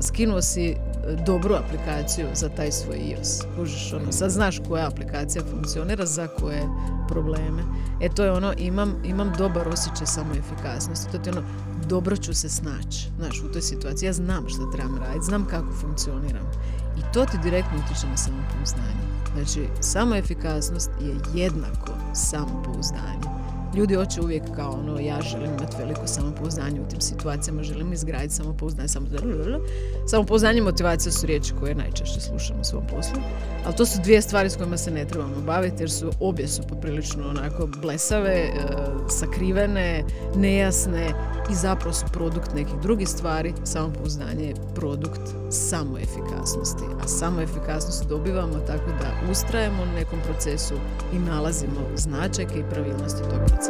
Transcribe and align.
skinuo 0.00 0.42
si 0.42 0.66
e, 0.66 0.76
dobru 1.26 1.54
aplikaciju 1.54 2.26
za 2.34 2.48
taj 2.48 2.72
svoj 2.72 2.96
iOS. 2.96 3.42
Kužiš, 3.56 3.92
ono, 3.92 4.12
sad 4.12 4.30
znaš 4.30 4.60
koja 4.68 4.86
aplikacija 4.86 5.44
funkcionira, 5.50 6.06
za 6.06 6.26
koje 6.26 6.62
probleme. 7.08 7.62
E 8.00 8.08
to 8.08 8.24
je 8.24 8.32
ono, 8.32 8.52
imam, 8.58 8.94
imam 9.04 9.32
dobar 9.38 9.68
osjećaj 9.68 10.06
samo 10.06 10.34
efikasnosti. 10.34 11.12
To 11.12 11.18
ti 11.18 11.30
ono, 11.30 11.42
dobro 11.88 12.16
ću 12.16 12.34
se 12.34 12.48
snaći, 12.48 13.08
znaš, 13.18 13.40
u 13.40 13.52
toj 13.52 13.62
situaciji. 13.62 14.06
Ja 14.06 14.12
znam 14.12 14.48
što 14.48 14.66
trebam 14.66 14.98
raditi, 14.98 15.24
znam 15.24 15.46
kako 15.46 15.72
funkcioniram. 15.80 16.46
I 16.98 17.12
to 17.12 17.24
ti 17.24 17.38
direktno 17.42 17.78
utječe 17.84 18.06
na 18.06 18.16
samopouzdanje. 18.16 19.06
Znači, 19.34 19.68
samo 19.80 20.14
efikasnost 20.14 20.90
je 21.00 21.40
jednako 21.42 21.92
samopouzdanje. 22.14 23.45
Ljudi 23.76 23.94
hoće 23.94 24.20
uvijek 24.20 24.42
kao 24.56 24.70
ono, 24.70 25.00
ja 25.00 25.20
želim 25.20 25.50
imati 25.50 25.76
veliko 25.78 26.06
samopouzdanje 26.06 26.80
u 26.80 26.88
tim 26.88 27.00
situacijama, 27.00 27.62
želim 27.62 27.92
izgraditi 27.92 28.34
samopouzdanje, 28.34 28.88
samopouzdanje. 28.88 29.58
Samopouzdanje 30.06 30.58
i 30.58 30.62
motivacija 30.62 31.12
su 31.12 31.26
riječi 31.26 31.52
koje 31.60 31.74
najčešće 31.74 32.20
slušamo 32.20 32.60
u 32.60 32.64
svom 32.64 32.86
poslu, 32.86 33.20
ali 33.66 33.76
to 33.76 33.86
su 33.86 33.98
dvije 34.02 34.22
stvari 34.22 34.50
s 34.50 34.56
kojima 34.56 34.76
se 34.76 34.90
ne 34.90 35.04
trebamo 35.04 35.40
baviti 35.46 35.82
jer 35.82 35.90
su 35.90 36.10
obje 36.20 36.48
su 36.48 36.62
poprilično 36.68 37.28
onako 37.28 37.68
blesave, 37.82 38.32
e, 38.32 38.52
sakrivene, 39.08 40.04
nejasne 40.36 41.14
i 41.50 41.54
zapravo 41.54 41.92
su 41.92 42.06
produkt 42.12 42.54
nekih 42.54 42.74
drugih 42.82 43.08
stvari. 43.08 43.52
Samopouzdanje 43.64 44.44
je 44.44 44.54
produkt 44.74 45.20
samoefikasnosti, 45.50 46.84
a 47.04 47.08
samoefikasnost 47.08 48.08
dobivamo 48.08 48.58
tako 48.66 48.90
da 49.00 49.30
ustrajemo 49.30 49.82
u 49.82 49.94
nekom 49.94 50.18
procesu 50.24 50.74
i 51.12 51.18
nalazimo 51.18 51.80
značajke 51.96 52.58
i 52.58 52.70
pravilnosti 52.70 53.22
tog 53.22 53.40
procesa. 53.46 53.65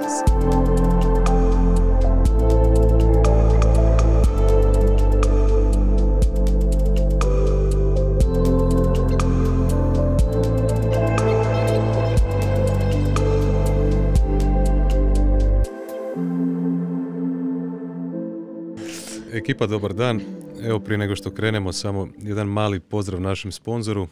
Ekipa, 19.33 19.67
dobar 19.67 19.95
dan. 19.95 20.21
Evo 20.63 20.81
prije 20.81 20.99
nego 20.99 21.17
što 21.17 21.31
krenemo 21.31 21.73
samo 21.73 22.09
jedan 22.19 22.49
mali 22.49 22.81
pozdrav 22.81 23.21
našem 23.21 23.53
sponzoru 23.53 24.09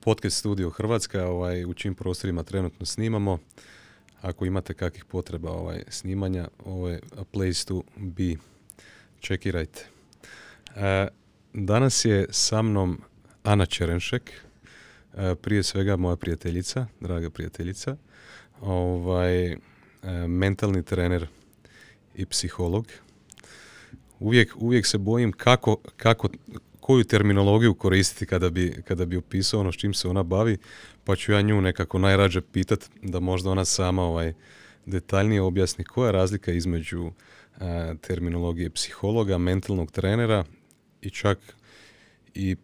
Podcast 0.00 0.36
Studio 0.36 0.70
Hrvatska, 0.70 1.26
ovaj, 1.26 1.64
u 1.64 1.74
čim 1.74 1.94
prostorima 1.94 2.42
trenutno 2.42 2.86
snimamo. 2.86 3.38
Ako 4.24 4.46
imate 4.46 4.74
kakvih 4.74 5.04
potreba 5.04 5.50
ovaj, 5.50 5.82
snimanja, 5.88 6.48
ovo 6.64 6.88
je 6.88 7.00
a 7.16 7.24
place 7.24 7.64
to 7.64 7.82
be. 7.96 8.36
Čekirajte. 9.20 9.86
E, 10.76 11.08
danas 11.52 12.04
je 12.04 12.26
sa 12.30 12.62
mnom 12.62 13.00
Ana 13.42 13.66
Čerenšek, 13.66 14.30
e, 14.30 15.34
prije 15.34 15.62
svega 15.62 15.96
moja 15.96 16.16
prijateljica, 16.16 16.86
draga 17.00 17.30
prijateljica, 17.30 17.96
ovaj, 18.60 19.52
e, 19.52 19.58
mentalni 20.28 20.82
trener 20.82 21.26
i 22.14 22.26
psiholog 22.26 22.86
uvijek, 24.24 24.54
uvijek 24.56 24.86
se 24.86 24.98
bojim 24.98 25.32
kako, 25.32 25.76
kako, 25.96 26.28
koju 26.84 27.04
terminologiju 27.04 27.74
koristiti 27.74 28.26
kada 28.26 28.50
bi, 28.50 28.82
kada 28.84 29.06
bi 29.06 29.16
opisao 29.16 29.60
ono 29.60 29.72
s 29.72 29.76
čim 29.76 29.94
se 29.94 30.08
ona 30.08 30.22
bavi, 30.22 30.58
pa 31.04 31.16
ću 31.16 31.32
ja 31.32 31.42
nju 31.42 31.60
nekako 31.60 31.98
najrađe 31.98 32.40
pitat 32.40 32.90
da 33.02 33.20
možda 33.20 33.50
ona 33.50 33.64
sama 33.64 34.02
ovaj, 34.02 34.32
detaljnije 34.86 35.42
objasni 35.42 35.84
koja 35.84 36.06
je 36.06 36.12
razlika 36.12 36.52
između 36.52 37.10
terminologije 38.00 38.70
psihologa, 38.70 39.38
mentalnog 39.38 39.90
trenera 39.90 40.44
i 41.00 41.10
čak 41.10 41.38
i 42.34 42.56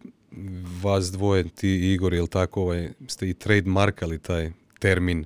vas 0.83 1.13
dvoje, 1.13 1.49
ti 1.49 1.93
Igor, 1.93 2.15
jel 2.15 2.27
tako, 2.27 2.63
ovaj, 2.63 2.91
ste 3.09 3.29
i 3.29 3.35
trademarkali 3.35 4.19
taj 4.19 4.51
termin 4.79 5.25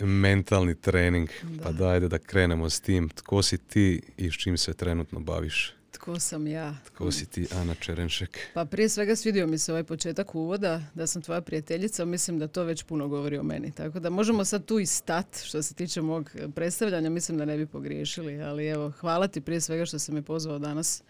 mentalni 0.00 0.74
trening. 0.74 1.28
Pa 1.62 1.72
dajde 1.72 2.08
da 2.08 2.18
krenemo 2.18 2.70
s 2.70 2.80
tim. 2.80 3.08
Tko 3.08 3.42
si 3.42 3.58
ti 3.58 4.00
i 4.16 4.30
s 4.30 4.34
čim 4.34 4.56
se 4.56 4.74
trenutno 4.74 5.20
baviš? 5.20 5.77
Tko 6.08 6.20
sam 6.20 6.46
ja? 6.46 6.74
Tko 6.84 7.12
si 7.12 7.26
ti, 7.26 7.46
Ana 7.54 7.74
Čerenšek? 7.74 8.38
Pa 8.54 8.64
prije 8.64 8.88
svega 8.88 9.16
svidio 9.16 9.46
mi 9.46 9.58
se 9.58 9.72
ovaj 9.72 9.84
početak 9.84 10.34
uvoda, 10.34 10.82
da 10.94 11.06
sam 11.06 11.22
tvoja 11.22 11.40
prijateljica, 11.40 12.04
mislim 12.04 12.38
da 12.38 12.48
to 12.48 12.64
već 12.64 12.82
puno 12.82 13.08
govori 13.08 13.38
o 13.38 13.42
meni. 13.42 13.72
Tako 13.72 14.00
da 14.00 14.10
možemo 14.10 14.44
sad 14.44 14.64
tu 14.64 14.78
i 14.78 14.86
stat 14.86 15.26
što 15.44 15.62
se 15.62 15.74
tiče 15.74 16.02
mog 16.02 16.30
predstavljanja, 16.54 17.10
mislim 17.10 17.38
da 17.38 17.44
ne 17.44 17.56
bi 17.56 17.66
pogriješili, 17.66 18.42
ali 18.42 18.66
evo, 18.66 18.90
hvala 18.90 19.28
ti 19.28 19.40
prije 19.40 19.60
svega 19.60 19.86
što 19.86 19.98
se 19.98 20.12
me 20.12 20.22
pozvao 20.22 20.58
danas 20.58 21.02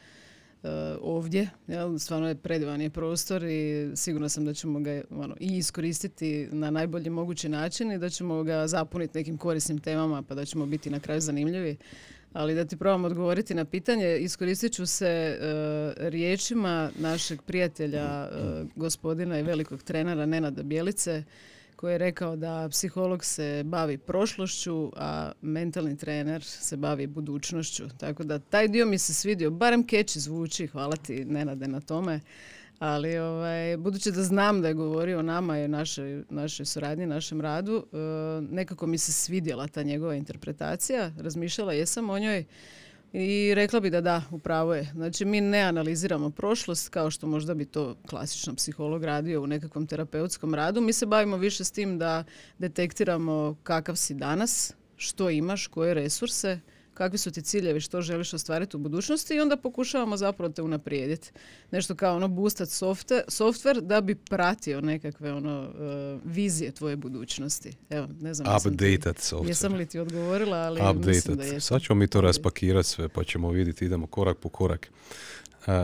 uh, 0.63 0.71
ovdje. 1.01 1.49
Jel? 1.67 1.99
Stvarno 1.99 2.29
je 2.29 2.35
predivan 2.35 2.81
je 2.81 2.91
prostor 2.91 3.45
i 3.45 3.91
sigurno 3.95 4.29
sam 4.29 4.45
da 4.45 4.55
ćemo 4.55 4.81
ga 4.81 5.03
ono, 5.11 5.37
i 5.41 5.57
iskoristiti 5.57 6.49
na 6.53 6.71
najbolji 6.71 7.11
mogući 7.11 7.49
način 7.49 7.93
i 7.93 7.99
da 7.99 8.11
ćemo 8.11 8.43
ga 8.43 8.67
zapuniti 8.67 9.19
nekim 9.19 9.39
korisnim 9.39 9.79
temama 9.79 10.23
pa 10.23 10.35
da 10.35 10.45
ćemo 10.45 10.67
biti 10.67 10.91
na 10.91 11.01
kraju 11.01 11.21
zanimljivi. 11.21 11.77
Ali 12.33 12.55
da 12.55 12.65
ti 12.65 12.77
probam 12.77 13.05
odgovoriti 13.05 13.55
na 13.55 13.65
pitanje, 13.65 14.19
iskoristit 14.19 14.73
ću 14.73 14.87
se 14.87 15.39
uh, 15.39 16.09
riječima 16.09 16.91
našeg 16.99 17.43
prijatelja, 17.43 18.29
uh, 18.29 18.69
gospodina 18.77 19.39
i 19.39 19.43
velikog 19.43 19.83
trenera 19.83 20.27
Nenada 20.27 20.63
Bjelice, 20.63 21.25
koji 21.77 21.93
je 21.93 21.99
rekao 21.99 22.37
da 22.37 22.69
psiholog 22.71 23.25
se 23.25 23.63
bavi 23.65 23.99
prošlošću, 23.99 24.93
a 24.97 25.33
mentalni 25.43 25.97
trener 25.97 26.45
se 26.45 26.77
bavi 26.77 27.07
budućnošću. 27.07 27.85
Tako 27.99 28.25
da 28.25 28.39
taj 28.39 28.69
dio 28.69 28.87
mi 28.87 28.99
se 28.99 29.15
svidio, 29.15 29.51
barem 29.51 29.87
keći 29.87 30.21
zvuči, 30.21 30.67
hvala 30.67 30.97
ti 30.97 31.25
Nenade 31.25 31.69
na 31.69 31.81
tome. 31.81 32.21
Ali 32.79 33.19
ovaj, 33.19 33.77
budući 33.77 34.13
da 34.13 34.23
znam 34.23 34.63
da 34.63 34.69
je 34.69 34.75
govorio 34.75 35.19
o 35.19 35.23
nama 35.23 35.59
i 35.59 35.65
o 35.65 35.69
našoj, 35.69 36.23
našoj 36.31 36.67
suradnji, 36.67 37.07
našem 37.07 37.41
radu, 37.41 37.87
e, 37.93 37.97
nekako 38.51 38.87
mi 38.87 38.99
se 38.99 39.13
svidjela 39.13 39.69
ta 39.69 39.83
njegova 39.83 40.15
interpretacija. 40.15 41.13
Razmišljala 41.19 41.73
jesam 41.73 42.11
o 42.11 42.19
njoj 42.19 42.45
i 43.13 43.53
rekla 43.55 43.81
bi 43.81 43.91
da 43.91 44.01
da, 44.01 44.23
upravo 44.31 44.75
je. 44.75 44.91
Znači 44.95 45.25
mi 45.25 45.41
ne 45.41 45.61
analiziramo 45.61 46.31
prošlost 46.31 46.89
kao 46.89 47.11
što 47.11 47.27
možda 47.27 47.55
bi 47.55 47.65
to 47.65 47.97
klasično 48.07 48.55
psiholog 48.55 49.05
radio 49.05 49.43
u 49.43 49.47
nekakvom 49.47 49.87
terapeutskom 49.87 50.55
radu. 50.55 50.81
Mi 50.81 50.93
se 50.93 51.07
bavimo 51.07 51.37
više 51.37 51.65
s 51.65 51.71
tim 51.71 51.99
da 51.99 52.25
detektiramo 52.59 53.57
kakav 53.63 53.97
si 53.97 54.15
danas, 54.15 54.75
što 54.97 55.31
imaš, 55.31 55.67
koje 55.67 55.95
resurse, 55.95 56.61
kakvi 56.99 57.19
su 57.19 57.31
ti 57.31 57.43
ciljevi, 57.43 57.81
što 57.81 58.01
želiš 58.01 58.35
ostvariti 58.35 58.77
u 58.77 58.81
budućnosti 58.81 59.35
i 59.35 59.41
onda 59.41 59.57
pokušavamo 59.57 60.17
zapravo 60.17 60.53
te 60.53 60.63
unaprijediti. 60.63 61.31
Nešto 61.71 61.95
kao 61.95 62.17
ono 62.17 62.29
boostat 62.29 62.69
software 62.69 63.81
da 63.81 64.01
bi 64.01 64.15
pratio 64.15 64.81
nekakve 64.81 65.33
ono 65.33 65.61
uh, 65.61 66.21
vizije 66.25 66.73
tvoje 66.73 66.97
budućnosti. 66.97 67.73
Evo, 67.91 68.09
ne 68.21 68.35
znam. 68.35 68.57
Updated 68.57 69.17
software. 69.17 69.49
Jesam 69.49 69.75
li 69.75 69.87
ti 69.87 69.99
odgovorila, 69.99 70.57
ali 70.57 70.81
Updated. 70.81 71.07
mislim 71.07 71.37
da 71.37 71.45
jesam. 71.45 71.61
Sad 71.61 71.83
ćemo 71.83 71.99
mi 71.99 72.07
to 72.07 72.21
raspakirati 72.21 72.89
sve 72.89 73.09
pa 73.09 73.25
ćemo 73.25 73.51
vidjeti, 73.51 73.85
idemo 73.85 74.07
korak 74.07 74.39
po 74.39 74.49
korak. 74.49 74.91
Uh, 75.67 75.75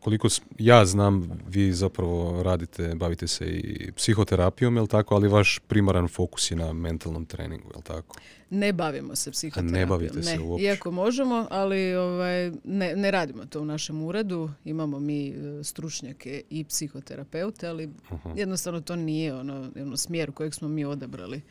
koliko 0.00 0.28
ja 0.58 0.84
znam, 0.84 1.30
vi 1.48 1.72
zapravo 1.72 2.42
radite, 2.42 2.94
bavite 2.94 3.26
se 3.26 3.46
i 3.46 3.92
psihoterapijom, 3.92 4.76
jel 4.76 4.86
tako, 4.86 5.14
ali 5.14 5.28
vaš 5.28 5.58
primaran 5.68 6.08
fokus 6.08 6.50
je 6.50 6.56
na 6.56 6.72
mentalnom 6.72 7.26
treningu, 7.26 7.70
jel 7.74 7.82
tako? 7.82 8.16
Ne 8.50 8.72
bavimo 8.72 9.16
se 9.16 9.30
psihoterapijom. 9.30 9.72
ne 9.72 9.86
bavite 9.86 10.22
se 10.22 10.38
uopće? 10.38 10.64
Iako 10.64 10.90
možemo, 10.90 11.46
ali 11.50 11.94
ovaj, 11.94 12.52
ne, 12.64 12.96
ne 12.96 13.10
radimo 13.10 13.44
to 13.44 13.60
u 13.60 13.64
našem 13.64 14.02
uredu. 14.02 14.50
Imamo 14.64 15.00
mi 15.00 15.28
e, 15.28 15.64
stručnjake 15.64 16.42
i 16.50 16.64
psihoterapeute, 16.64 17.68
ali 17.68 17.90
jednostavno 18.36 18.80
to 18.80 18.96
nije 18.96 19.34
ono, 19.34 19.70
ono 19.76 19.96
smjer 19.96 20.32
kojeg 20.32 20.54
smo 20.54 20.68
mi 20.68 20.84
odabrali. 20.84 21.42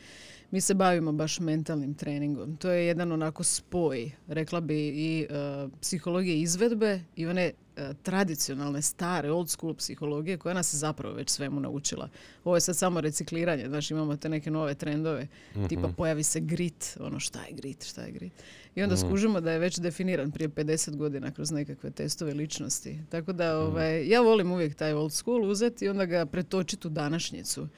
Mi 0.50 0.60
se 0.60 0.74
bavimo 0.74 1.12
baš 1.12 1.40
mentalnim 1.40 1.94
treningom. 1.94 2.56
To 2.56 2.70
je 2.70 2.86
jedan 2.86 3.12
onako 3.12 3.44
spoj, 3.44 4.10
rekla 4.28 4.60
bi 4.60 4.88
i 4.88 5.26
uh, 5.30 5.70
psihologije 5.80 6.40
izvedbe 6.40 7.00
i 7.16 7.26
one 7.26 7.52
E, 7.80 7.94
tradicionalne, 8.02 8.82
stare, 8.82 9.30
old 9.30 9.48
school 9.50 9.74
psihologije 9.74 10.38
koja 10.38 10.54
nas 10.54 10.74
je 10.74 10.78
zapravo 10.78 11.14
već 11.14 11.30
svemu 11.30 11.60
naučila. 11.60 12.08
Ovo 12.44 12.56
je 12.56 12.60
sad 12.60 12.76
samo 12.76 13.00
recikliranje, 13.00 13.68
znači 13.68 13.94
imamo 13.94 14.16
te 14.16 14.28
neke 14.28 14.50
nove 14.50 14.74
trendove, 14.74 15.28
tipa 15.68 15.86
mhm. 15.86 15.94
pojavi 15.96 16.22
se 16.22 16.40
grit, 16.40 16.96
ono 17.00 17.20
šta 17.20 17.42
je 17.42 17.52
grit, 17.52 17.84
šta 17.84 18.02
je 18.02 18.12
grit. 18.12 18.32
I 18.74 18.82
onda 18.82 18.94
mhm. 18.94 19.06
skužimo 19.06 19.40
da 19.40 19.52
je 19.52 19.58
već 19.58 19.78
definiran 19.78 20.30
prije 20.30 20.48
50 20.48 20.96
godina 20.96 21.30
kroz 21.30 21.50
nekakve 21.50 21.90
testove 21.90 22.34
ličnosti. 22.34 22.98
Tako 23.08 23.32
da 23.32 23.60
mhm. 23.60 23.72
ovaj, 23.72 24.08
ja 24.08 24.20
volim 24.20 24.52
uvijek 24.52 24.74
taj 24.74 24.92
old 24.92 25.12
school 25.12 25.50
uzeti 25.50 25.84
i 25.84 25.88
onda 25.88 26.06
ga 26.06 26.26
pretočiti 26.26 26.86
u 26.86 26.90
današnjicu. 26.90 27.68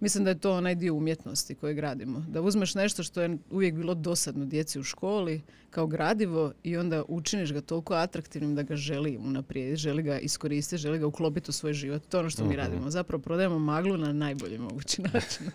Mislim 0.00 0.24
da 0.24 0.30
je 0.30 0.38
to 0.38 0.52
onaj 0.52 0.74
dio 0.74 0.94
umjetnosti 0.94 1.54
koje 1.54 1.74
gradimo. 1.74 2.24
Da 2.28 2.40
uzmeš 2.40 2.74
nešto 2.74 3.02
što 3.02 3.22
je 3.22 3.38
uvijek 3.50 3.74
bilo 3.74 3.94
dosadno 3.94 4.44
djeci 4.44 4.80
u 4.80 4.82
školi 4.82 5.42
kao 5.70 5.86
gradivo 5.86 6.52
i 6.62 6.76
onda 6.76 7.04
učiniš 7.08 7.52
ga 7.52 7.60
toliko 7.60 7.94
atraktivnim 7.94 8.54
da 8.54 8.62
ga 8.62 8.76
želi 8.76 9.16
unaprijed, 9.16 9.76
želi 9.76 10.02
ga 10.02 10.18
iskoristiti, 10.18 10.82
želi 10.82 10.98
ga 10.98 11.06
uklopiti 11.06 11.50
u 11.50 11.52
svoj 11.52 11.72
život. 11.72 12.02
To 12.08 12.16
je 12.16 12.20
ono 12.20 12.30
što 12.30 12.42
mi 12.42 12.48
mhm. 12.48 12.58
radimo. 12.58 12.90
Zapravo 12.90 13.22
prodajemo 13.22 13.58
maglu 13.58 13.96
na 13.96 14.12
najbolji 14.12 14.58
mogući 14.58 15.02
način. 15.12 15.50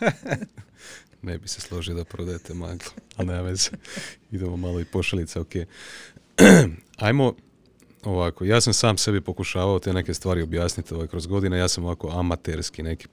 ne 1.22 1.38
bi 1.38 1.48
se 1.48 1.62
složio 1.62 1.96
da 1.96 2.04
prodajete 2.04 2.54
maglu, 2.54 2.90
ali 3.16 3.28
nema 3.28 3.42
veze. 3.42 3.70
Idemo 4.32 4.58
malo 4.58 4.80
i 4.80 4.86
pošalice, 4.86 5.40
ok. 5.40 5.54
Ajmo 6.98 7.34
ovako, 8.04 8.46
ja 8.46 8.62
sam 8.62 8.74
sam 8.74 8.98
sebi 8.98 9.22
pokušavao 9.22 9.80
te 9.80 9.94
neke 9.94 10.14
stvari 10.14 10.42
objasniti 10.42 10.94
ovaj, 10.94 11.08
kroz 11.08 11.28
godine, 11.28 11.58
ja 11.58 11.68
sam 11.68 11.84
ovako 11.84 12.10
amaterski 12.10 12.84
neki 12.84 13.08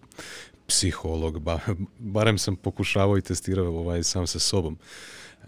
psiholog, 0.73 1.39
ba, 1.39 1.61
barem 2.17 2.39
sam 2.39 2.57
pokušavao 2.57 3.19
i 3.19 3.23
testirao 3.23 3.67
ovaj, 3.67 4.03
sam 4.03 4.27
sa 4.27 4.39
sobom. 4.39 4.79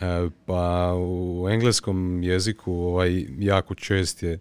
E, 0.01 0.29
pa 0.47 0.95
u 0.97 1.49
engleskom 1.51 2.23
jeziku 2.23 2.73
ovaj, 2.73 3.27
jako 3.39 3.75
čest 3.75 4.23
je 4.23 4.39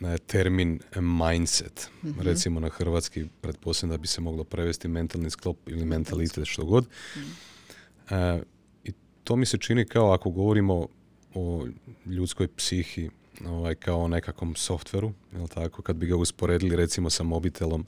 e, 0.00 0.18
termin 0.18 0.80
mindset. 1.00 1.90
Mhm. 2.04 2.20
Recimo 2.20 2.60
na 2.60 2.68
hrvatski 2.68 3.26
pretpostavljam 3.40 3.96
da 3.96 4.00
bi 4.00 4.06
se 4.06 4.20
moglo 4.20 4.44
prevesti 4.44 4.88
mentalni 4.88 5.30
sklop 5.30 5.68
ili 5.68 5.84
mentalitet 5.84 6.46
što 6.46 6.64
god. 6.64 6.86
Mhm. 7.16 7.30
E, 8.10 8.42
I 8.84 8.92
to 9.24 9.36
mi 9.36 9.46
se 9.46 9.58
čini 9.58 9.84
kao 9.84 10.12
ako 10.12 10.30
govorimo 10.30 10.88
o 11.34 11.66
ljudskoj 12.06 12.48
psihi 12.48 13.10
ovaj, 13.46 13.74
kao 13.74 14.00
o 14.00 14.08
nekakvom 14.08 14.54
softveru, 14.56 15.12
jel 15.32 15.48
tako, 15.48 15.82
kad 15.82 15.96
bi 15.96 16.06
ga 16.06 16.16
usporedili 16.16 16.76
recimo 16.76 17.10
sa 17.10 17.22
mobitelom, 17.22 17.86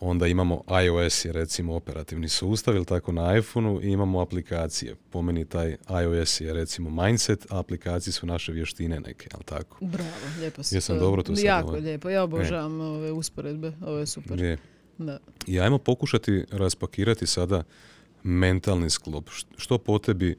onda 0.00 0.26
imamo 0.26 0.62
iOS 0.84 1.24
je 1.24 1.32
recimo 1.32 1.74
operativni 1.74 2.28
sustav 2.28 2.76
ili 2.76 2.84
tako 2.84 3.12
na 3.12 3.36
iPhoneu 3.36 3.80
i 3.82 3.88
imamo 3.88 4.20
aplikacije. 4.20 4.94
Po 5.10 5.22
meni 5.22 5.44
taj 5.44 5.76
iOS 6.02 6.40
je 6.40 6.52
recimo 6.52 7.02
mindset, 7.04 7.46
a 7.50 7.58
aplikacije 7.58 8.12
su 8.12 8.26
naše 8.26 8.52
vještine 8.52 9.00
neke, 9.00 9.28
jel 9.32 9.42
tako? 9.44 9.84
Bravo, 9.84 10.10
lijepo 10.38 10.62
si 10.62 10.74
Jesam 10.74 10.98
dobro 10.98 11.22
to 11.22 11.36
sad 11.36 11.44
Jako 11.44 11.70
lijepo, 11.70 12.10
ja 12.10 12.22
obožavam 12.22 12.80
ove 12.80 13.12
usporedbe, 13.12 13.72
ovo 13.82 13.98
je 13.98 14.06
super. 14.06 14.40
Je. 14.40 14.58
Da. 14.98 15.18
I 15.46 15.60
ajmo 15.60 15.78
pokušati 15.78 16.44
raspakirati 16.50 17.26
sada 17.26 17.62
mentalni 18.22 18.90
sklop. 18.90 19.30
Što 19.56 19.78
po 19.78 19.98
tebi 19.98 20.36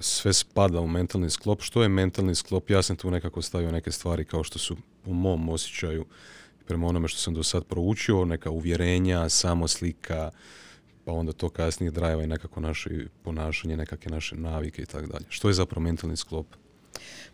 sve 0.00 0.32
spada 0.32 0.80
u 0.80 0.88
mentalni 0.88 1.30
sklop? 1.30 1.62
Što 1.62 1.82
je 1.82 1.88
mentalni 1.88 2.34
sklop? 2.34 2.70
Ja 2.70 2.82
sam 2.82 2.96
tu 2.96 3.10
nekako 3.10 3.42
stavio 3.42 3.70
neke 3.70 3.92
stvari 3.92 4.24
kao 4.24 4.44
što 4.44 4.58
su 4.58 4.76
u 5.06 5.14
mom 5.14 5.48
osjećaju 5.48 6.04
prema 6.66 6.86
onome 6.86 7.08
što 7.08 7.18
sam 7.18 7.34
do 7.34 7.42
sad 7.42 7.64
proučio, 7.64 8.24
neka 8.24 8.50
uvjerenja, 8.50 9.28
samo 9.28 9.68
slika, 9.68 10.30
pa 11.04 11.12
onda 11.12 11.32
to 11.32 11.48
kasnije 11.48 11.90
drajeva 11.90 12.22
i 12.22 12.26
nekako 12.26 12.60
naše 12.60 12.90
ponašanje, 13.22 13.76
nekakve 13.76 14.10
naše 14.10 14.36
navike 14.36 14.82
i 14.82 14.86
tako 14.86 15.06
dalje. 15.06 15.24
Što 15.28 15.48
je 15.48 15.54
zapravo 15.54 15.82
mentalni 15.82 16.16
sklop? 16.16 16.46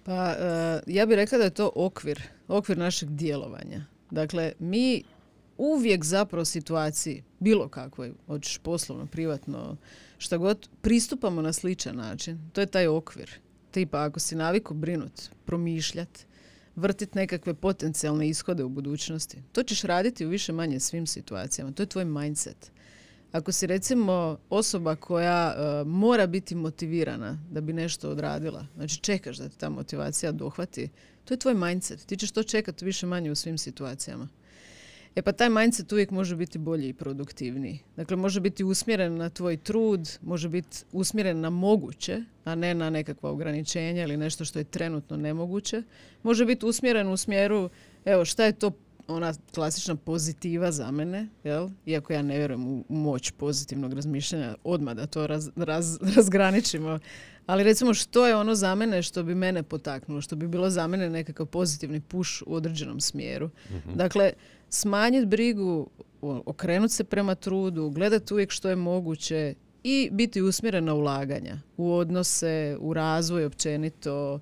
Pa 0.05 0.31
e, 0.31 0.81
ja 0.87 1.07
bih 1.07 1.17
rekla 1.17 1.39
da 1.39 1.45
je 1.45 1.51
to 1.51 1.71
okvir, 1.75 2.23
okvir 2.49 2.79
našeg 2.79 3.11
djelovanja. 3.11 3.85
Dakle, 4.11 4.53
mi 4.59 5.03
uvijek 5.59 6.05
zapravo 6.05 6.45
situaciji, 6.45 7.23
bilo 7.41 7.69
kakvoj, 7.69 8.13
hoćeš 8.27 8.59
poslovno, 8.59 9.07
privatno, 9.07 9.77
šta 10.19 10.37
god, 10.37 10.69
pristupamo 10.81 11.43
na 11.43 11.53
sličan 11.53 11.97
način. 11.97 12.51
To 12.53 12.61
je 12.61 12.67
taj 12.67 12.87
okvir. 12.87 13.31
Tipa, 13.71 14.05
ako 14.05 14.21
si 14.21 14.37
naviku 14.37 14.75
brinut, 14.75 15.23
promišljati, 15.45 16.27
vrtiti 16.77 17.19
nekakve 17.19 17.55
potencijalne 17.55 18.29
ishode 18.29 18.65
u 18.65 18.69
budućnosti. 18.69 19.43
To 19.53 19.63
ćeš 19.63 19.83
raditi 19.83 20.27
u 20.27 20.29
više 20.29 20.53
manje 20.53 20.81
svim 20.81 21.07
situacijama. 21.07 21.73
To 21.73 21.83
je 21.83 21.87
tvoj 21.87 22.05
mindset. 22.05 22.73
Ako 23.33 23.53
si 23.53 23.67
recimo 23.67 24.39
osoba 24.51 24.97
koja 24.97 25.55
e, 25.57 25.85
mora 25.85 26.27
biti 26.27 26.55
motivirana 26.55 27.39
da 27.51 27.61
bi 27.61 27.73
nešto 27.73 28.11
odradila, 28.11 28.67
znači 28.77 28.99
čekaš 28.99 29.37
da 29.37 29.49
te 29.49 29.57
ta 29.57 29.69
motivacija 29.69 30.33
dohvati, 30.33 30.89
to 31.25 31.35
je 31.35 31.39
tvoj 31.39 31.55
mindset. 31.55 32.07
Ti 32.07 32.17
ćeš 32.17 32.31
to 32.31 32.43
čekati 32.43 32.85
više 32.85 33.07
manje 33.07 33.31
u 33.31 33.35
svim 33.35 33.59
situacijama. 33.59 34.29
E 35.17 35.23
pa 35.23 35.33
taj 35.33 35.51
mindset 35.51 35.93
uvijek 35.93 36.11
može 36.11 36.37
biti 36.37 36.59
bolji 36.59 36.89
i 36.89 36.93
produktivniji. 36.93 37.79
Dakle, 37.97 38.17
može 38.17 38.41
biti 38.41 38.65
usmjeren 38.65 39.17
na 39.17 39.29
tvoj 39.29 39.57
trud, 39.57 40.19
može 40.23 40.49
biti 40.49 40.77
usmjeren 40.93 41.41
na 41.41 41.51
moguće, 41.51 42.23
a 42.45 42.55
ne 42.55 42.75
na 42.75 42.91
nekakva 42.91 43.31
ograničenja 43.31 44.03
ili 44.03 44.17
nešto 44.17 44.45
što 44.45 44.59
je 44.59 44.65
trenutno 44.65 45.17
nemoguće. 45.17 45.83
Može 46.23 46.45
biti 46.47 46.67
usmjeren 46.67 47.09
u 47.09 47.17
smjeru, 47.17 47.71
evo, 48.05 48.25
šta 48.25 48.45
je 48.45 48.53
to 48.53 48.71
ona 49.09 49.35
klasična 49.55 49.97
pozitiva 49.97 50.73
za 50.73 50.91
mene, 50.91 51.29
jel? 51.45 51.69
iako 51.87 52.13
ja 52.13 52.23
ne 52.23 52.39
vjerujem 52.39 52.67
u 52.67 52.85
moć 52.89 53.31
pozitivnog 53.31 53.93
razmišljanja, 53.93 54.55
odmah 54.65 54.95
da 54.95 55.07
to 55.07 55.27
raz, 55.27 55.51
razgraničimo. 56.17 56.99
Ali 57.47 57.65
recimo 57.65 57.95
što 57.95 58.27
je 58.27 58.37
ono 58.37 58.55
za 58.55 58.75
mene 58.75 59.03
što 59.03 59.23
bi 59.23 59.35
mene 59.35 59.63
potaknulo, 59.63 60.21
što 60.21 60.37
bi 60.37 60.49
bilo 60.49 60.71
za 60.71 60.87
mene 60.87 61.11
nekakav 61.11 61.47
pozitivni 61.47 62.01
push 62.01 62.43
u 62.47 62.55
određenom 62.55 63.01
smjeru. 63.01 63.51
Mhm. 63.71 63.95
Dakle, 63.95 64.33
smanjiti 64.69 65.27
brigu, 65.27 65.91
okrenuti 66.23 66.95
se 66.95 67.05
prema 67.05 67.35
trudu, 67.35 67.91
gledati 67.91 68.35
uvijek 68.35 68.51
što 68.51 68.69
je 68.69 68.77
moguće 68.77 69.55
i 69.85 70.09
biti 70.13 70.43
usmjeren 70.43 70.85
na 70.85 70.95
ulaganja 70.95 71.59
u 71.77 71.93
odnose, 71.93 72.77
u 72.81 72.95
razvoj 72.95 73.45
općenito 73.45 74.41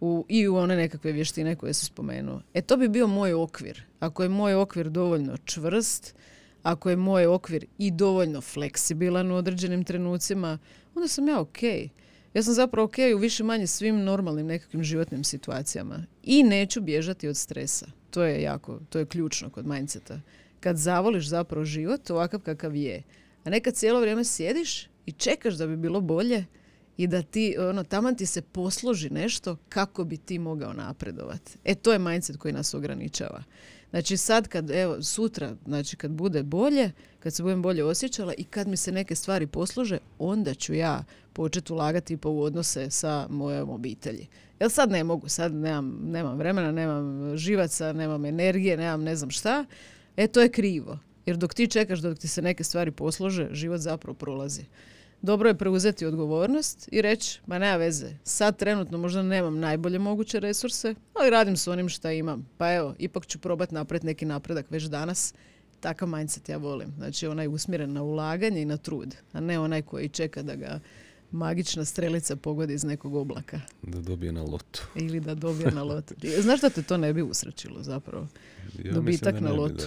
u, 0.00 0.24
i 0.28 0.48
u 0.48 0.56
one 0.56 0.76
nekakve 0.76 1.12
vještine 1.12 1.56
koje 1.56 1.72
se 1.72 1.86
spomenuo. 1.86 2.40
E 2.54 2.62
to 2.62 2.76
bi 2.76 2.88
bio 2.88 3.06
moj 3.06 3.32
okvir. 3.32 3.82
Ako 4.00 4.22
je 4.22 4.28
moj 4.28 4.54
okvir 4.54 4.90
dovoljno 4.90 5.36
čvrst, 5.44 6.14
ako 6.62 6.90
je 6.90 6.96
moj 6.96 7.26
okvir 7.26 7.66
i 7.78 7.90
dovoljno 7.90 8.40
fleksibilan 8.40 9.30
u 9.30 9.34
određenim 9.34 9.84
trenucima, 9.84 10.58
onda 10.94 11.08
sam 11.08 11.28
ja 11.28 11.40
ok. 11.40 11.58
Ja 12.34 12.42
sam 12.42 12.54
zapravo 12.54 12.84
ok 12.84 12.94
u 13.16 13.18
više 13.18 13.44
manje 13.44 13.66
svim 13.66 14.04
normalnim 14.04 14.46
nekakvim 14.46 14.82
životnim 14.82 15.24
situacijama. 15.24 16.04
I 16.22 16.42
neću 16.42 16.80
bježati 16.80 17.28
od 17.28 17.36
stresa. 17.36 17.86
To 18.10 18.22
je 18.22 18.42
jako, 18.42 18.80
to 18.88 18.98
je 18.98 19.06
ključno 19.06 19.50
kod 19.50 19.66
mindseta. 19.66 20.20
Kad 20.60 20.76
zavoliš 20.76 21.28
zapravo 21.28 21.64
život 21.64 22.10
ovakav 22.10 22.40
kakav 22.40 22.76
je, 22.76 23.02
a 23.44 23.50
nekad 23.50 23.74
cijelo 23.74 24.00
vrijeme 24.00 24.24
sjediš 24.24 24.88
i 25.06 25.12
čekaš 25.12 25.54
da 25.54 25.66
bi 25.66 25.76
bilo 25.76 26.00
bolje 26.00 26.44
i 26.96 27.06
da 27.06 27.22
ti, 27.22 27.56
ono, 27.58 27.84
taman 27.84 28.16
ti 28.16 28.26
se 28.26 28.42
posloži 28.42 29.10
nešto 29.10 29.56
kako 29.68 30.04
bi 30.04 30.16
ti 30.16 30.38
mogao 30.38 30.72
napredovati. 30.72 31.58
E, 31.64 31.74
to 31.74 31.92
je 31.92 31.98
mindset 31.98 32.36
koji 32.36 32.54
nas 32.54 32.74
ograničava. 32.74 33.42
Znači 33.92 34.16
sad 34.16 34.48
kad, 34.48 34.70
evo, 34.70 35.02
sutra, 35.02 35.56
znači 35.66 35.96
kad 35.96 36.10
bude 36.10 36.42
bolje, 36.42 36.90
kad 37.20 37.34
se 37.34 37.42
budem 37.42 37.62
bolje 37.62 37.84
osjećala 37.84 38.34
i 38.38 38.44
kad 38.44 38.68
mi 38.68 38.76
se 38.76 38.92
neke 38.92 39.14
stvari 39.14 39.46
poslože, 39.46 39.98
onda 40.18 40.54
ću 40.54 40.74
ja 40.74 41.04
početi 41.32 41.72
ulagati 41.72 42.16
po 42.16 42.30
u 42.30 42.42
odnose 42.42 42.90
sa 42.90 43.26
mojom 43.30 43.70
obitelji. 43.70 44.26
Jel 44.60 44.70
sad 44.70 44.90
ne 44.90 45.04
mogu, 45.04 45.28
sad 45.28 45.54
nemam, 45.54 45.98
nemam 46.02 46.38
vremena, 46.38 46.72
nemam 46.72 47.36
živaca, 47.36 47.92
nemam 47.92 48.24
energije, 48.24 48.76
nemam 48.76 49.02
ne 49.02 49.16
znam 49.16 49.30
šta. 49.30 49.64
E 50.16 50.26
to 50.26 50.40
je 50.40 50.48
krivo. 50.48 50.98
Jer 51.26 51.36
dok 51.36 51.54
ti 51.54 51.66
čekaš 51.66 51.98
dok 51.98 52.18
ti 52.18 52.28
se 52.28 52.42
neke 52.42 52.64
stvari 52.64 52.90
poslože, 52.90 53.48
život 53.52 53.80
zapravo 53.80 54.14
prolazi. 54.14 54.64
Dobro 55.22 55.48
je 55.48 55.54
preuzeti 55.54 56.06
odgovornost 56.06 56.88
i 56.92 57.02
reći, 57.02 57.40
ma 57.46 57.58
nema 57.58 57.76
veze, 57.76 58.14
sad 58.24 58.56
trenutno 58.56 58.98
možda 58.98 59.22
nemam 59.22 59.58
najbolje 59.58 59.98
moguće 59.98 60.40
resurse, 60.40 60.94
ali 61.14 61.30
radim 61.30 61.56
s 61.56 61.68
onim 61.68 61.88
šta 61.88 62.12
imam. 62.12 62.48
Pa 62.58 62.72
evo, 62.74 62.94
ipak 62.98 63.26
ću 63.26 63.38
probati 63.38 63.74
napraviti 63.74 64.06
neki 64.06 64.24
napredak 64.24 64.70
već 64.70 64.84
danas. 64.84 65.34
Takav 65.80 66.08
mindset 66.08 66.48
ja 66.48 66.56
volim. 66.56 66.92
Znači 66.96 67.26
onaj 67.26 67.48
usmjeren 67.48 67.92
na 67.92 68.02
ulaganje 68.02 68.62
i 68.62 68.64
na 68.64 68.76
trud, 68.76 69.16
a 69.32 69.40
ne 69.40 69.58
onaj 69.58 69.82
koji 69.82 70.08
čeka 70.08 70.42
da 70.42 70.56
ga 70.56 70.80
magična 71.30 71.84
strelica 71.84 72.36
pogodi 72.36 72.74
iz 72.74 72.84
nekog 72.84 73.14
oblaka. 73.14 73.60
Da 73.82 74.00
dobije 74.00 74.32
na 74.32 74.42
lotu. 74.42 74.82
Ili 74.94 75.20
da 75.20 75.34
dobije 75.34 75.70
na 75.70 75.82
lotu. 75.82 76.14
Znaš 76.42 76.60
da 76.60 76.70
te 76.70 76.82
to 76.82 76.96
ne 76.96 77.12
bi 77.12 77.22
usrećilo 77.22 77.82
zapravo? 77.82 78.26
Ja 78.84 78.92
Dobitak 78.92 79.40
na 79.40 79.52
lotu. 79.52 79.84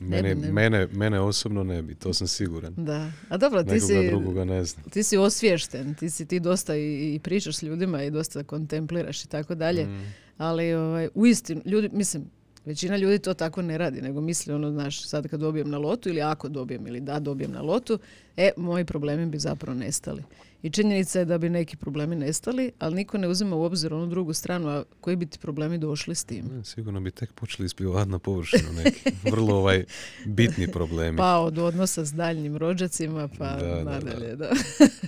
Mene, 0.00 0.34
Mene, 0.34 0.88
mene 0.92 1.20
osobno 1.20 1.64
ne 1.64 1.82
bi, 1.82 1.94
to 1.94 2.14
sam 2.14 2.26
siguran. 2.26 2.74
Da. 2.76 3.10
A 3.28 3.36
dobro, 3.36 3.64
ti 3.64 3.80
si, 3.80 3.94
ne 3.94 4.64
ti 4.90 5.02
si 5.02 5.16
osviješten, 5.16 5.94
ti 5.94 6.10
si 6.10 6.26
ti 6.26 6.40
dosta 6.40 6.76
i, 6.76 7.14
i 7.14 7.20
pričaš 7.22 7.56
s 7.56 7.62
ljudima 7.62 8.02
i 8.02 8.10
dosta 8.10 8.42
kontempliraš 8.42 9.24
i 9.24 9.28
tako 9.28 9.54
dalje. 9.54 9.86
Mm. 9.86 10.14
Ali 10.38 10.74
ovaj, 10.74 11.08
uistinu, 11.14 11.62
ljudi, 11.64 11.88
mislim, 11.92 12.24
Većina 12.66 12.96
ljudi 12.96 13.18
to 13.18 13.34
tako 13.34 13.62
ne 13.62 13.78
radi, 13.78 14.02
nego 14.02 14.20
misli 14.20 14.52
ono, 14.52 14.70
znaš, 14.70 15.08
sad 15.08 15.28
kad 15.28 15.40
dobijem 15.40 15.70
na 15.70 15.78
lotu 15.78 16.08
ili 16.08 16.22
ako 16.22 16.48
dobijem 16.48 16.86
ili 16.86 17.00
da 17.00 17.18
dobijem 17.18 17.52
na 17.52 17.62
lotu, 17.62 17.98
e, 18.36 18.50
moji 18.56 18.84
problemi 18.84 19.26
bi 19.26 19.38
zapravo 19.38 19.78
nestali. 19.78 20.22
I 20.66 20.70
činjenica 20.70 21.18
je 21.18 21.24
da 21.24 21.38
bi 21.38 21.48
neki 21.48 21.76
problemi 21.76 22.16
nestali, 22.16 22.72
ali 22.78 22.94
niko 22.94 23.18
ne 23.18 23.28
uzima 23.28 23.56
u 23.56 23.62
obzir 23.62 23.94
onu 23.94 24.06
drugu 24.06 24.32
stranu, 24.32 24.68
a 24.68 24.84
koji 25.00 25.16
bi 25.16 25.26
ti 25.26 25.38
problemi 25.38 25.78
došli 25.78 26.14
s 26.14 26.24
tim? 26.24 26.64
sigurno 26.64 27.00
bi 27.00 27.10
tek 27.10 27.32
počeli 27.32 27.66
isplivati 27.66 28.10
na 28.10 28.18
površinu 28.18 28.72
neki 28.72 29.10
vrlo 29.30 29.54
ovaj 29.56 29.84
bitni 30.24 30.72
problemi. 30.72 31.16
Pa 31.16 31.38
od 31.38 31.58
odnosa 31.58 32.04
s 32.04 32.12
daljnjim 32.12 32.56
rođacima 32.56 33.28
pa 33.38 33.56
da, 33.56 33.84
nadalje, 33.84 34.36
da. 34.36 34.50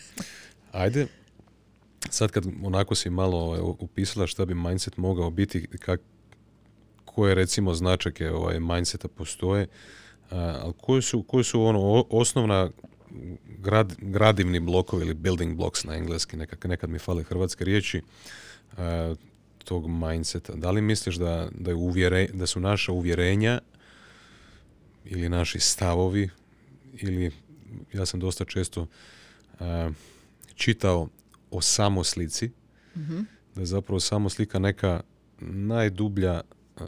Ajde, 0.83 1.07
sad 2.11 2.31
kad 2.31 2.47
onako 2.63 2.95
si 2.95 3.11
malo 3.11 3.39
ovaj, 3.39 3.61
upisala 3.61 4.27
šta 4.27 4.45
bi 4.45 4.55
mindset 4.55 4.97
mogao 4.97 5.31
biti, 5.31 5.67
kak, 5.67 6.01
koje 7.05 7.35
recimo 7.35 7.75
značake 7.75 8.31
ovaj, 8.31 8.61
mindseta 8.61 9.09
postoje, 9.09 9.67
ali 10.31 10.73
koji 10.81 11.03
su, 11.03 11.23
koji 11.23 11.45
su 11.45 11.63
ono, 11.63 12.05
osnovna 12.11 12.71
grad, 13.59 13.95
gradivni 13.99 14.61
blokovi 14.61 15.05
ili 15.05 15.15
building 15.15 15.57
blocks 15.57 15.85
na 15.85 15.95
engleski, 15.95 16.37
nekak, 16.37 16.65
nekad 16.65 16.91
mi 16.91 16.99
fale 16.99 17.23
hrvatske 17.23 17.65
riječi, 17.65 18.03
tog 19.65 19.89
mindseta. 19.89 20.55
Da 20.57 20.71
li 20.71 20.81
misliš 20.81 21.17
da, 21.17 21.49
da, 21.55 21.71
je 21.71 21.75
uvjere, 21.75 22.29
da 22.33 22.47
su 22.47 22.61
naša 22.61 22.93
uvjerenja 22.93 23.61
ili 25.05 25.29
naši 25.29 25.61
stavovi 25.61 26.31
ili 26.95 27.31
ja 27.93 28.07
sam 28.07 28.21
dosta 28.21 28.45
često 28.45 28.87
čitao 30.55 31.09
o 31.51 31.61
samoslici, 31.61 32.51
mm-hmm. 32.97 33.27
da 33.55 33.61
je 33.61 33.67
zapravo 33.67 34.01
samoslika 34.01 34.59
neka 34.59 35.01
najdublja 35.41 36.41
e, 36.41 36.83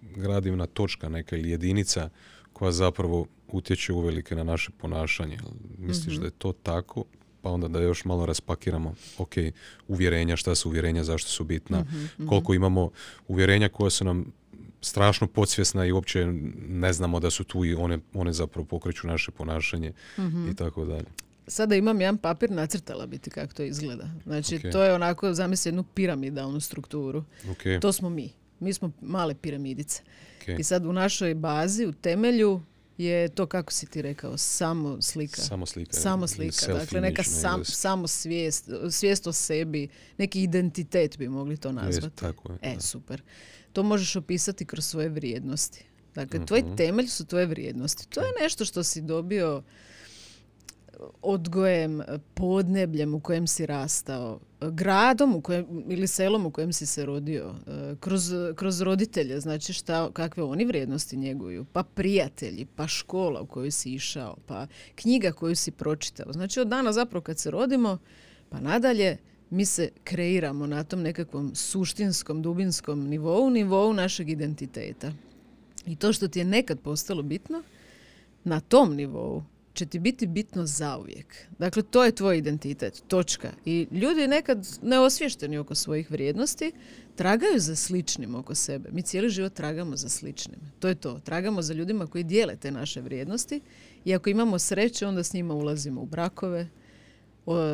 gradivna 0.00 0.66
točka 0.66 1.08
neka 1.08 1.36
ili 1.36 1.50
jedinica 1.50 2.10
koja 2.52 2.72
zapravo 2.72 3.26
utječe 3.48 3.92
uvelike 3.92 4.34
na 4.34 4.44
naše 4.44 4.70
ponašanje. 4.72 5.38
Misliš 5.78 6.14
Mhm. 6.14 6.20
da 6.20 6.26
je 6.26 6.30
to 6.30 6.52
tako? 6.52 7.04
Pa 7.42 7.50
onda 7.50 7.68
da 7.68 7.80
još 7.80 8.04
malo 8.04 8.26
raspakiramo, 8.26 8.94
ok, 9.18 9.32
uvjerenja, 9.88 10.36
šta 10.36 10.54
su 10.54 10.68
uvjerenja, 10.68 11.04
zašto 11.04 11.30
su 11.30 11.44
bitna, 11.44 11.80
Mhm, 11.80 12.26
koliko 12.26 12.54
imamo 12.54 12.90
uvjerenja 13.28 13.68
koja 13.68 13.90
su 13.90 14.04
nam 14.04 14.32
strašno 14.80 15.26
podsvjesna 15.26 15.86
i 15.86 15.92
uopće 15.92 16.26
ne 16.58 16.92
znamo 16.92 17.20
da 17.20 17.30
su 17.30 17.44
tu 17.44 17.64
i 17.64 17.74
one, 17.74 17.98
one 18.14 18.32
zapravo 18.32 18.66
pokreću 18.66 19.06
naše 19.06 19.30
ponašanje 19.30 19.92
Mhm. 20.18 20.48
i 20.48 20.54
tako 20.54 20.84
dalje. 20.84 21.04
Sada 21.46 21.74
imam 21.74 22.00
jedan 22.00 22.18
papir, 22.18 22.50
nacrtala 22.50 23.06
biti 23.06 23.30
kako 23.30 23.52
to 23.52 23.62
izgleda. 23.62 24.08
Znači, 24.24 24.56
Ok. 24.56 24.62
to 24.62 24.82
je 24.82 24.94
onako, 24.94 25.34
zamisli 25.34 25.68
jednu 25.68 25.82
piramidalnu 25.84 26.60
strukturu. 26.60 27.24
Ok, 27.50 27.80
To 27.80 27.92
smo 27.92 28.10
mi. 28.10 28.30
Mi 28.60 28.72
smo 28.72 28.90
male 29.00 29.34
piramidice. 29.34 30.02
ok. 30.42 30.48
I 30.50 30.62
sad 30.62 30.86
u 30.86 30.92
našoj 30.92 31.34
bazi, 31.34 31.86
u 31.86 31.92
temelju, 31.92 32.60
je 32.98 33.28
to 33.28 33.46
kako 33.46 33.72
si 33.72 33.86
ti 33.86 34.02
rekao, 34.02 34.36
samo 34.36 35.02
slika. 35.02 35.42
Samo 35.42 35.66
slika. 35.66 35.92
Samo 35.92 36.26
slika, 36.26 36.74
dakle 36.74 37.00
neka 37.00 37.22
sam, 37.22 37.64
samo 37.64 38.06
svijest, 38.06 38.68
svijest 38.90 39.26
o 39.26 39.32
sebi, 39.32 39.88
neki 40.18 40.42
identitet 40.42 41.18
bi 41.18 41.28
mogli 41.28 41.56
to 41.56 41.68
Jest, 41.68 41.76
nazvati. 41.76 42.16
tako 42.16 42.52
je, 42.52 42.58
E, 42.62 42.74
da. 42.74 42.80
super. 42.80 43.22
To 43.72 43.82
možeš 43.82 44.16
opisati 44.16 44.64
kroz 44.64 44.86
svoje 44.86 45.08
vrijednosti. 45.08 45.84
Dakle, 46.14 46.46
tvoj 46.46 46.60
Mhm. 46.60 46.74
temelj 46.74 47.06
su 47.06 47.24
tvoje 47.24 47.46
vrijednosti. 47.46 48.08
To 48.08 48.20
je 48.20 48.32
nešto 48.40 48.64
što 48.64 48.82
si 48.82 49.00
dobio 49.00 49.62
odgojem, 51.22 52.02
podnebljem 52.34 53.14
u 53.14 53.20
kojem 53.20 53.46
si 53.46 53.66
rastao, 53.66 54.40
gradom 54.60 55.34
u 55.34 55.40
kojem, 55.40 55.84
ili 55.88 56.06
selom 56.06 56.46
u 56.46 56.50
kojem 56.50 56.72
si 56.72 56.86
se 56.86 57.06
rodio, 57.06 57.54
e, 57.66 57.94
kroz, 58.00 58.32
kroz 58.54 58.80
roditelje, 58.80 59.40
znači 59.40 59.72
šta, 59.72 60.10
kakve 60.12 60.42
oni 60.42 60.64
vrijednosti 60.64 61.16
njeguju, 61.16 61.66
pa 61.72 61.82
prijatelji, 61.82 62.66
pa 62.76 62.86
škola 62.86 63.40
u 63.40 63.46
koju 63.46 63.72
si 63.72 63.94
išao, 63.94 64.36
pa 64.46 64.66
knjiga 64.94 65.32
koju 65.32 65.56
si 65.56 65.70
pročitao. 65.70 66.32
Znači 66.32 66.60
od 66.60 66.68
dana 66.68 66.92
zapravo 66.92 67.22
kad 67.22 67.38
se 67.38 67.50
rodimo, 67.50 67.98
pa 68.48 68.60
nadalje, 68.60 69.16
mi 69.50 69.64
se 69.64 69.90
kreiramo 70.04 70.66
na 70.66 70.84
tom 70.84 71.02
nekakvom 71.02 71.54
suštinskom, 71.54 72.42
dubinskom 72.42 73.08
nivou, 73.08 73.50
nivou 73.50 73.92
našeg 73.92 74.28
identiteta. 74.28 75.12
I 75.86 75.96
to 75.96 76.12
što 76.12 76.28
ti 76.28 76.38
je 76.38 76.44
nekad 76.44 76.80
postalo 76.80 77.22
bitno, 77.22 77.62
na 78.44 78.60
tom 78.60 78.94
nivou 78.94 79.42
će 79.76 79.86
ti 79.86 79.98
biti 79.98 80.26
bitno 80.26 80.66
zauvijek. 80.66 81.46
Dakle, 81.58 81.82
to 81.82 82.04
je 82.04 82.12
tvoj 82.12 82.38
identitet, 82.38 83.02
točka. 83.08 83.52
I 83.64 83.86
ljudi 83.90 84.28
nekad 84.28 84.66
neosvješteni 84.82 85.58
oko 85.58 85.74
svojih 85.74 86.10
vrijednosti 86.10 86.72
tragaju 87.14 87.58
za 87.60 87.76
sličnim 87.76 88.34
oko 88.34 88.54
sebe. 88.54 88.88
Mi 88.92 89.02
cijeli 89.02 89.28
život 89.28 89.52
tragamo 89.54 89.96
za 89.96 90.08
sličnim. 90.08 90.60
To 90.78 90.88
je 90.88 90.94
to. 90.94 91.20
Tragamo 91.24 91.62
za 91.62 91.74
ljudima 91.74 92.06
koji 92.06 92.24
dijele 92.24 92.56
te 92.56 92.70
naše 92.70 93.00
vrijednosti 93.00 93.60
i 94.04 94.14
ako 94.14 94.30
imamo 94.30 94.58
sreće, 94.58 95.06
onda 95.06 95.22
s 95.22 95.32
njima 95.32 95.54
ulazimo 95.54 96.00
u 96.00 96.06
brakove, 96.06 96.68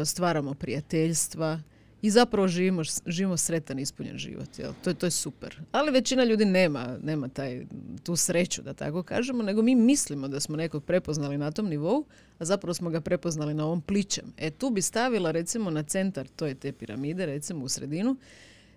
stvaramo 0.04 0.54
prijateljstva 0.54 1.61
i 2.02 2.11
zapravo 2.11 2.49
živimo, 2.49 2.82
živimo 3.06 3.37
sretan 3.37 3.78
ispunjen 3.78 4.18
život. 4.18 4.59
Jel? 4.59 4.73
To, 4.85 4.90
je, 4.90 4.94
to 4.94 5.06
je 5.06 5.11
super. 5.11 5.61
Ali 5.73 5.90
većina 5.90 6.25
ljudi 6.25 6.44
nema, 6.44 6.99
nema 7.02 7.28
taj, 7.28 7.66
tu 8.02 8.16
sreću, 8.16 8.62
da 8.62 8.75
tako 8.75 9.02
kažemo, 9.02 9.42
nego 9.42 9.62
mi 9.62 9.75
mislimo 9.75 10.28
da 10.28 10.40
smo 10.40 10.56
nekog 10.56 10.85
prepoznali 10.85 11.38
na 11.38 11.50
tom 11.50 11.68
nivou, 11.68 12.04
a 12.38 12.44
zapravo 12.44 12.75
smo 12.75 12.90
ga 12.90 13.00
prepoznali 13.00 13.54
na 13.54 13.64
ovom 13.64 13.80
pličem. 13.80 14.32
E 14.37 14.50
tu 14.50 14.71
bi 14.71 14.82
stavila 14.82 15.30
recimo 15.30 15.71
na 15.71 15.82
centar, 15.82 16.28
to 16.37 16.47
je 16.47 16.54
te 16.54 16.73
piramide, 16.73 17.26
recimo 17.26 17.64
u 17.64 17.68
sredinu, 17.68 18.16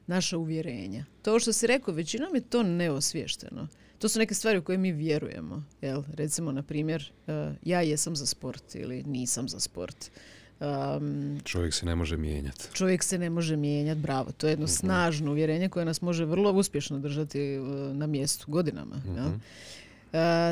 naša 0.08 0.38
uvjerenja. 0.38 1.06
To 1.22 1.40
što 1.40 1.54
si 1.54 1.68
rekao, 1.68 1.94
većinom 1.94 2.36
je 2.36 2.42
to 2.42 2.64
neosvješteno. 2.64 3.68
To 4.00 4.10
su 4.10 4.20
neke 4.20 4.34
stvari 4.34 4.58
u 4.58 4.64
koje 4.64 4.78
mi 4.78 4.92
vjerujemo. 4.92 5.64
Jel? 5.82 6.04
Recimo, 6.14 6.52
na 6.52 6.64
primjer, 6.64 7.12
eh, 7.28 7.54
ja 7.64 7.82
jesam 7.82 8.16
za 8.16 8.26
sport 8.26 8.76
ili 8.76 9.04
nisam 9.04 9.50
za 9.50 9.60
sport. 9.60 10.12
Um, 10.60 11.40
Čovjek 11.44 11.74
se 11.74 11.86
ne 11.86 11.96
može 11.96 12.18
mijenjati. 12.18 12.68
čovjek 12.74 13.04
se 13.04 13.18
ne 13.18 13.30
može 13.30 13.56
mijenjati, 13.56 14.02
bravo. 14.02 14.32
To 14.32 14.48
je 14.48 14.52
jedno 14.52 14.68
snažno 14.68 15.32
uvjerenje 15.32 15.70
koje 15.70 15.86
nas 15.86 16.02
može 16.02 16.26
vrlo 16.26 16.52
uspješno 16.52 17.00
držati 17.00 17.42
eh, 17.42 17.60
na 17.94 18.08
mjestu 18.08 18.52
godinama. 18.52 18.96
E, 18.96 19.40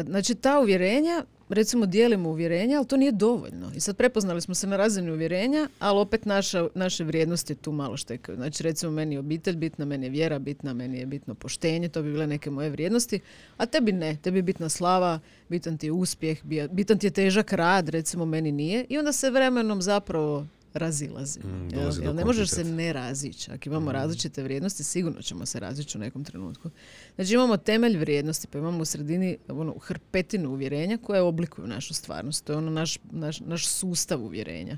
znači 0.06 0.36
ta 0.36 0.60
uvjerenja, 0.60 1.24
recimo 1.50 1.86
dijelimo 1.86 2.30
uvjerenja, 2.30 2.78
ali 2.78 2.88
to 2.88 2.98
nije 2.98 3.12
dovoljno. 3.12 3.72
I 3.76 3.80
sad 3.80 3.98
prepoznali 3.98 4.42
smo 4.42 4.56
se 4.56 4.68
na 4.68 4.78
razini 4.78 5.12
uvjerenja, 5.12 5.68
ali 5.80 6.00
opet 6.00 6.26
naša, 6.26 6.68
naše 6.76 7.04
vrijednosti 7.04 7.56
tu 7.56 7.72
malo 7.72 7.98
štekaju. 7.98 8.36
Znači 8.36 8.64
recimo 8.64 8.92
meni 8.92 9.16
je 9.16 9.20
obitelj 9.20 9.56
bitna, 9.56 9.86
meni 9.86 10.06
je 10.06 10.10
vjera 10.10 10.40
bitna, 10.40 10.74
meni 10.74 11.00
je 11.00 11.06
bitno 11.06 11.36
poštenje, 11.36 11.90
to 11.90 12.02
bi 12.02 12.12
bile 12.12 12.28
neke 12.28 12.50
moje 12.50 12.70
vrijednosti, 12.70 13.20
a 13.58 13.66
tebi 13.66 13.92
ne, 13.92 14.18
tebi 14.22 14.38
je 14.38 14.44
bitna 14.44 14.70
slava, 14.70 15.20
bitan 15.50 15.78
ti 15.78 15.88
je 15.88 15.92
uspjeh, 15.92 16.44
bitan 16.72 16.98
ti 16.98 17.08
je 17.08 17.12
težak 17.12 17.54
rad, 17.54 17.90
recimo 17.90 18.26
meni 18.26 18.52
nije 18.52 18.86
i 18.90 18.98
onda 18.98 19.12
se 19.12 19.30
vremenom 19.30 19.82
zapravo 19.82 20.46
razilazimo. 20.74 21.48
Mm, 21.48 21.70
jel? 22.04 22.16
ne 22.16 22.26
možeš 22.26 22.50
se 22.50 22.64
ne 22.64 22.94
razići. 22.94 23.52
Ako 23.52 23.70
imamo 23.70 23.92
različite 23.92 24.44
vrijednosti, 24.44 24.84
sigurno 24.84 25.22
ćemo 25.22 25.46
se 25.46 25.60
razići 25.60 25.98
u 25.98 26.02
nekom 26.02 26.24
trenutku. 26.24 26.70
Znači 27.16 27.34
imamo 27.34 27.58
temelj 27.58 27.98
vrijednosti, 27.98 28.48
pa 28.48 28.58
imamo 28.58 28.82
u 28.82 28.86
sredini 28.86 29.38
ono, 29.48 29.76
hrpetinu 29.80 30.50
uvjerenja 30.50 30.98
koje 30.98 31.22
oblikuju 31.22 31.68
našu 31.68 31.94
stvarnost. 31.94 32.46
To 32.46 32.54
je 32.54 32.58
ono 32.58 32.72
naš, 32.72 32.98
naš, 33.12 33.40
naš 33.40 33.68
sustav 33.68 34.24
uvjerenja. 34.24 34.78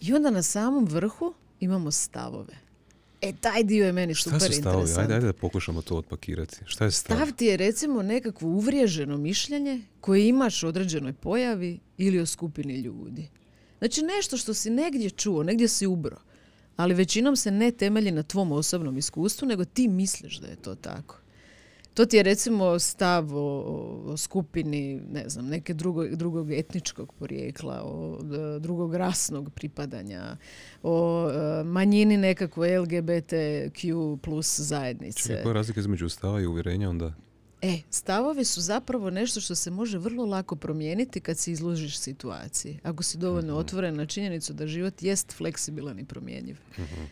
I 0.00 0.14
onda 0.14 0.30
na 0.30 0.42
samom 0.42 0.84
vrhu 0.84 1.34
imamo 1.60 1.90
stavove. 1.90 2.54
E, 3.22 3.32
taj 3.40 3.64
dio 3.64 3.86
je 3.86 3.92
meni 3.92 4.14
Šta 4.14 4.30
super 4.30 4.54
su 4.54 4.60
stavovi? 4.60 4.90
Ajde, 4.98 5.14
ajde 5.14 5.26
da 5.26 5.32
pokušamo 5.32 5.82
to 5.82 5.96
otpakirati. 5.96 6.56
Šta 6.64 6.84
je 6.84 6.90
stav? 6.90 7.16
Stav 7.16 7.32
ti 7.32 7.46
je 7.46 7.56
recimo 7.56 8.02
nekakvo 8.02 8.48
uvriježeno 8.48 9.18
mišljenje 9.18 9.80
koje 10.00 10.28
imaš 10.28 10.64
o 10.64 10.68
određenoj 10.68 11.12
pojavi 11.12 11.78
ili 11.98 12.20
o 12.20 12.26
skupini 12.26 12.80
ljudi. 12.80 13.28
Znači 13.80 14.02
nešto 14.02 14.36
što 14.36 14.54
si 14.54 14.70
negdje 14.70 15.10
čuo, 15.10 15.42
negdje 15.42 15.68
si 15.68 15.86
ubro, 15.86 16.16
ali 16.76 16.94
većinom 16.94 17.36
se 17.36 17.50
ne 17.50 17.70
temelji 17.70 18.10
na 18.10 18.22
tvom 18.22 18.52
osobnom 18.52 18.98
iskustvu, 18.98 19.48
nego 19.48 19.64
ti 19.64 19.88
misliš 19.88 20.38
da 20.38 20.46
je 20.46 20.56
to 20.56 20.74
tako. 20.74 21.16
To 21.94 22.06
ti 22.06 22.16
je 22.16 22.22
recimo 22.22 22.78
stav 22.78 23.36
o, 23.36 24.14
skupini, 24.16 25.00
ne 25.12 25.28
znam, 25.28 25.46
neke 25.46 25.74
drugo, 25.74 26.06
drugog 26.08 26.52
etničkog 26.52 27.12
porijekla, 27.12 27.82
o 27.84 28.18
drugog 28.60 28.94
rasnog 28.94 29.50
pripadanja, 29.50 30.36
o 30.82 31.28
e, 31.30 31.64
manjini 31.64 32.16
nekakve 32.16 32.78
LGBTQ 32.78 34.16
plus 34.16 34.60
zajednice. 34.60 35.22
Čekaj, 35.22 35.42
koja 35.42 35.50
je 35.50 35.54
razlika 35.54 35.80
između 35.80 36.08
stava 36.08 36.40
i 36.40 36.46
uvjerenja 36.46 36.90
onda? 36.90 37.12
E, 37.62 37.78
stavovi 37.90 38.44
su 38.44 38.60
zapravo 38.60 39.10
nešto 39.10 39.40
što 39.40 39.54
se 39.54 39.70
može 39.70 39.98
vrlo 39.98 40.24
lako 40.24 40.56
promijeniti 40.56 41.20
kad 41.20 41.38
se 41.38 41.52
izložiš 41.52 41.98
situaciji. 41.98 42.78
Ako 42.82 43.02
si 43.02 43.18
dovoljno 43.18 43.56
otvoren 43.56 43.96
na 43.96 44.06
činjenicu 44.06 44.52
da 44.52 44.66
život 44.66 45.02
jest 45.02 45.32
fleksibilan 45.32 45.98
i 45.98 46.04
promjenjiv. 46.04 46.56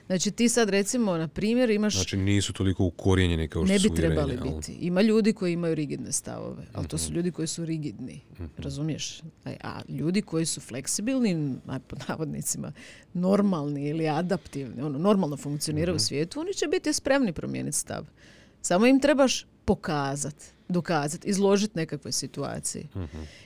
Znači 0.07 0.31
ti 0.31 0.49
sad 0.49 0.71
recimo, 0.71 1.17
na 1.17 1.29
primjer, 1.29 1.71
imaš... 1.71 1.95
Znači 1.95 2.17
nisu 2.17 2.53
toliko 2.53 2.85
ukorijenjeni 2.85 3.49
kao 3.49 3.67
što 3.67 3.73
ne 3.73 3.79
su 3.79 3.91
bi 3.91 3.97
trebali 3.97 4.39
biti. 4.43 4.73
Ima 4.73 5.03
ljudi 5.03 5.33
koji 5.33 5.53
imaju 5.53 5.75
rigidne 5.75 6.13
stavove, 6.13 6.67
ali 6.73 6.89
to 6.89 6.99
su 6.99 7.13
ljudi 7.13 7.31
koji 7.31 7.49
su 7.49 7.65
rigidni. 7.65 8.21
Razumiješ? 8.59 9.21
A, 9.45 9.51
a 9.63 9.81
ljudi 9.89 10.23
koji 10.23 10.47
su 10.47 10.61
fleksibilni, 10.61 11.55
pod 11.87 12.05
navodnicima, 12.09 12.73
normalni 13.15 13.89
ili 13.89 14.09
adaptivni, 14.09 14.83
ono, 14.83 14.99
normalno 14.99 15.37
funkcioniraju 15.37 15.97
u 15.97 15.99
svijetu, 15.99 16.41
oni 16.41 16.55
će 16.55 16.67
biti 16.67 16.93
spremni 16.93 17.33
promijeniti 17.33 17.77
stav. 17.77 18.05
Samo 18.63 18.87
im 18.87 19.01
trebaš 19.01 19.47
pokazati, 19.65 20.45
dokazati, 20.69 21.29
izložiti 21.29 21.79
nekakvoj 21.79 22.13
situaciji. 22.13 22.89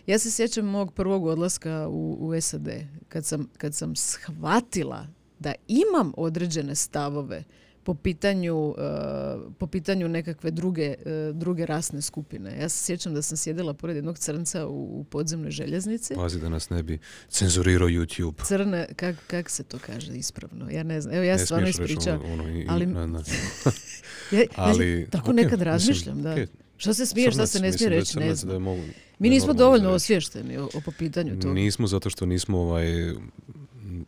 Ja 0.07 0.19
se 0.19 0.31
sjećam 0.31 0.66
mog 0.66 0.95
prvog 0.95 1.26
odlaska 1.26 1.88
u, 1.88 2.16
u 2.21 2.40
SAD, 2.40 2.69
kad 3.09 3.25
sam, 3.25 3.49
kad 3.59 3.75
sam 3.75 3.97
shvatila 3.97 5.07
da 5.38 5.54
imam 5.69 6.12
određene 6.16 6.75
stavove 6.75 7.45
po 7.85 7.95
pitanju, 7.95 8.75
eh, 8.79 8.83
po 9.53 9.67
pitanju 9.67 10.09
nekakve 10.09 10.51
druge, 10.51 10.83
eh, 10.97 10.97
druge 11.33 11.67
rasne 11.67 12.03
skupine. 12.03 12.57
Ja 12.57 12.69
se 12.69 12.85
sjećam 12.85 13.15
da 13.15 13.23
sam 13.23 13.37
sjedila 13.37 13.75
pored 13.75 13.97
jednog 13.97 14.19
crnca 14.19 14.67
u, 14.67 15.01
u 15.01 15.05
podzemnoj 15.05 15.51
željeznici. 15.51 16.15
Pazi 16.15 16.41
da 16.41 16.49
nas 16.49 16.71
ne 16.71 16.83
bi 16.83 16.99
cenzurirao 17.29 17.89
YouTube. 17.89 18.45
Crne, 18.45 18.89
kak, 18.97 19.17
kak 19.27 19.51
se 19.51 19.62
to 19.62 19.79
kaže 19.79 20.12
ispravno? 20.15 20.71
Ja 20.71 20.83
ne 20.83 21.01
znam. 21.01 21.15
Evo 21.15 21.25
ja 21.25 21.37
ne 21.37 21.39
stvarno 21.39 21.69
ispričavam. 21.69 22.21
ono, 22.23 22.43
ono, 22.43 22.65
ali- 22.69 22.87
na- 22.87 23.07
na- 23.07 23.23
Ja, 24.33 24.43
ali, 24.57 25.07
tako 25.11 25.31
ok, 25.31 25.37
nekad 25.37 25.51
mislim, 25.51 25.65
razmišljam, 25.65 26.23
da. 26.23 26.33
ok. 26.33 26.39
Što 26.77 26.95
se 26.95 27.07
smiješ, 27.07 27.35
Crnac, 27.35 27.51
se 27.51 27.61
ne 27.61 27.73
smije 27.73 27.91
mislim 27.91 27.91
reći, 27.91 28.19
ne 28.21 28.35
znam. 28.35 28.49
da 28.49 28.55
je 28.55 28.59
mogu- 28.61 28.83
Mi 29.19 29.31
nismo 29.31 29.53
dovoljno 29.53 29.91
osvješteni 29.91 30.57
o, 30.59 30.65
o 30.67 30.81
po 30.81 30.91
pitanju 30.93 31.41
toga. 31.41 31.55
Nismo 31.55 31.87
zato 31.87 32.11
što 32.11 32.27
nismo 32.27 32.59
ovaj, 32.59 33.12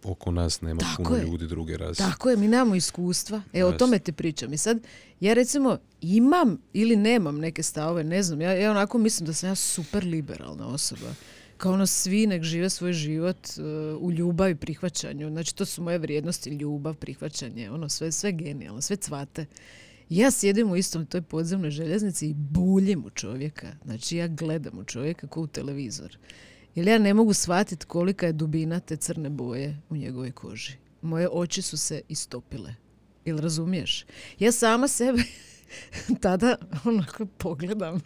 oko 0.04 0.30
nas 0.30 0.60
nema 0.60 0.80
Tako 0.80 1.02
puno 1.02 1.16
je. 1.16 1.24
ljudi 1.24 1.46
druge 1.46 1.76
rase. 1.76 1.98
Tako 2.02 2.30
je, 2.30 2.36
mi 2.36 2.48
nemamo 2.48 2.74
iskustva. 2.74 3.42
E, 3.52 3.64
o 3.64 3.72
tome 3.72 3.98
ti 3.98 4.12
pričam. 4.12 4.52
I 4.52 4.58
sad, 4.58 4.78
ja 5.20 5.34
recimo 5.34 5.78
imam 6.00 6.58
ili 6.72 6.96
nemam 6.96 7.38
neke 7.38 7.62
stavove, 7.62 8.04
ne 8.04 8.22
znam. 8.22 8.40
Ja, 8.40 8.52
ja 8.52 8.70
onako 8.70 8.98
mislim 8.98 9.26
da 9.26 9.32
sam 9.32 9.48
ja 9.48 9.54
super 9.54 10.04
liberalna 10.04 10.66
osoba. 10.66 11.14
Kao 11.56 11.72
ono, 11.72 11.86
svi 11.86 12.26
nek 12.26 12.42
žive 12.42 12.70
svoj 12.70 12.92
život 12.92 13.48
uh, 13.56 14.02
u 14.02 14.12
ljubavi 14.12 14.52
i 14.52 14.56
prihvaćanju. 14.56 15.30
Znači, 15.30 15.54
to 15.54 15.64
su 15.64 15.82
moje 15.82 15.98
vrijednosti, 15.98 16.50
ljubav, 16.50 16.94
prihvaćanje, 16.94 17.70
ono, 17.70 17.88
sve, 17.88 18.12
sve 18.12 18.32
genijalno, 18.32 18.80
sve 18.80 18.96
cvate. 18.96 19.46
Ja 20.08 20.30
sjedim 20.30 20.70
u 20.70 20.76
istom 20.76 21.06
toj 21.06 21.22
podzemnoj 21.22 21.70
željeznici 21.70 22.28
i 22.28 22.34
buljim 22.34 23.04
u 23.04 23.10
čovjeka. 23.10 23.66
Znači 23.84 24.16
ja 24.16 24.28
gledam 24.28 24.78
u 24.78 24.84
čovjeka 24.84 25.26
kao 25.26 25.42
u 25.42 25.46
televizor. 25.46 26.18
Jer 26.74 26.88
ja 26.88 26.98
ne 26.98 27.14
mogu 27.14 27.32
shvatiti 27.32 27.86
kolika 27.86 28.26
je 28.26 28.32
dubina 28.32 28.80
te 28.80 28.96
crne 28.96 29.30
boje 29.30 29.80
u 29.90 29.96
njegovoj 29.96 30.32
koži. 30.32 30.72
Moje 31.02 31.28
oči 31.32 31.62
su 31.62 31.76
se 31.76 32.00
istopile. 32.08 32.74
Jel 33.24 33.38
razumiješ? 33.38 34.04
Ja 34.38 34.52
sama 34.52 34.88
sebe 34.88 35.22
tada 36.20 36.56
onako 36.84 37.26
pogledam 37.26 38.00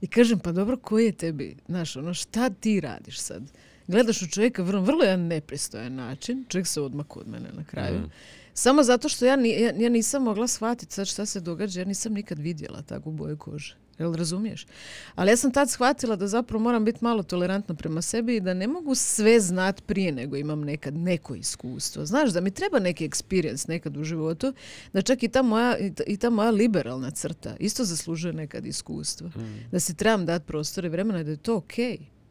i 0.00 0.06
kažem 0.06 0.38
pa 0.38 0.52
dobro 0.52 0.76
koji 0.76 1.04
je 1.04 1.12
tebi, 1.12 1.56
znaš, 1.68 1.96
ono 1.96 2.14
šta 2.14 2.50
ti 2.50 2.80
radiš 2.80 3.18
sad? 3.18 3.42
Gledaš 3.86 4.22
u 4.22 4.28
čovjeka 4.28 4.62
vrlo, 4.62 4.82
vrlo 4.82 5.04
jedan 5.04 5.26
nepristojan 5.26 5.94
način, 5.94 6.44
čovjek 6.48 6.66
se 6.66 6.80
odmah 6.80 7.16
od 7.16 7.28
mene 7.28 7.52
na 7.52 7.64
kraju. 7.64 7.98
Mm. 7.98 8.10
Samo 8.58 8.82
zato 8.82 9.08
što 9.08 9.24
ja, 9.24 9.38
ja, 9.44 9.72
ja 9.76 9.88
nisam 9.88 10.22
mogla 10.22 10.48
shvatiti 10.48 10.94
sad 10.94 11.06
šta 11.06 11.26
se 11.26 11.40
događa, 11.40 11.80
ja 11.80 11.84
nisam 11.84 12.12
nikad 12.12 12.38
vidjela 12.38 12.82
takvu 12.82 13.12
boju 13.12 13.36
kože. 13.36 13.76
Jel 13.98 14.14
razumiješ? 14.14 14.66
Ali 15.14 15.30
ja 15.30 15.36
sam 15.36 15.52
tad 15.52 15.70
shvatila 15.70 16.16
da 16.16 16.26
zapravo 16.26 16.62
moram 16.62 16.84
biti 16.84 16.98
malo 17.00 17.22
tolerantna 17.22 17.74
prema 17.74 18.02
sebi 18.02 18.36
i 18.36 18.40
da 18.40 18.54
ne 18.54 18.66
mogu 18.66 18.94
sve 18.94 19.40
znat 19.40 19.86
prije 19.86 20.12
nego 20.12 20.36
imam 20.36 20.60
nekad 20.60 20.94
neko 20.94 21.34
iskustvo. 21.34 22.06
Znaš, 22.06 22.30
da 22.30 22.40
mi 22.40 22.50
treba 22.50 22.78
neki 22.78 23.08
experience 23.08 23.68
nekad 23.68 23.96
u 23.96 24.04
životu, 24.04 24.52
da 24.92 25.02
čak 25.02 25.22
i 25.22 25.28
ta 25.28 25.42
moja, 25.42 25.76
i 26.06 26.16
ta 26.16 26.30
moja 26.30 26.50
liberalna 26.50 27.10
crta 27.10 27.56
isto 27.60 27.84
zaslužuje 27.84 28.32
nekad 28.32 28.66
iskustvo. 28.66 29.28
Hmm. 29.28 29.66
Da 29.72 29.80
si 29.80 29.94
trebam 29.94 30.26
dati 30.26 30.46
prostor 30.46 30.84
i 30.84 30.88
vremena 30.88 31.22
da 31.22 31.30
je 31.30 31.36
to 31.36 31.56
ok. 31.56 31.74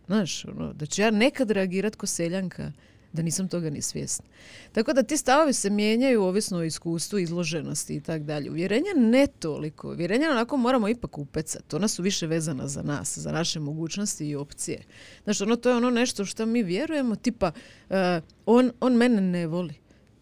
Znaš, 0.07 0.45
ono, 0.45 0.73
da 0.73 0.85
ću 0.85 1.01
ja 1.01 1.11
nekad 1.11 1.51
reagirat 1.51 1.95
ko 1.95 2.07
seljanka 2.07 2.71
da 3.13 3.21
nisam 3.21 3.47
toga 3.47 3.69
ni 3.69 3.81
svjesna. 3.81 4.25
Tako 4.71 4.93
da 4.93 5.03
ti 5.03 5.17
stavovi 5.17 5.53
se 5.53 5.69
mijenjaju 5.69 6.23
ovisno 6.23 6.57
o 6.57 6.63
iskustvu, 6.63 7.19
izloženosti 7.19 7.95
i 7.95 8.01
tako 8.01 8.23
dalje. 8.23 8.51
Uvjerenja 8.51 8.93
ne 8.95 9.27
toliko. 9.27 9.89
Uvjerenja 9.89 10.31
onako 10.31 10.57
moramo 10.57 10.89
ipak 10.89 11.17
upecati. 11.17 11.75
Ona 11.75 11.87
su 11.87 12.03
više 12.03 12.27
vezana 12.27 12.67
za 12.67 12.83
nas, 12.83 13.17
za 13.17 13.31
naše 13.31 13.59
mogućnosti 13.59 14.27
i 14.27 14.35
opcije. 14.35 14.83
Znači, 15.23 15.43
ono, 15.43 15.55
to 15.55 15.69
je 15.69 15.75
ono 15.75 15.89
nešto 15.89 16.25
što 16.25 16.45
mi 16.45 16.63
vjerujemo, 16.63 17.15
tipa, 17.15 17.51
eh, 17.89 18.21
on, 18.45 18.71
on 18.79 18.93
mene 18.93 19.21
ne 19.21 19.47
voli. 19.47 19.73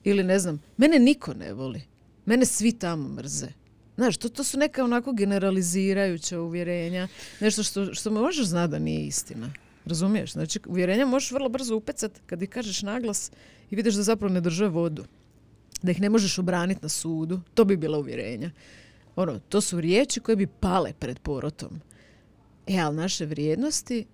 Ili 0.04 0.24
ne 0.24 0.40
znam, 0.40 0.62
mene 0.78 1.00
niko 1.00 1.34
ne 1.34 1.54
voli. 1.54 1.82
Mene 2.26 2.46
svi 2.46 2.72
tamo 2.72 3.10
mrze. 3.10 3.48
Znaš, 3.96 4.18
to, 4.18 4.30
to 4.30 4.44
su 4.44 4.60
neka 4.60 4.84
onako 4.84 5.12
generalizirajuća 5.12 6.40
uvjerenja. 6.40 7.08
Nešto 7.40 7.64
što, 7.64 7.94
što 7.94 8.12
možeš 8.12 8.46
znati 8.46 8.72
da 8.72 8.80
nije 8.80 9.08
istina. 9.08 9.50
Razumiješ? 9.86 10.32
Znači, 10.32 10.60
uvjerenja 10.68 11.06
možeš 11.06 11.32
vrlo 11.32 11.50
brzo 11.50 11.76
upecat 11.76 12.22
kad 12.26 12.42
ih 12.42 12.50
kažeš 12.50 12.82
naglas 12.82 13.32
i 13.70 13.76
vidiš 13.76 13.94
da 13.94 14.04
zapravo 14.04 14.34
ne 14.34 14.42
drže 14.42 14.68
vodu. 14.68 15.04
Da 15.82 15.92
ih 15.92 16.02
ne 16.02 16.10
možeš 16.10 16.40
obraniti 16.40 16.80
na 16.84 16.90
sudu. 16.90 17.42
To 17.54 17.66
bi 17.66 17.78
bila 17.78 18.00
uvjerenja. 18.00 18.52
Ono, 19.16 19.40
to 19.40 19.62
su 19.62 19.82
riječi 19.82 20.20
koje 20.20 20.36
bi 20.36 20.48
pale 20.48 20.94
pred 21.00 21.20
porotom. 21.20 21.82
E, 22.68 22.80
ali 22.80 22.96
naše 22.96 23.26
vrijednosti, 23.26 24.06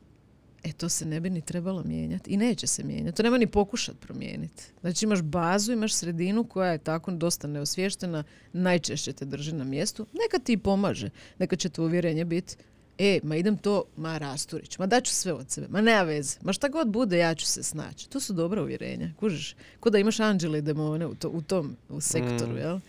e, 0.64 0.72
to 0.72 0.90
se 0.90 1.06
ne 1.06 1.20
bi 1.20 1.30
ni 1.30 1.42
trebalo 1.42 1.84
mijenjati. 1.84 2.32
I 2.32 2.38
neće 2.38 2.68
se 2.68 2.84
mijenjati. 2.84 3.18
To 3.18 3.24
nema 3.24 3.38
ni 3.38 3.48
pokušati 3.48 3.98
promijeniti. 3.98 4.64
Znači, 4.82 5.06
imaš 5.06 5.22
bazu, 5.22 5.72
imaš 5.72 5.94
sredinu 5.94 6.44
koja 6.44 6.72
je 6.72 6.78
tako 6.78 7.12
dosta 7.12 7.48
neosvještena, 7.48 8.24
najčešće 8.54 9.14
te 9.14 9.26
drži 9.26 9.54
na 9.54 9.64
mjestu. 9.64 10.06
Neka 10.06 10.44
ti 10.44 10.58
pomaže. 10.58 11.10
Neka 11.40 11.56
će 11.56 11.70
to 11.70 11.84
uvjerenje 11.84 12.26
biti 12.26 12.56
e, 12.98 13.20
ma 13.24 13.36
idem 13.36 13.58
to, 13.58 13.84
ma 13.98 14.18
rasturić, 14.18 14.78
ma 14.78 14.88
daću 14.88 15.14
sve 15.14 15.34
od 15.34 15.52
sebe, 15.52 15.68
ma 15.70 15.82
nema 15.82 16.04
veze, 16.04 16.38
ma 16.42 16.54
šta 16.54 16.68
god 16.68 16.88
bude, 16.88 17.18
ja 17.18 17.36
ću 17.36 17.46
se 17.46 17.64
snaći. 17.64 18.10
To 18.10 18.20
su 18.20 18.34
dobra 18.34 18.62
uvjerenja, 18.62 19.12
kužiš? 19.20 19.56
Ko 19.80 19.90
da 19.90 20.00
imaš 20.00 20.20
anđele 20.20 20.60
i 20.60 20.62
demone 20.62 21.06
u, 21.06 21.16
to, 21.16 21.30
u 21.30 21.42
tom 21.42 21.76
u 21.90 22.02
sektoru, 22.02 22.54
mm. 22.54 22.58
jel? 22.58 22.80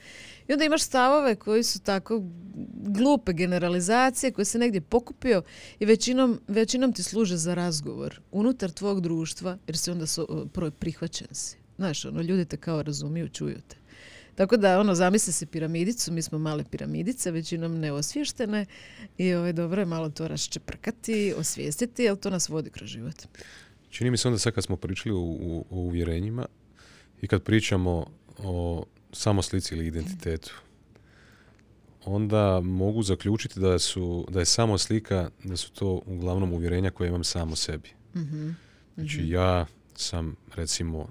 I 0.48 0.52
onda 0.52 0.64
imaš 0.64 0.82
stavove 0.82 1.34
koji 1.34 1.62
su 1.62 1.80
tako 1.80 2.22
glupe 2.74 3.32
generalizacije 3.32 4.32
koje 4.32 4.44
se 4.44 4.58
negdje 4.58 4.80
pokupio 4.80 5.42
i 5.78 5.84
većinom, 5.84 6.40
većinom 6.48 6.92
ti 6.92 7.02
služe 7.02 7.36
za 7.36 7.54
razgovor 7.54 8.20
unutar 8.32 8.70
tvog 8.70 9.00
društva 9.00 9.58
jer 9.66 9.78
se 9.78 9.92
onda 9.92 10.06
su, 10.06 10.48
prihvaćen 10.78 11.28
si. 11.32 11.56
Znaš, 11.76 12.04
ono, 12.04 12.22
ljudi 12.22 12.44
te 12.44 12.56
kao 12.56 12.82
razumiju, 12.82 13.28
čuju 13.28 13.58
te. 13.68 13.76
Tako 14.34 14.56
da, 14.56 14.80
ono, 14.80 14.94
zamisli 14.94 15.32
se 15.32 15.46
piramidicu, 15.46 16.12
mi 16.12 16.22
smo 16.22 16.38
male 16.38 16.64
piramidice, 16.70 17.30
većinom 17.30 17.78
neosvještene 17.78 18.66
i 19.18 19.34
ovaj, 19.34 19.52
dobro 19.52 19.82
je 19.82 19.86
malo 19.86 20.10
to 20.10 20.28
raščeprkati, 20.28 21.34
osvijestiti, 21.36 22.02
jer 22.02 22.16
to 22.16 22.30
nas 22.30 22.48
vodi 22.48 22.70
kroz 22.70 22.88
život. 22.88 23.22
Čini 23.90 24.10
mi 24.10 24.16
se 24.16 24.28
onda 24.28 24.38
sad 24.38 24.54
kad 24.54 24.64
smo 24.64 24.76
pričali 24.76 25.14
o, 25.14 25.18
o 25.18 25.64
uvjerenjima 25.70 26.46
i 27.22 27.26
kad 27.26 27.42
pričamo 27.42 28.06
o 28.38 28.84
samoslici 29.12 29.74
ili 29.74 29.86
identitetu, 29.86 30.54
onda 32.04 32.60
mogu 32.60 33.02
zaključiti 33.02 33.60
da, 33.60 33.78
su, 33.78 34.26
da 34.30 34.38
je 34.38 34.44
samo 34.44 34.78
slika, 34.78 35.30
da 35.44 35.56
su 35.56 35.72
to 35.72 36.02
uglavnom 36.06 36.52
uvjerenja 36.52 36.90
koje 36.90 37.08
imam 37.08 37.24
samo 37.24 37.56
sebi. 37.56 37.88
mm 38.14 38.56
Znači 38.94 39.18
mhm. 39.20 39.32
ja 39.32 39.66
sam 39.94 40.36
recimo 40.54 41.08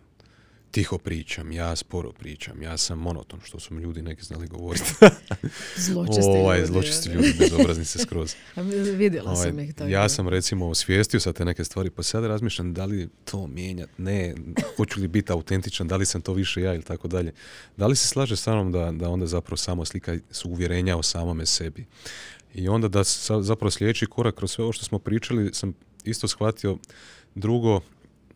tiho 0.71 0.97
pričam, 0.97 1.51
ja 1.51 1.75
sporo 1.75 2.11
pričam, 2.11 2.61
ja 2.61 2.77
sam 2.77 2.99
monoton, 2.99 3.39
što 3.43 3.59
su 3.59 3.73
mi 3.73 3.81
ljudi 3.81 4.01
neki 4.01 4.23
znali 4.23 4.47
govoriti. 4.47 4.93
zločesti 5.87 6.21
ovaj, 6.25 6.59
ljudi. 6.59 6.67
Zločesti 6.67 7.09
ljudi, 7.09 7.33
bezobrazni 7.39 7.85
se 7.85 7.99
skroz. 7.99 8.35
vidjela 8.97 9.31
ovaj, 9.31 9.49
sam 9.49 9.59
ih 9.59 9.73
tako. 9.73 9.89
Ja 9.89 10.09
sam 10.09 10.27
recimo 10.27 10.69
osvijestio 10.69 11.19
sa 11.19 11.33
te 11.33 11.45
neke 11.45 11.63
stvari, 11.63 11.89
pa 11.89 12.03
sad 12.03 12.25
razmišljam 12.25 12.73
da 12.73 12.85
li 12.85 13.09
to 13.25 13.47
mijenjat, 13.47 13.89
ne, 13.97 14.35
hoću 14.77 15.01
li 15.01 15.07
biti 15.07 15.31
autentičan, 15.31 15.87
da 15.87 15.97
li 15.97 16.05
sam 16.05 16.21
to 16.21 16.33
više 16.33 16.61
ja 16.61 16.73
ili 16.73 16.83
tako 16.83 17.07
dalje. 17.07 17.31
Da 17.77 17.87
li 17.87 17.95
se 17.95 18.07
slaže 18.07 18.35
sa 18.35 18.53
mnom 18.53 18.71
da, 18.71 18.91
da 18.91 19.09
onda 19.09 19.27
zapravo 19.27 19.57
samo 19.57 19.85
slika 19.85 20.17
su 20.31 20.49
uvjerenja 20.49 20.97
o 20.97 21.03
samome 21.03 21.45
sebi. 21.45 21.85
I 22.53 22.69
onda 22.69 22.87
da 22.87 23.03
zapravo 23.41 23.71
sljedeći 23.71 24.05
korak 24.05 24.35
kroz 24.35 24.51
sve 24.51 24.63
ovo 24.63 24.73
što 24.73 24.85
smo 24.85 24.99
pričali 24.99 25.53
sam 25.53 25.73
isto 26.03 26.27
shvatio 26.27 26.77
drugo 27.35 27.81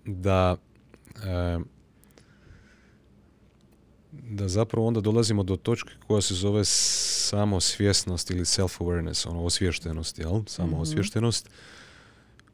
da 0.06 0.58
e, 1.16 1.60
da 4.30 4.48
zapravo 4.48 4.88
onda 4.88 5.02
dolazimo 5.02 5.44
do 5.44 5.56
točke 5.56 5.90
koja 6.08 6.22
se 6.22 6.34
zove 6.34 6.66
samo 6.66 7.60
svjesnost 7.60 8.32
ili 8.32 8.42
self-awareness, 8.42 9.30
ono 9.30 9.44
osviještenost, 9.44 10.20
jel? 10.20 10.42
Samo 10.48 10.78
osviještenost. 10.78 11.50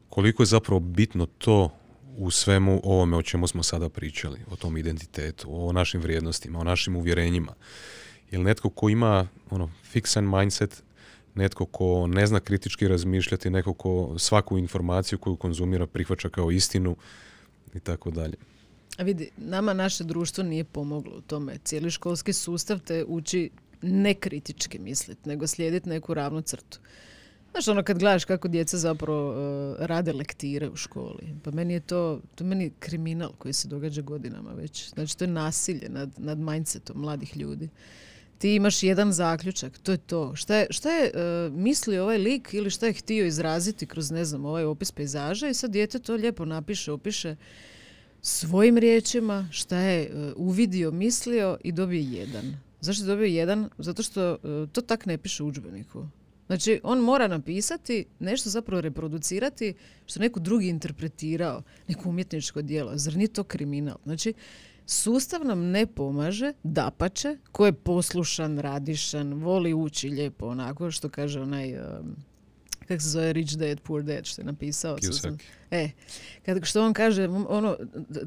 Koliko 0.08 0.42
je 0.42 0.46
zapravo 0.46 0.80
bitno 0.80 1.26
to 1.26 1.70
u 2.16 2.30
svemu 2.30 2.80
ovome 2.84 3.16
o 3.16 3.22
čemu 3.22 3.46
smo 3.46 3.62
sada 3.62 3.88
pričali, 3.88 4.40
o 4.50 4.56
tom 4.56 4.76
identitetu, 4.76 5.66
o 5.66 5.72
našim 5.72 6.00
vrijednostima, 6.00 6.58
o 6.58 6.64
našim 6.64 6.96
uvjerenjima. 6.96 7.54
Jer 8.30 8.40
netko 8.40 8.70
ko 8.70 8.88
ima 8.88 9.28
ono, 9.50 9.70
fixan 9.92 10.38
mindset, 10.38 10.82
netko 11.34 11.66
ko 11.66 12.06
ne 12.06 12.26
zna 12.26 12.40
kritički 12.40 12.88
razmišljati, 12.88 13.50
neko 13.50 13.74
ko 13.74 14.14
svaku 14.18 14.58
informaciju 14.58 15.18
koju 15.18 15.36
konzumira 15.36 15.86
prihvaća 15.86 16.28
kao 16.28 16.50
istinu 16.50 16.96
i 17.74 17.80
tako 17.80 18.10
dalje. 18.10 18.36
A 18.98 19.02
vidi, 19.02 19.30
nama 19.36 19.72
naše 19.72 20.04
društvo 20.04 20.44
nije 20.44 20.64
pomoglo 20.64 21.16
u 21.16 21.20
tome. 21.20 21.58
Cijeli 21.64 21.90
školski 21.90 22.32
sustav 22.32 22.78
te 22.78 23.04
uči 23.04 23.50
ne 23.82 24.14
kritički 24.14 24.78
misliti, 24.78 25.28
nego 25.28 25.46
slijediti 25.46 25.88
neku 25.88 26.14
ravnu 26.14 26.40
crtu. 26.40 26.78
Znaš, 27.52 27.68
ono 27.68 27.82
kad 27.82 27.98
gledaš 27.98 28.24
kako 28.24 28.48
djeca 28.48 28.78
zapravo 28.78 29.30
uh, 29.30 29.76
rade 29.78 30.12
lektire 30.12 30.68
u 30.68 30.76
školi, 30.76 31.34
pa 31.44 31.50
meni 31.50 31.74
je 31.74 31.80
to, 31.80 32.20
to 32.34 32.44
meni 32.44 32.64
je 32.64 32.70
kriminal 32.78 33.32
koji 33.38 33.52
se 33.52 33.68
događa 33.68 34.02
godinama 34.02 34.52
već. 34.52 34.90
Znači, 34.90 35.18
to 35.18 35.24
je 35.24 35.28
nasilje 35.28 35.88
nad, 35.88 36.10
nad 36.18 36.38
mindsetom 36.38 37.00
mladih 37.00 37.36
ljudi. 37.36 37.68
Ti 38.38 38.54
imaš 38.54 38.82
jedan 38.82 39.12
zaključak, 39.12 39.78
to 39.78 39.92
je 39.92 39.98
to. 39.98 40.36
Šta 40.36 40.56
je, 40.56 40.66
šta 40.70 40.90
je 40.90 41.10
uh, 41.14 41.54
mislio 41.54 42.02
ovaj 42.02 42.18
lik 42.18 42.54
ili 42.54 42.70
šta 42.70 42.86
je 42.86 42.92
htio 42.92 43.26
izraziti 43.26 43.86
kroz, 43.86 44.10
ne 44.10 44.24
znam, 44.24 44.44
ovaj 44.44 44.64
opis 44.64 44.92
pejzaža 44.92 45.48
i 45.48 45.54
sad 45.54 45.70
dijete 45.70 45.98
to 45.98 46.14
lijepo 46.14 46.44
napiše, 46.44 46.92
opiše 46.92 47.36
svojim 48.22 48.78
riječima 48.78 49.48
šta 49.50 49.76
je 49.76 50.02
e, 50.02 50.32
uvidio, 50.36 50.90
mislio 50.90 51.58
i 51.64 51.72
dobio 51.72 52.00
jedan. 52.10 52.56
Zašto 52.80 53.04
je 53.04 53.06
dobio 53.06 53.26
jedan? 53.26 53.68
Zato 53.78 54.02
što 54.02 54.30
e, 54.32 54.36
to 54.72 54.80
tak 54.80 55.06
ne 55.06 55.18
piše 55.18 55.42
u 55.42 55.46
udžbeniku. 55.46 56.06
Znači, 56.46 56.80
on 56.82 56.98
mora 56.98 57.28
napisati, 57.28 58.04
nešto 58.18 58.50
zapravo 58.50 58.80
reproducirati 58.80 59.74
što 60.06 60.20
neko 60.20 60.40
drugi 60.40 60.68
interpretirao, 60.68 61.62
neko 61.88 62.08
umjetničko 62.08 62.62
djelo. 62.62 62.92
Zar 62.94 63.16
nije 63.16 63.28
to 63.28 63.44
kriminal? 63.44 63.96
Znači, 64.04 64.32
sustav 64.86 65.44
nam 65.44 65.70
ne 65.70 65.86
pomaže, 65.86 66.52
dapače, 66.62 67.36
ko 67.52 67.66
je 67.66 67.72
poslušan, 67.72 68.58
radišan, 68.58 69.34
voli 69.34 69.74
ući 69.74 70.08
lijepo, 70.08 70.46
onako 70.46 70.90
što 70.90 71.08
kaže 71.08 71.40
onaj 71.40 71.74
kako 72.88 73.02
se 73.02 73.08
zove 73.08 73.32
Rich 73.32 73.56
Dad, 73.56 73.80
Poor 73.80 74.02
Dad, 74.02 74.26
što 74.26 74.42
je 74.42 74.46
napisao. 74.46 74.96
E, 75.70 75.90
kad, 76.44 76.64
što 76.64 76.84
on 76.84 76.92
kaže, 76.92 77.28
ono, 77.28 77.76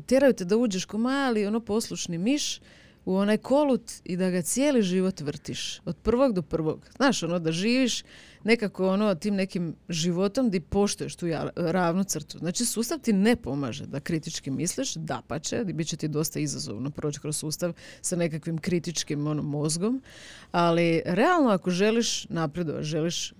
tjeraju 0.07 0.33
te 0.33 0.45
da 0.45 0.57
uđeš 0.57 0.85
ko 0.85 0.97
mali, 0.97 1.45
ono 1.45 1.59
poslušni 1.59 2.17
miš, 2.17 2.59
u 3.05 3.15
onaj 3.15 3.37
kolut 3.37 3.91
i 4.03 4.17
da 4.17 4.29
ga 4.29 4.41
cijeli 4.41 4.81
život 4.81 5.21
vrtiš. 5.21 5.81
Od 5.85 5.97
prvog 5.97 6.33
do 6.33 6.41
prvog. 6.41 6.89
Znaš, 6.95 7.23
ono, 7.23 7.39
da 7.39 7.51
živiš, 7.51 8.03
nekako 8.45 8.89
ono 8.89 9.15
tim 9.15 9.35
nekim 9.35 9.75
životom 9.89 10.49
di 10.49 10.59
poštuješ 10.59 11.15
tu 11.15 11.25
ravnu 11.55 12.03
crtu. 12.03 12.37
Znači 12.37 12.65
sustav 12.65 12.99
ti 12.99 13.13
ne 13.13 13.35
pomaže 13.35 13.85
da 13.85 13.99
kritički 13.99 14.51
misliš, 14.51 14.93
da 14.93 15.21
pa 15.27 15.39
će, 15.39 15.63
bit 15.65 15.87
će 15.87 15.97
ti 15.97 16.07
dosta 16.07 16.39
izazovno 16.39 16.89
proći 16.89 17.19
kroz 17.19 17.37
sustav 17.37 17.73
sa 18.01 18.15
nekakvim 18.15 18.57
kritičkim 18.57 19.27
ono, 19.27 19.43
mozgom, 19.43 20.01
ali 20.51 21.01
realno 21.05 21.49
ako 21.49 21.69
želiš 21.69 22.29
napredovati, 22.29 22.85
želiš 22.85 23.31
uh, 23.31 23.37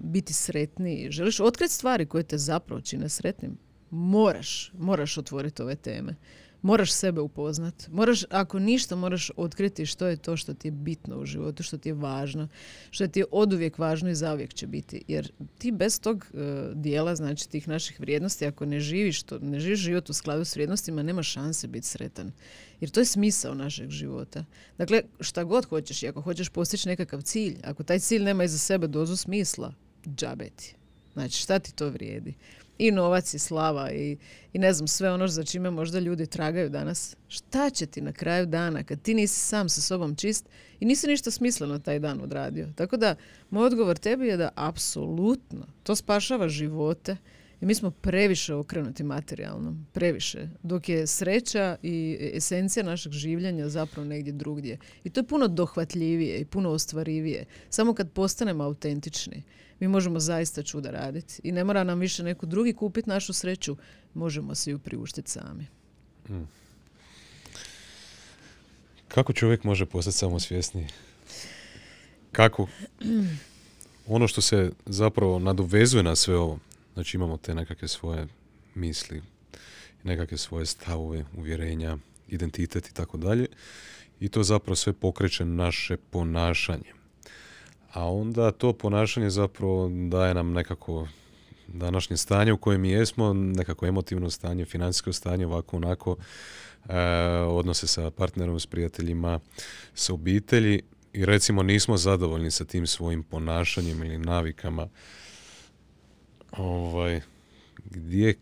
biti 0.00 0.32
sretniji, 0.32 1.10
želiš 1.10 1.40
otkriti 1.40 1.74
stvari 1.74 2.06
koje 2.06 2.22
te 2.22 2.38
zapravo 2.38 2.80
čine 2.80 3.08
sretnim, 3.08 3.58
moraš, 3.90 4.72
moraš 4.78 5.18
otvoriti 5.18 5.62
ove 5.62 5.74
teme 5.74 6.14
moraš 6.62 6.92
sebe 6.92 7.20
upoznat. 7.20 7.88
Moraš, 7.92 8.24
ako 8.30 8.58
ništa, 8.58 8.96
moraš 8.96 9.30
otkriti 9.36 9.86
što 9.86 10.06
je 10.06 10.16
to 10.16 10.36
što 10.36 10.54
ti 10.54 10.68
je 10.68 10.72
bitno 10.72 11.18
u 11.18 11.26
životu, 11.26 11.62
što 11.62 11.78
ti 11.78 11.88
je 11.88 11.94
važno, 11.94 12.48
što 12.90 13.06
ti 13.06 13.20
je 13.20 13.24
oduvijek 13.30 13.78
važno 13.78 14.10
i 14.10 14.14
zauvijek 14.14 14.54
će 14.54 14.66
biti. 14.66 15.04
Jer 15.08 15.32
ti 15.58 15.72
bez 15.72 16.00
tog 16.00 16.26
uh, 16.32 16.40
dijela, 16.74 17.16
znači 17.16 17.48
tih 17.48 17.68
naših 17.68 18.00
vrijednosti, 18.00 18.46
ako 18.46 18.66
ne 18.66 18.80
živiš, 18.80 19.22
to, 19.22 19.38
ne 19.38 19.60
živiš 19.60 19.80
život 19.80 20.10
u 20.10 20.12
skladu 20.12 20.44
s 20.44 20.54
vrijednostima, 20.54 21.02
nema 21.02 21.22
šanse 21.22 21.68
biti 21.68 21.86
sretan. 21.86 22.32
Jer 22.80 22.90
to 22.90 23.00
je 23.00 23.06
smisao 23.06 23.54
našeg 23.54 23.90
života. 23.90 24.44
Dakle, 24.78 25.02
šta 25.20 25.44
god 25.44 25.64
hoćeš 25.64 26.02
i 26.02 26.08
ako 26.08 26.20
hoćeš 26.20 26.48
postići 26.48 26.88
nekakav 26.88 27.22
cilj, 27.22 27.56
ako 27.64 27.82
taj 27.82 27.98
cilj 27.98 28.22
nema 28.22 28.44
iza 28.44 28.58
sebe 28.58 28.86
dozu 28.86 29.16
smisla, 29.16 29.74
džabeti. 30.16 30.74
Znači, 31.12 31.42
šta 31.42 31.58
ti 31.58 31.74
to 31.74 31.88
vrijedi? 31.88 32.34
I 32.78 32.90
novac 32.90 33.34
i 33.34 33.38
slava 33.38 33.90
i, 33.92 34.16
i 34.52 34.58
ne 34.58 34.72
znam 34.72 34.88
sve 34.88 35.12
ono 35.12 35.28
za 35.28 35.44
čime 35.44 35.70
možda 35.70 35.98
ljudi 35.98 36.26
tragaju 36.26 36.68
danas. 36.68 37.16
Šta 37.28 37.70
će 37.70 37.86
ti 37.86 38.00
na 38.00 38.12
kraju 38.12 38.46
dana 38.46 38.82
kad 38.82 39.02
ti 39.02 39.14
nisi 39.14 39.40
sam 39.40 39.68
sa 39.68 39.80
sobom 39.80 40.16
čist 40.16 40.48
i 40.80 40.84
nisi 40.84 41.06
ništa 41.06 41.30
smisleno 41.30 41.78
taj 41.78 41.98
dan 41.98 42.20
odradio. 42.20 42.68
Tako 42.76 42.96
da 42.96 43.14
moj 43.50 43.66
odgovor 43.66 43.98
tebi 43.98 44.26
je 44.26 44.36
da 44.36 44.50
apsolutno 44.54 45.66
to 45.82 45.96
spašava 45.96 46.48
živote 46.48 47.16
i 47.60 47.66
mi 47.66 47.74
smo 47.74 47.90
previše 47.90 48.54
okrenuti 48.54 49.02
materijalnom, 49.02 49.86
previše. 49.92 50.48
Dok 50.62 50.88
je 50.88 51.06
sreća 51.06 51.76
i 51.82 52.18
esencija 52.34 52.84
našeg 52.84 53.12
življenja 53.12 53.68
zapravo 53.68 54.08
negdje 54.08 54.32
drugdje. 54.32 54.78
I 55.04 55.10
to 55.10 55.20
je 55.20 55.26
puno 55.26 55.48
dohvatljivije 55.48 56.38
i 56.38 56.44
puno 56.44 56.70
ostvarivije. 56.70 57.44
Samo 57.70 57.94
kad 57.94 58.12
postanemo 58.12 58.64
autentični 58.64 59.42
mi 59.80 59.88
možemo 59.88 60.20
zaista 60.20 60.62
čuda 60.62 60.90
raditi. 60.90 61.40
I 61.44 61.52
ne 61.52 61.64
mora 61.64 61.84
nam 61.84 61.98
više 61.98 62.22
neko 62.22 62.46
drugi 62.46 62.72
kupiti 62.72 63.08
našu 63.08 63.32
sreću, 63.32 63.76
možemo 64.14 64.54
se 64.54 64.70
ju 64.70 64.78
priuštiti 64.78 65.30
sami. 65.30 65.66
Hmm. 66.26 66.48
Kako 69.08 69.32
čovjek 69.32 69.64
može 69.64 69.86
postati 69.86 70.16
samosvjesniji? 70.16 70.86
Kako? 72.32 72.68
Ono 74.06 74.28
što 74.28 74.40
se 74.40 74.70
zapravo 74.86 75.38
nadovezuje 75.38 76.02
na 76.02 76.16
sve 76.16 76.36
ovo, 76.36 76.58
znači 76.94 77.16
imamo 77.16 77.36
te 77.36 77.54
nekakve 77.54 77.88
svoje 77.88 78.26
misli, 78.74 79.22
nekakve 80.02 80.38
svoje 80.38 80.66
stavove, 80.66 81.24
uvjerenja, 81.36 81.98
identitet 82.28 82.88
i 82.88 82.94
tako 82.94 83.16
dalje. 83.16 83.46
I 84.20 84.28
to 84.28 84.42
zapravo 84.42 84.76
sve 84.76 84.92
pokreće 84.92 85.44
naše 85.44 85.96
ponašanje 85.96 86.97
a 87.92 88.10
onda 88.10 88.50
to 88.50 88.72
ponašanje 88.72 89.30
zapravo 89.30 89.90
daje 90.08 90.34
nam 90.34 90.52
nekako 90.52 91.08
današnje 91.68 92.16
stanje 92.16 92.52
u 92.52 92.58
kojem 92.58 92.84
jesmo, 92.84 93.32
nekako 93.32 93.86
emotivno 93.86 94.30
stanje, 94.30 94.64
financijsko 94.64 95.12
stanje, 95.12 95.46
ovako 95.46 95.76
onako, 95.76 96.16
e, 96.88 96.98
odnose 97.48 97.86
sa 97.86 98.10
partnerom, 98.10 98.60
s 98.60 98.66
prijateljima, 98.66 99.40
sa 99.94 100.14
obitelji. 100.14 100.82
I 101.12 101.24
recimo 101.24 101.62
nismo 101.62 101.96
zadovoljni 101.96 102.50
sa 102.50 102.64
tim 102.64 102.86
svojim 102.86 103.22
ponašanjem 103.22 104.02
ili 104.02 104.18
navikama. 104.18 104.88
Ovaj, 106.52 107.20
gdje, 107.84 108.34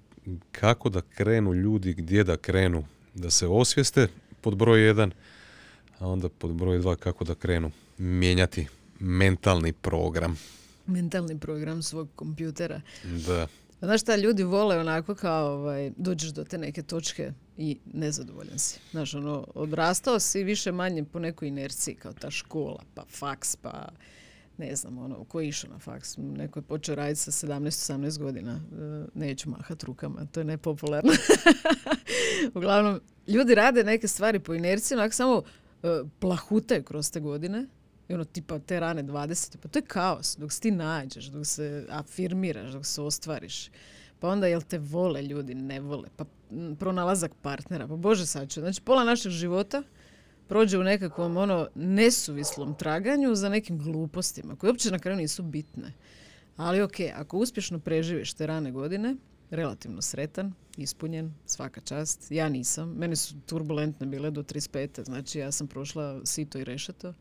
kako 0.52 0.88
da 0.88 1.00
krenu 1.00 1.54
ljudi, 1.54 1.94
gdje 1.94 2.24
da 2.24 2.36
krenu, 2.36 2.84
da 3.14 3.30
se 3.30 3.46
osvijeste 3.46 4.08
pod 4.40 4.56
broj 4.56 4.86
jedan, 4.86 5.12
a 5.98 6.08
onda 6.08 6.28
pod 6.28 6.54
broj 6.54 6.78
dva 6.78 6.96
kako 6.96 7.24
da 7.24 7.34
krenu 7.34 7.70
mijenjati 7.98 8.66
mentalni 9.00 9.72
program. 9.72 10.38
Mentalni 10.86 11.38
program 11.38 11.82
svog 11.82 12.08
kompjutera. 12.16 12.80
Da. 13.26 13.46
Znaš 13.80 14.00
šta, 14.00 14.16
ljudi 14.16 14.42
vole 14.42 14.78
onako 14.78 15.14
kao 15.14 15.52
ovaj, 15.52 15.92
dođeš 15.96 16.30
do 16.30 16.44
te 16.44 16.58
neke 16.58 16.82
točke 16.82 17.32
i 17.56 17.78
nezadovoljan 17.92 18.58
si. 18.58 18.80
Znaš, 18.90 19.14
ono, 19.14 19.46
odrastao 19.54 20.20
si 20.20 20.44
više 20.44 20.72
manje 20.72 21.04
po 21.04 21.18
nekoj 21.18 21.48
inerciji, 21.48 21.94
kao 21.94 22.12
ta 22.12 22.30
škola, 22.30 22.82
pa 22.94 23.04
faks, 23.10 23.56
pa 23.56 23.88
ne 24.58 24.76
znam, 24.76 24.98
ono, 24.98 25.24
ko 25.24 25.40
je 25.40 25.48
išao 25.48 25.70
na 25.70 25.78
faks? 25.78 26.16
Neko 26.16 26.58
je 26.58 26.62
počeo 26.62 26.94
raditi 26.94 27.20
sa 27.20 27.30
17-18 27.30 28.18
godina. 28.18 28.52
E, 28.52 29.06
neću 29.14 29.50
mahat 29.50 29.82
rukama, 29.82 30.26
to 30.26 30.40
je 30.40 30.44
nepopularno. 30.44 31.12
Uglavnom, 32.54 33.00
ljudi 33.26 33.54
rade 33.54 33.84
neke 33.84 34.08
stvari 34.08 34.38
po 34.38 34.54
inerciji, 34.54 34.96
onako 34.98 35.14
samo 35.14 35.36
uh, 35.36 36.08
plahutaju 36.18 36.82
kroz 36.82 37.10
te 37.10 37.20
godine 37.20 37.66
i 38.08 38.14
ono 38.14 38.24
tipa 38.24 38.58
te 38.58 38.80
rane 38.80 39.04
20. 39.04 39.56
Pa 39.56 39.68
to 39.68 39.78
je 39.78 39.82
kaos 39.82 40.36
dok 40.36 40.52
se 40.52 40.60
ti 40.60 40.70
nađeš, 40.70 41.24
dok 41.24 41.46
se 41.46 41.86
afirmiraš, 41.90 42.70
dok 42.70 42.86
se 42.86 43.02
ostvariš. 43.02 43.70
Pa 44.20 44.28
onda 44.28 44.46
jel 44.46 44.62
te 44.68 44.78
vole 44.78 45.22
ljudi, 45.22 45.54
ne 45.54 45.80
vole. 45.80 46.08
Pa 46.16 46.24
pronalazak 46.78 47.32
partnera. 47.42 47.88
Pa 47.88 47.96
bože 47.96 48.26
saču. 48.26 48.60
Znači 48.60 48.80
pola 48.80 49.04
našeg 49.04 49.32
života 49.32 49.82
prođe 50.48 50.78
u 50.78 50.82
nekakvom 50.82 51.36
ono 51.36 51.68
nesuvislom 51.74 52.74
traganju 52.74 53.34
za 53.34 53.48
nekim 53.48 53.78
glupostima 53.78 54.56
koje 54.56 54.70
uopće 54.70 54.90
na 54.90 54.98
kraju 54.98 55.16
nisu 55.16 55.42
bitne. 55.42 55.92
Ali 56.56 56.82
ok, 56.82 57.00
ako 57.14 57.38
uspješno 57.38 57.78
preživiš 57.78 58.34
te 58.34 58.46
rane 58.46 58.72
godine, 58.72 59.16
relativno 59.50 60.02
sretan, 60.02 60.52
ispunjen, 60.76 61.34
svaka 61.46 61.80
čast. 61.80 62.30
Ja 62.30 62.48
nisam. 62.48 62.94
Meni 62.94 63.16
su 63.16 63.34
turbulentne 63.46 64.06
bile 64.06 64.30
do 64.30 64.42
35. 64.42 65.04
Znači 65.04 65.38
ja 65.38 65.52
sam 65.52 65.66
prošla 65.66 66.20
sito 66.24 66.58
i 66.58 66.64
rešeto 66.64 67.14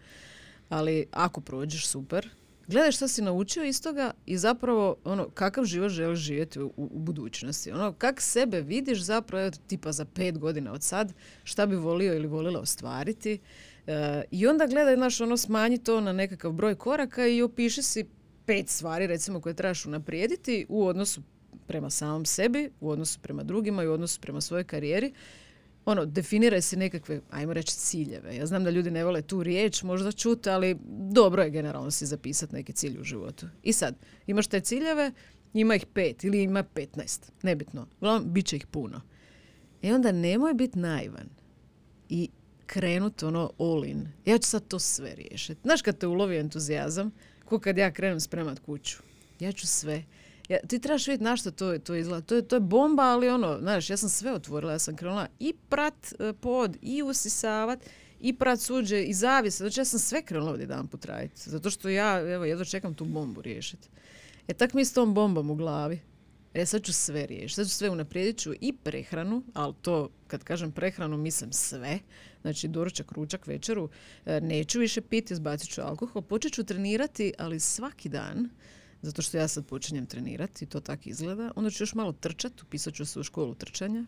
ali 0.69 1.06
ako 1.12 1.41
prođeš 1.41 1.88
super, 1.88 2.30
gledaj 2.67 2.91
što 2.91 3.08
si 3.08 3.21
naučio 3.21 3.63
iz 3.63 3.82
toga 3.82 4.12
i 4.25 4.38
zapravo 4.38 4.95
ono 5.04 5.30
kakav 5.30 5.65
život 5.65 5.89
želiš 5.89 6.19
živjeti 6.19 6.60
u, 6.60 6.73
u 6.78 6.99
budućnosti. 6.99 7.71
Ono 7.71 7.93
kak 7.93 8.21
sebe 8.21 8.62
vidiš 8.62 9.01
zapravo 9.01 9.51
tipa 9.67 9.91
za 9.91 10.06
pet 10.06 10.38
godina 10.38 10.73
od 10.73 10.84
sad, 10.84 11.13
šta 11.43 11.65
bi 11.65 11.75
volio 11.75 12.15
ili 12.15 12.28
volila 12.28 12.60
ostvariti. 12.60 13.39
E, 13.88 14.23
I 14.32 14.47
onda 14.47 14.67
gledaj, 14.67 14.95
znaš, 14.95 15.21
ono 15.21 15.38
smanji 15.38 15.78
to 15.78 16.01
na 16.01 16.13
nekakav 16.13 16.51
broj 16.51 16.75
koraka 16.75 17.28
i 17.28 17.41
opiši 17.41 17.82
si 17.82 18.06
pet 18.45 18.69
stvari 18.69 19.08
recimo 19.08 19.41
koje 19.41 19.56
trebaš 19.56 19.86
unaprijediti 19.86 20.65
u 20.69 20.88
odnosu 20.88 21.21
prema 21.67 21.89
samom 21.89 22.25
sebi, 22.25 22.69
u 22.80 22.89
odnosu 22.89 23.19
prema 23.19 23.43
drugima 23.43 23.84
i 23.84 23.88
u 23.88 23.93
odnosu 23.93 24.21
prema 24.21 24.41
svojoj 24.41 24.63
karijeri 24.63 25.13
ono, 25.86 26.06
definiraj 26.06 26.62
se 26.62 26.78
nekakve, 26.78 27.21
ajmo 27.32 27.54
reći, 27.54 27.76
ciljeve. 27.76 28.36
Ja 28.36 28.45
znam 28.45 28.63
da 28.63 28.69
ljudi 28.69 28.91
ne 28.91 29.04
vole 29.04 29.21
tu 29.21 29.43
riječ, 29.43 29.84
možda 29.84 30.12
čuti, 30.12 30.50
ali 30.50 30.78
dobro 31.12 31.43
je 31.43 31.50
generalno 31.50 31.91
si 31.91 32.06
zapisati 32.06 32.56
neke 32.56 32.74
cilje 32.74 33.00
u 33.00 33.04
životu. 33.04 33.48
I 33.63 33.74
sad, 33.74 33.95
imaš 34.28 34.48
te 34.48 34.60
ciljeve, 34.60 35.12
ima 35.54 35.76
ih 35.76 35.86
pet 35.93 36.24
ili 36.24 36.43
ima 36.43 36.63
petnaest, 36.63 37.32
nebitno. 37.43 37.88
Uglavnom, 37.98 38.34
bit 38.34 38.45
će 38.45 38.56
ih 38.56 38.67
puno. 38.67 39.02
I 39.82 39.88
e 39.88 39.93
onda 39.93 40.12
nemoj 40.12 40.54
biti 40.54 40.80
naivan 40.80 41.30
i 42.10 42.30
krenut 42.65 43.24
ono 43.24 43.52
all 43.60 43.86
in. 43.86 44.08
Ja 44.26 44.38
ću 44.38 44.50
sad 44.50 44.67
to 44.67 44.80
sve 44.80 45.15
riješiti. 45.15 45.62
Znaš 45.63 45.82
kad 45.82 45.98
te 45.98 46.08
ulovi 46.08 46.38
entuzijazam, 46.38 47.12
ko 47.45 47.60
kad 47.60 47.78
ja 47.78 47.91
krenem 47.91 48.19
spremat 48.19 48.60
kuću. 48.60 48.98
Ja 49.39 49.52
ću 49.52 49.67
sve. 49.67 50.04
Ja, 50.49 50.58
ti 50.67 50.79
trebaš 50.79 51.08
vidjeti 51.08 51.23
na 51.23 51.38
što 51.38 51.51
to, 51.51 51.79
to 51.79 51.95
izgleda. 51.95 52.25
To 52.25 52.36
je, 52.36 52.47
to 52.47 52.55
je 52.55 52.60
bomba, 52.60 53.03
ali 53.03 53.29
ono, 53.29 53.58
znaš, 53.60 53.89
ja 53.89 53.97
sam 53.97 54.10
sve 54.10 54.31
otvorila. 54.31 54.71
Ja 54.71 54.79
sam 54.79 54.95
krenula 54.95 55.27
i 55.39 55.53
prat 55.69 56.13
e, 56.19 56.34
pod, 56.34 56.77
i 56.81 57.03
usisavat, 57.03 57.79
i 58.19 58.34
prat 58.34 58.60
suđe, 58.60 59.03
i 59.03 59.13
zavise. 59.13 59.58
Znači, 59.58 59.79
ja 59.79 59.86
sam 59.86 59.99
sve 59.99 60.21
krenula 60.21 60.51
ovdje 60.51 60.63
jedan 60.63 60.88
put 60.88 61.05
raditi. 61.05 61.49
Zato 61.49 61.69
što 61.69 61.89
ja, 61.89 62.34
evo, 62.34 62.45
jedno 62.45 62.65
čekam 62.65 62.93
tu 62.93 63.05
bombu 63.05 63.41
riješiti. 63.41 63.88
E, 64.47 64.53
tak 64.53 64.73
mi 64.73 64.86
s 64.86 64.93
tom 64.93 65.13
bombom 65.13 65.49
u 65.49 65.55
glavi. 65.55 65.99
E, 66.53 66.65
sad 66.65 66.84
ću 66.84 66.93
sve 66.93 67.25
riješiti. 67.25 67.55
Sad 67.55 67.67
ću 67.67 67.73
sve 67.73 67.89
unaprijedit 67.89 68.38
ću 68.38 68.53
i 68.62 68.73
prehranu, 68.73 69.43
ali 69.53 69.73
to, 69.81 70.10
kad 70.27 70.43
kažem 70.43 70.71
prehranu, 70.71 71.17
mislim 71.17 71.51
sve. 71.51 71.99
Znači, 72.41 72.67
doručak, 72.67 73.12
ručak, 73.12 73.47
večeru. 73.47 73.89
E, 74.25 74.41
neću 74.41 74.79
više 74.79 75.01
piti, 75.01 75.34
izbacit 75.34 75.69
ću 75.69 75.81
alkohol. 75.81 76.21
Počet 76.21 76.53
ću 76.53 76.63
trenirati, 76.63 77.34
ali 77.38 77.60
svaki 77.60 78.10
dan 78.10 78.49
zato 79.01 79.21
što 79.21 79.38
ja 79.38 79.47
sad 79.47 79.65
počinjem 79.65 80.05
trenirati 80.05 80.65
i 80.65 80.67
to 80.67 80.79
tako 80.79 81.01
izgleda. 81.05 81.51
Onda 81.55 81.69
ću 81.69 81.84
još 81.84 81.93
malo 81.93 82.12
trčati, 82.12 82.63
upisat 82.63 82.93
ću 82.93 83.05
se 83.05 83.19
u 83.19 83.23
školu 83.23 83.55
trčanja. 83.55 84.05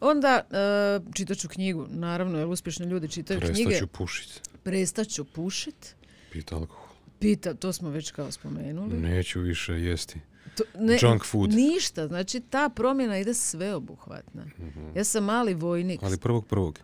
Onda 0.00 0.42
uh, 0.50 1.14
čitat 1.14 1.38
ću 1.38 1.48
knjigu, 1.48 1.86
naravno, 1.90 2.38
jer 2.38 2.48
uspješni 2.48 2.86
ljudi 2.86 3.08
čitaju 3.08 3.40
Prestat 3.40 3.56
knjige. 3.56 3.68
Prestat 3.68 3.88
ću 3.88 3.92
pušit. 3.92 4.40
Prestat 4.62 5.08
ću 5.08 5.24
pušit. 5.24 5.94
Pita 6.32 6.56
alkohol. 6.56 6.88
Pita, 7.18 7.54
to 7.54 7.72
smo 7.72 7.90
već 7.90 8.10
kao 8.10 8.32
spomenuli. 8.32 8.96
Neću 8.96 9.40
više 9.40 9.72
jesti. 9.72 10.20
To, 10.56 10.64
ne, 10.78 10.98
Junk 11.02 11.24
food. 11.24 11.50
Ništa, 11.54 12.08
znači 12.08 12.40
ta 12.40 12.68
promjena 12.68 13.18
ide 13.18 13.34
sveobuhvatna. 13.34 14.44
mm 14.44 14.96
Ja 14.96 15.04
sam 15.04 15.24
mali 15.24 15.54
vojnik. 15.54 16.00
Ali 16.02 16.18
prvog 16.18 16.46
prvog. 16.46 16.78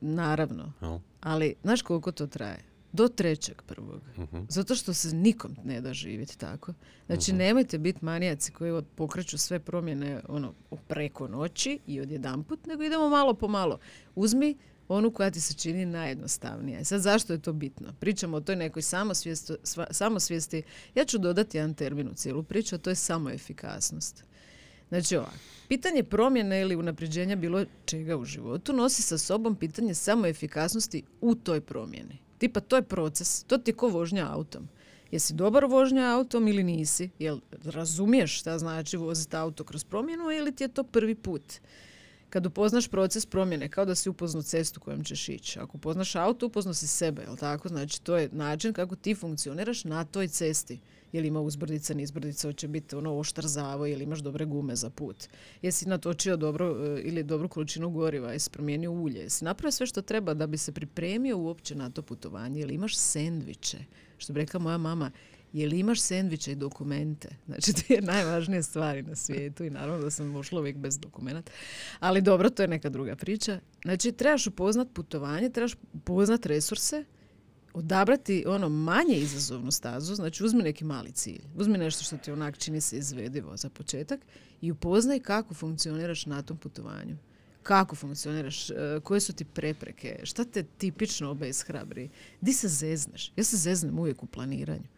Naravno. 0.00 0.72
Ali, 1.20 1.54
znaš 1.62 1.82
koliko 1.82 2.12
to 2.12 2.26
traje? 2.26 2.71
Do 2.92 3.08
trećeg 3.08 3.62
prvog. 3.62 4.00
Zato 4.48 4.74
što 4.74 4.94
se 4.94 5.16
nikom 5.16 5.56
ne 5.64 5.80
da 5.80 5.94
živjeti 5.94 6.38
tako. 6.38 6.74
Znači, 7.06 7.32
nemojte 7.32 7.78
biti 7.78 8.04
manijaci 8.04 8.52
koji 8.52 8.82
pokreću 8.94 9.38
sve 9.38 9.58
promjene 9.58 10.20
ono, 10.28 10.54
preko 10.88 11.28
noći 11.28 11.78
i 11.86 12.00
odjedanput, 12.00 12.66
nego 12.66 12.82
idemo 12.82 13.08
malo 13.08 13.34
po 13.34 13.48
malo. 13.48 13.78
Uzmi 14.14 14.56
onu 14.88 15.10
koja 15.10 15.30
ti 15.30 15.40
se 15.40 15.54
čini 15.54 15.86
najjednostavnija. 15.86 16.80
I 16.80 16.84
sad 16.84 17.00
zašto 17.00 17.32
je 17.32 17.42
to 17.42 17.52
bitno? 17.52 17.94
Pričamo 18.00 18.36
o 18.36 18.40
toj 18.40 18.56
nekoj 18.56 18.82
samosvijesti, 18.82 19.52
samosvijesti. 19.90 20.62
Ja 20.94 21.04
ću 21.04 21.18
dodati 21.18 21.56
jedan 21.56 21.74
termin 21.74 22.08
u 22.08 22.14
cijelu 22.14 22.42
priču, 22.42 22.74
a 22.74 22.78
to 22.78 22.90
je 22.90 22.96
samoefikasnost. 22.96 24.24
Znači 24.88 25.16
ovako, 25.16 25.36
pitanje 25.68 26.02
promjene 26.02 26.60
ili 26.60 26.76
unapređenja 26.76 27.36
bilo 27.36 27.64
čega 27.84 28.16
u 28.16 28.24
životu 28.24 28.72
nosi 28.72 29.02
sa 29.02 29.18
sobom 29.18 29.56
pitanje 29.56 29.94
samoefikasnosti 29.94 31.02
u 31.20 31.34
toj 31.34 31.60
promjeni. 31.60 32.18
Tipa, 32.42 32.60
to 32.60 32.76
je 32.76 32.82
proces, 32.82 33.44
to 33.44 33.58
ti 33.58 33.70
je 33.70 33.74
ko 33.74 33.88
vožnja 33.88 34.26
autom. 34.32 34.68
Jesi 35.10 35.34
dobar 35.34 35.64
vožnja 35.64 36.08
autom 36.16 36.48
ili 36.48 36.62
nisi? 36.62 37.10
Jel 37.18 37.38
razumiješ 37.64 38.40
šta 38.40 38.58
znači 38.58 38.96
voziti 38.96 39.36
auto 39.36 39.64
kroz 39.64 39.84
promjenu 39.84 40.30
ili 40.30 40.52
ti 40.52 40.64
je 40.64 40.68
to 40.68 40.82
prvi 40.84 41.14
put? 41.14 41.42
kad 42.32 42.46
upoznaš 42.46 42.88
proces 42.88 43.26
promjene, 43.26 43.68
kao 43.68 43.84
da 43.84 43.94
si 43.94 44.08
upoznao 44.08 44.42
cestu 44.42 44.80
kojom 44.80 45.04
ćeš 45.04 45.28
ići. 45.28 45.58
Ako 45.58 45.76
upoznaš 45.76 46.16
auto, 46.16 46.46
upozno 46.46 46.74
si 46.74 46.86
sebe, 46.86 47.22
jel 47.22 47.36
tako? 47.36 47.68
Znači, 47.68 48.02
to 48.02 48.16
je 48.16 48.28
način 48.32 48.72
kako 48.72 48.96
ti 48.96 49.14
funkcioniraš 49.14 49.84
na 49.84 50.04
toj 50.04 50.28
cesti. 50.28 50.78
Jel 51.12 51.24
ima 51.24 51.40
uzbrdica, 51.40 51.94
nizbrdica, 51.94 52.48
hoće 52.48 52.68
biti 52.68 52.96
ono 52.96 53.18
oštar 53.18 53.46
zavo, 53.46 53.86
ili 53.86 54.04
imaš 54.04 54.18
dobre 54.18 54.44
gume 54.44 54.76
za 54.76 54.90
put. 54.90 55.28
Jesi 55.62 55.88
natočio 55.88 56.36
dobro 56.36 56.76
e, 56.86 57.00
ili 57.02 57.22
dobru 57.22 57.48
količinu 57.48 57.90
goriva, 57.90 58.32
jesi 58.32 58.50
promijenio 58.50 58.92
ulje, 58.92 59.20
jesi 59.20 59.44
napravio 59.44 59.72
sve 59.72 59.86
što 59.86 60.02
treba 60.02 60.34
da 60.34 60.46
bi 60.46 60.58
se 60.58 60.72
pripremio 60.72 61.38
uopće 61.38 61.74
na 61.74 61.90
to 61.90 62.02
putovanje, 62.02 62.60
ili 62.60 62.74
imaš 62.74 62.96
sendviče. 62.96 63.78
Što 64.18 64.32
bi 64.32 64.40
rekla 64.40 64.60
moja 64.60 64.78
mama, 64.78 65.10
je 65.52 65.66
li 65.68 65.78
imaš 65.78 66.00
sendviče 66.00 66.52
i 66.52 66.54
dokumente? 66.54 67.28
Znači, 67.46 67.72
to 67.72 67.94
je 67.94 68.02
najvažnije 68.02 68.62
stvari 68.62 69.02
na 69.02 69.16
svijetu 69.16 69.64
i 69.64 69.70
naravno 69.70 70.04
da 70.04 70.10
sam 70.10 70.36
ušla 70.36 70.60
uvijek 70.60 70.76
bez 70.76 70.98
dokumenata. 70.98 71.52
Ali 72.00 72.22
dobro, 72.22 72.50
to 72.50 72.62
je 72.62 72.68
neka 72.68 72.88
druga 72.88 73.16
priča. 73.16 73.60
Znači, 73.82 74.12
trebaš 74.12 74.46
upoznat 74.46 74.88
putovanje, 74.94 75.50
trebaš 75.50 75.74
upoznat 75.92 76.46
resurse, 76.46 77.04
odabrati 77.74 78.44
ono 78.46 78.68
manje 78.68 79.14
izazovnu 79.14 79.70
stazu, 79.70 80.14
znači 80.14 80.44
uzmi 80.44 80.62
neki 80.62 80.84
mali 80.84 81.12
cilj, 81.12 81.42
uzmi 81.56 81.78
nešto 81.78 82.04
što 82.04 82.16
ti 82.16 82.32
onak 82.32 82.58
čini 82.58 82.80
se 82.80 82.98
izvedivo 82.98 83.56
za 83.56 83.70
početak 83.70 84.20
i 84.60 84.70
upoznaj 84.70 85.20
kako 85.20 85.54
funkcioniraš 85.54 86.26
na 86.26 86.42
tom 86.42 86.56
putovanju. 86.56 87.16
Kako 87.62 87.96
funkcioniraš, 87.96 88.70
e, 88.70 88.74
koje 89.02 89.20
su 89.20 89.32
ti 89.32 89.44
prepreke, 89.44 90.20
šta 90.22 90.44
te 90.44 90.62
tipično 90.62 91.30
obeshrabri, 91.30 92.08
di 92.40 92.52
se 92.52 92.68
zezneš. 92.68 93.32
Ja 93.36 93.44
se 93.44 93.56
zeznem 93.56 93.98
uvijek 93.98 94.22
u 94.22 94.26
planiranju. 94.26 94.88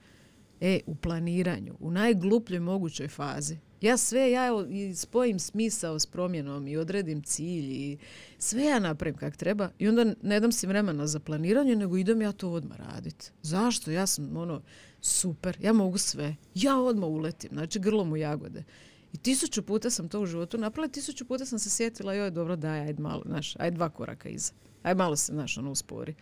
E, 0.61 0.81
u 0.87 0.95
planiranju, 0.95 1.75
u 1.81 1.91
najglupljoj 1.91 2.61
mogućoj 2.61 3.09
fazi. 3.09 3.59
Ja 3.85 3.97
sve, 3.97 4.31
ja 4.31 4.49
i 4.71 4.95
spojim 4.95 5.39
smisao 5.39 5.99
s 5.99 6.07
promjenom 6.07 6.69
i 6.69 6.77
odredim 6.77 7.23
cilj 7.23 7.73
i 7.73 7.99
sve 8.39 8.65
ja 8.65 8.79
napravim 8.79 9.17
kak 9.17 9.37
treba 9.37 9.71
i 9.79 9.89
onda 9.89 10.15
ne 10.23 10.41
dam 10.41 10.53
si 10.53 10.67
vremena 10.67 11.07
za 11.07 11.21
planiranje, 11.21 11.77
nego 11.77 11.97
idem 11.97 12.23
ja 12.23 12.33
to 12.33 12.51
odmah 12.51 12.79
radit. 12.79 13.33
Zašto? 13.43 13.91
Ja 13.91 14.07
sam 14.07 14.37
ono 14.37 14.63
super, 15.01 15.57
ja 15.61 15.73
mogu 15.73 15.99
sve. 15.99 16.37
Ja 16.55 16.81
odmah 16.81 17.09
uletim, 17.09 17.51
znači 17.53 17.79
grlom 17.79 18.13
u 18.13 18.17
jagode. 18.17 18.65
I 19.13 19.19
tisuću 19.19 19.63
puta 19.63 19.91
sam 19.91 20.09
to 20.09 20.21
u 20.21 20.27
životu 20.27 20.59
napravila, 20.59 20.93
tisuću 20.93 21.25
puta 21.25 21.47
sam 21.47 21.59
se 21.59 21.71
sjetila, 21.71 22.15
joj, 22.15 22.31
dobro, 22.31 22.57
daj, 22.57 22.81
ajde 22.81 23.03
malo, 23.03 23.23
znaš, 23.27 23.57
ajde 23.57 23.75
dva 23.77 23.89
koraka 23.89 24.29
iza. 24.29 24.53
Ajde 24.83 24.99
malo 24.99 25.17
se, 25.17 25.33
znaš, 25.33 25.59
ono, 25.59 25.71
uspori. 25.71 26.15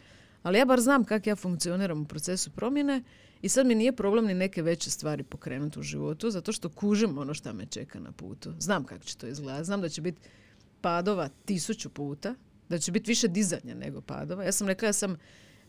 Ali 0.43 0.59
ja 0.59 0.65
bar 0.65 0.81
znam 0.81 1.05
kako 1.05 1.29
ja 1.29 1.37
funkcioniram 1.37 2.03
u 2.03 2.05
procesu 2.05 2.51
promjene 2.51 3.03
i 3.43 3.49
sad 3.49 3.67
mi 3.67 3.75
nije 3.75 3.97
problem 3.97 4.27
ni 4.27 4.35
neke 4.35 4.63
veće 4.63 4.91
stvari 4.91 5.23
pokrenuti 5.23 5.79
u 5.79 5.83
životu, 5.83 6.31
zato 6.31 6.53
što 6.53 6.69
kužim 6.69 7.19
ono 7.19 7.35
što 7.35 7.53
me 7.53 7.67
čeka 7.67 8.01
na 8.01 8.13
putu. 8.13 8.53
Znam 8.59 8.85
kako 8.85 9.05
će 9.05 9.17
to 9.17 9.27
izgledati. 9.27 9.65
Znam 9.65 9.81
da 9.81 9.89
će 9.89 10.01
biti 10.01 10.21
padova 10.81 11.29
tisuću 11.45 11.91
puta, 11.91 12.35
da 12.69 12.79
će 12.79 12.93
biti 12.93 13.11
više 13.11 13.29
dizanja 13.29 13.75
nego 13.75 14.01
padova. 14.01 14.45
Ja 14.45 14.53
sam 14.53 14.67
rekla 14.67 14.89
ja 14.89 14.93
sam 14.93 15.17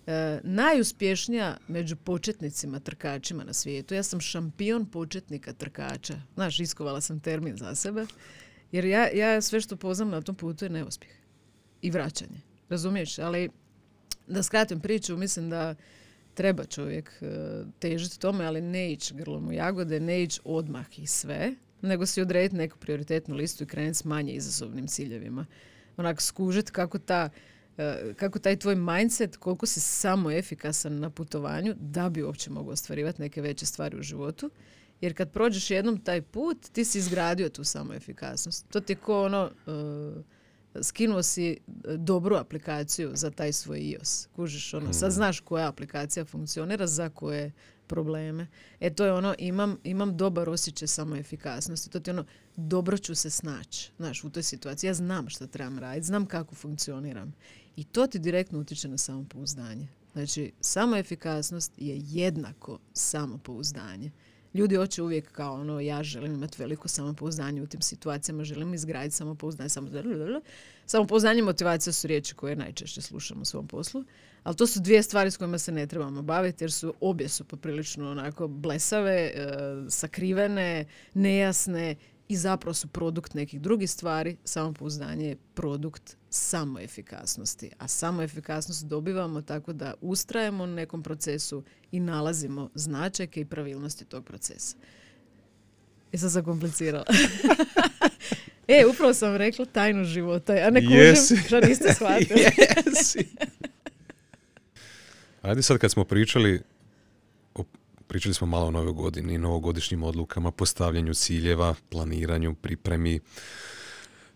e, 0.08 0.40
najuspješnija 0.44 1.58
među 1.68 1.96
početnicima 1.96 2.80
trkačima 2.80 3.44
na 3.44 3.54
svijetu. 3.54 3.94
Ja 3.94 4.04
sam 4.04 4.22
šampion 4.22 4.86
početnika 4.86 5.54
trkača. 5.54 6.22
Znaš, 6.34 6.60
iskovala 6.60 7.02
sam 7.02 7.20
termin 7.20 7.58
za 7.58 7.76
sebe. 7.76 8.06
Jer 8.72 8.86
ja, 8.86 9.08
ja 9.14 9.42
sve 9.42 9.62
što 9.62 9.76
poznam 9.76 10.10
na 10.10 10.22
tom 10.22 10.36
putu 10.36 10.66
je 10.66 10.70
neuspjeh. 10.70 11.12
I 11.82 11.92
vraćanje. 11.92 12.42
Razumiješ? 12.70 13.20
Ali 13.20 13.50
da 14.28 14.44
skratim 14.44 14.80
priču, 14.80 15.18
mislim 15.18 15.50
da 15.50 15.76
treba 16.34 16.66
čovjek 16.66 17.12
e, 17.22 17.28
težiti 17.80 18.20
tome, 18.20 18.46
ali 18.46 18.62
ne 18.62 18.92
ići 18.92 19.14
grlom 19.14 19.48
u 19.48 19.52
jagode, 19.52 20.00
ne 20.00 20.24
ići 20.24 20.40
odmah 20.44 21.00
i 21.00 21.08
sve, 21.08 21.56
nego 21.82 22.06
si 22.06 22.22
odrediti 22.22 22.56
neku 22.56 22.78
prioritetnu 22.78 23.36
listu 23.36 23.64
i 23.64 23.68
krenuti 23.68 23.98
s 23.98 24.06
manje 24.06 24.34
izazovnim 24.34 24.88
ciljevima. 24.88 25.46
Onak 25.98 26.22
skužiti 26.22 26.72
kako 26.72 27.00
ta 27.00 27.30
e, 27.78 28.14
kako 28.16 28.40
taj 28.40 28.56
tvoj 28.56 28.76
mindset, 28.76 29.38
koliko 29.38 29.66
si 29.66 29.80
samo 29.80 30.32
efikasan 30.32 31.00
na 31.00 31.10
putovanju 31.10 31.76
da 31.80 32.10
bi 32.10 32.24
uopće 32.24 32.50
mogao 32.50 32.74
ostvarivati 32.74 33.22
neke 33.22 33.42
veće 33.42 33.66
stvari 33.66 34.00
u 34.00 34.04
životu. 34.04 34.50
Jer 35.02 35.18
kad 35.18 35.32
prođeš 35.32 35.72
jednom 35.72 35.98
taj 35.98 36.22
put, 36.22 36.70
ti 36.72 36.86
si 36.86 36.98
izgradio 36.98 37.50
tu 37.50 37.64
samo 37.64 37.94
efikasnost. 37.94 38.70
To 38.70 38.80
ti 38.80 38.94
je 38.94 38.98
ko 38.98 39.24
ono, 39.24 39.52
e, 39.68 39.72
skinuo 40.82 41.24
si 41.24 41.50
e, 41.50 41.58
dobru 41.98 42.36
aplikaciju 42.36 43.12
za 43.14 43.32
taj 43.32 43.54
svoj 43.54 43.80
iOS. 43.80 44.28
Kužiš, 44.36 44.74
ono, 44.74 44.94
sad 44.94 45.10
hmm. 45.10 45.16
znaš 45.16 45.40
koja 45.40 45.68
aplikacija 45.68 46.26
funkcionira 46.26 46.88
za 46.88 47.10
koje 47.10 47.52
probleme. 47.88 48.48
E 48.80 48.90
to 48.90 49.06
je 49.06 49.14
ono, 49.14 49.36
imam, 49.38 49.78
imam 49.84 50.18
dobar 50.18 50.50
osjećaj 50.50 50.88
samo 50.88 51.16
efikasnosti. 51.16 51.90
To 51.90 52.00
ti 52.00 52.10
je 52.10 52.14
ono, 52.14 52.26
dobro 52.56 52.98
ću 52.98 53.16
se 53.16 53.30
snaći, 53.30 53.92
znaš, 53.98 54.24
u 54.24 54.30
toj 54.30 54.44
situaciji. 54.44 54.88
Ja 54.88 54.94
znam 54.94 55.30
što 55.30 55.48
trebam 55.48 55.80
raditi, 55.80 56.08
znam 56.08 56.26
kako 56.26 56.56
funkcioniram. 56.56 57.34
I 57.76 57.84
to 57.84 58.08
ti 58.08 58.20
direktno 58.20 58.60
utječe 58.60 58.88
na 58.88 58.98
samopouzdanje. 58.98 59.88
Znači, 60.14 60.52
samo 60.62 60.96
efikasnost 60.96 61.72
je 61.78 62.02
jednako 62.04 62.80
samopouzdanje 62.94 64.12
ljudi 64.54 64.76
hoće 64.76 65.04
uvijek 65.04 65.32
kao 65.32 65.54
ono, 65.54 65.80
ja 65.80 66.04
želim 66.04 66.34
imati 66.34 66.62
veliko 66.62 66.88
samopouzdanje 66.88 67.62
u 67.62 67.68
tim 67.68 67.82
situacijama, 67.82 68.44
želim 68.44 68.74
izgraditi 68.74 69.16
samopouzdanje, 69.16 69.70
samopouzdanje 70.86 71.40
i 71.40 71.44
motivacija 71.44 71.94
su 71.94 72.08
riječi 72.08 72.36
koje 72.36 72.56
najčešće 72.56 73.02
slušamo 73.02 73.42
u 73.42 73.46
svom 73.46 73.68
poslu, 73.68 74.04
ali 74.44 74.56
to 74.56 74.68
su 74.68 74.80
dvije 74.80 75.04
stvari 75.04 75.32
s 75.32 75.38
kojima 75.38 75.58
se 75.58 75.72
ne 75.72 75.88
trebamo 75.88 76.22
baviti 76.22 76.64
jer 76.64 76.72
su 76.72 76.94
obje 77.02 77.30
su 77.30 77.44
poprilično 77.44 78.12
onako 78.12 78.48
blesave, 78.48 79.32
e, 79.36 79.48
sakrivene, 79.90 80.86
nejasne 81.14 81.96
i 82.28 82.38
zapravo 82.38 82.74
su 82.74 82.88
produkt 82.88 83.34
nekih 83.34 83.62
drugih 83.62 83.92
stvari. 83.92 84.38
Samopouzdanje 84.44 85.28
je 85.28 85.38
produkt 85.54 86.18
samoefikasnosti. 86.30 87.70
A 87.78 87.88
samoefikasnost 87.88 88.86
dobivamo 88.86 89.42
tako 89.42 89.74
da 89.74 89.94
ustrajemo 90.02 90.66
na 90.66 90.76
nekom 90.76 91.04
procesu 91.04 91.64
i 91.92 92.00
nalazimo 92.00 92.70
značajke 92.76 93.42
i 93.42 93.46
pravilnosti 93.46 94.06
tog 94.06 94.26
procesa. 94.26 94.78
I 96.12 96.18
sam 96.18 96.30
zakomplicirala. 96.30 97.06
e, 98.68 98.86
upravo 98.86 99.14
sam 99.14 99.36
rekla 99.36 99.66
tajnu 99.66 100.04
života. 100.04 100.56
Ja 100.56 100.70
ne 100.70 100.82
kužim 100.82 101.38
što 101.46 101.60
niste 101.60 101.94
shvatili. 101.94 102.42
Ajde 105.42 105.62
sad 105.62 105.78
kad 105.78 105.92
smo 105.92 106.04
pričali 106.04 106.62
Pričali 108.14 108.34
smo 108.34 108.48
malo 108.48 108.68
o 108.68 108.72
novoj 108.72 108.94
godini, 108.94 109.38
novogodišnjim 109.38 110.04
odlukama, 110.04 110.52
postavljanju 110.52 111.14
ciljeva, 111.14 111.76
planiranju, 111.90 112.56
pripremi. 112.56 113.20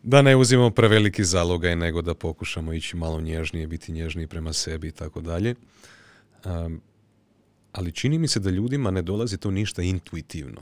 Da 0.03 0.21
ne 0.21 0.35
uzimamo 0.35 0.69
preveliki 0.71 1.23
zalogaj, 1.23 1.75
nego 1.75 2.01
da 2.01 2.13
pokušamo 2.13 2.73
ići 2.73 2.95
malo 2.95 3.21
nježnije, 3.21 3.67
biti 3.67 3.91
nježniji 3.91 4.27
prema 4.27 4.53
sebi 4.53 4.87
i 4.87 4.91
tako 4.91 5.21
dalje. 5.21 5.55
Ali 7.71 7.91
čini 7.91 8.19
mi 8.19 8.27
se 8.27 8.39
da 8.39 8.49
ljudima 8.49 8.91
ne 8.91 9.01
dolazi 9.01 9.37
to 9.37 9.51
ništa 9.51 9.81
intuitivno. 9.81 10.61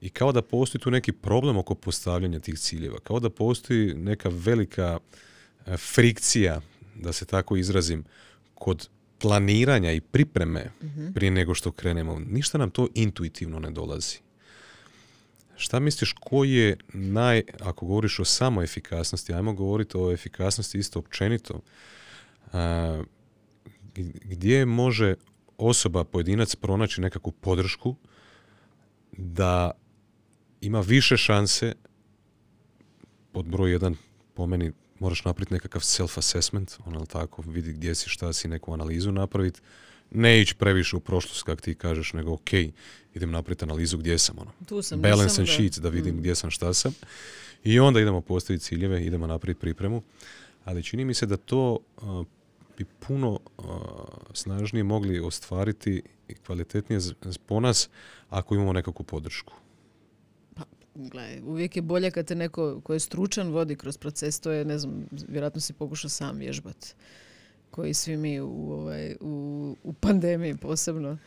I 0.00 0.10
kao 0.10 0.32
da 0.32 0.42
postoji 0.42 0.82
tu 0.82 0.90
neki 0.90 1.12
problem 1.12 1.56
oko 1.56 1.74
postavljanja 1.74 2.40
tih 2.40 2.58
ciljeva. 2.58 2.98
Kao 3.00 3.20
da 3.20 3.30
postoji 3.30 3.94
neka 3.94 4.30
velika 4.32 4.98
e, 5.66 5.76
frikcija, 5.76 6.60
da 6.94 7.12
se 7.12 7.24
tako 7.24 7.56
izrazim, 7.56 8.04
kod 8.54 8.88
planiranja 9.24 9.92
i 9.92 10.00
pripreme 10.00 10.70
mhm. 10.82 11.12
prije 11.12 11.30
nego 11.30 11.54
što 11.54 11.72
krenemo, 11.72 12.20
ništa 12.28 12.58
nam 12.58 12.70
to 12.70 12.88
intuitivno 12.94 13.58
ne 13.58 13.70
dolazi. 13.70 14.18
Šta 15.56 15.80
misliš, 15.80 16.14
koji 16.20 16.52
je 16.52 16.76
naj, 16.92 17.42
ako 17.60 17.86
govoriš 17.86 18.18
o 18.20 18.24
samo 18.24 18.62
efikasnosti, 18.62 19.34
ajmo 19.34 19.52
govoriti 19.52 19.96
o 19.96 20.12
efikasnosti 20.12 20.78
isto 20.78 20.98
općenito, 20.98 21.60
gdje 24.24 24.66
može 24.66 25.14
osoba, 25.58 26.04
pojedinac 26.04 26.56
pronaći 26.56 27.00
nekakvu 27.00 27.32
podršku 27.32 27.96
da 29.12 29.70
ima 30.60 30.80
više 30.80 31.16
šanse 31.16 31.74
pod 33.32 33.46
broj 33.46 33.72
jedan 33.72 33.96
po 34.34 34.46
meni 34.46 34.72
moraš 35.04 35.24
napraviti 35.24 35.54
nekakav 35.54 35.80
self-assessment, 35.82 36.78
ono 36.86 37.06
tako, 37.06 37.42
vidi 37.42 37.72
gdje 37.72 37.94
si, 37.94 38.08
šta 38.08 38.32
si, 38.32 38.48
neku 38.48 38.72
analizu 38.72 39.12
napraviti. 39.12 39.60
Ne 40.10 40.40
ići 40.40 40.54
previše 40.54 40.96
u 40.96 41.00
prošlost, 41.00 41.42
kako 41.42 41.60
ti 41.60 41.74
kažeš, 41.74 42.12
nego 42.12 42.32
ok, 42.32 42.52
idem 43.14 43.30
napraviti 43.30 43.64
analizu 43.64 43.98
gdje 43.98 44.18
sam, 44.18 44.38
ono. 44.38 44.50
Tu 44.66 44.82
sam, 44.82 45.00
Balance 45.00 45.24
nisam 45.24 45.42
and 45.42 45.48
da- 45.48 45.52
sheets, 45.52 45.78
da 45.78 45.88
vidim 45.88 46.14
Mm. 46.14 46.18
gdje 46.18 46.34
sam, 46.34 46.50
šta 46.50 46.74
sam. 46.74 46.94
I 47.64 47.80
onda 47.80 48.00
idemo 48.00 48.20
postaviti 48.20 48.64
ciljeve, 48.64 49.04
idemo 49.04 49.26
napraviti 49.26 49.60
pripremu. 49.60 50.02
Ali 50.64 50.82
čini 50.82 51.04
mi 51.04 51.14
se 51.14 51.26
da 51.26 51.36
to 51.36 51.78
bi 52.78 52.84
puno 52.84 53.40
snažnije 54.34 54.84
mogli 54.84 55.20
ostvariti 55.20 56.02
i 56.28 56.34
kvalitetnije 56.36 57.00
z- 57.00 57.14
z- 57.22 57.38
po 57.38 57.60
nas 57.60 57.88
ako 58.30 58.54
imamo 58.54 58.72
nekakvu 58.72 59.04
podršku. 59.04 59.52
Gle, 60.94 61.40
uvijek 61.44 61.76
je 61.76 61.82
bolje 61.82 62.10
kad 62.10 62.26
te 62.26 62.34
neko 62.34 62.80
ko 62.80 62.92
je 62.92 63.00
stručan 63.00 63.48
vodi 63.48 63.76
kroz 63.76 63.96
proces, 63.96 64.40
to 64.40 64.50
je, 64.50 64.64
ne 64.64 64.78
znam, 64.78 65.06
vjerojatno 65.28 65.60
si 65.60 65.72
pokušao 65.72 66.10
sam 66.10 66.38
vježbat. 66.38 66.94
Koji 67.70 67.94
svi 67.94 68.16
mi 68.16 68.40
u, 68.40 68.72
ovaj, 68.72 69.16
u, 69.20 69.76
u 69.82 69.92
pandemiji 69.92 70.56
posebno. 70.56 71.18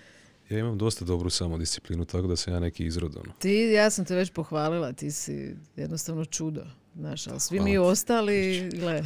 Ja 0.50 0.60
imam 0.60 0.78
dosta 0.78 1.06
dobru 1.06 1.30
samodisciplinu, 1.30 2.06
tako 2.06 2.28
da 2.28 2.36
sam 2.36 2.54
ja 2.54 2.60
neki 2.60 2.86
izrod. 2.86 3.16
Ono. 3.16 3.34
Ti, 3.40 3.54
ja 3.54 3.90
sam 3.90 4.06
te 4.06 4.16
već 4.16 4.32
pohvalila, 4.32 4.94
ti 4.94 5.12
si 5.12 5.56
jednostavno 5.76 6.26
čudo. 6.26 6.62
Znaš, 6.96 7.28
ali 7.28 7.40
svi 7.40 7.58
Hvala 7.58 7.66
mi 7.66 7.74
ti. 7.74 7.78
ostali, 7.78 8.70
gle. 8.74 9.04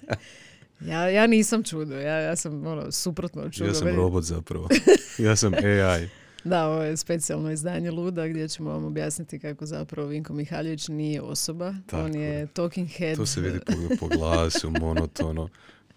ja, 0.90 1.08
ja 1.08 1.26
nisam 1.26 1.62
čudo, 1.62 1.94
ja, 1.96 2.18
ja 2.18 2.36
sam 2.36 2.66
ono, 2.66 2.92
suprotno 2.92 3.50
čudo. 3.50 3.68
Ja 3.68 3.74
sam 3.74 3.88
robot 3.88 4.24
zapravo. 4.24 4.68
ja 5.18 5.36
sam 5.36 5.52
AI. 5.54 6.08
Da, 6.52 6.68
ovo 6.68 6.82
je 6.82 6.96
specijalno 6.96 7.50
izdanje 7.50 7.90
Luda 7.90 8.28
gdje 8.28 8.48
ćemo 8.48 8.70
vam 8.70 8.84
objasniti 8.84 9.38
kako 9.38 9.66
zapravo 9.66 10.08
Vinko 10.08 10.32
Mihaljević 10.32 10.88
nije 10.88 11.22
osoba. 11.22 11.74
Tako 11.86 12.04
On 12.04 12.14
je 12.14 12.46
talking 12.46 12.88
head. 12.88 13.16
To 13.16 13.26
se 13.26 13.40
vidi 13.40 13.58
po, 13.66 13.72
po 14.00 14.16
glasu, 14.16 14.70
monotono. 14.80 15.48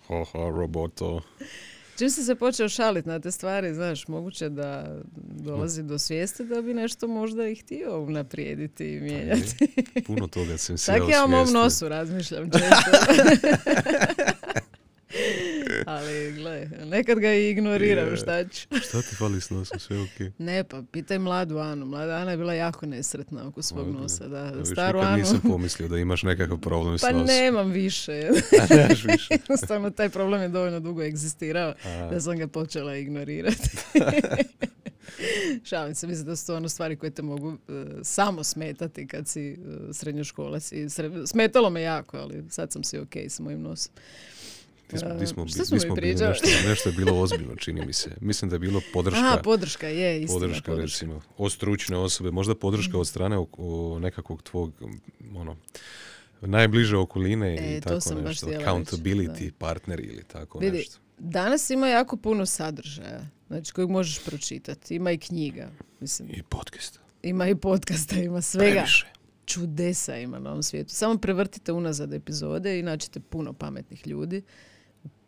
Ha, 0.07 0.25
ha, 0.31 0.39
roboto. 0.39 1.21
Čim 1.97 2.09
si 2.09 2.23
se 2.23 2.35
počeo 2.35 2.69
šaliti 2.69 3.09
na 3.09 3.19
te 3.19 3.31
stvari, 3.31 3.73
znaš, 3.73 4.07
moguće 4.07 4.49
da 4.49 4.99
dolazi 5.21 5.83
do 5.83 5.99
svijesti 5.99 6.45
da 6.45 6.61
bi 6.61 6.73
nešto 6.73 7.07
možda 7.07 7.47
i 7.47 7.55
htio 7.55 8.01
unaprijediti 8.01 8.93
i 8.93 8.99
mijenjati. 8.99 9.67
Puno 10.07 10.27
toga 10.27 10.57
sam 10.57 10.77
se 10.77 10.91
Tako 10.91 11.11
ja 11.11 11.23
o 11.23 11.27
mom 11.27 11.51
nosu 11.53 11.89
razmišljam 11.89 12.51
često. 12.51 12.91
Ali, 15.87 16.31
gle, 16.33 16.69
nekad 16.81 17.19
ga 17.19 17.33
i 17.33 17.49
ignoriram, 17.49 18.07
Je. 18.07 18.17
šta 18.17 18.43
ću. 18.45 18.67
Šta 18.87 19.01
ti 19.01 19.15
fali 19.15 19.41
s 19.41 19.49
nosom, 19.49 19.79
sve 19.79 19.99
ok? 19.99 20.33
Ne, 20.37 20.63
pa 20.63 20.83
pitaj 20.83 21.19
mladu 21.19 21.57
Anu. 21.57 21.85
Mlada 21.85 22.13
Ana 22.13 22.31
je 22.31 22.37
bila 22.37 22.53
jako 22.53 22.85
nesretna 22.85 23.47
oko 23.47 23.61
svog 23.61 23.87
nosa. 23.91 24.27
Da, 24.27 24.39
Ja 24.39 24.65
staru 24.65 24.99
Anu... 24.99 25.17
nisam 25.17 25.41
pomislio 25.51 25.87
da 25.87 25.97
imaš 25.97 26.23
nekakav 26.23 26.57
problem 26.59 26.97
s 26.97 27.01
Pa 27.01 27.11
nosom. 27.11 27.27
nemam 27.27 27.71
više. 27.71 28.29
A 28.61 28.75
nemaš 28.75 29.03
više. 29.05 29.27
Jednostavno, 29.31 29.89
taj 29.89 30.09
problem 30.09 30.41
je 30.41 30.49
dovoljno 30.49 30.79
dugo 30.79 31.03
egzistirao 31.03 31.73
A, 31.85 32.07
da 32.07 32.21
sam 32.21 32.37
ga 32.37 32.47
počela 32.47 32.95
ignorirati. 32.95 33.69
Šalim 35.63 35.95
se, 35.95 36.07
mislim 36.07 36.25
da 36.25 36.35
su 36.35 36.47
to 36.47 36.55
ono 36.55 36.69
stvari 36.69 36.95
koje 36.95 37.09
te 37.09 37.21
mogu 37.21 37.57
e, 37.69 37.73
samo 38.03 38.43
smetati 38.43 39.07
kad 39.07 39.27
si 39.27 39.57
uh, 39.59 39.65
srednjoškolac. 39.91 40.71
I 40.71 40.75
sre- 40.77 41.27
Smetalo 41.27 41.69
me 41.69 41.81
jako, 41.81 42.17
ali 42.17 42.43
sad 42.49 42.71
sam 42.71 42.83
si 42.83 42.99
ok 42.99 43.15
s 43.17 43.39
mojim 43.39 43.61
nosom. 43.61 43.93
Di 44.91 44.99
smo, 44.99 45.13
di 45.15 45.27
smo, 45.27 45.47
Šta 45.47 45.59
bi- 45.59 45.65
smo 45.65 45.75
di 45.75 45.81
smo 45.81 45.95
bili, 45.95 46.07
nešto, 46.15 46.47
nešto 46.69 46.89
je 46.89 46.95
bilo 46.95 47.19
ozbiljno, 47.19 47.55
čini 47.55 47.85
mi 47.85 47.93
se. 47.93 48.09
Mislim 48.21 48.49
da 48.49 48.55
je 48.55 48.59
bilo 48.59 48.81
podrška. 48.93 49.19
Aha, 49.19 49.37
podrška, 49.37 49.87
je, 49.87 50.21
istina. 50.21 50.39
podrška, 50.39 50.75
recimo, 50.75 51.21
od 51.37 51.51
stručne 51.51 51.97
osobe, 51.97 52.31
možda 52.31 52.55
podrška 52.55 52.97
od 52.97 53.07
strane 53.07 53.37
ok- 53.37 53.55
o, 53.57 53.99
nekakvog 53.99 54.43
tvog, 54.43 54.73
ono, 55.35 55.57
najbliže 56.41 56.97
okoline 56.97 57.47
E, 57.49 57.77
i 57.77 57.81
to 57.81 57.89
tako 57.89 58.01
sam 58.01 58.15
baš 58.15 58.41
nešto. 58.41 58.47
Accountability, 58.47 59.29
reći, 59.33 59.51
partner 59.51 59.99
ili 59.99 60.23
tako 60.23 60.59
Vidi, 60.59 60.77
nešto. 60.77 60.97
Danas 61.19 61.69
ima 61.69 61.87
jako 61.87 62.17
puno 62.17 62.45
sadržaja, 62.45 63.21
znači 63.47 63.73
kojeg 63.73 63.89
možeš 63.89 64.19
pročitati. 64.19 64.95
Ima 64.95 65.11
i 65.11 65.17
knjiga, 65.17 65.69
mislim. 65.99 66.29
I 66.31 66.43
podcast. 66.43 66.99
Ima 67.23 67.47
i 67.47 67.55
podcasta, 67.55 68.15
ima 68.15 68.41
svega. 68.41 68.71
Previše. 68.71 69.07
čudesa 69.45 70.17
ima 70.17 70.39
na 70.39 70.49
ovom 70.49 70.63
svijetu. 70.63 70.93
Samo 70.93 71.17
prevrtite 71.17 71.71
unazad 71.71 72.13
epizode 72.13 72.79
i 72.79 72.83
naćete 72.83 73.19
puno 73.19 73.53
pametnih 73.53 74.07
ljudi. 74.07 74.41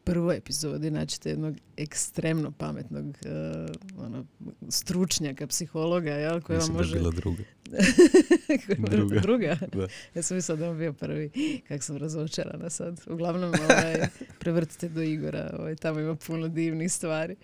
Prvoj 0.03 0.37
epizodi 0.37 0.91
naćete 0.91 1.29
jednog 1.29 1.55
ekstremno 1.77 2.51
pametnog 2.51 3.17
eh, 3.25 3.65
ono, 3.97 4.25
stručnjaka, 4.69 5.47
psihologa, 5.47 6.11
jel, 6.11 6.41
koji 6.41 6.59
vam 6.59 6.71
može... 6.73 6.89
da 6.89 6.97
je 6.97 6.99
bila 6.99 7.11
druga. 7.11 7.43
druga. 8.89 9.19
druga? 9.21 9.57
Da. 9.73 9.87
Ja 10.15 10.21
sam 10.21 10.37
mislila 10.37 10.59
da 10.59 10.69
on 10.69 10.77
bio 10.77 10.93
prvi. 10.93 11.29
Kak 11.67 11.83
sam 11.83 11.97
razočarana 11.97 12.69
sad. 12.69 13.01
Uglavnom, 13.07 13.53
ovaj, 13.69 14.07
prevrtite 14.39 14.89
do 14.89 15.01
Igora. 15.01 15.55
Ovaj, 15.59 15.75
tamo 15.75 15.99
ima 15.99 16.15
puno 16.15 16.47
divnih 16.47 16.91
stvari. 16.91 17.35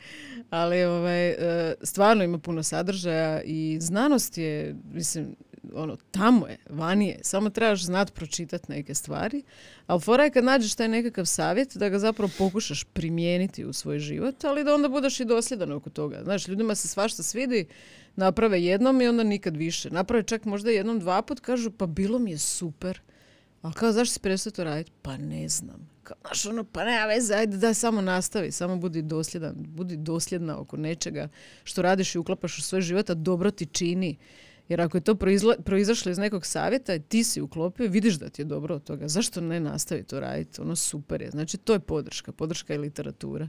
Ali 0.50 0.84
ovaj, 0.84 1.30
e, 1.30 1.76
stvarno 1.84 2.24
ima 2.24 2.38
puno 2.38 2.64
sadržaja 2.64 3.42
i 3.42 3.78
znanost 3.82 4.38
je, 4.38 4.76
mislim, 4.94 5.36
ono, 5.74 5.98
tamo 6.12 6.48
je, 6.48 6.58
vani 6.70 7.08
je. 7.08 7.20
Samo 7.24 7.50
trebaš 7.50 7.84
znat 7.84 8.14
pročitati 8.14 8.72
neke 8.72 8.96
stvari. 8.96 9.44
Ali 9.88 10.02
fora 10.02 10.24
je 10.24 10.32
kad 10.32 10.44
nađeš 10.44 10.76
taj 10.76 10.88
nekakav 10.88 11.26
savjet 11.26 11.78
da 11.78 11.90
ga 11.90 12.00
zapravo 12.00 12.32
pokušaš 12.38 12.84
primijeniti 12.84 13.66
u 13.66 13.74
svoj 13.74 14.00
život, 14.00 14.44
ali 14.44 14.64
da 14.64 14.76
onda 14.76 14.90
budeš 14.90 15.20
i 15.20 15.26
dosljedan 15.26 15.72
oko 15.72 15.90
toga. 15.90 16.22
Znaš, 16.24 16.48
ljudima 16.48 16.76
se 16.76 16.88
svašta 16.88 17.24
svidi, 17.24 17.66
naprave 18.16 18.64
jednom 18.64 19.02
i 19.02 19.08
onda 19.08 19.24
nikad 19.24 19.58
više. 19.58 19.90
Naprave 19.90 20.24
čak 20.24 20.46
možda 20.46 20.72
jednom, 20.72 21.00
dva 21.00 21.22
put, 21.22 21.40
kažu 21.40 21.72
pa 21.72 21.86
bilo 21.86 22.20
mi 22.20 22.32
je 22.32 22.38
super. 22.38 23.02
Ali 23.62 23.74
kao, 23.74 23.92
zašto 23.92 24.14
si 24.14 24.20
prestao 24.20 24.52
to 24.52 24.64
raditi? 24.64 24.92
Pa 25.02 25.18
ne 25.18 25.50
znam. 25.50 25.90
Kao, 26.04 26.18
znaš, 26.22 26.46
ono, 26.46 26.64
pa 26.64 26.86
nema 26.86 27.06
veze, 27.06 27.34
ajde 27.36 27.58
da 27.58 27.74
samo 27.74 28.02
nastavi, 28.02 28.52
samo 28.52 28.76
budi 28.76 29.02
dosljedan, 29.02 29.56
budi 29.58 29.98
dosljedna 29.98 30.60
oko 30.60 30.78
nečega 30.78 31.28
što 31.64 31.82
radiš 31.82 32.16
i 32.16 32.18
uklapaš 32.18 32.58
u 32.58 32.62
svoj 32.62 32.82
život, 32.82 33.10
a 33.10 33.14
dobro 33.14 33.52
ti 33.52 33.66
čini. 33.66 34.18
Jer 34.70 34.82
ako 34.82 34.98
je 34.98 35.02
to 35.02 35.14
proizla- 35.14 35.62
proizašlo 35.62 36.12
iz 36.12 36.18
nekog 36.18 36.46
savjeta 36.46 36.96
i 36.96 37.00
ti 37.00 37.24
si 37.24 37.42
uklopio, 37.42 37.88
vidiš 37.88 38.14
da 38.16 38.30
ti 38.30 38.42
je 38.42 38.46
dobro 38.46 38.76
od 38.76 38.84
toga. 38.84 39.08
Zašto 39.08 39.42
ne 39.42 39.60
nastavi 39.60 40.04
to 40.04 40.20
raditi? 40.20 40.62
Ono 40.62 40.76
super 40.76 41.22
je. 41.22 41.32
Znači, 41.32 41.58
to 41.58 41.74
je 41.74 41.80
podrška. 41.80 42.32
Podrška 42.32 42.74
je 42.74 42.80
literatura. 42.80 43.48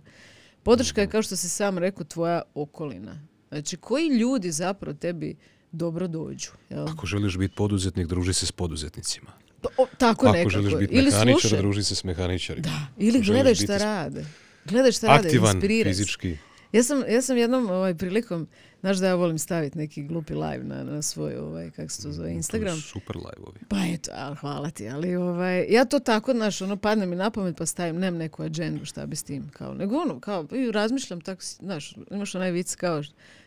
Podrška 0.63 1.01
je, 1.01 1.07
kao 1.07 1.23
što 1.23 1.37
si 1.37 1.49
sam 1.49 1.79
rekao, 1.79 2.05
tvoja 2.05 2.43
okolina. 2.55 3.21
Znači, 3.49 3.77
koji 3.77 4.09
ljudi 4.09 4.51
zapravo 4.51 4.95
tebi 4.95 5.37
dobro 5.73 6.09
dođu? 6.09 6.51
Jel? 6.71 6.89
Ako 6.89 7.07
želiš 7.07 7.39
biti 7.39 7.55
poduzetnik, 7.55 8.07
druži 8.07 8.33
se 8.33 8.47
s 8.47 8.53
poduzetnicima. 8.53 9.31
Pa, 9.63 9.69
o, 9.79 9.87
tako 9.99 10.27
Ako 10.27 10.33
nekako. 10.33 10.51
želiš 10.51 10.75
biti 10.75 10.95
mehaničar, 10.95 11.41
slušaj. 11.41 11.59
druži 11.59 11.85
se 11.85 11.95
s 11.95 12.05
mehaničarima. 12.05 12.63
Da, 12.63 12.87
ili 12.99 13.21
gledaj 13.21 13.55
šta 13.55 13.63
biti 13.63 13.85
rade. 13.85 14.25
Gledaj 14.65 14.93
šta 14.93 15.07
rade, 15.07 15.29
Aktivan, 15.29 15.61
se. 15.61 15.85
fizički. 15.85 16.37
Ja 16.73 16.83
sam, 16.83 17.03
ja 17.09 17.23
sam 17.23 17.37
jednom 17.37 17.71
ovaj, 17.71 17.95
prilikom, 17.95 18.47
znaš 18.81 18.97
da 18.97 19.07
ja 19.07 19.15
volim 19.15 19.39
staviti 19.39 19.79
neki 19.79 20.03
glupi 20.03 20.35
live 20.35 20.65
na, 20.65 20.85
na 20.85 21.03
svoj, 21.03 21.37
ovaj, 21.37 21.71
kako 21.71 21.89
se 21.89 22.03
to 22.03 22.13
zove, 22.13 22.33
Instagram. 22.33 22.75
To 22.75 22.81
su 22.81 22.89
super 22.89 23.17
live-ovi. 23.17 23.59
Pa 23.69 23.77
eto, 23.95 24.11
ali 24.15 24.37
hvala 24.37 24.71
ti, 24.71 24.89
ali 24.89 25.17
ovaj, 25.17 25.67
ja 25.69 25.85
to 25.85 25.99
tako, 25.99 26.33
znaš, 26.33 26.63
ono, 26.63 26.77
padne 26.77 27.07
mi 27.07 27.17
na 27.17 27.31
pamet 27.31 27.57
pa 27.57 27.67
stavim, 27.67 27.97
nemam 27.97 28.19
neku 28.19 28.43
agendu 28.43 28.85
šta 28.85 29.07
bi 29.07 29.17
s 29.17 29.23
tim, 29.23 29.49
kao, 29.49 29.75
nego 29.75 29.97
ono, 29.97 30.21
kao, 30.21 30.47
i 30.53 30.73
razmišljam 30.73 31.21
tako, 31.21 31.43
znaš, 31.43 31.95
imaš 32.11 32.35
onaj 32.35 32.51
vic 32.51 32.75
kao, 32.75 33.03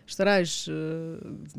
šta 0.06 0.24
radiš, 0.24 0.68
eh, 0.68 0.72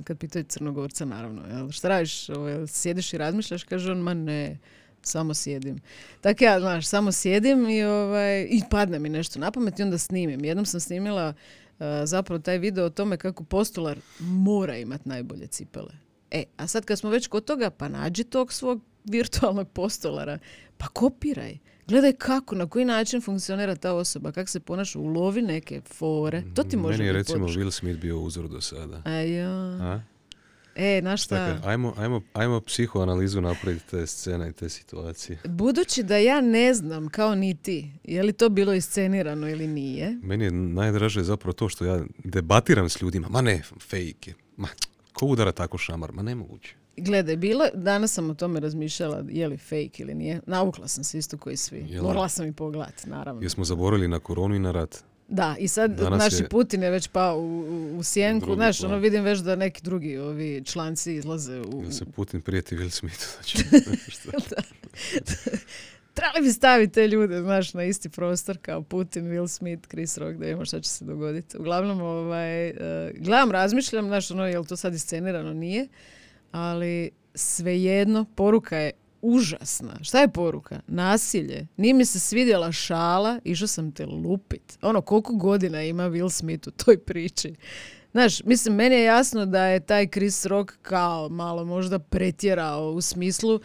kad 0.05 0.19
pitaju 0.19 0.45
crnogorca, 0.45 1.05
naravno, 1.05 1.43
jel, 1.47 1.71
šta 1.71 1.89
radiš, 1.89 2.29
ovaj, 2.29 2.67
sjediš 2.67 3.13
i 3.13 3.19
razmišljaš, 3.19 3.65
kaže 3.65 3.93
on, 3.93 3.99
ma 3.99 4.15
ne, 4.15 4.59
samo 5.07 5.35
sjedim. 5.35 5.79
Tako 6.21 6.45
ja, 6.45 6.61
znaš, 6.61 6.87
samo 6.87 7.13
sjedim 7.13 7.69
i, 7.69 7.85
ovaj, 7.85 8.43
i 8.43 8.63
padne 8.71 8.99
mi 8.99 9.09
nešto 9.09 9.39
na 9.39 9.51
pamet 9.51 9.79
i 9.79 9.83
onda 9.83 9.99
snimim. 9.99 10.45
Jednom 10.45 10.67
sam 10.67 10.81
snimila 10.81 11.35
zapravo 12.05 12.39
taj 12.39 12.59
video 12.59 12.85
o 12.85 12.91
tome 12.91 13.17
kako 13.17 13.45
postolar 13.45 13.99
mora 14.19 14.77
imati 14.77 15.09
najbolje 15.09 15.47
cipele. 15.47 15.93
E, 16.31 16.45
a 16.57 16.67
sad 16.67 16.85
kad 16.85 16.99
smo 16.99 17.11
već 17.11 17.27
kod 17.27 17.45
toga, 17.45 17.71
pa 17.71 17.89
nađi 17.89 18.25
tog 18.25 18.53
svog 18.53 18.81
virtualnog 19.05 19.69
postolara, 19.69 20.39
pa 20.77 20.87
kopiraj. 20.87 21.59
Gledaj 21.87 22.13
kako, 22.13 22.55
na 22.55 22.69
koji 22.69 22.85
način 22.85 23.21
funkcionira 23.21 23.77
ta 23.77 23.93
osoba, 23.93 24.33
kako 24.33 24.51
se 24.51 24.61
ponaša, 24.61 24.99
ulovi 24.99 25.43
neke 25.43 25.81
fore. 25.81 26.43
To 26.55 26.63
ti 26.63 26.77
može 26.77 26.99
Meni 26.99 27.09
je 27.09 27.13
recimo 27.13 27.39
podrška. 27.39 27.61
Will 27.61 27.71
Smith 27.71 28.01
bio 28.01 28.21
uzor 28.21 28.49
do 28.49 28.61
sada. 28.61 29.03
Ajo. 29.05 29.51
A? 29.81 30.01
E, 30.77 31.01
znaš 31.01 31.25
šta? 31.25 31.39
Dakle, 31.39 31.71
ajmo, 31.71 31.95
ajmo, 31.97 32.21
ajmo 32.33 32.61
psihoanalizu 32.61 33.41
napraviti 33.41 33.85
te 33.91 34.07
scene 34.07 34.49
i 34.49 34.53
te 34.53 34.69
situacije. 34.69 35.39
Budući 35.45 36.03
da 36.03 36.17
ja 36.17 36.41
ne 36.41 36.75
znam, 36.75 37.09
kao 37.09 37.35
ni 37.35 37.55
ti, 37.55 37.91
je 38.05 38.23
li 38.23 38.33
to 38.33 38.49
bilo 38.49 38.75
iscenirano 38.75 39.49
ili 39.49 39.67
nije, 39.67 40.19
Meni 40.23 40.45
je 40.45 40.51
najdraže 40.51 41.23
zapravo 41.23 41.53
to 41.53 41.69
što 41.69 41.85
ja 41.85 42.01
debatiram 42.25 42.89
s 42.89 43.03
ljudima. 43.03 43.29
Ma 43.29 43.41
ne, 43.41 43.63
fake 43.81 44.31
je. 44.31 44.35
Ma, 44.57 44.69
ko 45.13 45.27
udara 45.27 45.53
tako 45.53 45.79
šamar? 45.79 46.13
Ma 46.13 46.23
nemoguće. 46.23 46.75
Gledaj, 46.97 47.37
bilo, 47.37 47.65
danas 47.75 48.13
sam 48.13 48.31
o 48.31 48.35
tome 48.35 48.61
razmišljala 48.61 49.25
je 49.29 49.49
li 49.49 49.57
fake 49.57 49.93
ili 49.97 50.15
nije. 50.15 50.41
Naukla 50.47 50.89
sam 50.89 51.05
se 51.05 51.19
isto 51.19 51.39
koji 51.39 51.57
svi. 51.57 51.99
Morala 52.03 52.29
sam 52.29 52.47
i 52.47 52.53
pogledati, 52.53 53.09
naravno. 53.09 53.43
Jesmo 53.43 53.65
zaboravili 53.65 54.09
na 54.09 54.19
koronu 54.19 54.55
i 54.55 54.59
na 54.59 54.71
rat. 54.71 55.05
Da, 55.29 55.57
i 55.59 55.69
sad 55.69 55.91
Danas 55.91 56.19
naši 56.19 56.43
je- 56.43 56.49
Putin 56.49 56.83
je 56.83 56.91
već 56.91 57.09
pao 57.09 57.39
u, 57.39 57.65
u, 57.99 58.03
sjenku. 58.03 58.47
Drugi 58.47 58.59
Znaš, 58.59 58.79
plan. 58.79 58.93
ono 58.93 59.01
vidim 59.01 59.25
već 59.25 59.39
da 59.39 59.57
neki 59.57 59.83
drugi 59.83 60.19
ovi 60.19 60.63
članci 60.65 61.15
izlaze 61.15 61.61
u... 61.61 61.83
Jel 61.83 61.91
se 61.91 62.05
Putin 62.07 62.41
prijeti 62.41 62.77
Will 62.77 62.91
Smithu? 62.91 63.25
Znači, 63.33 63.59
šta? 64.09 64.31
trebali 66.15 66.43
bi 66.43 66.53
staviti 66.53 66.93
te 66.93 67.09
ljude, 67.09 67.41
znaš, 67.41 67.75
na 67.75 67.85
isti 67.85 68.09
prostor 68.09 68.59
kao 68.59 68.83
Putin, 68.83 69.25
Will 69.25 69.49
Smith, 69.49 69.89
Chris 69.89 70.19
Rock, 70.19 70.37
da 70.39 70.45
vidimo 70.45 70.65
šta 70.65 70.81
će 70.81 70.91
se 70.91 71.05
dogoditi. 71.05 71.59
Uglavnom, 71.59 72.01
ovaj, 72.03 72.71
uh, 72.71 72.77
gledam, 73.15 73.51
razmišljam, 73.51 74.07
znaš, 74.07 74.31
ono, 74.31 74.47
je 74.47 74.59
li 74.59 74.67
to 74.67 74.77
sad 74.77 74.95
iscenirano? 74.95 75.53
Nije. 75.53 75.89
Ali 76.53 77.11
svejedno, 77.35 78.25
poruka 78.35 78.77
je 78.77 78.91
užasna. 79.25 79.95
Šta 80.03 80.21
je 80.21 80.29
poruka? 80.29 80.81
Nasilje. 80.87 81.67
Nije 81.77 81.95
mi 81.95 82.05
se 82.05 82.21
svidjela 82.21 82.73
šala, 82.73 83.41
išao 83.45 83.69
sam 83.69 83.93
te 83.93 84.07
lupit. 84.07 84.79
Ono, 84.83 85.01
koliko 85.01 85.35
godina 85.35 85.83
ima 85.83 86.03
Will 86.03 86.31
Smith 86.31 86.69
u 86.69 86.71
toj 86.71 86.99
priči. 86.99 87.55
Znaš, 88.13 88.45
mislim, 88.45 88.75
meni 88.75 88.95
je 88.95 89.05
jasno 89.05 89.47
da 89.47 89.65
je 89.65 89.81
taj 89.81 90.07
Chris 90.07 90.47
Rock 90.47 90.73
kao 90.83 91.29
malo 91.29 91.65
možda 91.65 91.99
pretjerao 91.99 92.91
u 92.91 93.01
smislu 93.01 93.55
uh, 93.55 93.61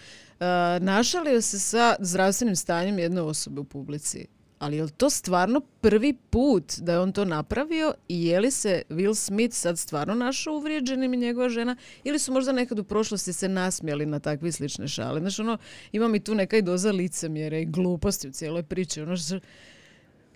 našalio 0.81 1.41
se 1.41 1.59
sa 1.59 1.95
zdravstvenim 1.99 2.55
stanjem 2.55 2.99
jedne 2.99 3.21
osobe 3.21 3.61
u 3.61 3.63
publici. 3.63 4.27
Ali 4.59 4.77
je 4.77 4.83
li 4.83 4.91
to 4.91 5.09
stvarno 5.09 5.61
prvi 5.81 6.13
put 6.29 6.73
da 6.77 6.91
je 6.91 6.99
on 6.99 7.11
to 7.11 7.25
napravio 7.25 7.93
i 8.07 8.25
je 8.25 8.39
li 8.39 8.51
se 8.51 8.81
Will 8.89 9.15
Smith 9.15 9.55
sad 9.55 9.79
stvarno 9.79 10.13
našao 10.13 10.55
uvrijeđenim 10.55 11.13
i 11.13 11.17
njegova 11.17 11.49
žena 11.49 11.75
ili 12.03 12.19
su 12.19 12.33
možda 12.33 12.51
nekad 12.51 12.79
u 12.79 12.83
prošlosti 12.83 13.33
se 13.33 13.49
nasmijali 13.49 14.05
na 14.05 14.19
takve 14.19 14.51
slične 14.51 14.87
šale. 14.87 15.19
Znaš, 15.19 15.39
ono, 15.39 15.57
ima 15.91 16.07
mi 16.07 16.19
tu 16.19 16.35
neka 16.35 16.57
i 16.57 16.61
doza 16.61 16.91
licemjere 16.91 17.61
i 17.61 17.65
gluposti 17.65 18.27
u 18.27 18.31
cijeloj 18.31 18.63
priči. 18.63 19.01
Ono 19.01 19.17
što 19.17 19.39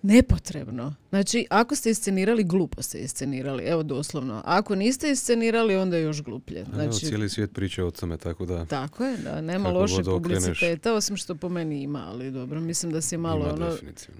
nepotrebno. 0.04 0.94
Znači, 1.10 1.46
ako 1.50 1.76
ste 1.76 1.90
iscenirali, 1.90 2.44
glupo 2.44 2.82
ste 2.82 2.98
iscenirali. 2.98 3.62
Evo, 3.64 3.82
doslovno. 3.82 4.42
Ako 4.44 4.74
niste 4.74 5.10
iscenirali, 5.10 5.76
onda 5.76 5.96
je 5.96 6.02
još 6.02 6.22
gluplje. 6.22 6.64
Znači, 6.64 6.90
Znači, 6.90 7.06
cijeli 7.06 7.28
svijet 7.28 7.52
priča 7.52 7.84
o 7.84 7.90
tome, 7.90 8.16
tako 8.16 8.46
da 8.46 8.64
tako 8.64 9.04
je, 9.04 9.16
da. 9.16 9.40
Nema 9.40 9.68
loše 9.68 10.02
publiciteta, 10.04 10.94
osim 10.94 11.16
što 11.16 11.34
po 11.34 11.48
meni 11.48 11.82
ima, 11.82 12.04
ali 12.08 12.30
dobro. 12.30 12.60
Mislim 12.60 12.92
da 12.92 13.00
si 13.00 13.16
malo 13.16 13.44
ima 13.44 13.54
ono, 13.54 13.76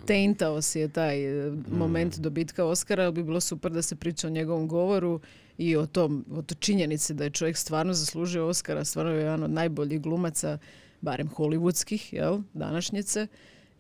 teintao 0.07 0.63
si 0.63 0.81
je 0.81 0.89
taj 0.89 1.47
e, 1.47 1.51
Mm. 1.51 1.77
moment 1.77 2.19
dobitka 2.19 2.65
Oscara, 2.65 3.05
ali 3.05 3.13
bi 3.13 3.23
bilo 3.23 3.41
super 3.41 3.73
da 3.73 3.83
se 3.83 3.97
priča 3.97 4.27
o 4.27 4.31
njegovom 4.31 4.69
govoru 4.69 5.21
i 5.59 5.77
o 5.77 5.87
tom, 5.87 6.25
o 6.33 6.43
to 6.43 6.55
činjenici 6.55 7.15
da 7.15 7.25
je 7.25 7.31
čovjek 7.31 7.57
stvarno 7.57 7.93
zaslužio 7.95 8.47
Oscara, 8.47 8.85
stvarno 8.85 9.13
je 9.13 9.19
jedan 9.19 9.43
od 9.43 9.51
najboljih 9.51 10.01
glumaca, 10.01 10.59
barem 11.01 11.29
hollywoodskih, 11.31 12.15
jel, 12.15 12.39
današnjice. 12.55 13.27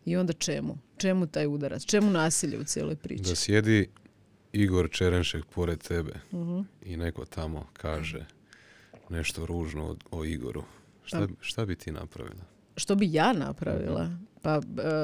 I 0.04 0.16
onda 0.16 0.32
čemu? 0.32 0.78
Čemu 0.96 1.26
taj 1.26 1.46
udarac? 1.46 1.84
Čemu 1.84 2.10
nasilje 2.10 2.58
u 2.58 2.64
cijeloj 2.64 2.96
priči? 2.96 3.22
Da 3.22 3.34
sjedi 3.34 3.88
Igor 4.52 4.90
Čerenšek 4.90 5.44
pored 5.44 5.78
tebe 5.78 6.12
Mhm. 6.32 6.60
i 6.82 6.96
neko 6.96 7.24
tamo 7.24 7.66
kaže 7.72 8.26
nešto 9.08 9.46
ružno 9.46 9.84
o, 9.84 9.96
o 10.12 10.24
Igoru. 10.24 10.62
Šta, 11.04 11.18
Pa- 11.18 11.26
šta 11.40 11.66
bi 11.66 11.76
ti 11.76 11.92
napravila? 11.92 12.44
Što 12.76 12.94
bi 12.94 13.12
ja 13.12 13.32
napravila? 13.32 14.10
Pa 14.42 14.54
e, 14.56 14.60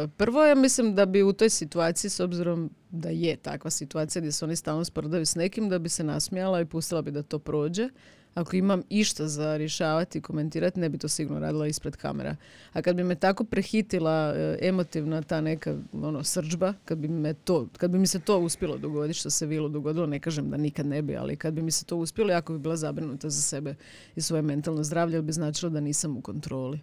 prvo 0.09 0.45
ja 0.45 0.55
mislim 0.55 0.95
da 0.95 1.07
bi 1.07 1.23
u 1.23 1.33
toj 1.33 1.51
situaciji, 1.51 2.11
s 2.11 2.21
obzirom 2.21 2.71
da 2.91 3.09
je 3.09 3.37
takva 3.37 3.71
situacija 3.71 4.21
gdje 4.21 4.33
se 4.33 4.45
oni 4.45 4.57
stalno 4.57 4.85
sprdaju 4.85 5.27
s 5.27 5.35
nekim, 5.35 5.69
da 5.69 5.79
bi 5.79 5.89
se 5.89 6.05
nasmijala 6.05 6.61
i 6.61 6.65
pustila 6.65 7.03
bi 7.03 7.11
da 7.11 7.23
to 7.23 7.39
prođe. 7.39 7.89
Ako 8.35 8.57
imam 8.57 8.83
išta 8.89 9.29
za 9.29 9.57
rješavati 9.57 10.19
i 10.19 10.21
komentirati, 10.21 10.81
ne 10.81 10.89
bi 10.89 10.99
to 10.99 11.09
sigurno 11.09 11.41
radila 11.41 11.67
ispred 11.67 11.97
kamera. 11.97 12.37
A 12.73 12.83
kad 12.83 12.97
bi 12.97 13.05
me 13.05 13.15
tako 13.15 13.45
prehitila 13.45 14.35
e, 14.37 14.59
emotivna 14.63 15.23
ta 15.23 15.41
neka 15.41 15.77
ono, 15.93 16.25
srđba, 16.25 16.75
kad 16.85 16.99
bi, 16.99 17.09
me 17.09 17.35
to, 17.35 17.69
kad 17.77 17.91
bi 17.91 17.99
mi 17.99 18.07
se 18.07 18.21
to 18.21 18.39
uspjelo 18.39 18.79
dogoditi, 18.79 19.19
što 19.19 19.31
se 19.31 19.47
Vilu 19.47 19.69
dogodilo, 19.69 20.07
ne 20.07 20.21
kažem 20.21 20.51
da 20.51 20.57
nikad 20.57 20.87
ne 20.87 21.03
bi, 21.03 21.17
ali 21.17 21.37
kad 21.37 21.55
bi 21.55 21.63
mi 21.63 21.71
se 21.71 21.85
to 21.85 21.97
uspjelo, 21.97 22.33
jako 22.33 22.53
bi 22.53 22.59
bila 22.59 22.77
zabrinuta 22.77 23.31
za 23.31 23.43
sebe 23.43 23.75
i 24.17 24.21
svoje 24.21 24.43
mentalno 24.43 24.85
zdravlje, 24.85 25.17
jer 25.17 25.23
bi 25.23 25.33
značilo 25.33 25.71
da 25.71 25.81
nisam 25.81 26.17
u 26.17 26.21
kontroli. 26.21 26.81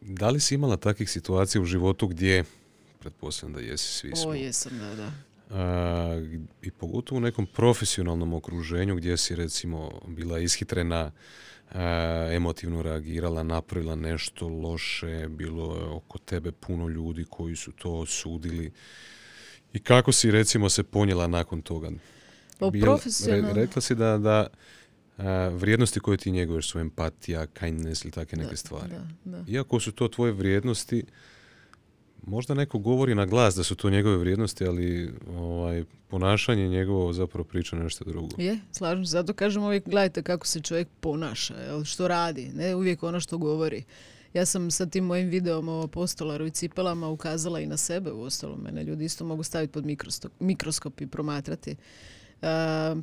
Da 0.00 0.30
li 0.30 0.40
si 0.40 0.54
imala 0.54 0.76
takvih 0.76 1.10
situacija 1.10 1.62
u 1.62 1.64
životu 1.64 2.06
gdje, 2.06 2.44
pretpostavljam 2.98 3.54
da 3.54 3.60
jesi 3.60 3.92
svi 3.92 4.16
smo, 4.16 4.30
O, 4.30 4.34
jesam, 4.34 4.78
da, 4.78 4.94
da. 4.94 5.12
I 6.62 6.70
pogotovo 6.70 7.18
u 7.18 7.22
nekom 7.22 7.46
profesionalnom 7.46 8.32
okruženju 8.32 8.96
gdje 8.96 9.16
si 9.16 9.36
recimo 9.36 10.00
bila 10.06 10.38
ishitrena, 10.38 11.10
emotivno 12.30 12.82
reagirala, 12.82 13.42
napravila 13.42 13.94
nešto 13.94 14.48
loše, 14.48 15.26
bilo 15.28 15.76
je 15.76 15.82
oko 15.84 16.18
tebe 16.18 16.52
puno 16.52 16.88
ljudi 16.88 17.24
koji 17.30 17.56
su 17.56 17.72
to 17.72 17.92
osudili. 17.92 18.72
I 19.72 19.78
kako 19.78 20.12
si 20.12 20.30
recimo 20.30 20.68
se 20.68 20.82
ponijela 20.82 21.26
nakon 21.26 21.62
toga? 21.62 21.90
Pa 22.58 22.66
Bil- 22.66 22.84
profesionalno- 22.84 23.46
re- 23.46 23.60
rekla 23.60 23.82
si 23.82 23.94
da, 23.94 24.18
da 24.18 24.46
a, 25.18 25.48
vrijednosti 25.48 26.00
koje 26.00 26.18
ti 26.18 26.30
njeguješ 26.30 26.70
su 26.70 26.78
empatija, 26.78 27.46
kindness 27.46 28.04
ili 28.04 28.12
takve 28.12 28.38
neke 28.38 28.50
Da, 28.50 28.56
stvari. 28.56 28.92
Da, 29.24 29.38
da. 29.38 29.44
Iako 29.48 29.80
su 29.80 29.92
to 29.92 30.08
tvoje 30.08 30.32
vrijednosti, 30.32 31.04
možda 32.26 32.54
neko 32.54 32.78
govori 32.78 33.14
na 33.14 33.26
glas 33.26 33.54
da 33.54 33.62
su 33.62 33.74
to 33.74 33.90
njegove 33.90 34.16
vrijednosti, 34.16 34.66
ali 34.66 35.10
ovaj, 35.36 35.84
ponašanje 36.08 36.68
njegovo 36.68 37.12
zapravo 37.12 37.44
priča 37.44 37.76
nešto 37.76 38.04
drugo. 38.04 38.42
Je, 38.42 38.58
slažem 38.72 39.06
se. 39.06 39.10
Zato 39.10 39.32
kažem 39.32 39.62
uvijek 39.62 39.84
gledajte 39.84 40.22
kako 40.22 40.46
se 40.46 40.60
čovjek 40.60 40.88
ponaša, 41.00 41.54
jel, 41.54 41.84
što 41.84 42.08
radi, 42.08 42.50
ne 42.54 42.74
uvijek 42.74 43.02
ono 43.02 43.20
što 43.20 43.38
govori. 43.38 43.84
Ja 44.34 44.46
sam 44.46 44.70
sa 44.70 44.86
tim 44.86 45.04
mojim 45.04 45.28
videom 45.28 45.68
o 45.68 45.86
postolaru 45.86 46.46
i 46.46 46.50
cipelama 46.50 47.08
ukazala 47.08 47.60
i 47.60 47.66
na 47.66 47.76
sebe 47.76 48.12
u 48.12 48.22
ostalom. 48.22 48.60
Mene 48.60 48.84
ljudi 48.84 49.04
isto 49.04 49.24
mogu 49.24 49.42
staviti 49.42 49.72
pod 49.72 49.84
mikroskop 50.40 51.00
i 51.00 51.06
promatrati. 51.06 51.76
E, 52.42 52.46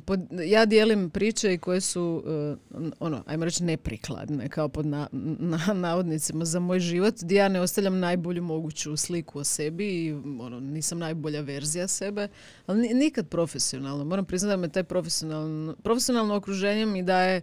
pod- 0.06 0.26
ja 0.44 0.66
dijelim 0.66 1.10
priče 1.10 1.58
koje 1.58 1.80
su, 1.80 2.24
e, 2.26 2.56
ono, 3.00 3.22
ajmo 3.26 3.44
reći, 3.44 3.64
neprikladne, 3.64 4.48
kao 4.48 4.68
pod 4.68 4.86
na, 4.86 5.08
na- 5.12 5.74
navodnicima 5.74 6.44
za 6.44 6.60
moj 6.60 6.80
život, 6.80 7.14
gdje 7.22 7.36
ja 7.36 7.48
ne 7.48 7.60
ostavljam 7.60 7.98
najbolju 7.98 8.42
moguću 8.42 8.96
sliku 8.96 9.38
o 9.38 9.44
sebi 9.44 10.06
i 10.06 10.12
ono, 10.40 10.60
nisam 10.60 10.98
najbolja 10.98 11.40
verzija 11.40 11.88
sebe, 11.88 12.28
ali 12.66 12.80
ni- 12.80 12.94
nikad 12.94 13.28
profesionalno. 13.28 14.04
Moram 14.04 14.24
priznati 14.24 14.52
da 14.52 14.56
me 14.56 14.68
taj 14.68 14.84
profesionalno, 14.84 15.76
profesionalno 15.82 16.34
okruženje 16.34 16.86
mi 16.86 17.02
daje 17.02 17.40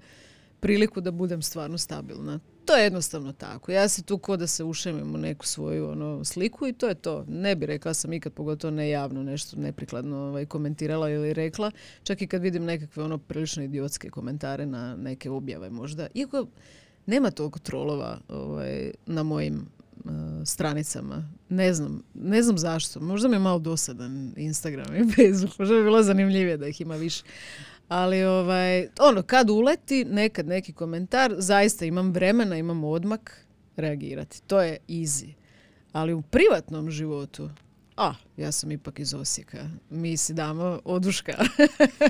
priliku 0.59 1.01
da 1.01 1.11
budem 1.11 1.41
stvarno 1.41 1.77
stabilna. 1.77 2.39
To 2.65 2.75
je 2.75 2.83
jednostavno 2.83 3.33
tako. 3.33 3.71
Ja 3.71 3.87
se 3.87 4.03
tu 4.03 4.17
ko 4.17 4.37
da 4.37 4.47
se 4.47 4.63
ušemim 4.63 5.15
u 5.15 5.17
neku 5.17 5.45
svoju 5.45 5.89
ono, 5.89 6.23
sliku 6.23 6.67
i 6.67 6.73
to 6.73 6.87
je 6.87 6.95
to. 6.95 7.25
Ne 7.27 7.55
bi 7.55 7.65
rekla 7.65 7.93
sam 7.93 8.13
ikad, 8.13 8.33
pogotovo 8.33 8.71
ne 8.71 8.89
javno, 8.89 9.23
nešto 9.23 9.57
neprikladno 9.57 10.17
ovaj, 10.17 10.45
komentirala 10.45 11.09
ili 11.09 11.33
rekla. 11.33 11.71
Čak 12.03 12.21
i 12.21 12.27
kad 12.27 12.41
vidim 12.41 12.63
nekakve 12.63 13.03
ono 13.03 13.17
prilično 13.17 13.63
idiotske 13.63 14.09
komentare 14.09 14.65
na 14.65 14.95
neke 14.95 15.29
objave 15.29 15.69
možda. 15.69 16.07
Iako 16.13 16.47
nema 17.05 17.31
toliko 17.31 17.59
trolova 17.59 18.19
ovaj, 18.29 18.91
na 19.05 19.23
mojim 19.23 19.65
uh, 20.05 20.11
stranicama. 20.45 21.29
Ne 21.49 21.73
znam, 21.73 22.03
ne 22.13 22.43
znam 22.43 22.57
zašto. 22.57 22.99
Možda 22.99 23.27
mi 23.27 23.35
je 23.35 23.39
malo 23.39 23.59
dosadan 23.59 24.33
Instagram 24.37 24.95
i 24.95 25.03
Facebook. 25.15 25.59
Možda 25.59 25.75
bi 25.75 25.83
bilo 25.83 26.03
zanimljivije 26.03 26.57
da 26.57 26.67
ih 26.67 26.81
ima 26.81 26.95
više. 26.95 27.23
Ali 27.87 28.23
ovaj, 28.23 28.87
ono, 28.99 29.21
kad 29.21 29.49
uleti 29.49 30.05
nekad 30.05 30.47
neki 30.47 30.73
komentar, 30.73 31.35
zaista 31.37 31.85
imam 31.85 32.11
vremena, 32.11 32.57
imam 32.57 32.83
odmak 32.83 33.45
reagirati. 33.75 34.41
To 34.41 34.61
je 34.61 34.77
easy. 34.87 35.33
Ali 35.91 36.13
u 36.13 36.21
privatnom 36.21 36.91
životu, 36.91 37.49
a, 37.95 38.13
ja 38.37 38.51
sam 38.51 38.71
ipak 38.71 38.99
iz 38.99 39.13
Osijeka. 39.13 39.69
Mi 39.89 40.17
si 40.17 40.33
damo 40.33 40.79
oduška. 40.85 41.33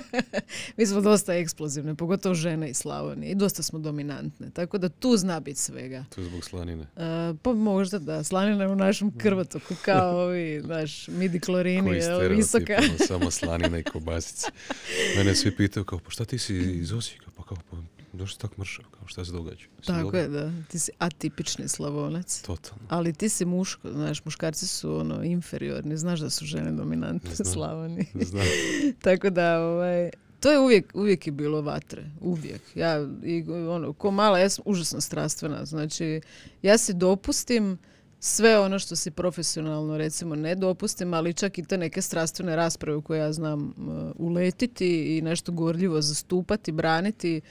Mi 0.77 0.85
smo 0.85 1.01
dosta 1.01 1.33
eksplozivne, 1.33 1.95
pogotovo 1.95 2.35
žene 2.35 2.69
iz 2.69 2.77
Slavonije. 2.77 3.31
I 3.31 3.35
dosta 3.35 3.63
smo 3.63 3.79
dominantne. 3.79 4.49
Tako 4.49 4.77
da 4.77 4.89
tu 4.89 5.17
zna 5.17 5.39
biti 5.39 5.59
svega. 5.59 6.05
To 6.15 6.21
je 6.21 6.27
zbog 6.27 6.43
slanine. 6.43 6.83
E, 6.83 7.33
pa 7.41 7.53
možda 7.53 7.99
da, 7.99 8.23
slanina 8.23 8.63
je 8.63 8.69
u 8.69 8.75
našem 8.75 9.17
krvotoku 9.17 9.75
kao 9.85 10.17
ovi, 10.25 10.61
naš, 10.65 11.07
midi 11.07 11.39
klorini, 11.39 11.89
Koji 11.89 11.99
jel, 11.99 12.29
visoka. 12.29 12.63
stereotipno, 12.63 13.05
samo 13.07 13.31
slanina 13.31 13.79
i 13.79 13.83
kobasice. 13.83 14.47
Mene 15.17 15.35
svi 15.35 15.55
pitaju 15.55 15.83
kao, 15.83 15.99
pa 15.99 16.09
šta 16.09 16.25
ti 16.25 16.37
si 16.37 16.55
iz 16.55 16.91
Osijeka? 16.91 17.31
Pa 17.35 17.43
kao, 17.43 17.57
pa 17.71 17.77
došli 18.13 18.39
tak 18.39 18.57
mršav, 18.57 18.85
kao 18.91 19.07
šta 19.07 19.25
se 19.25 19.31
događa? 19.31 19.65
Tako 19.85 20.17
je, 20.17 20.27
da. 20.27 20.51
Ti 20.67 20.79
si 20.79 20.91
atipični 20.97 21.67
slavonac. 21.67 22.41
Totalno. 22.41 22.85
Ali 22.89 23.13
ti 23.13 23.29
si 23.29 23.45
muško, 23.45 23.91
znaš, 23.91 24.25
muškarci 24.25 24.67
su 24.67 24.95
ono 24.95 25.23
inferiorni, 25.23 25.97
znaš 25.97 26.19
da 26.19 26.29
su 26.29 26.45
žene 26.45 26.71
dominantne 26.71 27.35
Znam. 27.35 27.53
Slavoniji. 27.53 28.05
Znam. 28.13 28.45
Tako 29.03 29.29
da, 29.29 29.59
ovaj, 29.59 30.09
to 30.39 30.51
je 30.51 30.59
uvijek, 30.59 30.91
uvijek 30.93 31.27
je 31.27 31.33
bilo 31.33 31.61
vatre, 31.61 32.03
uvijek. 32.21 32.61
Ja, 32.75 33.07
i, 33.23 33.45
ono, 33.49 33.93
ko 33.93 34.11
mala, 34.11 34.39
ja 34.39 34.49
sam 34.49 34.63
užasno 34.67 35.01
strastvena, 35.01 35.65
znači, 35.65 36.21
ja 36.61 36.77
si 36.77 36.93
dopustim 36.93 37.77
sve 38.19 38.59
ono 38.59 38.79
što 38.79 38.95
si 38.95 39.11
profesionalno 39.11 39.97
recimo 39.97 40.35
ne 40.35 40.55
dopustim, 40.55 41.13
ali 41.13 41.33
čak 41.33 41.57
i 41.57 41.63
te 41.63 41.77
neke 41.77 42.01
strastvene 42.01 42.55
rasprave 42.55 42.97
u 42.97 43.01
koje 43.01 43.19
ja 43.19 43.33
znam 43.33 43.63
uh, 43.63 43.73
uletiti 44.15 45.17
i 45.17 45.21
nešto 45.21 45.51
gorljivo 45.51 46.01
zastupati, 46.01 46.71
braniti, 46.71 47.41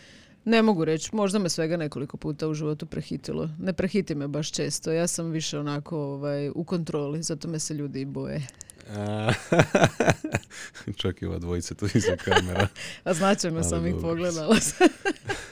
ne 0.44 0.62
mogu 0.62 0.84
reći, 0.84 1.10
možda 1.12 1.38
me 1.38 1.48
svega 1.48 1.76
nekoliko 1.76 2.16
puta 2.16 2.48
u 2.48 2.54
životu 2.54 2.86
prehitilo. 2.86 3.48
Ne 3.58 3.72
prehiti 3.72 4.14
me 4.14 4.28
baš 4.28 4.52
često, 4.52 4.92
ja 4.92 5.06
sam 5.06 5.30
više 5.30 5.58
onako 5.58 5.98
ovaj, 5.98 6.50
u 6.54 6.64
kontroli, 6.64 7.22
zato 7.22 7.48
me 7.48 7.58
se 7.58 7.74
ljudi 7.74 8.04
boje. 8.04 8.46
Čak 10.96 11.22
i 11.22 11.26
ova 11.26 11.38
dvojica 11.38 11.74
tu 11.74 11.86
iza 11.94 12.16
kamera. 12.16 12.68
A 13.04 13.14
značajno 13.14 13.62
sam 13.62 13.86
ih 13.86 13.94
pogledala. 14.00 14.56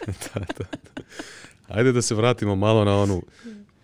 da, 0.07 0.41
da, 0.41 0.45
da. 0.59 0.65
Ajde 1.69 1.93
da 1.93 2.03
se 2.03 2.15
vratimo 2.15 2.57
malo 2.57 2.85
na 2.85 2.97
onu 2.97 3.23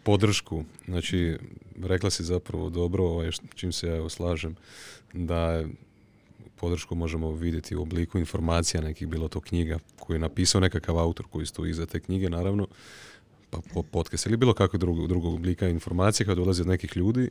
podršku. 0.02 0.64
Znači, 0.88 1.38
rekla 1.82 2.10
si 2.10 2.24
zapravo 2.24 2.70
dobro, 2.70 3.04
ovaj, 3.04 3.30
čim 3.54 3.72
se 3.72 3.86
ja 3.86 4.08
slažem, 4.08 4.56
da 5.12 5.64
podršku 6.66 6.94
možemo 6.94 7.30
vidjeti 7.30 7.76
u 7.76 7.82
obliku 7.82 8.18
informacija 8.18 8.80
nekih, 8.80 9.08
bilo 9.08 9.28
to 9.28 9.40
knjiga 9.40 9.78
koju 9.98 10.14
je 10.14 10.20
napisao 10.20 10.60
nekakav 10.60 10.98
autor 10.98 11.26
koji 11.30 11.46
stoji 11.46 11.70
iza 11.70 11.86
te 11.86 12.00
knjige, 12.00 12.30
naravno, 12.30 12.66
pa 13.50 13.58
po 13.74 13.82
podcast 13.82 14.26
ili 14.26 14.36
bilo 14.36 14.54
kakvog 14.54 14.80
drugog, 14.80 15.08
drugog 15.08 15.34
oblika 15.34 15.68
informacije 15.68 16.26
kada 16.26 16.40
dolazi 16.40 16.62
od 16.62 16.68
nekih 16.68 16.96
ljudi, 16.96 17.30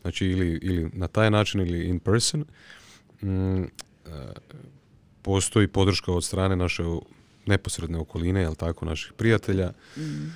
znači 0.00 0.26
ili, 0.26 0.58
ili 0.62 0.90
na 0.92 1.08
taj 1.08 1.30
način 1.30 1.60
ili 1.60 1.84
in 1.88 2.00
person, 2.00 2.44
mm, 3.22 3.62
e, 3.62 3.68
postoji 5.22 5.68
podrška 5.68 6.12
od 6.12 6.24
strane 6.24 6.56
naše 6.56 6.82
neposredne 7.46 7.98
okoline, 7.98 8.40
jel 8.40 8.54
tako, 8.54 8.84
naših 8.84 9.12
prijatelja, 9.12 9.72
mm. 9.96 10.32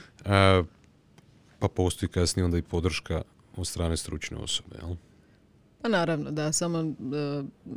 pa 1.58 1.68
postoji 1.68 2.08
kasnije 2.08 2.44
onda 2.44 2.58
i 2.58 2.62
podrška 2.62 3.22
od 3.56 3.66
strane 3.66 3.96
stručne 3.96 4.36
osobe, 4.36 4.76
jel? 4.82 4.96
Pa 5.86 5.90
naravno, 5.90 6.30
da, 6.30 6.52
samo 6.52 6.78
uh, 6.80 6.94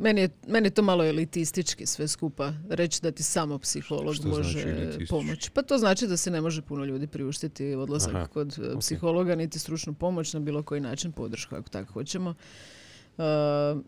meni, 0.00 0.20
je, 0.20 0.28
meni 0.48 0.66
je 0.66 0.70
to 0.70 0.82
malo 0.82 1.04
elitistički 1.04 1.86
sve 1.86 2.08
skupa 2.08 2.52
reći 2.68 3.02
da 3.02 3.10
ti 3.10 3.22
samo 3.22 3.58
psiholog 3.58 4.14
Što 4.14 4.28
može 4.28 4.60
znači 4.60 5.06
pomoći. 5.08 5.50
Pa 5.50 5.62
to 5.62 5.78
znači 5.78 6.06
da 6.06 6.16
se 6.16 6.30
ne 6.30 6.40
može 6.40 6.62
puno 6.62 6.84
ljudi 6.84 7.06
priuštiti 7.06 7.74
odlazak 7.74 8.30
kod 8.30 8.58
e, 8.58 8.78
psihologa, 8.78 9.34
niti 9.34 9.58
stručnu 9.58 9.94
pomoć 9.94 10.34
na 10.34 10.40
bilo 10.40 10.62
koji 10.62 10.80
način 10.80 11.12
podršku, 11.12 11.54
ako 11.54 11.68
tako 11.68 11.92
hoćemo. 11.92 12.30
Uh, 12.30 13.24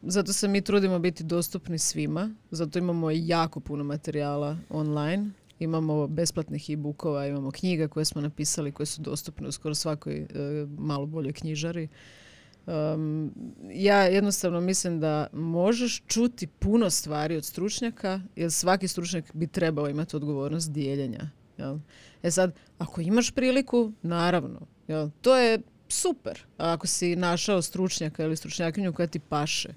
zato 0.02 0.32
se 0.32 0.48
mi 0.48 0.60
trudimo 0.60 0.98
biti 0.98 1.24
dostupni 1.24 1.78
svima, 1.78 2.34
zato 2.50 2.78
imamo 2.78 3.10
jako 3.10 3.60
puno 3.60 3.84
materijala 3.84 4.56
online, 4.70 5.30
imamo 5.58 6.06
besplatnih 6.06 6.70
e-bookova, 6.70 7.26
imamo 7.26 7.50
knjiga 7.50 7.88
koje 7.88 8.04
smo 8.04 8.20
napisali 8.20 8.72
koje 8.72 8.86
su 8.86 9.02
dostupne 9.02 9.48
u 9.48 9.52
skoro 9.52 9.74
svakoj 9.74 10.26
malo 10.78 11.06
bolje 11.06 11.32
knjižari. 11.32 11.88
Um, 12.66 13.32
ja 13.72 14.02
jednostavno 14.02 14.60
mislim 14.60 15.00
da 15.00 15.26
možeš 15.32 16.02
čuti 16.06 16.46
puno 16.46 16.90
stvari 16.90 17.36
od 17.36 17.44
stručnjaka, 17.44 18.20
jer 18.36 18.52
svaki 18.52 18.88
stručnjak 18.88 19.24
bi 19.34 19.46
trebao 19.46 19.88
imati 19.88 20.16
odgovornost 20.16 20.72
dijeljenja. 20.72 21.30
Jel? 21.58 21.78
E 22.22 22.30
sad, 22.30 22.54
ako 22.78 23.00
imaš 23.00 23.30
priliku, 23.30 23.92
naravno, 24.02 24.60
jel? 24.88 25.10
to 25.20 25.36
je 25.36 25.60
super. 25.88 26.44
Ako 26.56 26.86
si 26.86 27.16
našao 27.16 27.62
stručnjaka 27.62 28.24
ili 28.24 28.36
stručnjakinju 28.36 28.92
koja 28.92 29.06
ti 29.06 29.18
paše, 29.18 29.74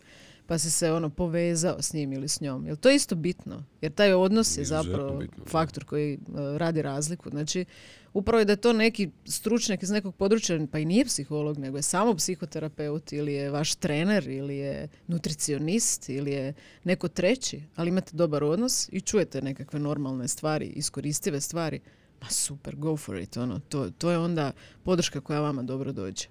pa 0.48 0.58
si 0.58 0.72
se 0.72 0.92
ono 0.92 1.10
povezao 1.10 1.82
s 1.82 1.94
njim 1.94 2.14
ili 2.14 2.28
s 2.28 2.42
njom. 2.42 2.66
Jel 2.66 2.76
to 2.76 2.90
je 2.90 2.96
isto 2.96 3.16
bitno? 3.16 3.64
Jer 3.82 3.92
taj 3.92 4.14
odnos 4.14 4.58
je 4.58 4.66
zapravo 4.66 5.24
faktor 5.46 5.86
koji 5.86 6.18
uh, 6.18 6.58
radi 6.58 6.82
razliku. 6.82 7.30
Znači, 7.30 7.66
upravo 8.14 8.40
je 8.40 8.46
da 8.46 8.54
je 8.54 8.62
to 8.62 8.74
neki 8.74 9.10
stručnjak 9.26 9.84
iz 9.84 9.90
nekog 9.90 10.16
područja, 10.16 10.68
pa 10.72 10.80
i 10.80 10.86
nije 10.86 11.06
psiholog, 11.06 11.58
nego 11.58 11.78
je 11.78 11.82
samo 11.82 12.16
psihoterapeut 12.16 13.14
ili 13.14 13.34
je 13.34 13.50
vaš 13.50 13.76
trener 13.76 14.28
ili 14.28 14.58
je 14.58 14.88
nutricionist 15.08 16.10
ili 16.10 16.32
je 16.32 16.54
neko 16.84 17.08
treći, 17.08 17.62
ali 17.76 17.90
imate 17.90 18.12
dobar 18.14 18.44
odnos 18.44 18.90
i 18.92 19.02
čujete 19.02 19.42
nekakve 19.42 19.80
normalne 19.80 20.28
stvari, 20.28 20.66
iskoristive 20.66 21.42
stvari, 21.42 21.80
ma 22.22 22.30
super, 22.30 22.76
go 22.76 22.98
for 22.98 23.18
it. 23.18 23.38
Ono, 23.38 23.60
to, 23.60 23.90
to 23.98 24.12
je 24.12 24.18
onda 24.18 24.52
podrška 24.84 25.22
koja 25.22 25.40
vama 25.40 25.64
dobro 25.64 25.92
dođe. 25.92 26.28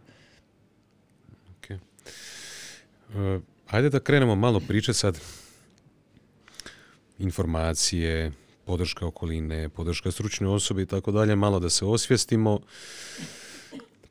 Okay. 1.60 1.78
Uh, 3.08 3.42
ajde 3.74 3.90
da 3.90 4.00
krenemo 4.00 4.34
malo 4.34 4.60
priče 4.60 4.92
sad 4.92 5.20
informacije, 7.18 8.32
podrška 8.64 9.06
okoline, 9.06 9.68
podrška 9.68 10.10
stručne 10.10 10.48
osobe 10.48 10.82
i 10.82 10.86
tako 10.86 11.12
dalje, 11.12 11.36
malo 11.36 11.60
da 11.60 11.70
se 11.70 11.84
osvijestimo, 11.84 12.60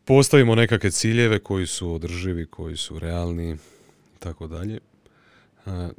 postavimo 0.05 0.55
nekakve 0.55 0.91
ciljeve 0.91 1.39
koji 1.39 1.68
su 1.68 1.93
održivi, 1.93 2.45
koji 2.45 2.78
su 2.78 2.99
realni 2.99 3.51
i 4.16 4.20
tako 4.20 4.47
dalje. 4.47 4.80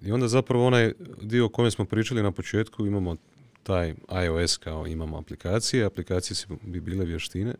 I 0.02 0.12
onda 0.12 0.28
zapravo 0.28 0.66
onaj 0.66 0.92
dio 1.22 1.46
o 1.46 1.48
kojem 1.48 1.70
smo 1.70 1.84
pričali 1.84 2.22
na 2.22 2.32
početku, 2.32 2.86
imamo 2.86 3.16
taj 3.62 3.94
iOS 4.24 4.56
kao 4.56 4.86
imamo 4.86 5.18
aplikacije, 5.18 5.84
aplikacije 5.84 6.36
bi 6.62 6.80
bile 6.80 7.04
vještine. 7.04 7.54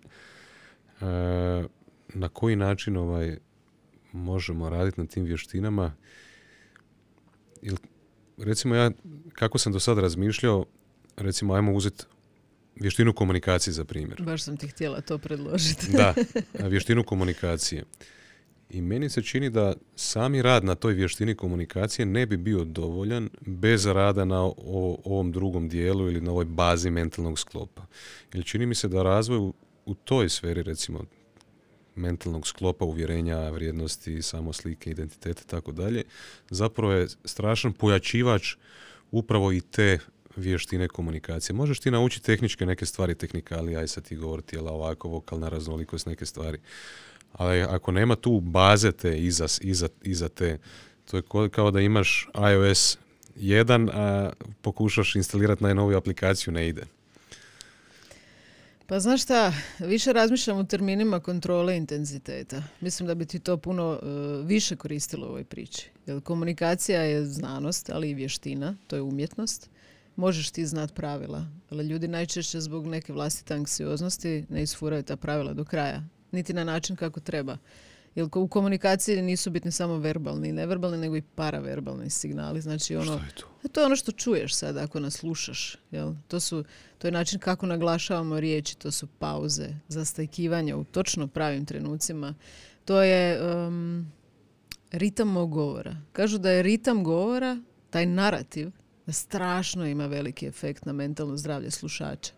Na 2.09 2.29
koji 2.33 2.57
način 2.57 2.97
ovaj 2.97 3.39
možemo 4.15 4.71
raditi 4.71 5.01
na 5.01 5.07
tim 5.07 5.25
vještinama? 5.25 5.93
recimo 8.39 8.75
ja, 8.75 8.91
kako 9.33 9.59
sam 9.59 9.73
do 9.73 9.81
sada 9.81 10.01
razmišljao, 10.01 10.65
recimo 11.17 11.55
ajmo 11.55 11.73
uzeti 11.73 12.05
vještinu 12.77 13.13
komunikacije 13.13 13.75
za 13.75 13.85
primjer. 13.85 14.23
Baš 14.23 14.43
sam 14.43 14.57
ti 14.57 14.69
htjela 14.69 15.01
to 15.01 15.19
predložiti. 15.19 15.87
da, 15.93 16.15
vještinu 16.69 17.05
komunikacije. 17.05 17.85
I 18.71 18.83
meni 18.83 19.09
se 19.09 19.23
čini 19.23 19.51
da 19.51 19.75
sami 19.97 20.43
rad 20.43 20.65
na 20.65 20.75
toj 20.75 20.95
vještini 20.95 21.35
komunikacije 21.35 22.07
ne 22.07 22.27
bi 22.27 22.37
bio 22.37 22.65
dovoljan 22.65 23.29
bez 23.41 23.87
rada 23.87 24.25
na 24.25 24.41
ovom 25.05 25.33
drugom 25.33 25.69
dijelu 25.69 26.11
ili 26.11 26.21
na 26.21 26.31
ovoj 26.31 26.45
bazi 26.45 26.91
mentalnog 26.91 27.39
sklopa. 27.39 27.87
Jer 28.33 28.45
čini 28.45 28.67
mi 28.67 28.75
se 28.75 28.89
da 28.89 29.03
razvoj 29.03 29.39
u, 29.39 29.55
u 29.87 29.95
toj 29.95 30.29
sferi, 30.29 30.63
recimo 30.63 31.05
mentalnog 31.97 32.47
sklopa, 32.47 32.85
uvjerenja, 32.85 33.49
vrijednosti, 33.51 34.23
samoslike, 34.23 34.91
identitete 34.91 35.43
i 35.45 35.51
tako 35.51 35.73
dalje, 35.73 36.03
zapravo 36.51 36.93
je 36.93 37.09
strašan 37.25 37.73
pojačivač 37.73 38.55
upravo 39.11 39.53
i 39.53 39.61
te 39.61 39.99
vještine 40.37 40.89
komunikacije. 40.89 41.57
Možeš 41.57 41.81
ti 41.81 41.91
naučiti 41.91 42.27
tehničke 42.27 42.67
neke 42.67 42.87
stvari, 42.87 43.15
tehnikali, 43.15 43.77
aj 43.77 43.89
sad 43.89 44.05
ti 44.05 44.17
govoriti, 44.17 44.57
jel 44.57 44.69
ovako, 44.69 45.09
vokalna 45.09 45.49
raznolikost, 45.49 46.07
neke 46.07 46.27
stvari. 46.27 46.59
Ali 47.33 47.63
ako 47.63 47.93
nema 47.93 48.17
tu 48.17 48.41
baze 48.41 48.93
te 48.93 49.19
iza, 49.19 49.47
iza, 49.61 49.89
iza 50.03 50.29
te, 50.29 50.59
to 51.11 51.17
je 51.17 51.23
kao 51.51 51.71
da 51.71 51.81
imaš 51.81 52.29
iOS 52.53 52.99
1, 53.37 53.91
a 53.93 54.33
pokušaš 54.63 55.15
instalirati 55.15 55.63
najnoviju 55.63 55.99
aplikaciju, 55.99 56.53
ne 56.53 56.69
ide. 56.69 56.83
Pa 58.87 59.01
znaš 59.01 59.23
šta, 59.23 59.53
više 59.79 60.13
razmišljam 60.13 60.59
u 60.59 60.67
terminima 60.67 61.21
kontrole 61.21 61.77
intenziteta. 61.77 62.63
Mislim 62.81 63.07
da 63.07 63.15
bi 63.15 63.27
ti 63.27 63.39
to 63.39 63.57
puno 63.57 63.93
e, 64.03 64.07
više 64.43 64.77
koristilo 64.77 65.27
u 65.27 65.29
ovoj 65.29 65.45
priči. 65.45 65.91
Jer 66.07 66.21
komunikacija 66.21 67.03
je 67.03 67.25
znanost, 67.25 67.91
ali 67.91 68.11
i 68.11 68.15
vještina, 68.15 68.77
to 68.87 68.97
je 68.97 69.03
umjetnost 69.03 69.71
možeš 70.17 70.51
ti 70.51 70.67
znat 70.67 70.95
pravila. 70.95 71.47
Ali 71.71 71.85
ljudi 71.85 72.09
najčešće 72.09 72.61
zbog 72.61 72.87
neke 72.87 73.13
vlastite 73.13 73.55
anksioznosti 73.55 74.45
ne 74.49 74.63
isfuraju 74.63 75.03
ta 75.03 75.17
pravila 75.17 75.53
do 75.53 75.65
kraja. 75.65 76.03
Niti 76.33 76.53
na 76.53 76.65
način 76.65 76.97
kako 76.97 77.21
treba. 77.21 77.59
Jer 78.15 78.29
u 78.35 78.49
komunikaciji 78.49 79.23
nisu 79.23 79.51
bitni 79.51 79.71
samo 79.71 79.97
verbalni 79.97 80.49
i 80.49 80.53
neverbalni, 80.53 80.99
nego 80.99 81.17
i 81.17 81.23
paraverbalni 81.23 82.11
signali. 82.11 82.61
Znači 82.61 82.97
ono, 82.97 83.13
je 83.13 83.35
to? 83.35 83.69
to 83.69 83.81
je 83.81 83.87
ono 83.87 83.97
što 83.97 84.13
čuješ 84.13 84.55
sad 84.55 84.77
ako 84.77 85.01
nas 85.01 85.15
slušaš. 85.15 85.77
Jel? 85.91 86.13
To, 86.29 86.41
su, 86.41 86.65
to 86.99 87.07
je 87.07 87.13
način 87.13 87.39
kako 87.39 87.67
naglašavamo 87.67 88.41
riječi, 88.41 88.79
to 88.79 88.91
su 88.91 89.07
pauze, 89.07 89.69
zastajkivanje 89.89 90.75
u 90.75 90.85
točno 90.85 91.27
pravim 91.27 91.67
trenucima. 91.67 92.35
To 92.85 93.03
je 93.03 93.43
um, 93.43 94.13
ritam 94.91 95.29
mog 95.29 95.51
govora. 95.51 95.97
Kažu 96.13 96.39
da 96.39 96.51
je 96.51 96.63
ritam 96.63 97.05
govora, 97.05 97.63
taj 97.91 98.07
narativ, 98.07 98.71
strašno 99.09 99.87
ima 99.87 100.07
veliki 100.07 100.47
efekt 100.47 100.85
na 100.85 100.93
mentalno 100.93 101.37
zdravlje 101.37 101.71
slušača. 101.71 102.33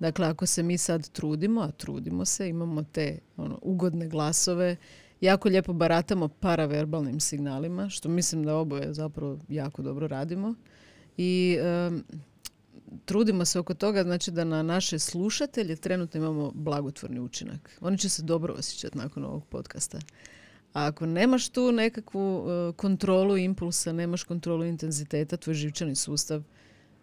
Dakle, 0.00 0.26
ako 0.26 0.46
se 0.46 0.62
mi 0.62 0.78
sad 0.78 1.08
trudimo, 1.08 1.60
a 1.60 1.70
trudimo 1.70 2.24
se, 2.24 2.48
imamo 2.48 2.82
te 2.82 3.18
ono, 3.36 3.58
ugodne 3.62 4.08
glasove, 4.08 4.76
jako 5.20 5.48
lijepo 5.48 5.72
baratamo 5.72 6.28
paraverbalnim 6.28 7.20
signalima, 7.20 7.88
što 7.88 8.08
mislim 8.08 8.44
da 8.44 8.56
oboje 8.56 8.94
zapravo 8.94 9.38
jako 9.48 9.82
dobro 9.82 10.08
radimo. 10.08 10.54
I 11.16 11.58
trudimo 13.04 13.44
se 13.44 13.58
oko 13.58 13.74
toga, 13.74 14.02
znači 14.02 14.30
da 14.30 14.44
na 14.44 14.62
naše 14.62 14.98
slušatelje 14.98 15.76
trenutno 15.76 16.18
imamo 16.18 16.50
blagotvorni 16.54 17.20
učinak. 17.20 17.78
Oni 17.80 17.98
će 17.98 18.08
se 18.08 18.22
dobro 18.22 18.54
osjećati 18.54 18.98
nakon 18.98 19.24
ovog 19.24 19.46
podcasta. 19.46 19.98
A 20.72 20.86
ako 20.86 21.06
nemaš 21.06 21.48
tu 21.48 21.72
nekakvu 21.72 22.46
e, 22.48 22.72
kontrolu 22.72 23.36
impulsa, 23.36 23.92
nemaš 23.92 24.22
kontrolu 24.22 24.64
intenziteta, 24.64 25.36
tvoj 25.36 25.54
živčani 25.54 25.94
sustav 25.94 26.42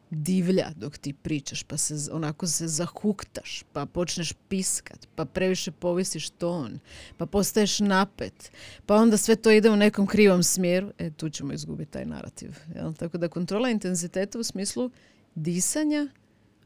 divlja 0.09 0.71
dok 0.75 0.97
ti 0.97 1.13
pričaš, 1.13 1.63
pa 1.63 1.77
se 1.77 2.11
onako 2.11 2.47
se 2.47 2.67
zahuktaš, 2.67 3.63
pa 3.73 3.85
počneš 3.85 4.33
piskat, 4.47 5.07
pa 5.15 5.25
previše 5.25 5.71
povisiš 5.71 6.29
ton, 6.29 6.79
pa 7.17 7.25
postaješ 7.25 7.79
napet, 7.79 8.51
pa 8.85 8.95
onda 8.95 9.17
sve 9.17 9.35
to 9.35 9.51
ide 9.51 9.69
u 9.69 9.75
nekom 9.75 10.07
krivom 10.07 10.43
smjeru, 10.43 10.91
e 10.97 11.11
tu 11.11 11.29
ćemo 11.29 11.53
izgubiti 11.53 11.91
taj 11.91 12.05
narativ. 12.05 12.55
Jel? 12.75 12.93
Tako 12.93 13.17
da 13.17 13.27
kontrola 13.27 13.69
intenziteta 13.69 14.39
u 14.39 14.43
smislu 14.43 14.91
disanja, 15.35 16.07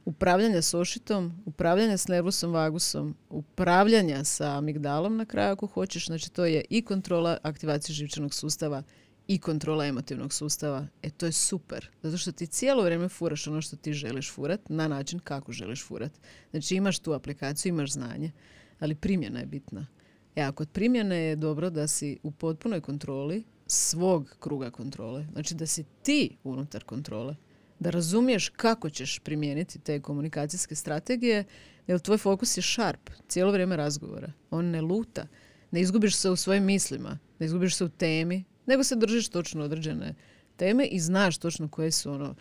upravljanja 0.05 0.61
s 0.61 0.73
ošitom, 0.73 1.43
upravljanja 1.45 1.97
s 1.97 2.07
nervusom 2.07 2.51
vagusom, 2.51 3.15
upravljanja 3.29 4.23
sa 4.23 4.57
amigdalom 4.57 5.17
na 5.17 5.25
kraju 5.25 5.51
ako 5.51 5.67
hoćeš. 5.67 6.05
Znači 6.05 6.31
to 6.31 6.45
je 6.45 6.65
i 6.69 6.81
kontrola 6.81 7.37
aktivacije 7.43 7.93
živčanog 7.93 8.33
sustava 8.33 8.83
i 9.29 9.37
kontrola 9.39 9.85
emotivnog 9.85 10.33
sustava, 10.33 10.87
e 11.03 11.09
to 11.09 11.25
je 11.25 11.31
super. 11.31 11.89
Zato 12.03 12.17
što 12.17 12.31
ti 12.31 12.47
cijelo 12.47 12.83
vrijeme 12.83 13.09
furaš 13.09 13.47
ono 13.47 13.61
što 13.61 13.75
ti 13.75 13.93
želiš 13.93 14.31
furat 14.31 14.69
na 14.69 14.87
način 14.87 15.19
kako 15.19 15.51
želiš 15.51 15.85
furat. 15.85 16.11
Znači 16.51 16.75
imaš 16.75 16.99
tu 16.99 17.13
aplikaciju, 17.13 17.69
imaš 17.69 17.91
znanje, 17.91 18.31
ali 18.79 18.95
primjena 18.95 19.39
je 19.39 19.45
bitna. 19.45 19.87
E 20.35 20.41
a 20.41 20.51
kod 20.51 20.69
primjene 20.69 21.17
je 21.17 21.35
dobro 21.35 21.69
da 21.69 21.87
si 21.87 22.17
u 22.23 22.31
potpunoj 22.31 22.81
kontroli 22.81 23.43
svog 23.67 24.35
kruga 24.39 24.71
kontrole. 24.71 25.25
Znači 25.31 25.55
da 25.55 25.65
si 25.65 25.83
ti 26.03 26.37
unutar 26.43 26.83
kontrole. 26.83 27.35
Da 27.79 27.89
razumiješ 27.89 28.49
kako 28.49 28.89
ćeš 28.89 29.19
primijeniti 29.19 29.79
te 29.79 30.01
komunikacijske 30.01 30.75
strategije, 30.75 31.43
jer 31.87 31.99
tvoj 31.99 32.17
fokus 32.17 32.57
je 32.57 32.61
sharp, 32.63 33.09
cijelo 33.27 33.51
vrijeme 33.51 33.75
razgovora. 33.75 34.31
On 34.51 34.65
ne 34.65 34.81
luta. 34.81 35.27
Ne 35.71 35.81
izgubiš 35.81 36.15
se 36.15 36.29
u 36.29 36.35
svojim 36.35 36.63
mislima, 36.63 37.19
ne 37.39 37.45
izgubiš 37.45 37.75
se 37.75 37.83
u 37.83 37.89
temi, 37.89 38.43
nego 38.69 38.83
se 38.83 38.95
držiš 38.95 39.29
točno 39.29 39.63
određene 39.63 40.15
teme 40.57 40.85
i 40.85 40.99
znaš 40.99 41.37
točno 41.37 41.67
koje 41.67 41.91
su 41.91 42.11
ono 42.11 42.35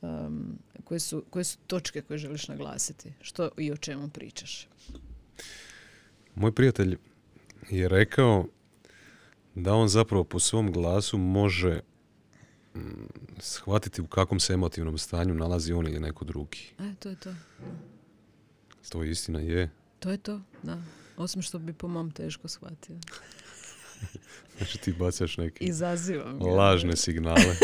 um, 0.00 0.58
koje, 0.84 1.00
su, 1.00 1.24
koje 1.30 1.44
su 1.44 1.58
točke 1.66 2.02
koje 2.02 2.18
želiš 2.18 2.48
naglasiti, 2.48 3.12
što 3.20 3.50
i 3.56 3.72
o 3.72 3.76
čemu 3.76 4.08
pričaš. 4.08 4.68
Moj 6.34 6.52
prijatelj 6.52 6.96
je 7.70 7.88
rekao 7.88 8.46
da 9.54 9.74
on 9.74 9.88
zapravo 9.88 10.24
po 10.24 10.38
svom 10.38 10.72
glasu 10.72 11.18
može 11.18 11.80
mm, 12.74 12.80
shvatiti 13.38 14.00
u 14.00 14.06
kakvom 14.06 14.40
se 14.40 14.52
emotivnom 14.52 14.98
stanju 14.98 15.34
nalazi 15.34 15.72
on 15.72 15.86
ili 15.86 16.00
neko 16.00 16.24
drugi. 16.24 16.72
E, 16.78 16.94
to 16.98 17.08
je 17.08 17.16
to. 17.16 17.34
To 18.88 19.04
istina 19.04 19.40
je. 19.40 19.70
To 19.98 20.10
je 20.10 20.18
to, 20.18 20.40
da. 20.62 20.82
Osim 21.16 21.42
što 21.42 21.58
bi 21.58 21.72
po 21.72 21.88
mom 21.88 22.10
teško 22.10 22.48
shvatio. 22.48 22.96
znači 24.58 24.78
ti 24.78 24.92
bacaš 24.92 25.36
neke 25.36 25.64
Izazivam. 25.64 26.38
lažne 26.42 26.96
signale. 26.96 27.56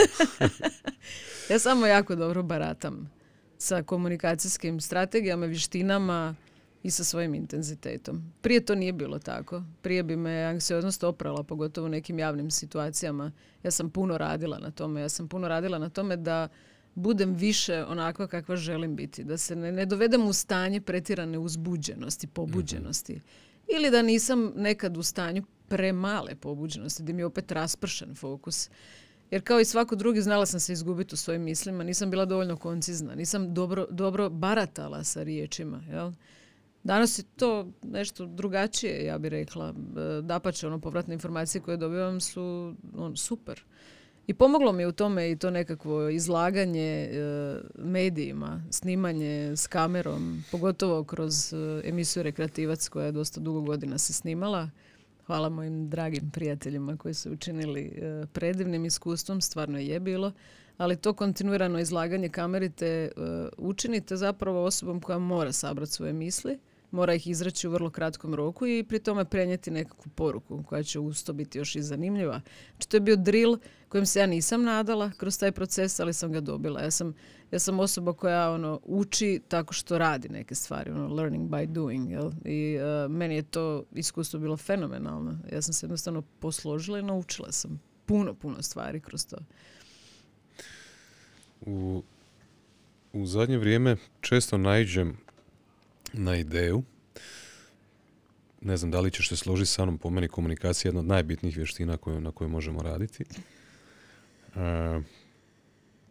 ja 1.51 1.59
samo 1.59 1.87
jako 1.87 2.14
dobro 2.14 2.43
baratam 2.43 3.11
sa 3.59 3.82
komunikacijskim 3.82 4.80
strategijama, 4.80 5.47
vještinama 5.47 6.34
i 6.82 6.91
sa 6.91 7.05
svojim 7.05 7.34
intenzitetom. 7.34 8.32
Prije 8.41 8.64
to 8.64 8.74
nije 8.74 8.93
bilo 8.93 9.18
tako. 9.18 9.62
Prije 9.82 10.03
bi 10.03 10.16
me 10.16 10.43
anksioznost 10.43 11.05
oprala, 11.05 11.43
pogotovo 11.43 11.87
u 11.87 11.91
nekim 11.91 12.18
javnim 12.18 12.51
situacijama. 12.51 13.32
Ja 13.62 13.70
sam 13.70 13.91
puno 13.91 14.18
radila 14.18 14.59
na 14.59 14.70
tome. 14.70 15.01
Ja 15.01 15.09
sam 15.09 15.28
puno 15.28 15.49
radila 15.49 15.78
na 15.78 15.89
tome 15.89 16.16
da 16.16 16.49
budem 16.95 17.34
više 17.34 17.84
onakva 17.84 18.26
kakva 18.26 18.57
želim 18.57 18.97
biti. 18.97 19.24
Da 19.24 19.37
se 19.37 19.57
ne, 19.57 19.72
ne 19.72 19.87
dovedem 19.87 20.26
u 20.26 20.32
stanje 20.32 20.80
pretirane 20.80 21.39
uzbuđenosti, 21.39 22.26
pobuđenosti. 22.26 23.20
Ili 23.76 23.91
da 23.91 24.03
nisam 24.03 24.53
nekad 24.57 24.97
u 24.97 25.03
stanju 25.03 25.45
premale 25.68 26.34
pobuđenosti, 26.34 27.02
gdje 27.02 27.12
mi 27.12 27.22
je 27.22 27.26
opet 27.26 27.52
raspršen 27.52 28.14
fokus. 28.14 28.70
Jer 29.30 29.42
kao 29.42 29.60
i 29.60 29.64
svako 29.64 29.96
drugi 29.96 30.22
znala 30.22 30.46
sam 30.46 30.60
se 30.60 30.72
izgubiti 30.72 31.14
u 31.14 31.16
svojim 31.16 31.42
mislima, 31.42 31.84
nisam 31.84 32.10
bila 32.10 32.24
dovoljno 32.24 32.56
koncizna, 32.56 33.14
nisam 33.14 33.54
dobro, 33.54 33.86
dobro 33.90 34.30
baratala 34.30 35.04
sa 35.04 35.22
riječima. 35.22 35.82
Jel? 35.88 36.12
Danas 36.84 37.18
je 37.18 37.22
to 37.36 37.68
nešto 37.82 38.26
drugačije, 38.26 39.04
ja 39.04 39.18
bih 39.18 39.30
rekla. 39.30 39.68
E, 39.68 40.22
Dapače, 40.22 40.66
ono, 40.66 40.80
povratne 40.80 41.14
informacije 41.14 41.62
koje 41.62 41.76
dobivam 41.76 42.20
su 42.20 42.74
on, 42.96 43.16
super. 43.16 43.62
I 44.26 44.34
pomoglo 44.34 44.72
mi 44.72 44.86
u 44.86 44.92
tome 44.92 45.30
i 45.30 45.36
to 45.36 45.50
nekakvo 45.50 46.08
izlaganje 46.08 46.82
e, 46.82 47.10
medijima, 47.78 48.64
snimanje 48.70 49.52
s 49.56 49.66
kamerom, 49.66 50.44
pogotovo 50.50 51.04
kroz 51.04 51.52
e, 51.52 51.56
emisiju 51.84 52.22
Rekreativac 52.22 52.88
koja 52.88 53.06
je 53.06 53.12
dosta 53.12 53.40
dugo 53.40 53.60
godina 53.60 53.98
se 53.98 54.12
snimala. 54.12 54.70
Hvala 55.26 55.48
mojim 55.48 55.90
dragim 55.90 56.30
prijateljima 56.30 56.96
koji 56.96 57.14
su 57.14 57.32
učinili 57.32 57.80
e, 57.80 58.26
predivnim 58.32 58.84
iskustvom, 58.84 59.40
stvarno 59.40 59.78
je 59.78 60.00
bilo, 60.00 60.32
ali 60.76 60.96
to 60.96 61.12
kontinuirano 61.12 61.78
izlaganje 61.78 62.28
kamerite 62.28 62.86
e, 62.86 63.10
učinite 63.58 64.16
zapravo 64.16 64.64
osobom 64.64 65.00
koja 65.00 65.18
mora 65.18 65.52
sabrati 65.52 65.92
svoje 65.92 66.12
misli, 66.12 66.58
mora 66.90 67.14
ih 67.14 67.26
izreći 67.26 67.68
u 67.68 67.70
vrlo 67.70 67.90
kratkom 67.90 68.34
roku 68.34 68.66
i 68.66 68.84
pri 68.88 68.98
tome 68.98 69.24
prenijeti 69.24 69.70
nekakvu 69.70 70.10
poruku 70.14 70.64
koja 70.66 70.82
će 70.82 71.00
uz 71.00 71.24
to 71.24 71.32
biti 71.32 71.58
još 71.58 71.76
i 71.76 71.82
zanimljiva. 71.82 72.40
Znači 72.70 72.88
to 72.88 72.96
je 72.96 73.00
bio 73.00 73.16
drill 73.16 73.58
kojem 73.88 74.06
se 74.06 74.20
ja 74.20 74.26
nisam 74.26 74.62
nadala 74.62 75.10
kroz 75.16 75.38
taj 75.38 75.52
proces, 75.52 76.00
ali 76.00 76.12
sam 76.12 76.32
ga 76.32 76.40
dobila. 76.40 76.80
Ja 76.80 76.90
sam, 76.90 77.14
ja 77.51 77.59
sam 77.59 77.80
osoba 77.80 78.12
koja 78.12 78.51
ono, 78.51 78.80
uči 78.84 79.40
tako 79.49 79.74
što 79.74 79.99
radi 79.99 80.28
neke 80.28 80.55
stvari, 80.55 80.90
ono, 80.90 81.14
learning 81.14 81.51
by 81.51 81.66
doing. 81.66 82.11
Jel? 82.11 82.30
I 82.44 82.74
e, 82.74 83.09
meni 83.09 83.34
je 83.34 83.42
to 83.42 83.84
iskustvo 83.94 84.40
bilo 84.40 84.57
fenomenalno. 84.57 85.38
Ja 85.53 85.62
sam 85.62 85.74
se 85.74 85.86
jednostavno 85.86 86.22
posložila 86.22 86.99
i 86.99 87.03
naučila 87.03 87.53
sam 87.53 87.80
puno, 88.07 88.34
puno 88.34 88.62
stvari 88.62 89.01
kroz 89.01 89.26
to. 89.26 89.36
U, 91.61 92.03
u 93.12 93.26
zadnje 93.26 93.59
vrijeme 93.59 93.97
često 94.20 94.59
naiđem 94.59 95.16
na 96.12 96.36
ideju. 96.36 96.82
Ne 98.61 98.76
znam 98.76 98.90
da 98.90 99.01
li 99.01 99.11
ćeš 99.11 99.28
se 99.28 99.36
složiti 99.36 99.70
sa 99.70 99.84
mnom, 99.84 99.99
po 99.99 100.11
meni 100.11 100.28
komunikacija 100.28 100.88
je 100.88 100.90
jedna 100.90 101.01
od 101.01 101.07
najbitnijih 101.07 101.57
vještina 101.57 101.97
koju, 101.97 102.20
na 102.20 102.32
kojoj 102.32 102.49
možemo 102.49 102.82
raditi. 102.82 103.24
E, 104.57 105.01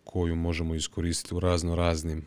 koju 0.06 0.36
možemo 0.36 0.76
iskoristiti 0.76 1.36
u 1.36 1.39
razno 1.39 1.76
raznim 1.76 2.26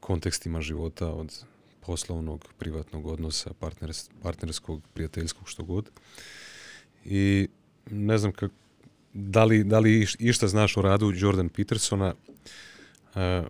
kontekstima 0.00 0.60
života 0.60 1.08
od 1.08 1.44
poslovnog, 1.80 2.52
privatnog 2.58 3.06
odnosa, 3.06 3.50
partnerskog, 4.22 4.82
prijateljskog, 4.94 5.48
što 5.48 5.64
god. 5.64 5.90
I 7.04 7.48
ne 7.90 8.18
znam 8.18 8.32
kak, 8.32 8.52
da, 9.12 9.44
li, 9.44 9.64
da 9.64 9.78
li 9.78 10.06
išta 10.18 10.48
znaš 10.48 10.76
o 10.76 10.82
radu 10.82 11.12
Jordan 11.14 11.48
Petersona. 11.48 12.14
E, 13.14 13.42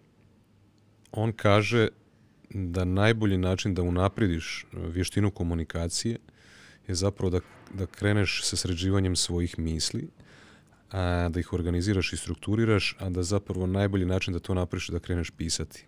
on 1.13 1.33
kaže 1.33 1.89
da 2.51 2.85
najbolji 2.85 3.39
način 3.39 3.75
da 3.75 3.83
unapridiš 3.83 4.65
e, 4.65 4.67
vještinu 4.73 5.31
komunikacije 5.31 6.19
je 6.89 6.95
zapravo 6.95 7.31
da, 7.31 7.41
da 7.75 7.87
kreneš 7.87 8.43
sa 8.45 8.57
sređivanjem 8.57 9.17
svojih 9.17 9.59
misli, 9.59 10.09
a 10.91 11.29
da 11.29 11.41
ih 11.41 11.53
organiziraš 11.53 12.13
i 12.13 12.17
strukturiraš, 12.17 12.97
a 12.99 13.11
da 13.11 13.23
zapravo 13.23 13.67
najbolji 13.67 14.07
način 14.07 14.33
da 14.33 14.41
to 14.41 14.55
napraviš 14.55 14.89
da 14.89 14.99
kreneš 14.99 15.31
pisati. 15.31 15.85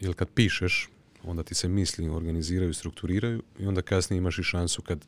Jer 0.00 0.14
kad 0.14 0.28
pišeš, 0.34 0.88
onda 1.24 1.42
ti 1.42 1.54
se 1.54 1.68
misli 1.68 2.08
organiziraju, 2.08 2.74
strukturiraju 2.74 3.42
i 3.58 3.66
onda 3.66 3.82
kasnije 3.82 4.18
imaš 4.18 4.38
i 4.38 4.42
šansu 4.42 4.82
kad 4.82 5.06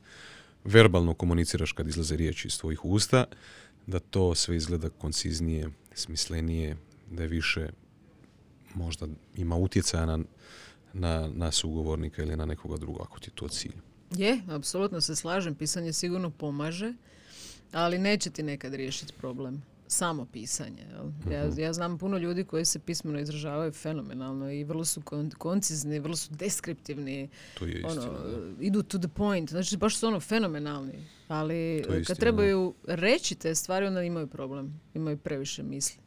verbalno 0.64 1.14
komuniciraš, 1.14 1.72
kad 1.72 1.88
izlaze 1.88 2.16
riječi 2.16 2.48
iz 2.48 2.58
tvojih 2.58 2.84
usta, 2.84 3.24
da 3.86 3.98
to 3.98 4.34
sve 4.34 4.56
izgleda 4.56 4.90
konciznije, 4.90 5.70
smislenije, 5.94 6.76
da 7.10 7.22
je 7.22 7.28
više 7.28 7.68
možda 8.74 9.06
ima 9.36 9.56
utjecaja 9.56 10.06
na, 10.06 10.18
na, 10.92 11.30
na 11.34 11.52
sugovornika 11.52 12.22
ili 12.22 12.36
na 12.36 12.46
nekoga 12.46 12.76
drugog, 12.76 13.02
ako 13.02 13.20
ti 13.20 13.28
je 13.30 13.34
to 13.34 13.48
cilj. 13.48 13.74
Je, 14.10 14.40
apsolutno 14.48 15.00
se 15.00 15.16
slažem. 15.16 15.54
Pisanje 15.54 15.92
sigurno 15.92 16.30
pomaže, 16.30 16.94
ali 17.72 17.98
neće 17.98 18.30
ti 18.30 18.42
nekad 18.42 18.74
riješiti 18.74 19.12
problem. 19.12 19.62
Samo 19.86 20.26
pisanje. 20.32 20.86
Ja, 21.32 21.46
mhm. 21.46 21.60
ja 21.60 21.72
znam 21.72 21.98
puno 21.98 22.18
ljudi 22.18 22.44
koji 22.44 22.64
se 22.64 22.78
pismeno 22.78 23.20
izražavaju 23.20 23.72
fenomenalno 23.72 24.50
i 24.50 24.64
vrlo 24.64 24.84
su 24.84 25.02
koncizni, 25.38 25.98
vrlo 25.98 26.16
su 26.16 26.30
deskriptivni. 26.34 27.28
To 27.58 27.66
je 27.66 27.84
ono, 27.86 28.18
Idu 28.60 28.82
to 28.82 28.98
the 28.98 29.08
point. 29.08 29.50
Znači, 29.50 29.76
baš 29.76 29.96
su 29.96 30.06
ono 30.06 30.20
fenomenalni. 30.20 31.06
Ali 31.28 31.84
kad 32.06 32.18
trebaju 32.18 32.74
reći 32.86 33.34
te 33.34 33.54
stvari, 33.54 33.86
onda 33.86 34.02
imaju 34.02 34.26
problem. 34.26 34.80
Imaju 34.94 35.16
previše 35.16 35.62
misli. 35.62 36.02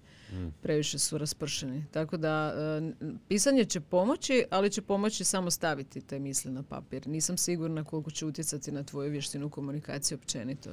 Previše 0.62 1.00
su 1.00 1.18
raspršeni. 1.18 1.86
Tako 1.92 2.18
da 2.18 2.54
e, 2.58 3.08
pisanje 3.28 3.66
će 3.66 3.82
pomoći, 3.82 4.44
ali 4.50 4.70
će 4.70 4.82
pomoći 4.82 5.24
samo 5.24 5.52
staviti 5.52 6.02
te 6.02 6.20
misli 6.20 6.52
na 6.52 6.64
papir. 6.64 7.08
Nisam 7.08 7.38
sigurna 7.38 7.84
koliko 7.84 8.12
će 8.12 8.26
utjecati 8.26 8.72
na 8.72 8.84
tvoju 8.84 9.12
vještinu 9.12 9.50
komunikacije 9.50 10.16
općenito. 10.16 10.70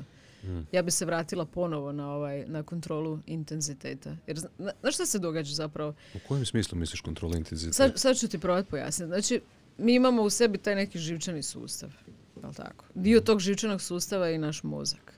Ja 0.73 0.83
bi 0.83 0.91
se 0.91 1.05
vratila 1.05 1.45
ponovo 1.45 1.93
na 1.93 2.11
ovaj 2.11 2.45
na 2.47 2.63
kontrolu 2.63 3.19
intenziteta. 3.27 4.17
Jer 4.27 4.39
znaš 4.59 4.95
što 4.95 5.07
se 5.07 5.19
događa 5.19 5.55
zapravo? 5.55 5.95
U 6.15 6.19
kojem 6.29 6.47
smislu 6.47 6.79
misliš 6.79 7.01
kontrolu 7.01 7.37
intenziteta? 7.37 7.75
Sad, 7.75 7.93
sad 7.97 8.19
ću 8.19 8.29
ti 8.29 8.39
probati 8.39 8.71
pojasniti. 8.71 9.09
Znači, 9.09 9.41
mi 9.79 9.95
imamo 9.95 10.23
u 10.23 10.31
sebi 10.31 10.59
taj 10.59 10.75
neki 10.75 10.99
živčani 10.99 11.43
sustav. 11.43 11.91
tako? 12.57 12.85
Dio 12.95 13.21
tog 13.21 13.41
živčanog 13.41 13.83
sustava 13.83 14.27
je 14.27 14.35
i 14.35 14.39
naš 14.39 14.63
mozak. 14.63 15.13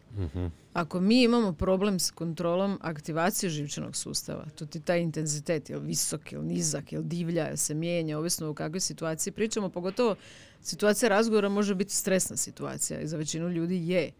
Ako 0.73 1.01
mi 1.01 1.23
imamo 1.23 1.53
problem 1.53 2.01
s 2.01 2.11
kontrolom 2.11 2.79
aktivacije 2.83 3.51
živčanog 3.51 3.97
sustava, 3.97 4.47
to 4.55 4.67
ti 4.67 4.81
taj 4.81 5.01
intenzitet, 5.01 5.71
je 5.71 5.79
visok, 5.79 6.33
je 6.33 6.43
nizak, 6.43 6.93
je 6.93 7.03
divlja, 7.03 7.45
je 7.45 7.57
se 7.57 7.75
mijenja, 7.75 8.19
ovisno 8.19 8.51
u 8.51 8.55
kakvoj 8.55 8.81
situaciji 8.81 9.33
pričamo, 9.33 9.69
pogotovo 9.69 10.17
situacija 10.63 11.09
razgovora 11.09 11.49
može 11.49 11.75
biti 11.75 11.95
stresna 11.95 12.37
situacija 12.37 13.01
i 13.01 13.07
za 13.07 13.17
većinu 13.17 13.49
ljudi 13.49 13.89
je. 13.89 14.11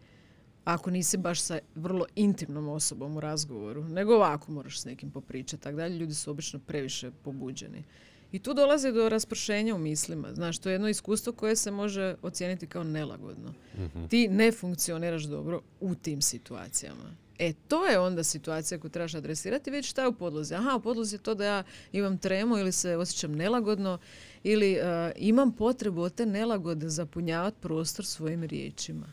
Ako 0.65 0.91
nisi 0.91 1.17
baš 1.17 1.41
sa 1.41 1.59
vrlo 1.75 2.05
intimnom 2.15 2.67
osobom 2.67 3.17
u 3.17 3.19
razgovoru, 3.19 3.83
nego 3.83 4.15
ovako 4.15 4.51
moraš 4.51 4.79
s 4.79 4.85
nekim 4.85 5.11
popričati, 5.11 5.63
tako 5.63 5.77
dalje, 5.77 5.97
ljudi 5.97 6.13
su 6.13 6.31
obično 6.31 6.59
previše 6.59 7.11
pobuđeni. 7.23 7.83
I 8.31 8.39
tu 8.39 8.53
dolazi 8.53 8.91
do 8.91 9.09
raspršenja 9.09 9.75
u 9.75 9.77
mislima. 9.77 10.33
Znaš, 10.33 10.57
to 10.57 10.69
je 10.69 10.73
jedno 10.73 10.89
iskustvo 10.89 11.33
koje 11.33 11.55
se 11.55 11.71
može 11.71 12.15
ocijeniti 12.21 12.67
kao 12.67 12.83
nelagodno. 12.83 13.53
Mhm. 13.77 14.05
Ti 14.05 14.27
ne 14.27 14.51
funkcioniraš 14.51 15.23
dobro 15.23 15.61
u 15.79 15.95
tim 15.95 16.21
situacijama. 16.21 17.15
E, 17.39 17.53
to 17.67 17.85
je 17.85 17.99
onda 17.99 18.23
situacija 18.23 18.79
koju 18.79 18.91
trebaš 18.91 19.15
adresirati 19.15 19.71
vidjeti 19.71 19.87
šta 19.87 20.01
je 20.01 20.07
u 20.07 20.13
podlozi. 20.13 20.55
Aha, 20.55 20.75
u 20.75 20.79
podlozi 20.79 21.15
je 21.15 21.19
to 21.19 21.35
da 21.35 21.45
ja 21.45 21.63
imam 21.91 22.17
tremu 22.17 22.57
ili 22.57 22.71
se 22.71 22.97
osjećam 22.97 23.35
nelagodno 23.35 23.97
ili 24.43 24.73
e, 24.73 25.11
imam 25.17 25.51
potrebu 25.51 26.01
od 26.01 26.13
te 26.15 26.25
nelagode 26.25 26.89
zapunjavati 26.89 27.57
prostor 27.61 28.05
svojim 28.05 28.43
riječima. 28.43 29.07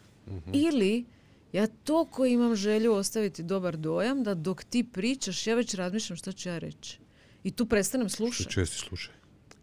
Ili 0.53 1.05
ja 1.53 1.67
toliko 1.67 2.27
imam 2.27 2.55
želju 2.55 2.93
ostaviti 2.93 3.43
dobar 3.43 3.77
dojam 3.77 4.23
da 4.23 4.35
dok 4.35 4.65
ti 4.65 4.85
pričaš 4.85 5.47
ja 5.47 5.55
već 5.55 5.75
razmišljam 5.75 6.17
što 6.17 6.33
ću 6.33 6.49
ja 6.49 6.59
reći. 6.59 6.99
I 7.45 7.51
tu 7.51 7.67
prestanem 7.67 8.09
Što 8.09 8.17
slušati. 8.17 8.51
česti 8.51 8.77
slušaj. 8.77 9.15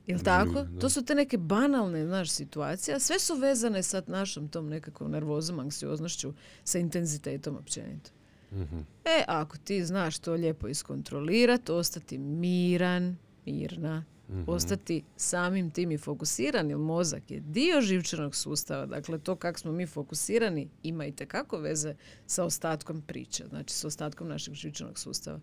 Jel 0.07 0.19
tako? 0.19 0.51
da. 0.63 0.79
To 0.79 0.89
su 0.89 1.05
te 1.05 1.15
neke 1.15 1.37
banalne, 1.37 2.05
znaš, 2.05 2.29
situacije, 2.29 2.95
a 2.95 2.99
sve 2.99 3.19
su 3.19 3.35
vezane 3.35 3.83
sa 3.83 4.01
našom 4.07 4.47
tom 4.47 4.69
nekakvom 4.69 5.11
nervozom, 5.11 5.59
anksioznošću, 5.59 6.33
sa 6.63 6.79
intenzitetom 6.79 7.57
općenito. 7.57 8.11
Mhm. 8.53 8.79
E, 9.05 9.23
ako 9.27 9.57
ti 9.57 9.85
znaš 9.85 10.19
to 10.19 10.33
lijepo 10.33 10.67
iskontrolirati, 10.67 11.71
ostati 11.71 12.17
miran, 12.17 13.17
mirna, 13.45 14.05
Mhm. 14.29 14.43
ostati 14.47 15.03
samim 15.15 15.71
tim 15.71 15.91
i 15.91 15.97
fokusiran, 15.97 16.69
jer 16.69 16.77
mozak 16.77 17.31
je 17.31 17.39
dio 17.39 17.81
živčanog 17.81 18.35
sustava, 18.35 18.85
dakle 18.85 19.19
to 19.19 19.35
kako 19.35 19.59
smo 19.59 19.71
mi 19.71 19.87
fokusirani 19.87 20.69
ima 20.83 21.05
i 21.05 21.11
tekako 21.11 21.57
veze 21.57 21.95
sa 22.25 22.43
ostatkom 22.43 23.01
priče, 23.01 23.45
znači 23.49 23.73
sa 23.73 23.87
ostatkom 23.87 24.27
našeg 24.27 24.53
živčanog 24.53 24.99
sustava. 24.99 25.39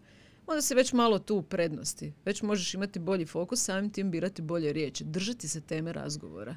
Onda 0.47 0.63
si 0.63 0.75
već 0.75 0.93
malo 0.93 1.19
tu 1.19 1.37
u 1.37 1.43
prednosti, 1.43 2.13
već 2.25 2.43
možeš 2.43 2.75
imati 2.75 2.99
bolji 2.99 3.27
fokus, 3.27 3.65
samim 3.65 3.91
tim 3.91 4.11
birati 4.11 4.43
bolje 4.43 4.73
riječi, 4.73 5.05
držati 5.05 5.49
se 5.49 5.61
teme 5.61 5.93
razgovora. 5.93 6.57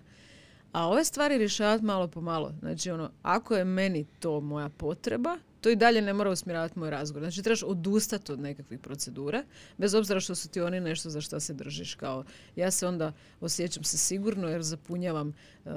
A 0.72 0.88
ove 0.88 1.04
stvari 1.04 1.38
rješavati 1.38 1.86
malo 1.86 2.08
po 2.08 2.22
malo. 2.22 2.54
Znači, 2.60 2.92
ono, 2.92 3.12
ako 3.22 3.56
je 3.56 3.66
meni 3.66 4.06
to 4.20 4.42
moja 4.42 4.70
potreba, 4.70 5.38
to 5.62 5.70
i 5.70 5.76
dalje 5.76 6.02
ne 6.02 6.14
mora 6.14 6.30
usmjeravati 6.30 6.80
moj 6.80 6.90
razgovor. 6.90 7.24
Znači, 7.24 7.44
trebaš 7.44 7.64
odustati 7.64 8.32
od 8.32 8.40
nekakvih 8.40 8.80
procedura, 8.80 9.44
bez 9.78 9.94
obzira 9.94 10.20
što 10.20 10.36
su 10.36 10.50
ti 10.50 10.62
oni 10.62 10.80
nešto 10.80 11.10
za 11.10 11.22
što 11.22 11.40
se 11.40 11.54
držiš. 11.54 11.96
Kao, 11.96 12.24
ja 12.56 12.72
se 12.72 12.88
onda 12.88 13.14
osjećam 13.42 13.84
se 13.84 13.98
sigurno 13.98 14.48
jer 14.48 14.64
zapunjavam 14.64 15.34
e, 15.66 15.70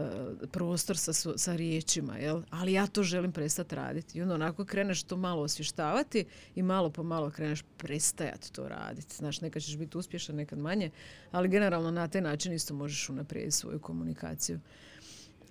prostor 0.53 0.97
sa, 0.97 1.13
sa 1.37 1.57
riječima, 1.57 2.19
jel? 2.19 2.43
ali 2.51 2.73
ja 2.73 2.87
to 2.87 3.03
želim 3.03 3.33
prestati 3.33 3.75
raditi. 3.75 4.19
I 4.19 4.23
onda 4.23 4.35
onako 4.35 4.65
kreneš 4.65 5.03
to 5.03 5.17
malo 5.17 5.43
osvještavati 5.43 6.25
i 6.55 6.63
malo 6.63 6.91
po 6.91 7.03
malo 7.03 7.31
kreneš 7.31 7.65
prestajati 7.77 8.53
to 8.53 8.69
raditi. 8.69 9.17
Znaš, 9.17 9.41
nekad 9.41 9.63
ćeš 9.63 9.77
biti 9.77 9.99
uspješan, 9.99 10.37
nekad 10.37 10.59
manje, 10.59 10.91
ali 11.31 11.49
generalno 11.49 11.91
na 11.91 12.09
taj 12.09 12.21
način 12.21 12.53
isto 12.53 12.75
možeš 12.75 13.09
unaprijediti 13.09 13.57
svoju 13.57 13.79
komunikaciju. 13.81 14.61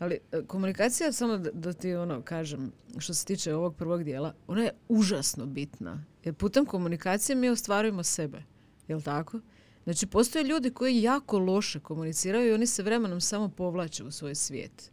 Ali 0.01 0.19
e, 0.31 0.41
komunikacija, 0.47 1.11
samo 1.11 1.37
da, 1.37 1.73
ti 1.73 1.95
ono 1.95 2.21
kažem, 2.21 2.71
što 2.97 3.13
se 3.13 3.25
tiče 3.25 3.55
ovog 3.55 3.75
prvog 3.75 4.03
dijela, 4.03 4.33
ona 4.47 4.63
je 4.63 4.71
užasno 4.89 5.45
bitna. 5.45 6.05
Jer 6.23 6.33
putem 6.33 6.65
komunikacije 6.65 7.35
mi 7.35 7.49
ostvarujemo 7.49 8.03
sebe. 8.03 8.43
Jel 8.87 9.01
tako? 9.01 9.39
Znači, 9.83 10.07
postoje 10.07 10.43
ljudi 10.43 10.69
koji 10.69 11.01
jako 11.01 11.39
loše 11.39 11.79
komuniciraju 11.79 12.49
i 12.49 12.53
oni 12.53 12.67
se 12.67 12.83
vremenom 12.83 13.21
samo 13.21 13.49
povlače 13.49 14.03
u 14.03 14.11
svoj 14.11 14.35
svijet. 14.35 14.91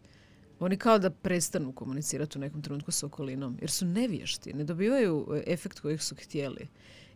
Oni 0.61 0.77
kao 0.77 0.99
da 0.99 1.11
prestanu 1.11 1.73
komunicirati 1.73 2.39
u 2.39 2.41
nekom 2.41 2.63
trenutku 2.63 2.93
s 2.93 3.03
okolinom, 3.03 3.57
jer 3.61 3.71
su 3.71 3.87
nevješti, 3.87 4.53
ne 4.53 4.65
dobivaju 4.65 5.27
e, 5.35 5.53
efekt 5.53 5.81
kojih 5.81 6.03
su 6.03 6.15
htjeli. 6.15 6.69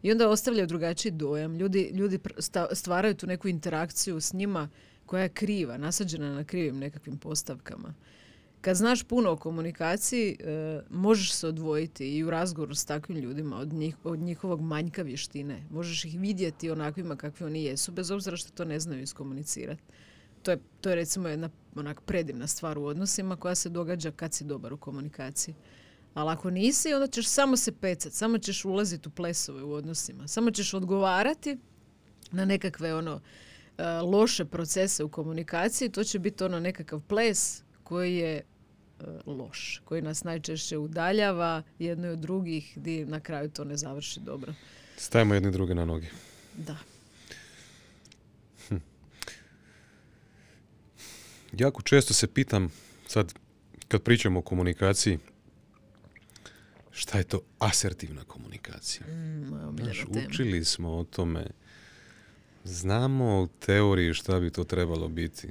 I 0.03 0.12
onda 0.12 0.28
ostavljaju 0.28 0.66
drugačiji 0.66 1.12
dojam. 1.12 1.57
Ljudi, 1.57 1.90
ljudi 1.95 2.18
stvaraju 2.72 3.14
tu 3.14 3.26
neku 3.26 3.49
interakciju 3.49 4.20
s 4.20 4.32
njima 4.32 4.68
koja 5.07 5.22
je 5.22 5.28
kriva, 5.28 5.76
nasađena 5.76 6.34
na 6.34 6.44
krivim 6.44 6.78
nekakvim 6.78 7.18
postavkama. 7.18 7.94
Kad 8.61 8.76
znaš 8.76 9.03
puno 9.03 9.30
o 9.30 9.36
komunikaciji, 9.36 10.36
e, 10.40 10.80
možeš 10.90 11.32
se 11.32 11.46
odvojiti 11.46 12.16
i 12.16 12.24
u 12.24 12.30
razgovoru 12.30 12.74
s 12.74 12.84
takvim 12.84 13.18
ljudima 13.18 13.57
od, 13.57 13.72
njih, 13.72 13.96
od 14.05 14.18
njihovog 14.18 14.61
manjka 14.61 15.03
vještine. 15.03 15.62
Možeš 15.70 16.05
ih 16.05 16.20
vidjeti 16.20 16.70
onakvima 16.70 17.16
kakvi 17.16 17.46
oni 17.46 17.64
jesu, 17.64 17.92
bez 17.92 18.11
obzira 18.11 18.36
što 18.36 18.50
to 18.50 18.64
ne 18.64 18.80
znaju 18.80 19.03
iskomunicirati. 19.03 19.82
To 20.42 20.50
je, 20.50 20.59
to 20.80 20.90
je 20.90 20.96
recimo 20.96 21.28
jedna 21.28 21.50
onak 21.76 22.00
predivna 22.00 22.46
stvar 22.46 22.78
u 22.78 22.84
odnosima 22.84 23.36
koja 23.36 23.55
se 23.55 23.68
događa 23.68 24.11
kad 24.11 24.34
si 24.34 24.44
dobar 24.44 24.72
u 24.72 24.76
komunikaciji. 24.76 25.55
Ali 26.14 26.30
ako 26.30 26.50
nisi, 26.50 26.94
onda 26.94 27.07
ćeš 27.07 27.26
samo 27.26 27.57
se 27.57 27.72
pecat, 27.72 28.12
samo 28.12 28.38
ćeš 28.38 28.64
ulaziti 28.64 29.09
u 29.09 29.12
plesove 29.12 29.62
u 29.62 29.72
odnosima. 29.72 30.28
Samo 30.28 30.50
ćeš 30.50 30.74
odgovarati 30.74 31.59
na 32.30 32.44
nekakve 32.44 32.94
ono 32.94 33.20
loše 34.05 34.45
procese 34.45 35.05
u 35.05 35.09
komunikaciji, 35.09 35.89
to 35.89 36.05
će 36.05 36.18
biti 36.18 36.45
ono 36.45 36.61
nekakav 36.61 37.01
ples 37.01 37.62
koji 37.83 38.16
je 38.16 38.37
e, 38.37 38.43
loš, 39.26 39.83
koji 39.85 40.03
nas 40.03 40.24
najčešće 40.24 40.78
udaljava 40.78 41.62
jedno 41.78 42.09
od 42.09 42.18
drugih, 42.18 42.72
gdje 42.76 43.07
na 43.07 43.20
kraju 43.20 43.51
to 43.51 43.64
ne 43.64 43.76
završi 43.76 44.20
dobro. 44.20 44.55
Stavimo 44.97 45.35
jedni 45.35 45.51
druge 45.51 45.74
na 45.74 45.85
noge. 45.85 46.07
Da. 46.57 46.76
Jako 51.53 51.83
često 51.83 52.14
se 52.14 52.26
pitam, 52.26 52.72
sad 53.07 53.35
kad 53.89 54.03
pričamo 54.03 54.39
o 54.39 54.43
komunikaciji, 54.43 55.18
šta 56.91 57.18
je 57.18 57.24
to 57.24 57.41
asertivna 57.59 58.24
komunikacija? 58.24 59.07
Mm, 59.07 59.76
Znaš, 59.83 60.05
učili 60.28 60.64
smo 60.64 60.91
o 60.91 61.05
tome. 61.05 61.47
Znamo 62.65 63.43
u 63.43 63.47
teoriji 63.47 64.15
šta 64.15 64.41
bi 64.41 64.51
to 64.51 64.65
trebalo 64.65 65.09
biti. 65.09 65.49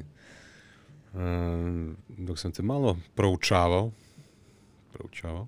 Ehm, 1.15 1.91
dok 2.07 2.39
sam 2.39 2.51
te 2.51 2.63
malo 2.63 2.97
proučavao, 3.15 3.91
proučavao, 4.93 5.47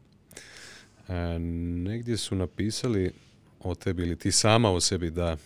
e, 1.07 1.39
negdje 1.83 2.17
su 2.17 2.35
napisali 2.35 3.11
o 3.59 3.75
tebi 3.75 4.03
ili 4.03 4.15
ti 4.15 4.31
sama 4.31 4.71
o 4.71 4.79
sebi 4.79 5.11
da 5.11 5.37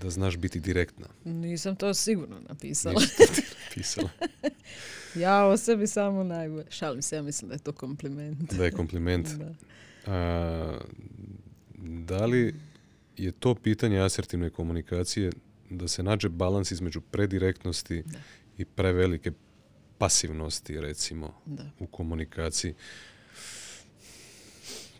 da 0.00 0.10
znaš 0.10 0.36
biti 0.36 0.60
direktna. 0.60 1.06
Nisam 1.24 1.76
to 1.76 1.94
sigurno 1.94 2.40
napisala. 2.48 2.94
To 2.94 3.24
napisala. 3.68 4.10
ja 5.24 5.46
o 5.46 5.56
sebi 5.56 5.86
samo 5.86 6.24
najbolje. 6.24 6.66
Šalim 6.70 7.02
se, 7.02 7.16
ja 7.16 7.22
mislim 7.22 7.48
da 7.48 7.54
je 7.54 7.58
to 7.58 7.72
kompliment. 7.72 8.52
Da 8.52 8.64
je 8.64 8.70
kompliment. 8.70 9.28
Da. 9.38 9.54
A, 10.12 10.78
da 11.78 12.26
li 12.26 12.54
je 13.16 13.32
to 13.32 13.54
pitanje 13.54 13.98
asertivne 13.98 14.50
komunikacije 14.50 15.30
da 15.70 15.88
se 15.88 16.02
nađe 16.02 16.28
balans 16.28 16.70
između 16.70 17.00
predirektnosti 17.00 18.02
Da. 18.02 18.18
i 18.58 18.64
prevelike 18.64 19.32
pasivnosti, 19.98 20.80
recimo, 20.80 21.34
Da. 21.46 21.70
u 21.78 21.86
komunikaciji? 21.86 22.74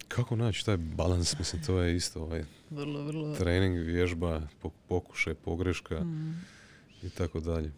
Kako 0.09 0.37
naći 0.37 0.65
taj 0.67 0.77
balans? 0.77 1.39
Mislim, 1.39 1.63
to 1.63 1.81
je 1.81 1.97
isto 1.97 2.23
ovaj 2.23 2.45
Vrlo, 2.71 3.03
vrlo. 3.03 3.35
trening, 3.35 3.79
vježba, 3.79 4.43
po- 4.61 4.71
pokušaj, 4.89 5.35
pogreška 5.35 6.01
Mm. 6.01 6.45
i 7.03 7.11
tako 7.11 7.41
dalje. 7.41 7.73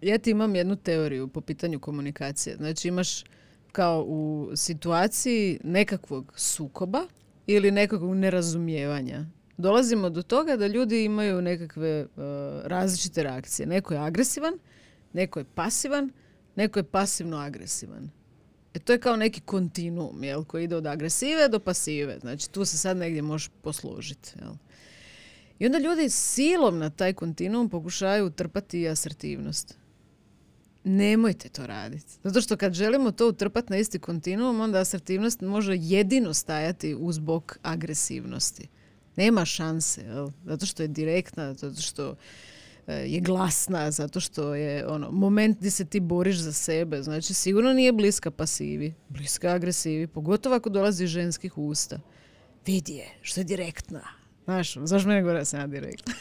Ja 0.00 0.18
ti 0.18 0.30
imam 0.30 0.54
jednu 0.54 0.76
teoriju 0.76 1.28
po 1.28 1.40
pitanju 1.40 1.80
komunikacije. 1.80 2.56
Znači 2.56 2.88
imaš 2.88 3.24
kao 3.72 4.02
u 4.02 4.50
situaciji 4.56 5.60
nekakvog 5.64 6.32
sukoba 6.36 7.06
ili 7.46 7.70
nekakvog 7.70 8.14
nerazumijevanja. 8.14 9.26
Dolazimo 9.56 10.10
do 10.10 10.22
toga 10.22 10.56
da 10.56 10.66
ljudi 10.66 11.04
imaju 11.04 11.42
nekakve 11.42 11.88
e, 11.90 12.06
različite 12.64 13.22
reakcije. 13.22 13.66
Neko 13.66 13.94
je 13.94 14.00
agresivan, 14.00 14.58
neko 15.12 15.38
je 15.38 15.44
pasivan, 15.44 16.12
neko 16.56 16.78
je 16.78 16.82
pasivno 16.82 17.36
agresivan. 17.36 18.10
E 18.74 18.78
to 18.78 18.92
je 18.92 19.00
kao 19.00 19.16
neki 19.16 19.40
kontinuum, 19.40 20.24
jel, 20.24 20.44
koji 20.44 20.64
ide 20.64 20.76
od 20.76 20.86
agresive 20.86 21.48
do 21.48 21.58
pasive. 21.58 22.18
Znači 22.20 22.50
tu 22.50 22.64
se 22.64 22.78
sad 22.78 22.96
negdje 22.96 23.22
možeš 23.22 23.50
posložiti, 23.62 24.32
jel. 24.40 24.52
I 25.58 25.66
onda 25.66 25.78
ljudi 25.78 26.08
silom 26.10 26.78
na 26.78 26.90
taj 26.90 27.12
kontinuum 27.12 27.68
pokušaju 27.68 28.30
trpati 28.30 28.80
i 28.80 28.88
asertivnost. 28.88 29.78
Nemojte 30.84 31.48
to 31.48 31.66
raditi. 31.66 32.12
Zato 32.24 32.40
što 32.40 32.56
kad 32.56 32.74
želimo 32.74 33.10
to 33.10 33.28
utrpati 33.28 33.72
na 33.72 33.76
isti 33.76 33.98
kontinuum, 33.98 34.60
onda 34.60 34.80
asertivnost 34.80 35.40
može 35.40 35.76
jedino 35.80 36.34
stajati 36.34 36.96
uz 36.98 37.18
bok 37.18 37.58
agresivnosti. 37.62 38.68
Nema 39.16 39.44
šanse, 39.44 40.02
jel? 40.02 40.28
zato 40.44 40.66
što 40.66 40.82
je 40.82 40.88
direktna, 40.88 41.54
zato 41.54 41.82
što 41.82 42.16
e, 42.86 42.94
je 42.94 43.20
glasna, 43.20 43.90
zato 43.90 44.20
što 44.20 44.54
je 44.54 44.86
ono 44.86 45.10
moment 45.10 45.58
gdje 45.58 45.70
se 45.70 45.84
ti 45.84 46.00
boriš 46.00 46.36
za 46.36 46.52
sebe. 46.52 47.02
Znači 47.02 47.34
sigurno 47.34 47.72
nije 47.72 47.92
bliska 47.92 48.30
pasivi, 48.30 48.94
bliska 49.08 49.50
agresivi, 49.50 50.06
pogotovo 50.06 50.56
ako 50.56 50.70
dolazi 50.70 51.04
iz 51.04 51.10
ženskih 51.10 51.58
usta. 51.58 52.00
Vidi 52.66 52.92
je, 52.92 53.08
što 53.22 53.40
je 53.40 53.44
direktna. 53.44 54.02
Znaš, 54.44 54.76
zašto 54.84 55.08
mene 55.08 55.22
govore 55.22 55.38
da 55.38 55.44
sam 55.44 55.60
ja 55.60 55.66
direktna? 55.66 56.14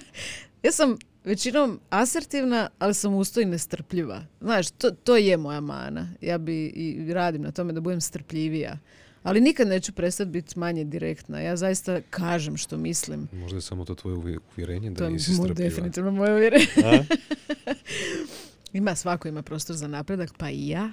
ja 0.62 0.72
sam 0.72 0.96
većinom 1.24 1.80
asertivna, 1.90 2.68
ali 2.78 2.94
sam 2.94 3.14
usto 3.14 3.40
i 3.40 3.44
nestrpljiva. 3.44 4.24
Znaš, 4.40 4.70
to, 4.70 4.90
to 4.90 5.16
je 5.16 5.36
moja 5.36 5.60
mana. 5.60 6.08
Ja 6.20 6.38
bi 6.38 6.66
i 6.66 7.12
radim 7.12 7.42
na 7.42 7.52
tome 7.52 7.72
da 7.72 7.80
budem 7.80 8.00
strpljivija. 8.00 8.78
Ali 9.22 9.40
nikad 9.40 9.68
neću 9.68 9.92
prestati 9.92 10.30
biti 10.30 10.58
manje 10.58 10.84
direktna. 10.84 11.40
Ja 11.40 11.56
zaista 11.56 12.00
kažem 12.10 12.56
što 12.56 12.76
mislim. 12.76 13.28
Možda 13.32 13.56
je 13.56 13.62
samo 13.62 13.84
to 13.84 13.94
tvoje 13.94 14.38
uvjerenje 14.56 14.90
da 14.90 14.96
to 14.96 15.10
nisi 15.10 15.32
je 15.32 15.54
definitivno 15.54 16.10
moje 16.10 16.34
uvjerenje. 16.34 16.66
ima 18.72 18.94
svako 18.94 19.28
ima 19.28 19.42
prostor 19.42 19.76
za 19.76 19.88
napredak, 19.88 20.30
pa 20.38 20.50
i 20.50 20.68
ja. 20.68 20.90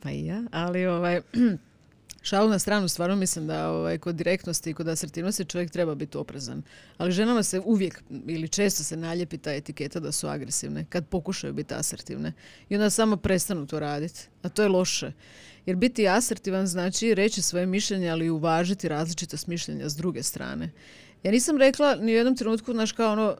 Pa 0.00 0.10
i 0.10 0.26
ja. 0.26 0.42
Ali 0.50 0.86
ovaj, 0.86 1.20
šalu 2.24 2.48
na 2.48 2.58
stranu, 2.58 2.88
stvarno 2.88 3.16
mislim 3.16 3.46
da 3.46 3.70
ovaj, 3.70 3.98
kod 3.98 4.14
direktnosti 4.14 4.70
i 4.70 4.74
kod 4.74 4.88
asertivnosti 4.88 5.44
čovjek 5.44 5.70
treba 5.70 5.94
biti 5.94 6.18
oprezan. 6.18 6.62
Ali 6.96 7.12
ženama 7.12 7.42
se 7.42 7.60
uvijek 7.60 8.02
ili 8.26 8.48
često 8.48 8.84
se 8.84 8.96
naljepi 8.96 9.38
ta 9.38 9.52
etiketa 9.52 10.00
da 10.00 10.12
su 10.12 10.28
agresivne 10.28 10.84
kad 10.88 11.06
pokušaju 11.06 11.52
biti 11.52 11.74
asertivne. 11.74 12.32
I 12.68 12.74
onda 12.74 12.90
samo 12.90 13.16
prestanu 13.16 13.66
to 13.66 13.80
raditi. 13.80 14.20
A 14.42 14.48
to 14.48 14.62
je 14.62 14.68
loše. 14.68 15.12
Jer 15.66 15.76
biti 15.76 16.08
asertivan 16.08 16.66
znači 16.66 17.14
reći 17.14 17.42
svoje 17.42 17.66
mišljenje, 17.66 18.10
ali 18.10 18.26
i 18.26 18.30
uvažiti 18.30 18.88
različitost 18.88 19.46
mišljenja 19.46 19.88
s 19.88 19.96
druge 19.96 20.22
strane. 20.22 20.70
Ja 21.22 21.30
nisam 21.30 21.58
rekla 21.58 21.94
ni 21.94 22.12
u 22.12 22.16
jednom 22.16 22.36
trenutku, 22.36 22.72
znaš, 22.72 22.92
kao 22.92 23.12
ono, 23.12 23.36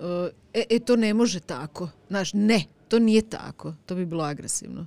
e, 0.54 0.64
e, 0.70 0.78
to 0.78 0.96
ne 0.96 1.14
može 1.14 1.40
tako. 1.40 1.90
Znaš, 2.08 2.32
ne, 2.32 2.64
to 2.88 2.98
nije 2.98 3.22
tako. 3.22 3.74
To 3.86 3.94
bi 3.94 4.06
bilo 4.06 4.24
agresivno. 4.24 4.86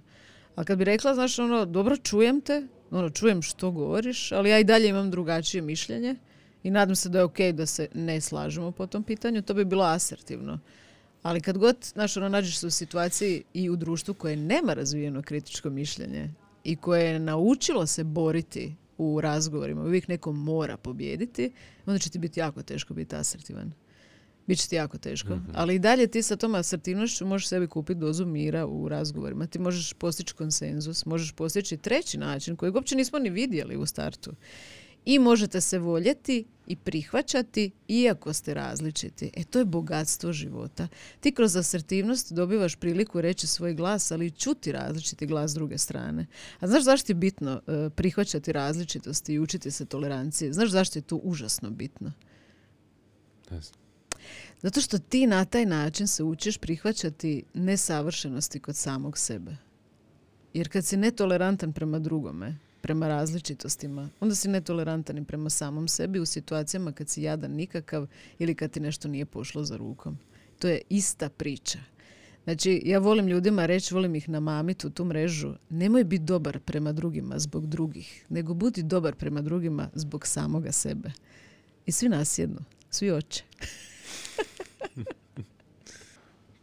A 0.56 0.64
kad 0.64 0.78
bi 0.78 0.84
rekla, 0.84 1.14
znaš, 1.14 1.40
ono, 1.40 1.66
dobro, 1.66 1.98
čujem 1.98 2.42
te, 2.42 2.68
ono, 2.92 3.10
čujem 3.10 3.42
što 3.42 3.72
govoriš, 3.72 4.32
ali 4.32 4.50
ja 4.50 4.60
i 4.60 4.64
dalje 4.64 4.90
imam 4.90 5.12
drugačije 5.12 5.62
mišljenje 5.62 6.16
i 6.64 6.72
nadam 6.72 6.96
se 6.96 7.10
da 7.10 7.18
je 7.18 7.24
ok 7.24 7.40
da 7.54 7.66
se 7.66 7.88
ne 7.94 8.22
slažemo 8.22 8.72
po 8.72 8.88
tom 8.88 9.04
pitanju, 9.04 9.42
to 9.42 9.54
bi 9.54 9.66
bilo 9.66 9.84
asertivno. 9.84 10.60
Ali 11.24 11.42
kad 11.42 11.58
god, 11.58 11.78
znaš, 11.94 12.18
ono, 12.18 12.30
nađeš 12.30 12.58
se 12.58 12.68
u 12.68 12.72
situaciji 12.72 13.44
i 13.54 13.70
u 13.70 13.76
društvu 13.76 14.14
koje 14.14 14.36
nema 14.36 14.74
razvijeno 14.74 15.22
kritičko 15.22 15.70
mišljenje 15.70 16.30
i 16.64 16.76
koje 16.76 17.06
je 17.06 17.20
naučilo 17.20 17.86
se 17.86 18.04
boriti 18.04 18.76
u 18.98 19.22
razgovorima, 19.22 19.82
uvijek 19.82 20.08
neko 20.08 20.32
mora 20.32 20.78
pobijediti, 20.78 21.52
onda 21.86 22.00
će 22.00 22.10
ti 22.10 22.20
biti 22.20 22.40
jako 22.40 22.64
teško 22.64 22.94
biti 22.94 23.16
asertivan. 23.16 23.72
Biće 24.48 24.70
ti 24.70 24.76
jako 24.76 24.98
teško. 24.98 25.36
Mhm. 25.36 25.52
Ali 25.54 25.76
i 25.76 25.80
dalje 25.80 26.08
ti 26.08 26.22
sa 26.22 26.36
tom 26.36 26.56
asertivnošću 26.56 27.26
možeš 27.26 27.48
sebi 27.48 27.68
kupiti 27.68 28.00
dozu 28.00 28.26
mira 28.26 28.66
u 28.66 28.90
razgovorima. 28.90 29.48
Ti 29.48 29.60
možeš 29.60 29.94
postići 29.94 30.34
konsenzus, 30.34 31.06
možeš 31.06 31.32
postići 31.32 31.78
treći 31.78 32.18
način 32.18 32.56
kojeg 32.56 32.76
uopće 32.76 32.96
nismo 32.96 33.20
ni 33.20 33.30
vidjeli 33.30 33.78
u 33.78 33.86
startu. 33.86 34.32
I 35.06 35.20
možete 35.20 35.62
se 35.62 35.80
voljeti 35.80 36.46
i 36.68 36.76
prihvaćati 36.76 37.72
iako 37.88 38.34
ste 38.34 38.54
različiti. 38.54 39.32
E 39.34 39.44
to 39.44 39.60
je 39.60 39.66
bogatstvo 39.66 40.34
života. 40.34 40.88
Ti 41.20 41.32
kroz 41.32 41.56
asertivnost 41.56 42.34
dobivaš 42.34 42.76
priliku 42.76 43.22
reći 43.22 43.48
svoj 43.48 43.74
glas, 43.74 44.12
ali 44.12 44.26
i 44.26 44.32
čuti 44.32 44.72
različiti 44.72 45.26
glas 45.26 45.54
druge 45.54 45.78
strane. 45.78 46.26
A 46.60 46.68
znaš 46.68 46.84
zašto 46.84 47.12
je 47.12 47.16
bitno 47.16 47.62
e, 47.68 47.90
prihvaćati 47.90 48.52
različitosti 48.52 49.34
i 49.34 49.40
učiti 49.40 49.72
se 49.72 49.86
tolerancije? 49.86 50.54
Znaš 50.54 50.70
zašto 50.70 51.00
je 51.00 51.04
to 51.04 51.16
užasno 51.16 51.70
bitno? 51.70 52.12
Zato 54.62 54.82
što 54.82 54.98
ti 54.98 55.28
na 55.28 55.46
taj 55.46 55.66
način 55.66 56.08
se 56.08 56.24
učiš 56.24 56.58
prihvaćati 56.58 57.44
nesavršenosti 57.54 58.60
kod 58.60 58.76
samog 58.76 59.18
sebe. 59.18 59.56
Jer 60.54 60.70
kad 60.70 60.86
si 60.86 60.98
netolerantan 60.98 61.74
prema 61.74 62.00
drugome, 62.00 62.58
prema 62.82 63.08
različitostima, 63.08 64.10
onda 64.20 64.36
si 64.36 64.50
netolerantan 64.50 65.18
i 65.18 65.26
prema 65.26 65.50
samom 65.50 65.88
sebi 65.88 66.20
u 66.20 66.26
situacijama 66.26 66.92
kad 66.92 67.10
si 67.10 67.22
jadan 67.22 67.52
nikakav 67.52 68.08
ili 68.40 68.56
kad 68.56 68.72
ti 68.72 68.80
nešto 68.80 69.08
nije 69.08 69.26
pošlo 69.26 69.64
za 69.64 69.78
rukom. 69.78 70.18
To 70.60 70.68
je 70.68 70.82
ista 70.90 71.30
priča. 71.30 71.80
Znači, 72.44 72.82
ja 72.86 73.00
volim 73.00 73.28
ljudima 73.28 73.66
reći, 73.66 73.94
volim 73.94 74.16
ih 74.16 74.30
namamiti 74.30 74.88
u 74.88 74.90
tu 74.90 75.06
mrežu, 75.06 75.54
nemoj 75.70 76.04
biti 76.04 76.24
dobar 76.24 76.60
prema 76.60 76.92
drugima 76.92 77.40
zbog 77.40 77.68
drugih, 77.68 78.26
nego 78.30 78.54
budi 78.54 78.84
dobar 78.84 79.16
prema 79.16 79.42
drugima 79.42 79.90
zbog 79.94 80.28
samoga 80.28 80.72
sebe. 80.72 81.12
I 81.86 81.92
svi 81.92 82.10
nasjedno, 82.10 82.60
svi 82.90 83.12
oče. 83.12 83.44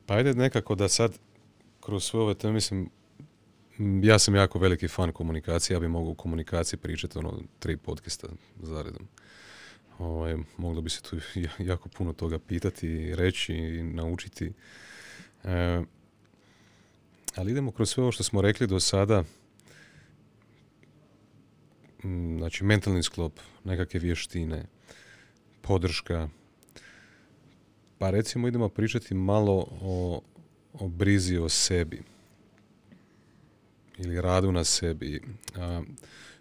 pa 0.06 0.14
ajde 0.14 0.34
nekako 0.34 0.74
da 0.74 0.88
sad 0.88 1.18
kroz 1.80 2.04
sve 2.04 2.20
ove 2.20 2.34
teme, 2.34 2.52
mislim, 2.52 2.90
ja 4.02 4.18
sam 4.18 4.34
jako 4.34 4.58
veliki 4.58 4.88
fan 4.88 5.12
komunikacije, 5.12 5.74
ja 5.74 5.80
bi 5.80 5.88
mogao 5.88 6.10
u 6.10 6.14
komunikaciji 6.14 6.78
pričati 6.78 7.18
ono 7.18 7.40
tri 7.58 7.76
podcasta 7.76 8.28
zaredom. 8.62 9.08
Ovaj, 9.98 10.36
moglo 10.56 10.82
bi 10.82 10.90
se 10.90 11.02
tu 11.02 11.16
jako 11.70 11.88
puno 11.88 12.12
toga 12.12 12.38
pitati, 12.38 13.14
reći 13.14 13.54
i 13.54 13.82
naučiti. 13.82 14.52
E, 15.44 15.82
ali 17.34 17.50
idemo 17.50 17.72
kroz 17.72 17.90
sve 17.90 18.02
ovo 18.02 18.12
što 18.12 18.22
smo 18.22 18.40
rekli 18.40 18.66
do 18.66 18.80
sada. 18.80 19.24
Znači, 22.38 22.64
mentalni 22.64 23.02
sklop, 23.02 23.40
nekakve 23.64 24.00
vještine, 24.00 24.66
podrška, 25.60 26.28
pa 27.98 28.10
recimo 28.10 28.48
idemo 28.48 28.68
pričati 28.68 29.14
malo 29.14 29.66
o, 29.80 30.22
o 30.72 30.88
brizi 30.88 31.36
o 31.36 31.48
sebi 31.48 32.02
ili 33.98 34.20
radu 34.20 34.52
na 34.52 34.64
sebi. 34.64 35.22
A, 35.56 35.82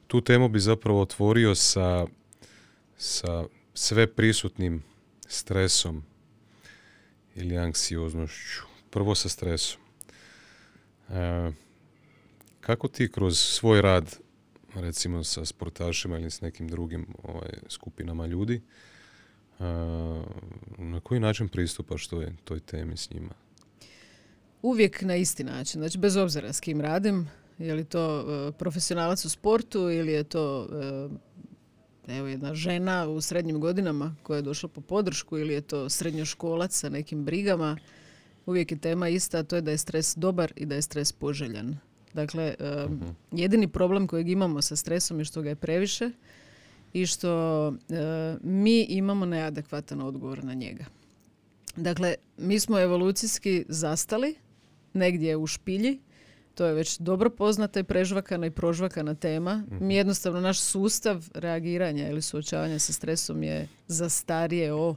tu 0.08 0.22
temu 0.22 0.50
bi 0.50 0.60
zapravo 0.60 1.02
otvorio 1.02 1.56
sa, 1.56 2.06
sa 2.98 3.44
sve 3.74 4.08
prisutnim 4.08 4.84
stresom 5.28 6.04
ili 7.36 7.58
anksioznošću. 7.58 8.62
Prvo 8.90 9.16
sa 9.16 9.30
stresom. 9.30 9.82
kako 12.62 12.88
ti 12.88 13.12
kroz 13.12 13.40
svoj 13.40 13.82
rad, 13.82 14.18
recimo 14.76 15.24
sa 15.24 15.46
sportašima 15.46 16.20
ili 16.20 16.32
s 16.32 16.42
nekim 16.42 16.68
drugim 16.68 17.08
ovaj, 17.24 17.50
skupinama 17.70 18.26
ljudi, 18.26 18.62
na 20.78 21.00
koji 21.04 21.20
način 21.20 21.50
pristupaš 21.50 22.08
toj, 22.08 22.34
toj 22.44 22.60
temi 22.60 22.98
s 22.98 23.12
njima? 23.12 23.34
Uvijek 24.62 25.02
na 25.02 25.16
isti 25.16 25.44
način. 25.44 25.82
Znači, 25.82 25.98
bez 25.98 26.16
obzira 26.16 26.54
s 26.54 26.60
kim 26.60 26.82
radim, 26.82 27.28
je 27.58 27.74
li 27.74 27.84
to 27.84 28.20
e, 28.20 28.52
profesionalac 28.52 29.26
u 29.26 29.30
sportu 29.30 29.80
ili 29.80 30.12
je 30.12 30.24
to 30.24 30.68
e, 32.08 32.18
evo 32.18 32.28
jedna 32.28 32.56
žena 32.56 33.08
u 33.08 33.22
srednjim 33.22 33.60
godinama 33.60 34.16
koja 34.24 34.36
je 34.36 34.42
došla 34.42 34.70
po 34.70 34.82
podršku 34.82 35.38
ili 35.38 35.54
je 35.54 35.62
to 35.62 35.90
srednjoškolac 35.90 36.74
sa 36.74 36.90
nekim 36.90 37.26
brigama. 37.26 37.78
Uvijek 38.46 38.72
je 38.72 38.80
tema 38.80 39.10
ista, 39.10 39.38
a 39.38 39.44
to 39.44 39.56
je 39.56 39.62
da 39.62 39.72
je 39.72 39.78
stres 39.78 40.16
dobar 40.18 40.54
i 40.56 40.66
da 40.66 40.76
je 40.76 40.82
stres 40.82 41.12
poželjan. 41.12 41.78
Dakle, 42.14 42.56
e, 42.60 42.86
mhm. 42.90 43.10
jedini 43.32 43.68
problem 43.68 44.08
kojeg 44.08 44.30
imamo 44.30 44.62
sa 44.62 44.76
stresom 44.76 45.20
je 45.20 45.26
što 45.26 45.42
ga 45.42 45.50
je 45.50 45.56
previše 45.56 46.12
i 46.94 47.06
što 47.06 47.68
e, 47.68 47.74
mi 48.42 48.82
imamo 48.82 49.26
neadekvatan 49.26 50.02
odgovor 50.02 50.44
na 50.44 50.54
njega. 50.54 50.86
Dakle, 51.76 52.16
mi 52.38 52.60
smo 52.60 52.80
evolucijski 52.80 53.66
zastali 53.70 54.36
negdje 54.94 55.38
u 55.38 55.48
špilji, 55.48 56.00
to 56.56 56.66
je 56.66 56.74
već 56.74 56.98
dobro 56.98 57.30
poznata 57.30 57.80
i 57.80 57.84
prežvakana 57.84 58.48
i 58.48 58.52
prožvakana 58.52 59.16
tema. 59.16 59.64
Mhm. 59.68 59.88
Mi 59.88 59.96
jednostavno, 59.96 60.42
naš 60.42 60.60
sustav 60.60 61.30
reagiranja 61.34 62.10
ili 62.10 62.22
suočavanja 62.22 62.80
sa 62.80 62.94
stresom 62.94 63.44
je 63.44 63.68
o 64.74 64.96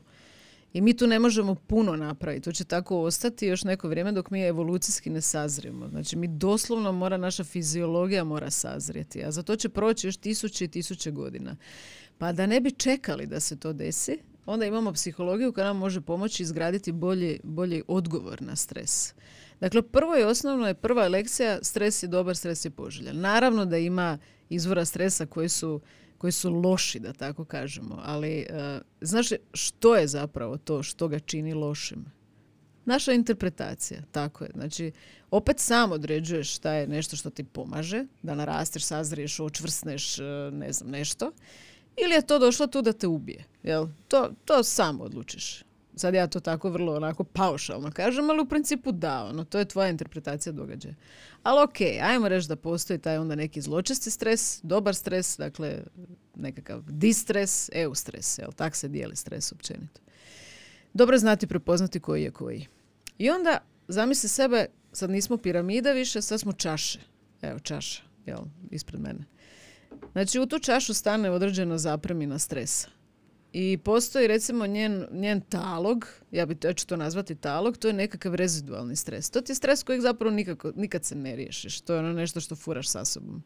i 0.77 0.81
mi 0.81 0.97
tu 0.97 1.07
ne 1.07 1.19
možemo 1.19 1.55
puno 1.55 1.97
napraviti. 1.97 2.45
To 2.45 2.53
će 2.53 2.65
tako 2.65 3.01
ostati 3.01 3.47
još 3.47 3.65
neko 3.65 3.89
vrijeme 3.89 4.13
dok 4.13 4.31
mi 4.31 4.43
evolucijski 4.43 5.11
ne 5.11 5.21
sazrijemo. 5.21 5.89
Znači 5.89 6.17
mi 6.17 6.29
doslovno 6.29 6.93
mora, 6.93 7.17
naša 7.17 7.45
fiziologija 7.45 8.25
mora 8.25 8.51
sazrijeti. 8.51 9.25
A 9.25 9.31
za 9.31 9.43
to 9.43 9.57
će 9.57 9.69
proći 9.69 10.07
još 10.07 10.17
tisuće 10.17 10.65
i 10.65 10.69
tisuće 10.69 11.11
godina. 11.11 11.57
Pa 12.19 12.33
da 12.33 12.47
ne 12.47 12.61
bi 12.61 12.71
čekali 12.71 13.27
da 13.27 13.41
se 13.41 13.57
to 13.57 13.73
desi, 13.73 14.19
onda 14.47 14.67
imamo 14.67 14.93
psihologiju 14.93 15.53
koja 15.53 15.67
nam 15.67 15.77
može 15.77 16.01
pomoći 16.01 16.43
izgraditi 16.43 16.93
bolji, 16.93 17.41
bolji 17.43 17.83
odgovor 17.89 18.43
na 18.43 18.57
stres. 18.57 19.15
Dakle, 19.61 19.83
prvo 19.83 20.19
i 20.19 20.23
osnovno 20.23 20.67
je 20.67 20.75
prva 20.75 21.09
lekcija, 21.09 21.59
stres 21.63 22.03
je 22.03 22.07
dobar, 22.07 22.37
stres 22.37 22.65
je 22.65 22.71
poželjan. 22.71 23.21
Naravno 23.21 23.65
da 23.65 23.79
ima 23.79 24.19
izvora 24.49 24.85
stresa 24.85 25.27
koji 25.27 25.49
su 25.49 25.81
koji 26.19 26.33
su 26.33 26.51
loši, 26.51 27.01
da 27.01 27.13
tako 27.13 27.45
kažemo. 27.45 28.01
Ali, 28.05 28.47
uh, 28.51 28.83
znaš 29.01 29.29
što 29.55 29.97
je 29.97 30.09
zapravo 30.09 30.57
to 30.57 30.83
što 30.83 31.09
ga 31.09 31.19
čini 31.19 31.55
lošim? 31.55 32.05
Naša 32.85 33.13
interpretacija, 33.13 34.03
tako 34.13 34.45
je. 34.45 34.51
Znači, 34.55 34.93
opet 35.31 35.59
sam 35.59 35.93
određuješ 35.93 36.55
šta 36.55 36.73
je 36.73 36.87
nešto 36.87 37.17
što 37.17 37.31
ti 37.31 37.45
pomaže, 37.45 38.05
da 38.23 38.35
narasteš, 38.35 38.85
sazriješ, 38.85 39.41
očvrsneš, 39.41 40.19
e, 40.19 40.23
ne 40.53 40.73
znam, 40.73 40.91
nešto. 40.91 41.33
Ili 42.05 42.15
je 42.15 42.27
to 42.27 42.39
došlo 42.39 42.67
tu 42.67 42.83
da 42.83 42.93
te 42.93 43.07
ubije. 43.07 43.45
Jel? 43.63 43.87
To, 44.09 44.31
to 44.45 44.63
sam 44.63 45.01
odlučiš. 45.01 45.66
Sad 45.97 46.15
ja 46.15 46.27
to 46.27 46.41
tako 46.41 46.71
vrlo 46.71 46.97
onako 46.97 47.25
paušalno 47.25 47.91
kažem, 47.91 48.31
ali 48.31 48.41
u 48.41 48.49
principu 48.49 48.93
da, 48.93 49.25
ono, 49.25 49.45
to 49.45 49.59
je 49.59 49.65
tvoja 49.65 49.89
interpretacija 49.89 50.53
događaja. 50.53 50.95
Ali 51.43 51.63
ok, 51.63 51.81
ajmo 52.03 52.29
reći 52.29 52.49
da 52.49 52.57
postoji 52.57 52.99
taj 52.99 53.19
onda 53.19 53.35
neki 53.35 53.61
zločesti 53.61 54.11
stres, 54.11 54.61
dobar 54.63 54.95
stres, 54.95 55.37
dakle 55.37 55.83
nekakav 56.35 56.83
distres, 56.89 57.71
eustres, 57.73 58.39
jel? 58.39 58.53
Tak 58.53 58.77
se 58.77 58.89
dijeli 58.89 59.17
stres 59.17 59.53
općenito. 59.53 60.01
Dobro 60.95 61.19
znati 61.19 61.47
prepoznati 61.47 62.01
koji 62.01 62.23
je 62.23 62.31
koji. 62.31 62.67
I 63.19 63.31
onda 63.31 63.59
zamisli 63.89 64.29
sebe, 64.29 64.67
sad 64.93 65.11
nismo 65.11 65.37
piramida 65.37 65.93
više, 65.93 66.23
sad 66.23 66.41
smo 66.41 66.53
čaše. 66.53 66.99
Evo 67.43 67.59
čaša, 67.59 68.03
jel, 68.27 68.41
ispred 68.71 69.01
mene. 69.01 69.25
Znači 70.13 70.41
u 70.41 70.47
tu 70.47 70.59
čašu 70.59 70.95
stane 70.95 71.31
određena 71.31 71.79
zapremina 71.79 72.39
stresa. 72.39 72.96
I 73.59 73.79
postoji 73.79 74.27
recimo 74.27 74.67
njen, 74.67 75.07
njen 75.13 75.41
talog, 75.41 76.07
ja, 76.31 76.47
bi, 76.47 76.57
ja 76.65 76.73
ću 76.73 76.87
to 76.87 76.97
nazvati 76.97 77.35
talog, 77.35 77.77
to 77.77 77.89
je 77.89 77.95
nekakav 77.95 78.35
rezidualni 78.35 78.97
stres. 78.97 79.31
To 79.31 79.41
ti 79.41 79.53
je 79.53 79.57
stres 79.57 79.83
kojeg 79.83 80.01
zapravo 80.01 80.35
nikako, 80.35 80.73
nikad 80.77 81.05
se 81.05 81.15
ne 81.15 81.37
riješiš. 81.37 81.81
To 81.81 81.93
je 81.93 81.99
ono 81.99 82.13
nešto 82.13 82.41
što 82.41 82.57
furaš 82.57 82.89
sa 82.89 83.05
sobom. 83.05 83.43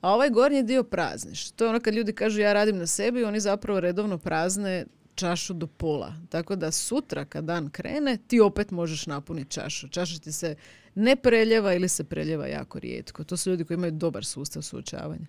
A 0.00 0.14
ovaj 0.14 0.30
gornji 0.30 0.62
dio 0.62 0.84
prazniš. 0.84 1.50
To 1.50 1.64
je 1.64 1.68
ono 1.68 1.80
kad 1.80 1.94
ljudi 1.94 2.12
kažu 2.12 2.40
ja 2.40 2.52
radim 2.52 2.78
na 2.78 2.86
sebi, 2.86 3.24
oni 3.24 3.40
zapravo 3.40 3.80
redovno 3.80 4.18
prazne 4.18 4.86
čašu 5.14 5.54
do 5.54 5.66
pola. 5.66 6.14
Tako 6.28 6.56
da 6.56 6.70
sutra 6.70 7.24
kad 7.24 7.44
dan 7.44 7.70
krene, 7.70 8.18
ti 8.26 8.40
opet 8.40 8.70
možeš 8.70 9.06
napuniti 9.06 9.50
čašu. 9.50 9.88
Čaša 9.88 10.18
ti 10.18 10.32
se 10.32 10.54
ne 10.94 11.16
preljeva 11.16 11.74
ili 11.74 11.88
se 11.88 12.04
preljeva 12.04 12.46
jako 12.46 12.78
rijetko. 12.78 13.24
To 13.24 13.36
su 13.36 13.50
ljudi 13.50 13.64
koji 13.64 13.74
imaju 13.74 13.92
dobar 13.92 14.24
sustav 14.24 14.62
suočavanja. 14.62 15.26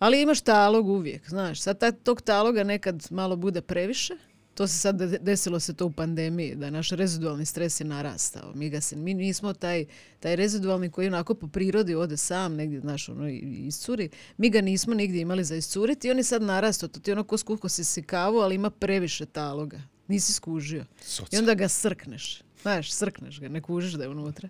Ali 0.00 0.22
imaš 0.22 0.40
talog 0.40 0.88
uvijek, 0.88 1.28
znaš. 1.28 1.60
Sad 1.60 1.78
taj, 1.78 1.92
tog 1.92 2.20
taloga 2.22 2.64
nekad 2.64 3.06
malo 3.10 3.36
bude 3.36 3.60
previše. 3.60 4.14
To 4.54 4.66
se 4.66 4.78
sad 4.78 4.96
desilo 5.02 5.60
se 5.60 5.74
to 5.74 5.86
u 5.86 5.90
pandemiji, 5.90 6.54
da 6.54 6.70
naš 6.70 6.90
rezidualni 6.90 7.46
stres 7.46 7.80
je 7.80 7.84
narastao. 7.84 8.52
Mi 8.54 8.70
ga 8.70 8.80
se, 8.80 8.96
mi 8.96 9.14
nismo 9.14 9.52
taj, 9.52 9.84
taj 10.20 10.36
rezidualni 10.36 10.90
koji 10.90 11.08
onako 11.08 11.34
po 11.34 11.48
prirodi 11.48 11.94
ode 11.94 12.16
sam 12.16 12.54
negdje, 12.54 12.80
znaš, 12.80 13.08
ono, 13.08 13.28
iscuri. 13.28 14.08
Mi 14.36 14.50
ga 14.50 14.60
nismo 14.60 14.94
nigdje 14.94 15.20
imali 15.20 15.44
za 15.44 15.56
iscuriti 15.56 16.08
i 16.08 16.10
on 16.10 16.16
je 16.16 16.24
sad 16.24 16.42
narastao. 16.42 16.88
To 16.88 17.00
ti 17.00 17.12
ono 17.12 17.24
ko 17.24 17.38
skuko 17.38 17.68
si 17.68 17.84
si 17.84 18.02
kavu, 18.02 18.38
ali 18.38 18.54
ima 18.54 18.70
previše 18.70 19.26
taloga. 19.26 19.82
Nisi 20.08 20.32
skužio. 20.32 20.84
I 21.32 21.38
onda 21.38 21.54
ga 21.54 21.68
srkneš. 21.68 22.42
Znaš, 22.62 22.92
srkneš 22.92 23.40
ga, 23.40 23.48
ne 23.48 23.60
kužiš 23.60 23.92
da 23.92 24.04
je 24.04 24.10
unutra. 24.10 24.48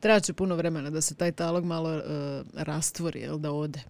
Treba 0.00 0.20
će 0.20 0.32
puno 0.32 0.54
vremena 0.54 0.90
da 0.90 1.00
se 1.00 1.14
taj 1.14 1.32
talog 1.32 1.64
malo 1.64 1.96
uh, 1.96 2.02
rastvori, 2.54 3.20
jel, 3.20 3.38
da 3.38 3.52
ode. 3.52 3.80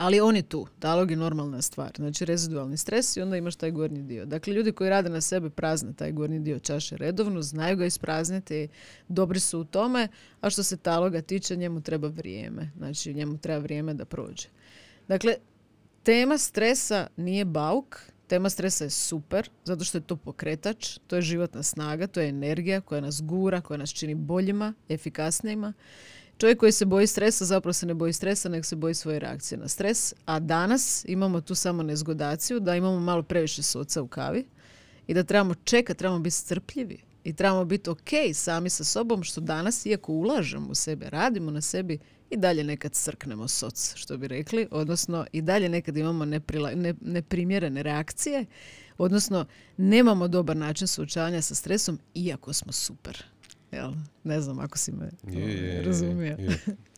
Ali 0.00 0.20
on 0.20 0.36
je 0.36 0.42
tu. 0.42 0.66
Talog 0.78 1.10
je 1.10 1.16
normalna 1.16 1.62
stvar. 1.62 1.90
Znači 1.96 2.24
rezidualni 2.24 2.76
stres 2.76 3.16
i 3.16 3.20
onda 3.20 3.36
imaš 3.36 3.56
taj 3.56 3.70
gornji 3.70 4.02
dio. 4.02 4.24
Dakle, 4.24 4.52
ljudi 4.52 4.72
koji 4.72 4.90
rade 4.90 5.08
na 5.08 5.20
sebe 5.20 5.50
prazne 5.50 5.92
taj 5.92 6.12
gornji 6.12 6.38
dio 6.38 6.58
čaše 6.58 6.96
redovno, 6.96 7.42
znaju 7.42 7.76
ga 7.76 7.86
isprazniti, 7.86 8.68
dobri 9.08 9.40
su 9.40 9.60
u 9.60 9.64
tome, 9.64 10.08
a 10.40 10.50
što 10.50 10.62
se 10.62 10.76
taloga 10.76 11.22
tiče, 11.22 11.56
njemu 11.56 11.80
treba 11.80 12.08
vrijeme. 12.08 12.70
Znači, 12.76 13.14
njemu 13.14 13.38
treba 13.38 13.58
vrijeme 13.58 13.94
da 13.94 14.04
prođe. 14.04 14.48
Dakle, 15.08 15.34
tema 16.02 16.38
stresa 16.38 17.06
nije 17.16 17.44
bauk, 17.44 18.00
tema 18.26 18.50
stresa 18.50 18.84
je 18.84 18.90
super, 18.90 19.50
zato 19.64 19.84
što 19.84 19.98
je 19.98 20.02
to 20.02 20.16
pokretač, 20.16 20.98
to 21.06 21.16
je 21.16 21.22
životna 21.22 21.62
snaga, 21.62 22.06
to 22.06 22.20
je 22.20 22.28
energija 22.28 22.80
koja 22.80 23.00
nas 23.00 23.22
gura, 23.22 23.60
koja 23.60 23.78
nas 23.78 23.90
čini 23.90 24.14
boljima, 24.14 24.74
efikasnijima. 24.88 25.72
Čovjek 26.40 26.58
koji 26.58 26.72
se 26.72 26.84
boji 26.84 27.06
stresa 27.06 27.44
zapravo 27.44 27.72
se 27.72 27.86
ne 27.86 27.94
boji 27.94 28.12
stresa, 28.12 28.48
nego 28.48 28.64
se 28.64 28.76
boji 28.76 28.94
svoje 28.94 29.18
reakcije 29.18 29.58
na 29.58 29.68
stres. 29.68 30.14
A 30.24 30.38
danas 30.38 31.04
imamo 31.08 31.40
tu 31.40 31.54
samo 31.54 31.82
nezgodaciju 31.82 32.60
da 32.60 32.76
imamo 32.76 33.00
malo 33.00 33.22
previše 33.22 33.62
soca 33.62 34.02
u 34.02 34.08
kavi 34.08 34.46
i 35.06 35.14
da 35.14 35.22
trebamo 35.22 35.54
čekati, 35.54 35.98
trebamo 35.98 36.20
biti 36.20 36.36
strpljivi 36.36 36.98
i 37.24 37.32
trebamo 37.32 37.64
biti 37.64 37.90
ok 37.90 38.08
sami 38.34 38.70
sa 38.70 38.84
sobom 38.84 39.22
što 39.22 39.40
danas, 39.40 39.86
iako 39.86 40.12
ulažemo 40.12 40.70
u 40.70 40.74
sebe, 40.74 41.10
radimo 41.10 41.50
na 41.50 41.60
sebi, 41.60 41.98
i 42.30 42.36
dalje 42.36 42.64
nekad 42.64 42.92
crknemo 42.92 43.48
soc, 43.48 43.94
što 43.96 44.16
bi 44.16 44.28
rekli, 44.28 44.68
odnosno 44.70 45.26
i 45.32 45.42
dalje 45.42 45.68
nekad 45.68 45.96
imamo 45.96 46.24
neprimjerene 47.00 47.82
reakcije, 47.82 48.46
odnosno 48.98 49.46
nemamo 49.76 50.28
dobar 50.28 50.56
način 50.56 50.86
suočavanja 50.86 51.42
sa 51.42 51.54
stresom, 51.54 51.98
iako 52.14 52.52
smo 52.52 52.72
super. 52.72 53.24
Jel? 53.72 53.92
Ne 54.24 54.40
znam 54.40 54.58
ako 54.58 54.78
si 54.78 54.92
me 54.92 55.10
je, 55.32 55.82
razumio. 55.82 56.36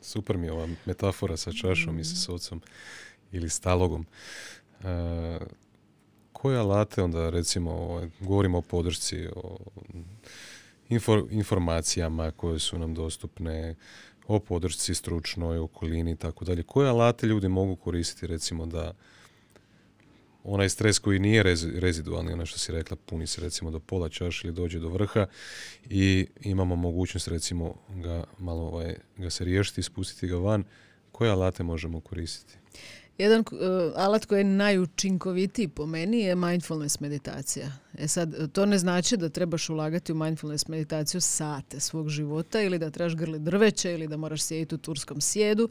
Super 0.03 0.37
mi 0.37 0.47
je 0.47 0.53
ova 0.53 0.69
metafora 0.87 1.37
sa 1.37 1.53
čašom 1.53 1.99
i 1.99 2.05
sa 2.05 2.17
socim 2.17 2.59
ili 3.33 3.49
stalogom. 3.49 4.07
E, 4.81 5.39
koje 6.33 6.59
alate 6.59 7.03
onda 7.03 7.31
recimo 7.31 7.71
ovaj, 7.71 8.09
govorimo 8.21 8.59
o 8.59 8.63
podršci, 8.63 9.29
o 9.37 9.59
informacijama 11.31 12.31
koje 12.31 12.59
su 12.59 12.79
nam 12.79 12.95
dostupne, 12.95 13.75
o 14.27 14.39
podršci 14.39 14.95
stručnoj, 14.95 15.59
okolini 15.59 16.11
i 16.13 16.17
tako 16.17 16.45
dalje. 16.45 16.63
Koje 16.63 16.89
alate 16.89 17.27
ljudi 17.27 17.49
mogu 17.49 17.77
koristiti 17.77 18.27
recimo 18.27 18.67
da 18.67 18.93
onaj 20.45 20.69
stres 20.69 20.99
koji 20.99 21.19
nije 21.19 21.43
rezidualni, 21.75 22.33
ono 22.33 22.47
što 22.47 22.59
si 22.59 22.73
rekla, 22.73 22.97
puni 23.07 23.27
se 23.27 23.41
recimo 23.41 23.71
do 23.71 23.81
pola 23.81 24.09
čaša 24.09 24.49
ili 24.49 24.57
dođe 24.57 24.79
do 24.79 24.89
vrha 24.89 25.27
i 25.85 26.27
imamo 26.41 26.77
mogućnost 26.77 27.29
recimo 27.29 27.75
ga 27.89 28.25
malo 28.39 28.63
ovaj, 28.63 28.95
ga 29.17 29.31
se 29.31 29.45
riješiti 29.45 29.83
spustiti 29.83 30.27
ga 30.27 30.37
van. 30.37 30.65
Koje 31.13 31.31
alate 31.31 31.63
možemo 31.63 32.01
koristiti? 32.01 32.55
Jedan 33.19 33.41
uh, 33.41 33.93
alat 33.97 34.27
koji 34.27 34.41
je 34.41 34.45
najučinkovitiji 34.45 35.69
po 35.69 35.87
meni 35.87 36.21
je 36.21 36.35
mindfulness 36.35 37.01
meditacija. 37.01 37.73
E 37.99 38.09
sad, 38.09 38.53
to 38.53 38.67
ne 38.67 38.79
znači 38.79 39.17
da 39.17 39.29
trebaš 39.29 39.69
ulagati 39.69 40.13
u 40.13 40.15
mindfulness 40.15 40.69
meditaciju 40.69 41.21
sate 41.21 41.81
svog 41.81 42.09
života 42.09 42.61
ili 42.61 42.79
da 42.79 42.91
trebaš 42.91 43.17
grli 43.17 43.39
drveće 43.39 43.93
ili 43.93 44.09
da 44.09 44.17
moraš 44.17 44.43
sjediti 44.43 44.75
u 44.75 44.79
turskom 44.79 45.21
sjedu. 45.21 45.69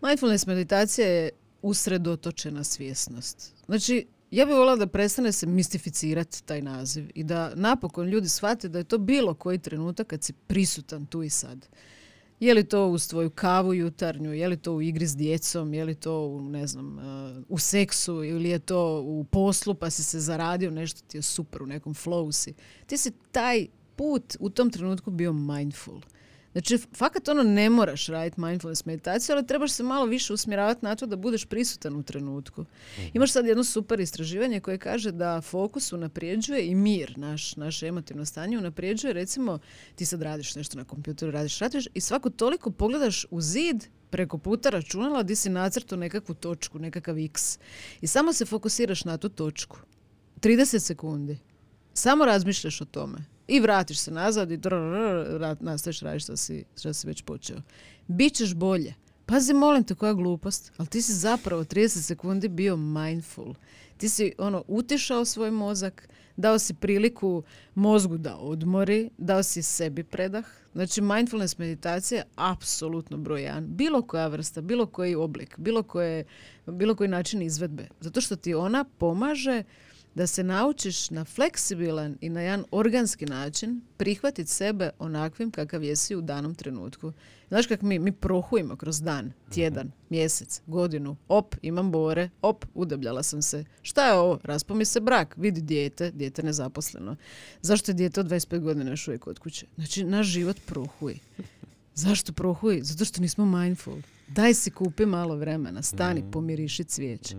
Mindfulness 0.00 0.46
meditacija 0.46 1.08
je 1.08 1.30
usredotočena 1.62 2.64
svjesnost. 2.64 3.52
Znači, 3.66 4.06
ja 4.34 4.46
bih 4.46 4.54
volila 4.54 4.76
da 4.76 4.86
prestane 4.86 5.32
se 5.32 5.46
mistificirati 5.46 6.44
taj 6.44 6.62
naziv 6.62 7.10
i 7.14 7.24
da 7.24 7.52
napokon 7.54 8.08
ljudi 8.08 8.28
shvate 8.28 8.68
da 8.68 8.78
je 8.78 8.84
to 8.84 8.98
bilo 8.98 9.34
koji 9.34 9.58
trenutak 9.58 10.06
kad 10.06 10.22
si 10.24 10.32
prisutan 10.32 11.06
tu 11.06 11.22
i 11.22 11.30
sad. 11.30 11.66
Je 12.40 12.54
li 12.54 12.64
to 12.64 12.86
uz 12.86 13.08
tvoju 13.08 13.30
kavu 13.30 13.74
jutarnju, 13.74 14.32
je 14.32 14.48
li 14.48 14.56
to 14.56 14.72
u 14.72 14.82
igri 14.82 15.06
s 15.06 15.16
djecom, 15.16 15.74
je 15.74 15.84
li 15.84 15.94
to 15.94 16.26
u, 16.26 16.40
ne 16.40 16.66
znam, 16.66 16.98
uh, 16.98 17.44
u 17.48 17.58
seksu 17.58 18.24
ili 18.24 18.48
je 18.48 18.58
to 18.58 19.00
u 19.00 19.24
poslu 19.24 19.74
pa 19.74 19.90
si 19.90 20.02
se 20.02 20.20
zaradio, 20.20 20.70
nešto 20.70 21.00
ti 21.06 21.18
je 21.18 21.22
super, 21.22 21.62
u 21.62 21.66
nekom 21.66 21.94
flow 21.94 22.32
si. 22.32 22.54
Ti 22.86 22.96
si 22.96 23.12
taj 23.32 23.66
put 23.96 24.36
u 24.40 24.50
tom 24.50 24.70
trenutku 24.70 25.10
bio 25.10 25.32
mindful. 25.32 26.00
Znači, 26.54 26.78
fakat 26.96 27.28
ono 27.28 27.42
ne 27.42 27.70
moraš 27.70 28.06
raditi 28.06 28.40
mindfulness 28.40 28.84
meditaciju, 28.84 29.36
ali 29.36 29.46
trebaš 29.46 29.72
se 29.72 29.82
malo 29.82 30.06
više 30.06 30.32
usmjeravati 30.32 30.84
na 30.84 30.94
to 30.94 31.06
da 31.06 31.16
budeš 31.16 31.44
prisutan 31.44 31.96
u 31.96 32.02
trenutku. 32.02 32.64
Mhm. 32.98 33.06
Imaš 33.14 33.32
sad 33.32 33.46
jedno 33.46 33.64
super 33.64 34.00
istraživanje 34.00 34.60
koje 34.60 34.78
kaže 34.78 35.12
da 35.12 35.40
fokus 35.40 35.92
unaprijeđuje 35.92 36.66
i 36.66 36.74
mir, 36.74 37.18
naš, 37.18 37.56
naše 37.56 37.86
emotivno 37.86 38.24
stanje 38.24 38.58
unaprijeđuje. 38.58 39.12
Recimo, 39.12 39.58
ti 39.94 40.06
sad 40.06 40.22
radiš 40.22 40.54
nešto 40.54 40.78
na 40.78 40.84
kompjuteru, 40.84 41.32
radiš, 41.32 41.58
radiš 41.58 41.88
i 41.94 42.00
svako 42.00 42.30
toliko 42.30 42.70
pogledaš 42.70 43.26
u 43.30 43.40
zid 43.40 43.84
preko 44.10 44.38
puta 44.38 44.70
računala 44.70 45.22
di 45.22 45.36
si 45.36 45.50
nacrtu 45.50 45.96
nekakvu 45.96 46.34
točku, 46.34 46.78
nekakav 46.78 47.18
x. 47.18 47.58
I 48.00 48.06
samo 48.06 48.32
se 48.32 48.44
fokusiraš 48.44 49.04
na 49.04 49.16
tu 49.16 49.28
točku. 49.28 49.78
30 50.40 50.78
sekundi. 50.78 51.38
Samo 51.94 52.24
razmišljaš 52.24 52.80
o 52.80 52.84
tome 52.84 53.33
i 53.48 53.60
vratiš 53.60 53.98
se 53.98 54.10
nazad 54.10 54.50
i 54.50 54.60
nastaviš 55.60 56.00
raditi 56.00 56.24
što 56.24 56.36
si, 56.36 56.64
što 56.76 56.92
si 56.92 57.06
već 57.06 57.22
počeo. 57.22 57.56
Bićeš 58.06 58.54
bolje. 58.54 58.94
Pazi, 59.26 59.54
molim 59.54 59.84
te, 59.84 59.94
koja 59.94 60.12
glupost. 60.12 60.72
Ali 60.76 60.88
ti 60.88 61.02
si 61.02 61.12
zapravo 61.12 61.64
30 61.64 61.88
sekundi 61.88 62.48
bio 62.48 62.76
mindful. 62.76 63.54
Ti 63.96 64.08
si 64.08 64.32
ono 64.38 64.64
utišao 64.68 65.24
svoj 65.24 65.50
mozak, 65.50 66.08
dao 66.36 66.58
si 66.58 66.74
priliku 66.74 67.42
mozgu 67.74 68.18
da 68.18 68.36
odmori, 68.36 69.10
dao 69.18 69.42
si 69.42 69.62
sebi 69.62 70.04
predah. 70.04 70.44
Znači, 70.72 71.00
mindfulness 71.00 71.58
meditacija 71.58 72.18
je 72.18 72.26
apsolutno 72.36 73.16
brojan. 73.16 73.66
Bilo 73.68 74.02
koja 74.02 74.26
vrsta, 74.26 74.60
bilo 74.60 74.86
koji 74.86 75.14
oblik, 75.14 75.58
bilo, 75.58 75.82
koje, 75.82 76.24
bilo 76.66 76.94
koji 76.94 77.08
način 77.08 77.42
izvedbe. 77.42 77.88
Zato 78.00 78.20
što 78.20 78.36
ti 78.36 78.54
ona 78.54 78.84
pomaže 78.98 79.62
da 80.14 80.26
se 80.26 80.44
naučiš 80.44 81.10
na 81.10 81.24
fleksibilan 81.24 82.18
i 82.20 82.28
na 82.28 82.40
jedan 82.40 82.64
organski 82.70 83.26
način 83.26 83.80
prihvatiti 83.96 84.50
sebe 84.50 84.90
onakvim 84.98 85.50
kakav 85.50 85.84
jesi 85.84 86.16
u 86.16 86.20
danom 86.20 86.54
trenutku. 86.54 87.12
Znaš 87.48 87.66
kako 87.66 87.86
mi, 87.86 87.98
mi 87.98 88.12
prohujemo 88.12 88.76
kroz 88.76 89.00
dan, 89.00 89.32
tjedan, 89.50 89.90
mjesec, 90.10 90.60
godinu, 90.66 91.16
op, 91.28 91.54
imam 91.62 91.92
bore, 91.92 92.30
op, 92.42 92.64
udebljala 92.74 93.22
sam 93.22 93.42
se. 93.42 93.64
Šta 93.82 94.06
je 94.06 94.12
ovo? 94.12 94.38
Raspo 94.42 94.74
mi 94.74 94.84
se 94.84 95.00
brak, 95.00 95.34
vidi 95.36 95.60
dijete, 95.60 96.10
dijete 96.10 96.42
nezaposleno. 96.42 97.16
Zašto 97.62 97.90
je 97.90 97.94
dijete 97.94 98.20
od 98.20 98.26
25 98.26 98.60
godina 98.60 98.90
još 98.90 99.08
uvijek 99.08 99.22
kod 99.22 99.38
kuće? 99.38 99.66
Znači, 99.76 100.04
naš 100.04 100.26
život 100.26 100.56
prohuji. 100.66 101.20
Zašto 101.94 102.32
prohuji? 102.32 102.82
Zato 102.82 103.04
što 103.04 103.20
nismo 103.20 103.46
mindful. 103.46 103.96
Daj 104.28 104.54
si 104.54 104.70
kupi 104.70 105.06
malo 105.06 105.36
vremena, 105.36 105.82
stani, 105.82 106.22
mm. 106.22 106.30
pomiriši 106.30 106.84
cvijeće. 106.84 107.36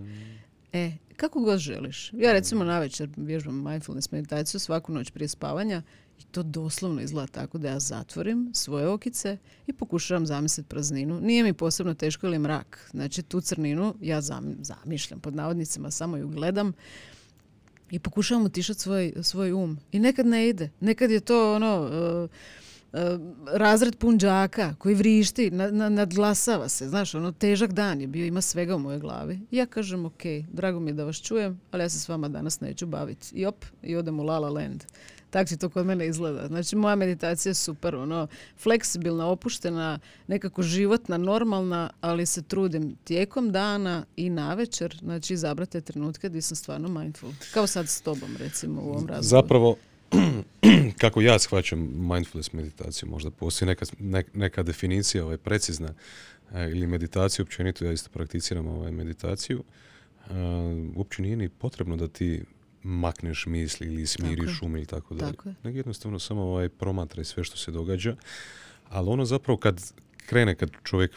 E, 0.75 0.91
kako 1.15 1.39
god 1.39 1.59
želiš. 1.59 2.13
Ja 2.13 2.33
recimo 2.33 2.63
na 2.63 2.79
večer 2.79 3.09
vježbam 3.17 3.63
mindfulness 3.63 4.11
meditaciju 4.11 4.59
svaku 4.59 4.91
noć 4.91 5.11
prije 5.11 5.27
spavanja 5.27 5.81
i 6.19 6.23
to 6.23 6.43
doslovno 6.43 7.01
izgleda 7.01 7.27
tako 7.27 7.57
da 7.57 7.67
ja 7.67 7.79
zatvorim 7.79 8.49
svoje 8.53 8.87
okice 8.87 9.37
i 9.67 9.73
pokušavam 9.73 10.25
zamisliti 10.25 10.69
prazninu. 10.69 11.19
Nije 11.21 11.43
mi 11.43 11.53
posebno 11.53 11.93
teško 11.93 12.27
ili 12.27 12.39
mrak. 12.39 12.89
Znači 12.91 13.23
tu 13.23 13.41
crninu 13.41 13.95
ja 14.01 14.21
zamišljam 14.61 15.19
pod 15.19 15.35
navodnicima, 15.35 15.91
samo 15.91 16.17
ju 16.17 16.27
gledam 16.27 16.73
i 17.91 17.99
pokušavam 17.99 18.45
utišati 18.45 18.79
svoj, 18.79 19.13
svoj 19.21 19.53
um. 19.53 19.79
I 19.91 19.99
nekad 19.99 20.25
ne 20.25 20.49
ide. 20.49 20.69
Nekad 20.79 21.11
je 21.11 21.19
to 21.19 21.55
ono... 21.55 21.89
Uh, 22.23 22.29
razred 23.53 23.95
punđaka 23.95 24.75
koji 24.77 24.95
vrišti, 24.95 25.51
na, 25.51 25.71
na, 25.71 25.89
nadglasava 25.89 26.69
se. 26.69 26.89
Znaš, 26.89 27.15
ono, 27.15 27.31
težak 27.31 27.73
dan 27.73 28.01
je 28.01 28.07
bio, 28.07 28.25
ima 28.25 28.41
svega 28.41 28.75
u 28.75 28.79
mojoj 28.79 28.99
glavi. 28.99 29.39
Ja 29.51 29.65
kažem, 29.65 30.05
ok, 30.05 30.23
drago 30.53 30.79
mi 30.79 30.89
je 30.89 30.93
da 30.93 31.05
vas 31.05 31.21
čujem, 31.21 31.59
ali 31.71 31.83
ja 31.83 31.89
se 31.89 31.99
s 31.99 32.09
vama 32.09 32.27
danas 32.27 32.59
neću 32.59 32.85
baviti. 32.85 33.35
I 33.35 33.45
op, 33.45 33.65
i 33.83 33.95
odem 33.95 34.19
u 34.19 34.23
La 34.23 34.39
La 34.39 34.49
Land. 34.49 34.83
Tako 35.29 35.47
će 35.47 35.57
to 35.57 35.69
kod 35.69 35.85
mene 35.85 36.07
izgleda. 36.07 36.47
Znači, 36.47 36.75
moja 36.75 36.95
meditacija 36.95 37.49
je 37.49 37.53
super, 37.53 37.95
ono, 37.95 38.27
fleksibilna, 38.57 39.27
opuštena, 39.27 39.99
nekako 40.27 40.61
životna, 40.61 41.17
normalna, 41.17 41.89
ali 42.01 42.25
se 42.25 42.41
trudim 42.41 42.95
tijekom 43.03 43.51
dana 43.51 44.05
i 44.15 44.29
navečer, 44.29 44.99
znači, 45.03 45.33
izabrati 45.33 45.71
te 45.71 45.81
trenutke 45.81 46.29
gdje 46.29 46.41
sam 46.41 46.55
stvarno 46.55 46.87
mindful. 46.87 47.29
Kao 47.53 47.67
sad 47.67 47.89
s 47.89 48.01
tobom, 48.01 48.29
recimo, 48.39 48.81
u 48.81 48.85
ovom 48.85 49.07
razgovoru. 49.07 49.23
Zapravo, 49.23 49.75
kako 51.01 51.21
ja 51.21 51.39
shvaćam 51.39 51.79
mindfulness 51.79 52.53
meditaciju, 52.53 53.09
možda 53.09 53.31
postoji 53.31 53.67
neka, 53.67 53.85
neka 54.33 54.63
definicija 54.63 55.23
ovaj, 55.23 55.37
precizna 55.37 55.93
e, 56.53 56.69
ili 56.71 56.87
meditaciju 56.87 57.43
općenito, 57.43 57.85
ja 57.85 57.91
isto 57.91 58.09
prakticiram 58.09 58.67
ovaj, 58.67 58.91
meditaciju, 58.91 59.63
uh, 60.25 60.33
uopće 60.95 61.21
nije 61.21 61.35
ni 61.35 61.49
potrebno 61.49 61.95
da 61.95 62.07
ti 62.07 62.43
makneš 62.83 63.45
misli 63.45 63.87
ili 63.87 64.07
smiriš 64.07 64.61
um 64.61 64.75
ili 64.75 64.85
tako 64.85 65.15
dalje. 65.15 65.35
Nego 65.63 65.77
jednostavno 65.77 66.19
samo 66.19 66.41
ovaj 66.41 66.69
promatraj 66.69 67.25
sve 67.25 67.43
što 67.43 67.57
se 67.57 67.71
događa. 67.71 68.15
Ali 68.89 69.09
ono 69.09 69.25
zapravo 69.25 69.57
kad 69.57 69.93
krene, 70.25 70.55
kad 70.55 70.69
čovjek 70.83 71.11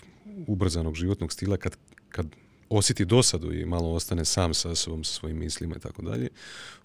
ubrzanog 0.46 0.94
životnog 0.94 1.32
stila, 1.32 1.56
kad, 1.56 1.76
kad 2.08 2.26
osjeti 2.70 3.04
dosadu 3.04 3.52
i 3.52 3.64
malo 3.64 3.90
ostane 3.90 4.24
sam 4.24 4.54
sa 4.54 4.74
sobom, 4.74 5.04
sa 5.04 5.12
svojim 5.12 5.38
mislima 5.38 5.76
i 5.76 5.80
tako 5.80 6.02
dalje, 6.02 6.28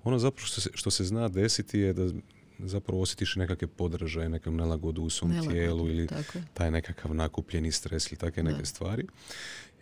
ono 0.03 0.19
zapravo 0.19 0.47
što 0.47 0.61
se, 0.61 0.69
što 0.73 0.91
se 0.91 1.03
zna 1.03 1.27
desiti 1.27 1.79
je 1.79 1.93
da 1.93 2.09
zapravo 2.59 3.01
osjetiš 3.01 3.35
nekakve 3.35 3.67
podražaje, 3.67 4.29
nekakvu 4.29 4.53
nelagodu 4.53 5.01
u 5.01 5.09
svom 5.09 5.49
tijelu 5.49 5.89
ili 5.89 6.07
taj 6.53 6.71
nekakav 6.71 7.15
nakupljeni 7.15 7.71
stres 7.71 8.11
ili 8.11 8.17
takve 8.17 8.43
neke 8.43 8.65
stvari. 8.65 9.07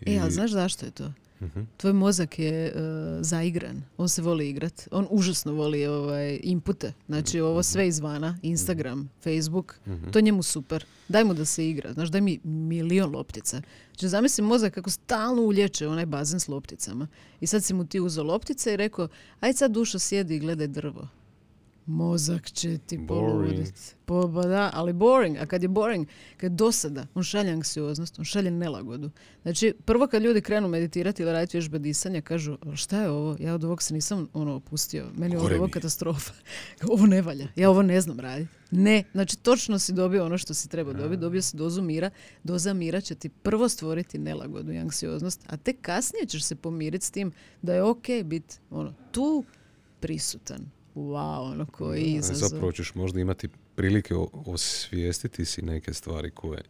I... 0.01 0.13
E, 0.15 0.19
ali 0.19 0.31
znaš 0.31 0.51
zašto 0.51 0.85
je 0.85 0.91
to? 0.91 1.13
Uh 1.41 1.63
Tvoj 1.77 1.93
mozak 1.93 2.39
je 2.39 2.73
uh, 2.75 2.81
zaigran. 3.21 3.81
On 3.97 4.09
se 4.09 4.21
voli 4.21 4.49
igrat. 4.49 4.87
On 4.91 5.07
užasno 5.09 5.53
voli 5.53 5.85
ovaj, 5.85 6.39
inpute. 6.43 6.93
Znači 7.07 7.39
ovo 7.39 7.59
mhm. 7.59 7.63
sve 7.63 7.87
izvana. 7.87 8.37
Instagram, 8.41 8.99
mhm. 8.99 9.07
Facebook. 9.23 9.75
To 10.11 10.19
je 10.19 10.23
njemu 10.23 10.43
super. 10.43 10.85
Daj 11.07 11.23
mu 11.23 11.33
da 11.33 11.45
se 11.45 11.69
igra. 11.69 11.93
Znaš, 11.93 12.09
daj 12.09 12.21
mi 12.21 12.39
milion 12.43 13.11
loptica. 13.11 13.61
Znači 13.87 14.07
zamisli 14.07 14.43
mozak 14.43 14.73
kako 14.73 14.89
stalno 14.89 15.41
ulječe 15.41 15.87
onaj 15.87 16.05
bazen 16.05 16.39
s 16.39 16.47
lopticama. 16.47 17.07
I 17.41 17.47
sad 17.47 17.63
si 17.63 17.73
mu 17.73 17.85
ti 17.85 17.99
uzeo 17.99 18.23
loptice 18.23 18.73
i 18.73 18.77
rekao, 18.77 19.07
aj 19.39 19.53
sad 19.53 19.71
dušo 19.71 19.99
sjedi 19.99 20.35
i 20.35 20.39
gledaj 20.39 20.67
drvo 20.67 21.07
mozak 21.85 22.51
će 22.51 22.77
ti 22.77 22.99
poluditi. 23.07 23.81
Po, 24.05 24.27
da, 24.27 24.69
ali 24.73 24.93
boring. 24.93 25.37
A 25.37 25.45
kad 25.45 25.63
je 25.63 25.69
boring, 25.69 26.07
kad 26.37 26.51
je 26.51 26.55
dosada, 26.55 27.07
on 27.15 27.23
šalje 27.23 27.51
anksioznost, 27.51 28.19
on 28.19 28.25
šalje 28.25 28.51
nelagodu. 28.51 29.09
Znači, 29.41 29.73
prvo 29.85 30.07
kad 30.07 30.21
ljudi 30.21 30.41
krenu 30.41 30.67
meditirati 30.67 31.23
ili 31.23 31.31
raditi 31.31 31.57
vježbe 31.57 31.79
disanja, 31.79 32.21
kažu, 32.21 32.57
šta 32.75 33.01
je 33.01 33.09
ovo? 33.09 33.37
Ja 33.39 33.53
od 33.53 33.63
ovog 33.63 33.81
se 33.81 33.93
nisam 33.93 34.27
ono 34.33 34.53
opustio. 34.55 35.07
Meni 35.17 35.35
je 35.35 35.39
ovo 35.39 35.67
katastrofa. 35.67 36.33
ovo 36.91 37.05
ne 37.05 37.21
valja. 37.21 37.47
Ja 37.55 37.69
ovo 37.69 37.81
ne 37.81 38.01
znam 38.01 38.19
raditi. 38.19 38.51
Ne, 38.71 39.03
znači 39.11 39.37
točno 39.37 39.79
si 39.79 39.93
dobio 39.93 40.25
ono 40.25 40.37
što 40.37 40.53
si 40.53 40.69
treba 40.69 40.93
dobiti, 40.93 41.21
dobio 41.21 41.41
si 41.41 41.57
dozu 41.57 41.81
mira, 41.81 42.09
doza 42.43 42.73
mira 42.73 43.01
će 43.01 43.15
ti 43.15 43.29
prvo 43.29 43.69
stvoriti 43.69 44.17
nelagodu 44.17 44.71
i 44.71 44.77
anksioznost, 44.77 45.41
a 45.47 45.57
tek 45.57 45.81
kasnije 45.81 46.25
ćeš 46.25 46.43
se 46.43 46.55
pomiriti 46.55 47.05
s 47.05 47.11
tim 47.11 47.31
da 47.61 47.73
je 47.73 47.83
ok 47.83 48.05
biti 48.23 48.55
ono, 48.69 48.93
tu 49.11 49.43
prisutan 49.99 50.80
wow, 50.95 51.51
ono 51.51 51.65
koji 51.65 52.03
izazov. 52.03 52.49
Zapravo 52.49 52.71
ćeš 52.71 52.95
možda 52.95 53.19
imati 53.19 53.47
prilike 53.75 54.15
osvijestiti 54.45 55.45
si 55.45 55.61
neke 55.61 55.93
stvari 55.93 56.31
koje 56.31 56.61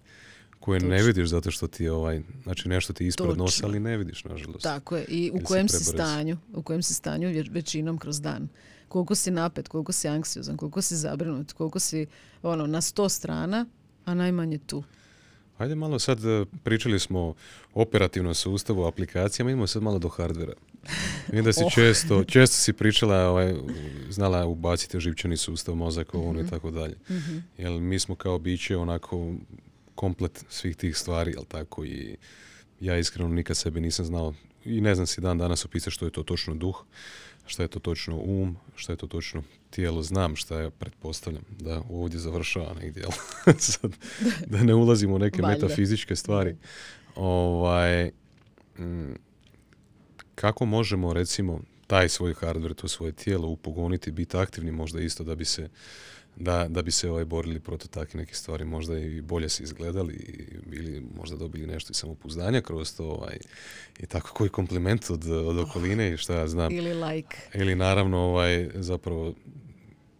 koje 0.62 0.80
ne 0.80 1.04
vidiš 1.04 1.30
zato 1.30 1.52
što 1.52 1.68
ti 1.68 1.90
ovaj, 1.90 2.22
znači 2.44 2.70
nešto 2.70 2.94
ti 2.94 3.08
ispred 3.08 3.38
nosa, 3.38 3.66
ali 3.66 3.80
ne 3.80 3.98
vidiš 3.98 4.24
nažalost. 4.24 4.64
Tako 4.64 4.98
je. 4.98 5.06
I 5.08 5.32
u 5.34 5.40
kojem 5.44 5.70
si 5.70 5.84
stanju, 5.84 6.38
u 6.54 6.62
kojem 6.62 6.84
si 6.84 6.94
stanju 6.94 7.44
većinom 7.52 7.98
kroz 7.98 8.22
dan. 8.22 8.48
Koliko 8.88 9.16
si 9.16 9.32
napet, 9.32 9.68
koliko 9.68 9.92
si 9.92 10.08
anksiozan, 10.08 10.58
koliko 10.58 10.82
si 10.82 10.96
zabrinut, 10.96 11.54
koliko 11.54 11.80
si 11.80 12.06
ono 12.44 12.68
na 12.68 12.82
sto 12.82 13.10
strana, 13.10 13.66
a 14.06 14.14
najmanje 14.14 14.58
tu. 14.58 14.84
Hajde 15.58 15.76
malo 15.76 16.00
sad, 16.00 16.26
e, 16.26 16.46
pričali 16.64 17.00
smo 17.00 17.20
o 17.20 17.36
operativnom 17.74 18.34
sustavu, 18.34 18.86
aplikacijama, 18.86 19.52
idemo 19.52 19.68
sad 19.68 19.84
malo 19.84 20.00
do 20.00 20.10
hardvera. 20.10 20.54
Vidim 21.28 21.46
da 21.46 21.54
si 21.54 21.64
oh. 21.66 21.74
često, 21.74 22.24
često 22.24 22.56
si 22.56 22.74
pričala, 22.74 23.18
ovaj, 23.18 23.56
znala 24.10 24.46
ubaciti 24.46 25.00
živčani 25.00 25.38
sustav, 25.38 25.76
mozak, 25.76 26.14
ovo 26.14 26.32
i 26.32 26.38
mhm. 26.38 26.50
tako 26.50 26.72
dalje. 26.72 26.96
Mhm. 27.10 27.38
Jer 27.58 27.72
mi 27.72 28.00
smo 28.00 28.16
kao 28.16 28.40
biće 28.40 28.78
onako 28.78 29.34
komplet 29.96 30.46
svih 30.50 30.76
tih 30.76 30.98
stvari, 30.98 31.32
jel 31.32 31.44
tako, 31.48 31.86
i 31.86 32.18
ja 32.80 32.98
iskreno 32.98 33.30
nikad 33.30 33.58
sebi 33.58 33.82
nisam 33.82 34.06
znao 34.06 34.34
i 34.66 34.82
ne 34.82 34.96
znam 34.96 35.08
si 35.08 35.22
dan 35.22 35.38
danas 35.38 35.66
opisati 35.66 35.92
što 35.92 36.06
je 36.06 36.12
to 36.12 36.24
točno 36.24 36.56
duh, 36.56 36.84
što 37.46 37.64
je 37.64 37.68
to 37.68 37.80
točno 37.80 38.18
um, 38.18 38.58
što 38.76 38.94
je 38.94 38.98
to 38.98 39.08
točno 39.08 39.44
tijelo. 39.70 40.04
Znam 40.04 40.36
šta 40.36 40.60
je, 40.60 40.70
pretpostavljam, 40.70 41.44
da 41.60 41.82
ovdje 41.90 42.20
završava 42.20 42.74
negdje, 42.74 43.04
Sad, 43.58 43.92
da 44.48 44.64
ne 44.64 44.74
ulazimo 44.74 45.16
u 45.16 45.20
neke 45.20 45.42
metafizičke 45.42 46.16
stvari. 46.16 46.56
Ovaj, 47.16 48.12
mm, 48.80 49.14
kako 50.42 50.66
možemo 50.66 51.14
recimo 51.14 51.60
taj 51.88 52.10
svoj 52.10 52.34
hardware, 52.34 52.74
to 52.74 52.88
svoje 52.88 53.12
tijelo 53.12 53.48
upogoniti, 53.48 54.12
biti 54.12 54.38
aktivni 54.38 54.72
možda 54.72 55.02
isto 55.02 55.24
da 55.24 55.36
bi 55.36 55.46
se 55.46 55.70
da, 56.36 56.68
da 56.70 56.82
bi 56.82 56.92
se 56.92 57.10
ovaj 57.10 57.26
borili 57.26 57.60
protiv 57.60 57.90
takvih 57.90 58.16
nekih 58.16 58.38
stvari, 58.38 58.66
možda 58.66 58.98
i 58.98 59.22
bolje 59.22 59.50
se 59.50 59.64
izgledali 59.64 60.14
ili 60.72 61.04
možda 61.16 61.38
dobili 61.38 61.68
nešto 61.68 61.92
i 61.92 61.94
samopouzdanja 61.94 62.62
kroz 62.62 62.96
to 62.96 63.06
ovaj, 63.06 63.38
i 64.00 64.06
tako 64.06 64.34
koji 64.34 64.50
kompliment 64.50 65.10
od, 65.10 65.32
od 65.32 65.58
okoline 65.58 66.14
i 66.14 66.18
šta 66.18 66.36
ja 66.36 66.48
znam. 66.48 66.72
Ili 66.74 66.94
like. 66.94 67.38
Ili 67.54 67.76
naravno 67.76 68.18
ovaj, 68.18 68.70
zapravo 68.76 69.34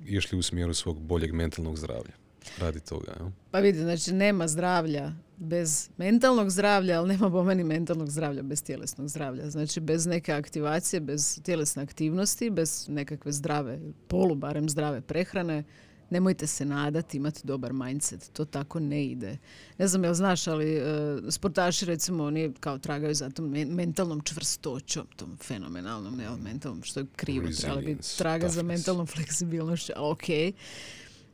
išli 0.06 0.38
u 0.38 0.42
smjeru 0.44 0.74
svog 0.74 1.02
boljeg 1.02 1.34
mentalnog 1.34 1.78
zdravlja 1.78 2.14
radi 2.58 2.80
toga. 2.80 3.12
Ja? 3.20 3.32
Pa 3.52 3.60
vidi, 3.60 3.80
znači 3.80 4.14
nema 4.14 4.48
zdravlja 4.48 5.12
bez 5.42 5.90
mentalnog 5.98 6.50
zdravlja, 6.50 7.00
ali 7.00 7.08
nema 7.08 7.30
po 7.30 7.44
meni 7.44 7.64
mentalnog 7.64 8.10
zdravlja 8.10 8.44
bez 8.44 8.64
tjelesnog 8.64 9.08
zdravlja. 9.08 9.50
Znači 9.50 9.80
bez 9.80 10.06
neke 10.06 10.34
aktivacije, 10.34 11.00
bez 11.00 11.42
tjelesne 11.44 11.84
aktivnosti, 11.84 12.50
bez 12.50 12.86
nekakve 12.90 13.32
zdrave, 13.32 13.80
polu 14.08 14.36
barem 14.36 14.70
zdrave 14.70 15.02
prehrane, 15.02 15.64
nemojte 16.10 16.48
se 16.48 16.66
nadati 16.66 17.18
imati 17.18 17.42
dobar 17.44 17.74
mindset. 17.74 18.34
To 18.34 18.46
tako 18.46 18.80
ne 18.80 19.06
ide. 19.06 19.38
Ne 19.78 19.88
znam 19.88 20.04
jel 20.04 20.14
znaš, 20.14 20.48
ali 20.48 20.78
uh, 20.78 20.84
sportaši 21.30 21.86
recimo 21.86 22.24
oni 22.24 22.54
kao 22.60 22.78
tragaju 22.78 23.16
za 23.16 23.30
tom 23.30 23.50
mentalnom 23.50 24.22
čvrstoćom, 24.22 25.08
tom 25.16 25.38
fenomenalnom 25.38 26.20
jel, 26.20 26.38
mentalnom, 26.38 26.84
što 26.84 27.00
je 27.00 27.06
krivo. 27.16 27.48
Trebali 27.62 27.86
bi 27.86 27.98
traga 28.18 28.50
za 28.50 28.64
mentalnom 28.64 29.08
fleksibilnošću, 29.08 29.94
ali 29.96 30.12
ok. 30.12 30.56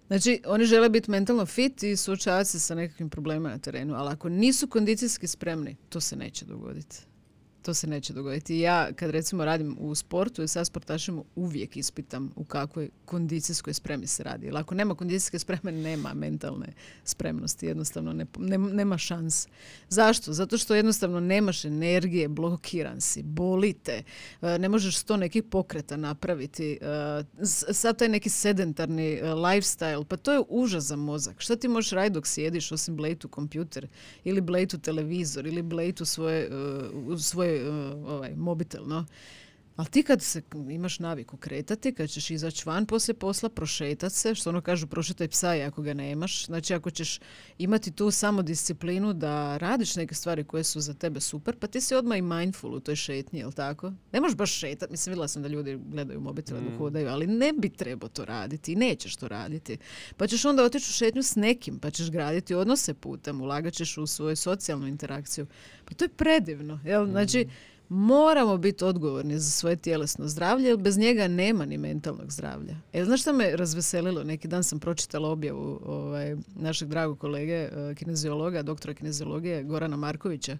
Znači, 0.07 0.41
oni 0.45 0.65
žele 0.65 0.89
biti 0.89 1.11
mentalno 1.11 1.45
fit 1.45 1.83
i 1.83 1.95
suočavati 1.95 2.49
se 2.49 2.59
sa 2.59 2.75
nekakvim 2.75 3.09
problemima 3.09 3.49
na 3.49 3.57
terenu, 3.57 3.95
ali 3.95 4.09
ako 4.09 4.29
nisu 4.29 4.67
kondicijski 4.67 5.27
spremni, 5.27 5.75
to 5.89 6.01
se 6.01 6.15
neće 6.15 6.45
dogoditi 6.45 6.97
to 7.67 7.73
se 7.73 7.87
neće 7.87 8.13
dogoditi. 8.13 8.59
Ja 8.59 8.93
kad 8.93 9.09
recimo 9.09 9.45
radim 9.45 9.77
u 9.79 9.95
sportu 9.95 10.43
i 10.43 10.47
sa 10.47 10.65
sportašima 10.65 11.23
uvijek 11.35 11.77
ispitam 11.77 12.31
u 12.35 12.43
kakvoj 12.43 12.89
kondicijskoj 13.05 13.73
spremi 13.73 14.07
se 14.07 14.23
radi. 14.23 14.45
Jer 14.45 14.57
ako 14.57 14.75
nema 14.75 14.95
kondicijske 14.95 15.39
spreme, 15.39 15.71
nema 15.71 16.13
mentalne 16.13 16.67
spremnosti. 17.03 17.65
Jednostavno 17.65 18.13
ne, 18.13 18.57
nema 18.57 18.97
šans. 18.97 19.47
Zašto? 19.89 20.33
Zato 20.33 20.57
što 20.57 20.75
jednostavno 20.75 21.19
nemaš 21.19 21.65
energije, 21.65 22.27
blokiran 22.27 23.01
si, 23.01 23.23
bolite, 23.23 24.03
e, 24.41 24.59
ne 24.59 24.69
možeš 24.69 24.97
sto 24.97 25.17
nekih 25.17 25.43
pokreta 25.43 25.97
napraviti. 25.97 26.79
E, 26.81 27.23
sad 27.73 27.97
taj 27.97 28.09
neki 28.09 28.29
sedentarni 28.29 29.13
e, 29.13 29.23
lifestyle, 29.23 30.03
pa 30.03 30.17
to 30.17 30.33
je 30.33 30.43
užas 30.49 30.83
za 30.83 30.95
mozak. 30.95 31.41
Šta 31.41 31.55
ti 31.55 31.67
možeš 31.67 31.91
raditi 31.91 32.13
dok 32.13 32.27
sjediš 32.27 32.71
osim 32.71 32.95
blejtu 32.95 33.27
kompjuter 33.27 33.87
ili 34.23 34.41
blejtu 34.41 34.77
televizor 34.77 35.47
ili 35.47 35.61
blejtu 35.61 36.05
svoje, 36.05 36.49
svoje 37.19 37.56
ovaj, 38.05 38.35
mobitel, 38.35 38.87
no. 38.87 39.05
Ali 39.77 39.87
ti 39.87 40.03
kad 40.03 40.21
se 40.21 40.41
imaš 40.69 40.99
naviku 40.99 41.37
kretati, 41.37 41.93
kad 41.93 42.09
ćeš 42.09 42.29
izaći 42.29 42.63
van 42.65 42.85
poslije 42.85 43.13
posla, 43.15 43.49
prošetat 43.49 44.13
se, 44.13 44.35
što 44.35 44.49
ono 44.49 44.61
kažu 44.61 44.87
prošetaj 44.87 45.27
psa 45.27 45.55
i 45.55 45.61
ako 45.61 45.81
ga 45.81 45.93
nemaš. 45.93 46.45
Znači 46.45 46.73
ako 46.73 46.89
ćeš 46.91 47.19
imati 47.57 47.91
tu 47.91 48.11
samodisciplinu 48.11 49.13
da 49.13 49.57
radiš 49.57 49.95
neke 49.95 50.15
stvari 50.15 50.43
koje 50.43 50.63
su 50.63 50.79
za 50.79 50.93
tebe 50.93 51.19
super, 51.19 51.55
pa 51.55 51.67
ti 51.67 51.81
si 51.81 51.95
odmah 51.95 52.17
i 52.17 52.21
mindful 52.21 52.73
u 52.73 52.79
toj 52.79 52.95
šetnji, 52.95 53.39
jel 53.39 53.51
tako? 53.51 53.93
Ne 54.11 54.21
možeš 54.21 54.37
baš 54.37 54.51
šetati, 54.51 54.91
mislim 54.91 55.11
vidjela 55.11 55.27
sam 55.27 55.41
da 55.41 55.47
ljudi 55.47 55.79
gledaju 55.87 56.21
mobitele 56.21 56.61
mm. 56.61 56.77
hodaju, 56.77 57.09
ali 57.09 57.27
ne 57.27 57.53
bi 57.53 57.69
trebao 57.69 58.09
to 58.09 58.25
raditi 58.25 58.73
i 58.73 58.75
nećeš 58.75 59.15
to 59.15 59.27
raditi. 59.27 59.77
Pa 60.17 60.27
ćeš 60.27 60.45
onda 60.45 60.63
otići 60.63 60.89
u 60.89 60.93
šetnju 60.93 61.23
s 61.23 61.35
nekim, 61.35 61.79
pa 61.79 61.89
ćeš 61.89 62.11
graditi 62.11 62.55
odnose 62.55 62.93
putem, 62.93 63.41
ulagat 63.41 63.73
ćeš 63.73 63.97
u 63.97 64.07
svoju 64.07 64.35
socijalnu 64.35 64.87
interakciju. 64.87 65.45
Pa 65.85 65.93
to 65.93 66.05
je 66.05 66.09
predivno, 66.09 66.79
jel? 66.85 67.05
Znači, 67.05 67.47
moramo 67.89 68.57
biti 68.57 68.83
odgovorni 68.83 69.39
za 69.39 69.49
svoje 69.49 69.75
tjelesno 69.75 70.27
zdravlje, 70.27 70.67
jer 70.67 70.77
bez 70.77 70.97
njega 70.97 71.27
nema 71.27 71.65
ni 71.65 71.77
mentalnog 71.77 72.31
zdravlja. 72.31 72.75
E, 72.93 73.05
znaš 73.05 73.21
što 73.21 73.33
me 73.33 73.55
razveselilo? 73.55 74.23
Neki 74.23 74.47
dan 74.47 74.63
sam 74.63 74.79
pročitala 74.79 75.29
objavu 75.29 75.79
ovaj, 75.85 76.35
našeg 76.55 76.89
dragog 76.89 77.19
kolege, 77.19 77.53
eh, 77.53 77.95
kineziologa, 77.95 78.63
doktora 78.63 78.93
kineziologije 78.93 79.63
Gorana 79.63 79.97
Markovića, 79.97 80.57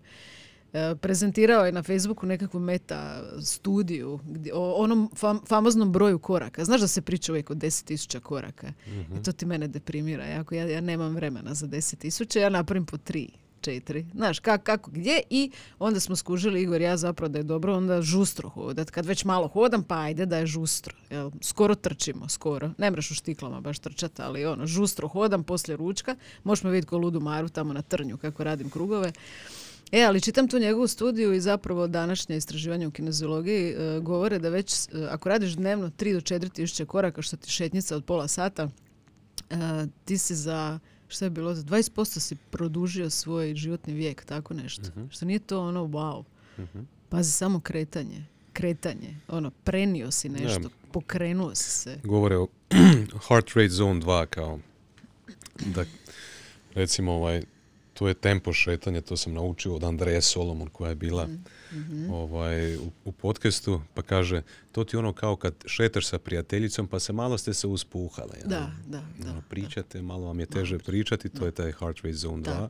E, 0.73 0.95
prezentirao 0.95 1.65
je 1.65 1.71
na 1.71 1.83
Facebooku 1.83 2.25
nekakvu 2.25 2.59
meta 2.59 3.23
studiju 3.41 4.19
o 4.53 4.83
onom 4.83 5.11
famoznom 5.47 5.91
broju 5.91 6.19
koraka. 6.19 6.65
Znaš 6.65 6.81
da 6.81 6.87
se 6.87 7.01
priča 7.01 7.31
uvijek 7.31 7.49
o 7.49 7.53
10.000 7.53 8.19
koraka. 8.19 8.73
I 9.19 9.23
to 9.23 9.31
ti 9.31 9.45
mene 9.45 9.67
deprimira. 9.67 10.25
Jako, 10.25 10.55
ja, 10.55 10.65
ja 10.65 10.81
nemam 10.81 11.15
vremena 11.15 11.53
za 11.53 11.67
10.000, 11.67 12.39
ja 12.39 12.49
napravim 12.49 12.85
po 12.85 12.97
tri 12.97 13.29
četiri. 13.61 14.05
Znaš, 14.15 14.39
kako, 14.39 14.63
kako, 14.63 14.91
gdje 14.91 15.21
i 15.29 15.51
onda 15.79 15.99
smo 15.99 16.15
skužili, 16.15 16.61
Igor, 16.61 16.81
ja 16.81 16.97
zapravo 16.97 17.29
da 17.29 17.39
je 17.39 17.43
dobro 17.43 17.75
onda 17.75 18.01
žustro 18.01 18.49
hodat. 18.49 18.91
Kad 18.91 19.05
već 19.05 19.25
malo 19.25 19.47
hodam, 19.47 19.83
pa 19.83 19.99
ajde 19.99 20.25
da 20.25 20.37
je 20.37 20.45
žustro. 20.45 20.95
Jel? 21.09 21.31
Skoro 21.41 21.75
trčimo, 21.75 22.29
skoro. 22.29 22.71
Ne 22.77 22.91
mreš 22.91 23.11
u 23.11 23.13
štiklama 23.13 23.61
baš 23.61 23.79
trčati, 23.79 24.21
ali 24.21 24.45
ono, 24.45 24.67
žustro 24.67 25.07
hodam 25.07 25.43
poslije 25.43 25.77
ručka. 25.77 26.15
Možeš 26.43 26.63
me 26.63 26.71
vidjeti 26.71 26.87
ko 26.87 26.97
ludu 26.97 27.19
maru 27.19 27.49
tamo 27.49 27.73
na 27.73 27.81
trnju 27.81 28.17
kako 28.17 28.43
radim 28.43 28.69
krugove. 28.69 29.11
E, 29.91 30.03
ali 30.03 30.21
čitam 30.21 30.47
tu 30.47 30.59
njegovu 30.59 30.87
studiju 30.87 31.33
i 31.33 31.41
zapravo 31.41 31.87
današnje 31.87 32.37
istraživanje 32.37 32.87
u 32.87 32.91
kineziologiji 32.91 33.69
e, 33.69 33.99
govore 33.99 34.39
da 34.39 34.49
već 34.49 34.73
e, 34.73 35.07
ako 35.09 35.29
radiš 35.29 35.51
dnevno 35.51 35.89
3 35.89 36.13
do 36.13 36.19
4 36.19 36.51
tisuće 36.51 36.85
koraka 36.85 37.21
što 37.21 37.37
ti 37.37 37.51
šetnica 37.51 37.95
od 37.95 38.05
pola 38.05 38.27
sata, 38.27 38.69
e, 39.49 39.55
ti 40.05 40.17
si 40.17 40.35
za 40.35 40.79
što 41.07 41.25
je 41.25 41.29
bilo, 41.29 41.55
za 41.55 41.63
20% 41.63 42.19
si 42.19 42.35
produžio 42.35 43.09
svoj 43.09 43.55
životni 43.55 43.93
vijek, 43.93 44.25
tako 44.25 44.53
nešto. 44.53 44.81
uh 44.95 45.11
Što 45.11 45.25
nije 45.25 45.39
to 45.39 45.61
ono 45.61 45.83
wow. 45.83 46.23
uh 46.57 46.63
Pazi, 47.09 47.31
samo 47.31 47.59
kretanje. 47.59 48.25
Kretanje. 48.53 49.15
Ono, 49.27 49.51
prenio 49.63 50.11
si 50.11 50.29
nešto, 50.29 50.69
pokrenuo 50.91 51.55
si 51.55 51.71
se. 51.71 51.99
Govore 52.03 52.37
o 52.37 52.47
heart 53.27 53.49
rate 53.55 53.69
zone 53.69 54.01
2 54.01 54.25
kao 54.25 54.59
da 55.65 55.85
recimo 56.73 57.13
ovaj 57.13 57.43
to 57.93 58.07
je 58.07 58.13
tempo 58.13 58.53
šetanja, 58.53 59.01
to 59.01 59.17
sam 59.17 59.33
naučio 59.33 59.75
od 59.75 59.83
Andreje 59.83 60.21
Solomon 60.21 60.67
koja 60.67 60.89
je 60.89 60.95
bila 60.95 61.27
mm 61.27 61.43
ovaj, 62.11 62.75
u, 62.75 62.91
u 63.05 63.11
podcastu, 63.11 63.81
pa 63.93 64.01
kaže, 64.01 64.41
to 64.71 64.83
ti 64.83 64.97
ono 64.97 65.13
kao 65.13 65.35
kad 65.35 65.53
šetaš 65.65 66.07
sa 66.07 66.19
prijateljicom 66.19 66.87
pa 66.87 66.99
se 66.99 67.13
malo 67.13 67.37
ste 67.37 67.53
se 67.53 67.67
uspuhale. 67.67 68.37
Da, 68.45 68.71
da, 68.87 69.01
da, 69.19 69.31
ono, 69.31 69.41
pričate, 69.49 70.01
malo 70.01 70.25
vam 70.25 70.39
je 70.39 70.45
teže 70.45 70.79
pričati, 70.79 71.29
to 71.29 71.45
je 71.45 71.51
taj 71.51 71.71
heart 71.71 71.97
rate 71.97 72.13
zone 72.13 72.43
2. 72.43 72.67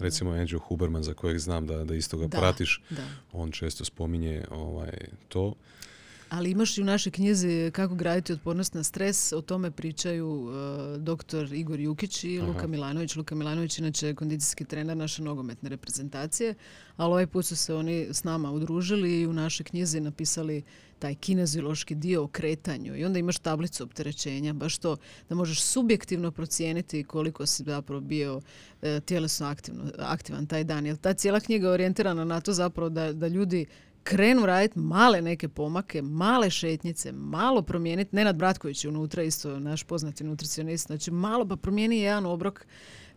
Recimo 0.00 0.30
Andrew 0.30 0.58
Huberman 0.58 1.02
za 1.02 1.14
kojeg 1.14 1.38
znam 1.38 1.66
da, 1.66 1.84
da 1.84 1.94
isto 1.94 2.18
ga 2.18 2.28
pratiš, 2.28 2.82
on 3.32 3.50
često 3.50 3.84
spominje 3.84 4.44
ovaj, 4.50 4.92
to. 5.28 5.54
Ali 6.34 6.50
imaš 6.50 6.78
i 6.78 6.82
u 6.82 6.84
našoj 6.84 7.12
knjizi 7.12 7.70
kako 7.72 7.94
graditi 7.94 8.32
otpornost 8.32 8.74
na 8.74 8.82
stres, 8.82 9.32
o 9.32 9.40
tome 9.40 9.70
pričaju 9.70 10.28
uh, 10.28 10.52
doktor 11.02 11.52
Igor 11.52 11.80
Jukić 11.80 12.24
i 12.24 12.40
Luka 12.40 12.66
Milanović. 12.66 13.16
Luka 13.16 13.34
Milanović 13.34 13.78
inače 13.78 14.14
kondicijski 14.14 14.64
trener 14.64 14.96
naše 14.96 15.22
nogometne 15.22 15.68
reprezentacije, 15.68 16.54
ali 16.96 17.10
ovaj 17.12 17.26
put 17.26 17.46
su 17.46 17.56
se 17.56 17.74
oni 17.74 18.08
s 18.10 18.24
nama 18.24 18.50
udružili 18.52 19.20
i 19.20 19.26
u 19.26 19.32
našoj 19.32 19.64
knjizi 19.64 20.00
napisali 20.00 20.62
taj 20.98 21.14
kineziološki 21.14 21.94
dio 21.94 22.24
o 22.24 22.28
kretanju 22.28 22.96
i 22.96 23.04
onda 23.04 23.18
imaš 23.18 23.38
tablicu 23.38 23.84
opterećenja, 23.84 24.52
baš 24.52 24.78
to 24.78 24.96
da 25.28 25.34
možeš 25.34 25.62
subjektivno 25.62 26.30
procijeniti 26.30 27.04
koliko 27.04 27.46
si 27.46 27.62
zapravo 27.62 28.00
bio 28.00 28.40
e, 28.82 29.00
tjelesno 29.00 29.46
aktivno, 29.46 29.84
aktivan 29.98 30.46
taj 30.46 30.64
dan. 30.64 30.86
Jer 30.86 30.96
ta 30.96 31.14
cijela 31.14 31.40
knjiga 31.40 31.66
je 31.66 31.72
orijentirana 31.72 32.24
na 32.24 32.40
to 32.40 32.52
zapravo 32.52 32.88
da, 32.88 33.12
da 33.12 33.28
ljudi 33.28 33.66
krenu 34.04 34.46
raditi 34.46 34.78
male 34.78 35.22
neke 35.22 35.48
pomake, 35.48 36.02
male 36.02 36.50
šetnjice, 36.50 37.12
malo 37.12 37.62
promijeniti, 37.62 38.16
Nenad 38.16 38.36
Bratković 38.36 38.84
je 38.84 38.88
unutra 38.88 39.22
isto 39.22 39.58
naš 39.58 39.82
poznati 39.82 40.24
nutricionist, 40.24 40.86
znači 40.86 41.10
malo 41.10 41.48
pa 41.48 41.56
promijeni 41.56 41.98
jedan 41.98 42.26
obrok, 42.26 42.66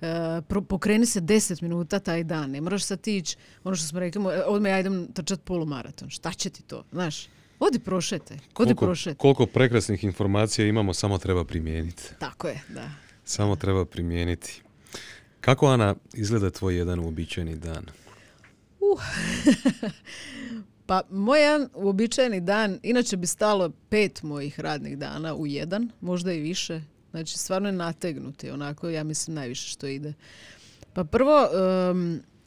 e, 0.02 0.42
pokreni 0.68 1.06
se 1.06 1.22
10 1.22 1.62
minuta 1.62 2.00
taj 2.00 2.24
dan, 2.24 2.52
ne 2.52 2.62
moraš 2.62 2.84
sad 2.84 3.08
ići, 3.08 3.38
ono 3.64 3.76
što 3.76 3.88
smo 3.88 4.00
rekli, 4.00 4.22
e, 4.22 4.44
odmah 4.46 4.72
ja 4.72 4.80
idem 4.80 5.08
trčati 5.14 5.42
polumaraton, 5.46 6.10
šta 6.10 6.32
će 6.32 6.50
ti 6.50 6.64
to, 6.64 6.84
znaš? 6.92 7.28
Odi 7.60 7.80
prošete, 7.80 8.34
odi 8.34 8.50
koliko, 8.54 8.86
prošete. 8.86 9.18
Koliko 9.18 9.46
prekrasnih 9.46 10.04
informacija 10.04 10.68
imamo, 10.68 10.94
samo 10.94 11.18
treba 11.18 11.46
primijeniti. 11.46 12.04
Tako 12.20 12.48
je, 12.48 12.62
da. 12.70 12.90
Samo 13.26 13.56
treba 13.56 13.86
primijeniti. 13.86 14.62
Kako, 15.42 15.68
Ana, 15.68 15.96
izgleda 16.14 16.50
tvoj 16.50 16.78
jedan 16.78 17.00
uobičajeni 17.00 17.56
dan? 17.56 17.86
Uh. 18.80 19.02
Pa 20.88 21.02
moj 21.10 21.42
jedan 21.42 21.70
uobičajeni 21.74 22.42
dan, 22.42 22.80
inače 22.84 23.18
bi 23.18 23.28
stalo 23.28 23.70
pet 23.90 24.24
mojih 24.24 24.60
radnih 24.60 24.98
dana 24.98 25.36
u 25.36 25.48
jedan, 25.48 25.90
možda 26.02 26.34
i 26.34 26.40
više. 26.40 26.82
Znači 27.12 27.38
stvarno 27.38 27.70
je 27.70 27.74
nategnuti 27.74 28.50
onako, 28.50 28.90
ja 28.90 29.04
mislim 29.04 29.36
najviše 29.36 29.68
što 29.68 29.88
ide. 29.88 30.14
Pa 30.94 31.04
prvo, 31.04 31.48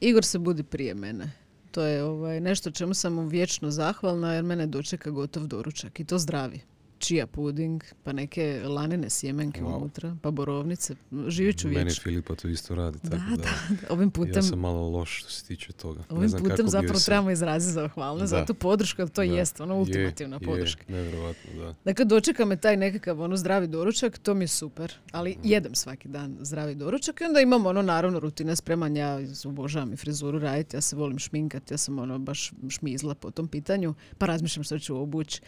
Igor 0.01 0.25
se 0.25 0.39
budi 0.39 0.63
prije 0.63 0.95
mene. 0.95 1.33
To 1.71 1.83
je 1.83 2.05
ovaj, 2.05 2.41
nešto 2.41 2.71
čemu 2.71 2.95
sam 2.95 3.13
mu 3.13 3.27
vječno 3.27 3.71
zahvalna 3.71 4.35
jer 4.35 4.45
mene 4.45 4.67
dočeka 4.67 5.11
gotov 5.11 5.47
doručak 5.47 6.01
i 6.01 6.05
to 6.05 6.19
zdravi 6.19 6.61
čija 7.01 7.27
puding, 7.27 7.85
pa 8.05 8.13
neke 8.13 8.63
lanene 8.65 9.11
sjemenke 9.11 9.65
unutra, 9.65 10.17
pa 10.23 10.31
borovnice. 10.31 10.95
Živit 11.29 11.59
ću 11.59 11.69
vječno. 11.69 11.85
Meni 11.85 11.95
Filipa 12.03 12.35
to 12.35 12.49
isto 12.49 12.75
radi. 12.75 12.99
Tako 12.99 13.17
da, 13.17 13.37
da, 13.37 13.43
da, 13.43 13.95
ovim 13.95 14.11
putem... 14.11 14.37
Ja 14.37 14.43
sam 14.43 14.59
malo 14.59 14.89
loš 14.89 15.19
što 15.19 15.31
se 15.31 15.45
tiče 15.45 15.73
toga. 15.73 16.03
Ovim 16.09 16.29
znam 16.29 16.43
putem 16.43 16.69
zapravo 16.69 17.01
trebamo 17.01 17.31
izraziti 17.31 17.73
zahvalnost 17.73 18.31
za 18.31 18.47
tu 18.47 18.55
podršku, 18.55 19.09
to 19.09 19.23
jest 19.23 19.61
ono 19.61 19.77
ultimativna 19.77 20.37
je, 20.41 20.47
podrška. 20.47 20.83
Je, 20.89 20.95
nevjerovatno, 20.95 21.51
da. 21.59 21.75
Dakle, 21.85 22.05
dočeka 22.05 22.45
me 22.45 22.57
taj 22.57 22.77
nekakav 22.77 23.21
ono 23.21 23.37
zdravi 23.37 23.67
doručak, 23.67 24.19
to 24.19 24.35
mi 24.35 24.45
je 24.45 24.49
super. 24.49 24.95
Ali 25.13 25.31
mm. 25.31 25.41
jedem 25.45 25.75
svaki 25.75 26.09
dan 26.09 26.37
zdravi 26.41 26.75
doručak 26.75 27.21
i 27.21 27.25
onda 27.25 27.41
imamo 27.41 27.69
ono 27.69 27.83
naravno 27.83 28.21
rutine 28.21 28.57
spremanja, 28.57 29.05
ja 29.05 29.19
obožavam 29.45 29.93
i 29.93 29.97
frizuru 29.97 30.39
raditi, 30.39 30.77
ja 30.77 30.81
se 30.81 30.97
volim 30.97 31.19
šminkati, 31.19 31.75
ja 31.75 31.79
sam 31.79 31.99
ono 31.99 32.19
baš 32.19 32.53
šmizla 32.69 33.15
po 33.15 33.31
tom 33.31 33.49
pitanju, 33.49 33.95
pa 34.19 34.27
razmišljam 34.27 34.65
što 34.65 34.79
ću 34.79 34.97
obući 34.97 35.41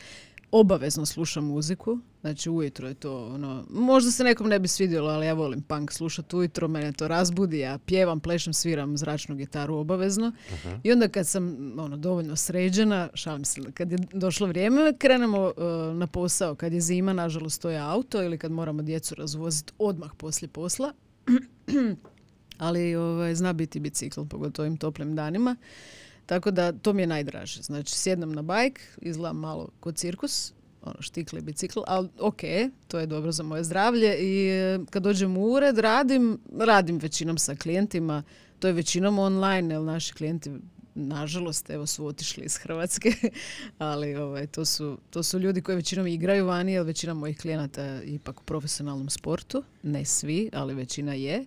obavezno 0.52 1.06
slušam 1.06 1.44
muziku, 1.44 1.98
znači 2.20 2.50
ujutro 2.50 2.88
je 2.88 2.94
to 2.94 3.26
ono, 3.26 3.64
možda 3.70 4.10
se 4.10 4.24
nekom 4.24 4.48
ne 4.48 4.58
bi 4.58 4.68
svidjelo, 4.68 5.10
ali 5.10 5.26
ja 5.26 5.34
volim 5.34 5.62
punk 5.62 5.92
slušati 5.92 6.36
ujutro, 6.36 6.68
mene 6.68 6.92
to 6.92 7.08
razbudi, 7.08 7.58
ja 7.58 7.78
pjevam, 7.78 8.20
plešem, 8.20 8.52
sviram 8.52 8.96
zračnu 8.96 9.34
gitaru 9.34 9.76
obavezno. 9.76 10.32
I 10.82 10.92
onda 10.92 11.08
kad 11.08 11.26
sam 11.26 11.72
ono, 11.78 11.96
dovoljno 11.96 12.36
sređena, 12.36 13.08
šalim 13.14 13.44
se, 13.44 13.60
kad 13.74 13.92
je 13.92 13.98
došlo 14.12 14.46
vrijeme, 14.46 14.92
krenemo 14.98 15.42
uh, 15.42 15.96
na 15.96 16.06
posao, 16.06 16.54
kad 16.54 16.72
je 16.72 16.80
zima, 16.80 17.12
nažalost 17.12 17.62
to 17.62 17.70
je 17.70 17.78
auto 17.78 18.22
ili 18.22 18.38
kad 18.38 18.52
moramo 18.52 18.82
djecu 18.82 19.14
razvoziti 19.14 19.72
odmah 19.78 20.10
poslije 20.16 20.48
posla, 20.48 20.92
ali 22.58 22.94
ovaj, 22.94 23.34
zna 23.34 23.52
biti 23.52 23.80
bicikl, 23.80 24.24
pogotovo 24.24 24.66
ovim 24.66 24.76
toplim 24.76 25.16
danima. 25.16 25.56
Tako 26.32 26.50
da 26.50 26.72
to 26.72 26.92
mi 26.92 27.02
je 27.02 27.06
najdraže. 27.06 27.62
Znači 27.62 27.94
sjednem 27.94 28.32
na 28.32 28.42
bajk, 28.42 28.80
izgledam 29.00 29.36
malo 29.36 29.68
kod 29.80 29.96
cirkus, 29.96 30.52
ono, 30.82 31.02
štikli 31.02 31.40
bicikl, 31.40 31.80
ali 31.86 32.08
ok, 32.18 32.40
to 32.88 32.98
je 32.98 33.06
dobro 33.06 33.32
za 33.32 33.42
moje 33.42 33.64
zdravlje 33.64 34.16
i 34.18 34.48
e, 34.48 34.78
kad 34.90 35.02
dođem 35.02 35.36
u 35.36 35.44
ured 35.44 35.78
radim, 35.78 36.38
radim 36.58 36.98
većinom 36.98 37.38
sa 37.38 37.54
klijentima, 37.54 38.22
to 38.58 38.66
je 38.66 38.72
većinom 38.72 39.18
online, 39.18 39.74
jer 39.74 39.82
naši 39.82 40.14
klijenti 40.14 40.50
nažalost 40.94 41.70
evo 41.70 41.86
su 41.86 42.06
otišli 42.06 42.44
iz 42.44 42.56
Hrvatske, 42.56 43.12
ali 43.78 44.16
ovaj, 44.16 44.46
to, 44.46 44.64
su, 44.64 44.98
to 45.10 45.22
su 45.22 45.38
ljudi 45.38 45.60
koji 45.60 45.76
većinom 45.76 46.06
igraju 46.06 46.46
vani, 46.46 46.72
jer 46.72 46.82
većina 46.82 47.14
mojih 47.14 47.38
klijenata 47.38 47.82
je 47.82 48.06
ipak 48.06 48.40
u 48.40 48.44
profesionalnom 48.44 49.10
sportu, 49.10 49.62
ne 49.82 50.04
svi, 50.04 50.50
ali 50.52 50.74
većina 50.74 51.14
je. 51.14 51.44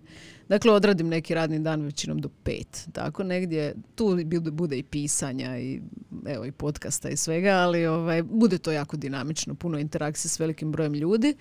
Dakle, 0.50 0.72
odradim 0.72 1.08
neki 1.08 1.34
radni 1.34 1.60
dan 1.60 1.82
većinom 1.82 2.22
do 2.22 2.30
pet. 2.44 2.88
Tako 2.94 3.24
negdje, 3.24 3.76
tu 3.96 4.18
bude 4.52 4.78
i 4.78 4.84
pisanja 4.84 5.58
i 5.60 5.82
evo 6.26 6.46
i 6.46 6.52
podcasta 6.52 7.10
i 7.10 7.18
svega, 7.18 7.50
ali 7.50 7.86
ovaj, 7.86 8.24
bude 8.24 8.58
to 8.58 8.72
jako 8.72 8.98
dinamično, 8.98 9.56
puno 9.56 9.80
interakcije 9.80 10.30
s 10.30 10.40
velikim 10.40 10.72
brojem 10.72 10.94
ljudi. 10.94 11.36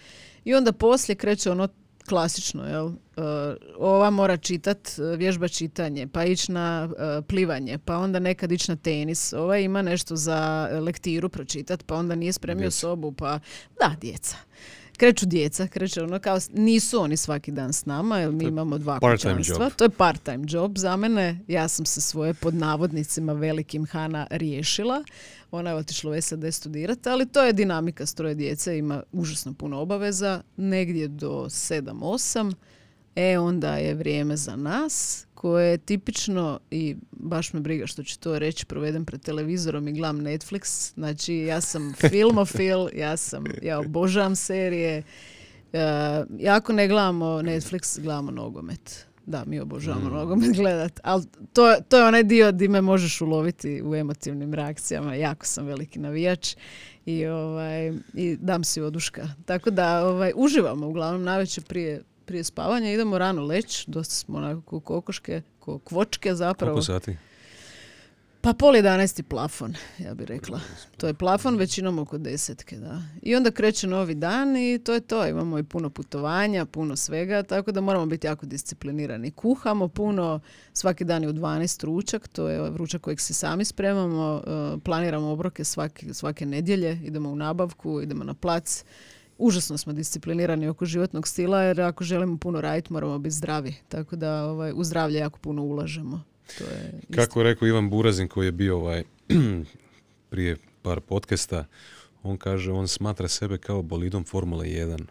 I 0.44 0.54
onda 0.54 0.72
poslije 0.72 1.16
kreće 1.16 1.50
ono 1.50 1.68
klasično, 2.08 2.68
jel? 2.68 2.86
Uh, 2.86 2.94
ova 3.78 4.10
mora 4.10 4.36
čitat, 4.36 4.98
uh, 4.98 5.18
vježba 5.18 5.48
čitanje, 5.48 6.06
pa 6.06 6.24
ići 6.24 6.52
na 6.52 6.88
uh, 6.88 7.24
plivanje, 7.24 7.78
pa 7.78 7.98
onda 7.98 8.18
nekad 8.18 8.52
ići 8.52 8.70
na 8.70 8.76
tenis. 8.76 9.32
Ova 9.32 9.58
ima 9.58 9.82
nešto 9.82 10.16
za 10.16 10.68
lektiru 10.80 11.28
pročitat, 11.28 11.82
pa 11.86 11.94
onda 11.94 12.14
nije 12.14 12.32
spremio 12.32 12.70
sobu, 12.70 13.12
pa 13.12 13.38
da, 13.80 13.96
djeca 14.00 14.36
kreću 14.96 15.26
djeca, 15.26 15.66
kreću 15.66 16.02
ono 16.02 16.18
kao, 16.18 16.38
nisu 16.52 17.00
oni 17.00 17.16
svaki 17.16 17.52
dan 17.52 17.72
s 17.72 17.86
nama, 17.86 18.18
jer 18.18 18.32
mi 18.32 18.44
imamo 18.44 18.78
dva 18.78 19.00
kućanstva. 19.00 19.70
To 19.70 19.84
je 19.84 19.90
part-time 19.90 20.44
job 20.48 20.78
za 20.78 20.96
mene. 20.96 21.40
Ja 21.48 21.68
sam 21.68 21.86
se 21.86 22.00
svoje 22.00 22.34
pod 22.34 22.54
navodnicima 22.54 23.32
velikim 23.32 23.86
Hana 23.86 24.26
riješila. 24.30 25.04
Ona 25.54 25.70
je 25.70 25.76
otišla 25.76 26.10
u 26.10 26.20
SAD 26.20 26.54
studirati, 26.54 27.08
ali 27.08 27.26
to 27.26 27.42
je 27.42 27.52
dinamika 27.52 28.06
stroje 28.06 28.34
djece, 28.34 28.78
ima 28.78 29.02
užasno 29.12 29.54
puno 29.54 29.80
obaveza, 29.80 30.42
negdje 30.56 31.08
do 31.08 31.44
7-8 31.48 32.54
e 33.16 33.38
onda 33.38 33.76
je 33.76 33.94
vrijeme 33.94 34.36
za 34.36 34.56
nas 34.56 35.26
koje 35.34 35.70
je 35.70 35.78
tipično 35.78 36.60
i 36.70 36.96
baš 37.12 37.52
me 37.52 37.60
briga 37.60 37.86
što 37.86 38.02
ću 38.02 38.18
to 38.18 38.38
reći, 38.38 38.66
provedem 38.66 39.04
pred 39.04 39.20
televizorom 39.20 39.88
i 39.88 39.92
gledam 39.92 40.20
Netflix. 40.20 40.94
Znači 40.94 41.34
ja 41.34 41.60
sam 41.60 41.94
filmofil, 42.10 42.88
ja 42.94 43.16
sam, 43.16 43.44
ja 43.62 43.78
obožavam 43.78 44.36
serije. 44.36 45.02
Uh, 45.72 45.80
jako 46.38 46.72
ne 46.72 46.88
gledamo 46.88 47.26
Netflix, 47.26 48.00
gledamo 48.00 48.30
nogomet. 48.30 49.06
Da, 49.26 49.44
mi 49.46 49.60
obožavamo 49.60 50.10
mm. 50.10 50.12
nogomet 50.12 50.56
gledat, 50.60 51.00
ali 51.02 51.24
to, 51.52 51.74
to 51.88 51.98
je 51.98 52.04
onaj 52.04 52.22
dio 52.22 52.52
di 52.52 52.68
me 52.68 52.80
možeš 52.80 53.20
uloviti 53.20 53.82
u 53.82 53.94
emotivnim 53.94 54.54
reakcijama. 54.54 55.14
Jako 55.14 55.46
sam 55.46 55.66
veliki 55.66 55.98
navijač 55.98 56.56
i, 57.06 57.26
ovaj, 57.26 57.92
i 58.14 58.36
dam 58.40 58.64
si 58.64 58.80
oduška. 58.80 59.28
Tako 59.44 59.70
da 59.70 60.06
ovaj, 60.06 60.32
uživamo 60.36 60.88
uglavnom 60.88 61.22
najveće 61.22 61.60
prije 61.60 62.02
prije 62.24 62.44
spavanja, 62.44 62.92
idemo 62.92 63.18
rano 63.18 63.42
leć, 63.42 63.86
dosta 63.86 64.14
smo 64.14 64.38
onako 64.38 64.80
kokoške, 64.80 65.42
ko 65.58 65.78
kvočke 65.78 66.34
zapravo. 66.34 66.72
Koliko 66.72 66.84
sati? 66.84 67.16
Pa 68.44 68.52
pol 68.52 68.76
jedanesti 68.76 69.22
plafon, 69.22 69.74
ja 69.98 70.14
bih 70.14 70.26
rekla. 70.26 70.60
To 70.96 71.06
je 71.06 71.14
plafon 71.14 71.56
većinom 71.56 71.98
oko 71.98 72.18
desetke, 72.18 72.76
da. 72.76 73.02
I 73.22 73.36
onda 73.36 73.50
kreće 73.50 73.86
novi 73.86 74.14
dan 74.14 74.56
i 74.56 74.78
to 74.84 74.94
je 74.94 75.00
to. 75.00 75.26
Imamo 75.26 75.58
i 75.58 75.62
puno 75.62 75.90
putovanja, 75.90 76.64
puno 76.64 76.96
svega, 76.96 77.42
tako 77.42 77.72
da 77.72 77.80
moramo 77.80 78.06
biti 78.06 78.26
jako 78.26 78.46
disciplinirani. 78.46 79.30
Kuhamo 79.30 79.88
puno, 79.88 80.40
svaki 80.72 81.04
dan 81.04 81.22
je 81.22 81.28
u 81.28 81.32
12 81.32 81.84
ručak, 81.84 82.28
to 82.28 82.48
je 82.48 82.70
ručak 82.76 83.00
kojeg 83.00 83.20
se 83.20 83.34
sami 83.34 83.64
spremamo, 83.64 84.42
e, 84.46 84.78
planiramo 84.80 85.28
obroke 85.28 85.64
svake, 85.64 86.14
svake 86.14 86.46
nedjelje, 86.46 87.00
idemo 87.04 87.30
u 87.30 87.36
nabavku, 87.36 88.00
idemo 88.00 88.24
na 88.24 88.34
plac 88.34 88.84
užasno 89.38 89.78
smo 89.78 89.92
disciplinirani 89.92 90.68
oko 90.68 90.84
životnog 90.84 91.28
stila 91.28 91.62
jer 91.62 91.80
ako 91.80 92.04
želimo 92.04 92.38
puno 92.38 92.60
raditi 92.60 92.92
moramo 92.92 93.18
biti 93.18 93.34
zdravi. 93.34 93.74
Tako 93.88 94.16
da 94.16 94.44
ovaj, 94.44 94.72
u 94.76 94.84
zdravlje 94.84 95.18
jako 95.18 95.38
puno 95.38 95.62
ulažemo. 95.62 96.33
To 96.58 96.64
je 96.64 97.00
Kako 97.14 97.40
je 97.40 97.44
rekao 97.44 97.68
Ivan 97.68 97.90
Burazin 97.90 98.28
koji 98.28 98.46
je 98.46 98.52
bio 98.52 98.76
ovaj, 98.76 99.02
prije 100.30 100.56
par 100.82 101.00
podcasta, 101.00 101.64
on 102.22 102.36
kaže 102.36 102.72
on 102.72 102.88
smatra 102.88 103.28
sebe 103.28 103.58
kao 103.58 103.82
bolidom 103.82 104.24
Formule 104.24 104.66
1. 104.66 105.04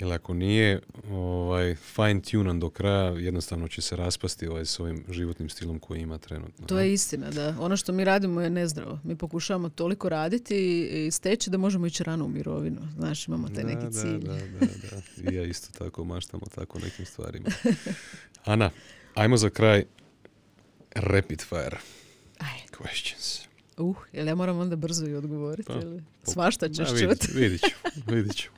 Jer 0.00 0.12
ako 0.12 0.34
nije 0.34 0.80
ovaj, 1.10 1.74
fine 1.74 2.20
tunan 2.20 2.60
do 2.60 2.70
kraja, 2.70 3.10
jednostavno 3.10 3.68
će 3.68 3.82
se 3.82 3.96
raspasti 3.96 4.46
ovaj, 4.46 4.66
s 4.66 4.80
ovim 4.80 5.04
životnim 5.08 5.48
stilom 5.48 5.78
koji 5.78 6.00
ima 6.00 6.18
trenutno. 6.18 6.66
To 6.66 6.80
je 6.80 6.92
istina, 6.92 7.30
da. 7.30 7.56
Ono 7.58 7.76
što 7.76 7.92
mi 7.92 8.04
radimo 8.04 8.40
je 8.40 8.50
nezdravo. 8.50 8.98
Mi 9.04 9.16
pokušavamo 9.16 9.68
toliko 9.68 10.08
raditi 10.08 10.88
i 11.06 11.10
steći 11.10 11.50
da 11.50 11.58
možemo 11.58 11.86
ići 11.86 12.04
rano 12.04 12.24
u 12.24 12.28
mirovinu. 12.28 12.80
Znaš, 12.96 13.28
imamo 13.28 13.48
taj 13.48 13.64
neki 13.64 13.92
cilj. 13.92 14.18
Da, 14.18 14.32
da, 14.32 14.66
da, 14.66 15.30
I 15.30 15.34
ja 15.34 15.44
isto 15.44 15.78
tako 15.78 16.04
maštamo 16.04 16.42
tako 16.54 16.78
nekim 16.78 17.06
stvarima. 17.06 17.48
Ana, 18.44 18.70
ajmo 19.14 19.36
za 19.36 19.50
kraj 19.50 19.84
rapid 20.94 21.42
fire 21.42 21.78
Aj. 22.38 22.60
questions. 22.78 23.40
Uh, 23.76 23.96
jel 24.12 24.28
ja 24.28 24.34
moram 24.34 24.58
onda 24.58 24.76
brzo 24.76 25.06
i 25.06 25.14
odgovoriti? 25.14 25.72
Pa? 26.24 26.32
Svašta 26.32 26.68
ćeš 26.68 26.88
čuti. 26.88 27.28
Vidit 27.34 27.60
ću, 27.60 27.76
vidit 28.14 28.36
ću. 28.36 28.50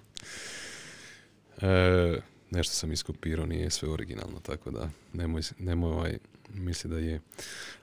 E, 1.62 2.20
nešto 2.50 2.74
sam 2.74 2.92
iskopirao, 2.92 3.46
nije 3.46 3.70
sve 3.70 3.88
originalno, 3.88 4.40
tako 4.40 4.70
da 4.70 4.90
nemoj, 5.12 5.42
nemoj 5.58 5.90
ovaj, 5.90 6.18
misli 6.54 6.90
da 6.90 6.98
je. 6.98 7.20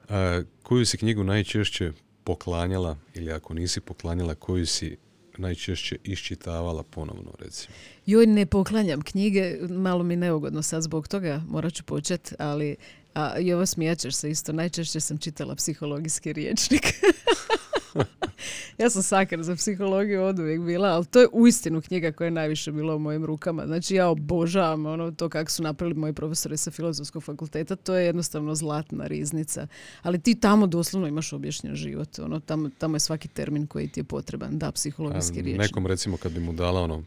E, 0.09 0.43
koju 0.63 0.85
si 0.85 0.97
knjigu 0.97 1.23
najčešće 1.23 1.91
poklanjala 2.23 2.97
ili 3.13 3.31
ako 3.31 3.53
nisi 3.53 3.81
poklanjala, 3.81 4.35
koju 4.35 4.65
si 4.65 4.97
najčešće 5.37 5.97
iščitavala 6.03 6.83
ponovno, 6.83 7.31
recimo? 7.39 7.75
Joj, 8.05 8.25
ne 8.25 8.45
poklanjam 8.45 9.01
knjige, 9.01 9.57
malo 9.69 10.03
mi 10.03 10.15
neugodno 10.15 10.61
sad 10.61 10.81
zbog 10.81 11.07
toga, 11.07 11.41
morat 11.49 11.73
ću 11.73 11.83
početi, 11.83 12.35
ali 12.39 12.75
a, 13.19 13.39
i 13.39 13.53
ovo 13.53 13.65
smijaćeš 13.65 14.15
se 14.15 14.29
isto, 14.29 14.53
najčešće 14.53 14.99
sam 14.99 15.17
čitala 15.17 15.55
psihologijski 15.55 16.33
riječnik. 16.33 16.81
ja 18.77 18.89
sam 18.89 19.03
sakar 19.03 19.43
za 19.43 19.55
psihologiju 19.55 20.23
od 20.23 20.39
uvijek 20.39 20.61
bila, 20.61 20.89
ali 20.89 21.05
to 21.05 21.19
je 21.19 21.27
uistinu 21.31 21.81
knjiga 21.81 22.11
koja 22.11 22.25
je 22.25 22.31
najviše 22.31 22.71
bila 22.71 22.95
u 22.95 22.99
mojim 22.99 23.25
rukama. 23.25 23.65
Znači 23.65 23.95
ja 23.95 24.09
obožavam 24.09 24.85
ono 24.85 25.11
to 25.11 25.29
kako 25.29 25.51
su 25.51 25.63
napravili 25.63 25.99
moji 25.99 26.13
profesori 26.13 26.57
sa 26.57 26.71
filozofskog 26.71 27.23
fakulteta, 27.23 27.75
to 27.75 27.95
je 27.95 28.05
jednostavno 28.05 28.55
zlatna 28.55 29.07
riznica. 29.07 29.67
Ali 30.01 30.19
ti 30.19 30.35
tamo 30.35 30.67
doslovno 30.67 31.07
imaš 31.07 31.33
objašnjen 31.33 31.75
život. 31.75 32.19
Ono, 32.19 32.39
tamo, 32.39 32.69
tamo 32.77 32.95
je 32.95 32.99
svaki 32.99 33.27
termin 33.27 33.67
koji 33.67 33.87
ti 33.87 33.99
je 33.99 34.03
potreban. 34.03 34.57
Da, 34.57 34.71
psihologijski 34.71 35.41
riječ. 35.41 35.59
Nekom 35.59 35.87
recimo 35.87 36.17
kad 36.17 36.31
bi 36.31 36.39
mu 36.39 36.53
dala 36.53 36.81
ono 36.81 37.03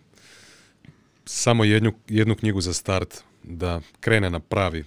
samo 1.24 1.64
jednu, 1.64 1.92
jednu 2.08 2.34
knjigu 2.34 2.60
za 2.60 2.72
start 2.72 3.22
da 3.42 3.80
krene 4.00 4.30
na 4.30 4.40
pravi 4.40 4.84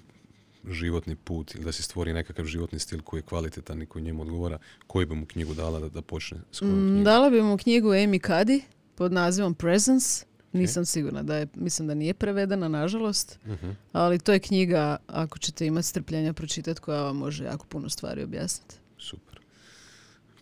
životni 0.69 1.15
put 1.15 1.55
ili 1.55 1.63
da 1.63 1.71
se 1.71 1.83
stvori 1.83 2.13
nekakav 2.13 2.45
životni 2.45 2.79
stil 2.79 3.01
koji 3.01 3.19
je 3.19 3.23
kvalitetan 3.23 3.81
i 3.81 3.85
koji 3.85 4.03
njemu 4.03 4.21
odgovara, 4.21 4.57
koji 4.87 5.05
bi 5.05 5.15
mu 5.15 5.25
knjigu 5.25 5.53
dala 5.53 5.79
da, 5.79 5.89
da 5.89 6.01
počne 6.01 6.37
s 6.51 6.61
mm, 6.61 7.03
Dala 7.03 7.29
bi 7.29 7.41
mu 7.41 7.57
knjigu 7.57 7.89
Amy 7.89 8.27
Cuddy 8.27 8.61
pod 8.95 9.11
nazivom 9.11 9.53
Presence. 9.53 10.25
Nisam 10.53 10.85
sigurna 10.85 11.23
da 11.23 11.37
je, 11.37 11.47
mislim 11.55 11.87
da 11.87 11.93
nije 11.93 12.13
prevedena, 12.13 12.67
nažalost, 12.67 13.39
uh 13.45 13.73
ali 13.91 14.19
to 14.19 14.33
je 14.33 14.39
knjiga, 14.39 14.97
ako 15.07 15.37
ćete 15.37 15.65
imati 15.65 15.87
strpljenja 15.87 16.33
pročitati, 16.33 16.81
koja 16.81 17.01
vam 17.01 17.17
može 17.17 17.43
jako 17.43 17.65
puno 17.65 17.89
stvari 17.89 18.23
objasniti. 18.23 18.75
Super. 18.97 19.39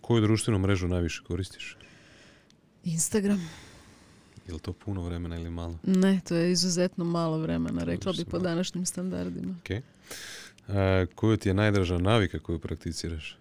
Koju 0.00 0.22
društvenu 0.22 0.58
mrežu 0.58 0.88
najviše 0.88 1.22
koristiš? 1.22 1.76
Instagram. 2.84 3.48
Je 4.46 4.54
li 4.54 4.60
to 4.60 4.72
puno 4.72 5.02
vremena 5.02 5.36
ili 5.36 5.50
malo? 5.50 5.78
Ne, 5.82 6.20
to 6.28 6.34
je 6.34 6.52
izuzetno 6.52 7.04
malo 7.04 7.38
vremena, 7.38 7.84
rekla 7.84 8.12
bi 8.12 8.24
po 8.24 8.38
današnjim 8.38 8.86
standardima. 8.86 9.54
Okay. 9.64 9.80
A, 10.68 11.06
koju 11.14 11.36
ti 11.36 11.48
je 11.48 11.54
najdraža 11.54 11.98
navika 11.98 12.38
koju 12.38 12.58
prakticiraš? 12.58 13.38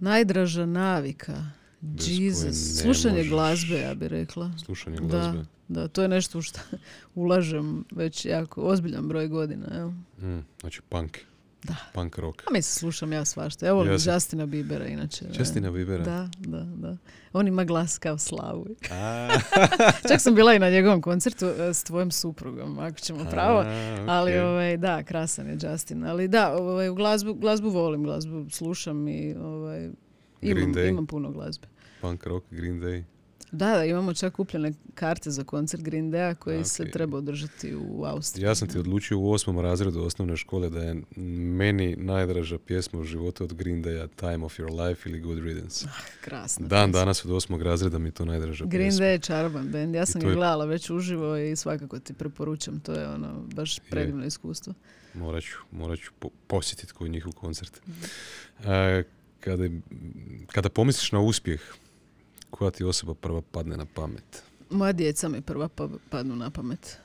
Najdraža 0.00 0.66
navika? 0.66 1.44
Jesus. 1.82 2.80
Slušanje 2.82 3.24
glazbe, 3.24 3.78
ja 3.78 3.94
bih 3.94 4.08
rekla. 4.08 4.50
Slušanje 4.64 4.96
glazbe? 4.96 5.38
Da, 5.68 5.80
da, 5.80 5.88
to 5.88 6.02
je 6.02 6.08
nešto 6.08 6.38
u 6.38 6.42
što 6.42 6.60
ulažem 7.14 7.84
već 7.90 8.24
jako 8.24 8.62
ozbiljan 8.62 9.08
broj 9.08 9.28
godina. 9.28 9.66
Evo. 9.74 9.90
Mm, 10.20 10.44
znači 10.60 10.80
punk. 10.88 11.18
Da. 11.62 11.76
Punk 11.92 12.18
rock. 12.18 12.42
A 12.46 12.52
mislim, 12.52 12.80
slušam 12.80 13.12
ja 13.12 13.24
svašta. 13.24 13.66
Evo 13.66 13.78
volim 13.78 13.92
Justina 13.92 14.46
Biebera 14.46 14.86
inače. 14.86 15.24
Justina 15.38 15.70
Biebera? 15.70 16.04
Da, 16.04 16.28
da, 16.38 16.60
da. 16.60 16.96
On 17.32 17.48
ima 17.48 17.64
glas 17.64 17.98
kao 17.98 18.18
slavu. 18.18 18.66
Čak 20.08 20.20
sam 20.20 20.34
bila 20.34 20.54
i 20.54 20.58
na 20.58 20.70
njegovom 20.70 21.02
koncertu 21.02 21.46
e, 21.46 21.74
s 21.74 21.84
tvojim 21.84 22.10
suprugom, 22.10 22.78
ako 22.78 22.98
ćemo 22.98 23.24
pravo. 23.30 23.64
Ali 24.08 24.38
ovaj, 24.38 24.76
da, 24.76 25.02
krasan 25.02 25.46
je 25.46 25.58
Justin. 25.62 26.04
Ali 26.04 26.28
da, 26.28 26.56
ovaj, 26.56 26.88
u 26.88 26.94
glazbu, 26.94 27.34
glazbu 27.34 27.70
volim, 27.70 28.02
glazbu 28.02 28.50
slušam 28.50 29.08
i 29.08 29.34
ovaj, 29.34 29.90
imam, 30.40 30.78
imam 30.88 31.06
puno 31.06 31.30
glazbe. 31.30 31.66
Punk 32.00 32.26
rock, 32.26 32.46
Green 32.50 32.80
Day. 32.80 33.02
Da, 33.52 33.76
da, 33.76 33.84
imamo 33.84 34.14
čak 34.14 34.32
kupljene 34.32 34.72
karte 34.94 35.30
za 35.30 35.44
koncert 35.44 35.82
Green 35.82 36.12
Day 36.12 36.34
koji 36.34 36.64
se 36.64 36.90
treba 36.90 37.18
održati 37.18 37.74
u 37.74 38.04
Austriji. 38.04 38.44
Ja 38.44 38.54
sam 38.54 38.68
ti 38.68 38.78
odlučio 38.78 39.18
u 39.18 39.32
osmom 39.32 39.60
razredu 39.60 40.02
osnovne 40.02 40.36
škole 40.36 40.70
da 40.70 40.82
je 40.82 41.02
meni 41.16 41.96
najdraža 41.96 42.58
pjesma 42.58 43.00
u 43.00 43.04
životu 43.04 43.44
od 43.44 43.54
Green 43.54 43.84
Daya 43.84 44.08
Time 44.16 44.44
of 44.44 44.58
Your 44.58 44.88
Life 44.88 45.08
ili 45.08 45.20
Good 45.20 45.38
Riddance. 45.38 45.86
Ah, 45.88 46.02
krasno. 46.20 46.66
Dan 46.66 46.92
danas 46.92 47.24
od 47.24 47.30
osmog 47.30 47.62
razreda 47.62 47.98
mi 47.98 48.08
je 48.08 48.12
to 48.12 48.24
najdraža 48.24 48.64
Green 48.64 48.88
pjesma. 48.88 49.04
Day 49.04 49.10
je 49.10 49.18
čaroban 49.18 49.68
band. 49.68 49.94
Ja 49.94 50.06
sam 50.06 50.20
ga 50.20 50.26
gledala 50.26 50.64
već 50.64 50.90
uživo 50.90 51.36
i 51.36 51.56
svakako 51.56 51.98
ti 51.98 52.14
preporučam. 52.14 52.80
To 52.80 52.92
je 52.92 53.08
ono 53.08 53.42
baš 53.54 53.78
predivno 53.90 54.26
iskustvo. 54.26 54.74
Morat 55.14 55.42
ću, 55.42 55.58
morat 55.70 55.98
ću 55.98 56.12
posjetiti 56.46 56.92
koji 56.92 57.10
njihov 57.10 57.32
koncert. 57.32 57.80
Mhm. 57.88 58.04
kada, 59.40 59.68
kada 60.46 60.68
pomisliš 60.68 61.12
na 61.12 61.20
uspjeh, 61.20 61.60
koja 62.52 62.70
ti 62.70 62.84
osoba 62.84 63.14
prva 63.14 63.42
padne 63.50 63.76
na 63.76 63.86
pamet? 63.94 64.42
Moja 64.70 64.92
djeca 64.92 65.28
mi 65.28 65.40
prva 65.40 65.68
pa, 65.68 65.88
padnu 66.10 66.36
na 66.36 66.50
pamet. 66.50 66.98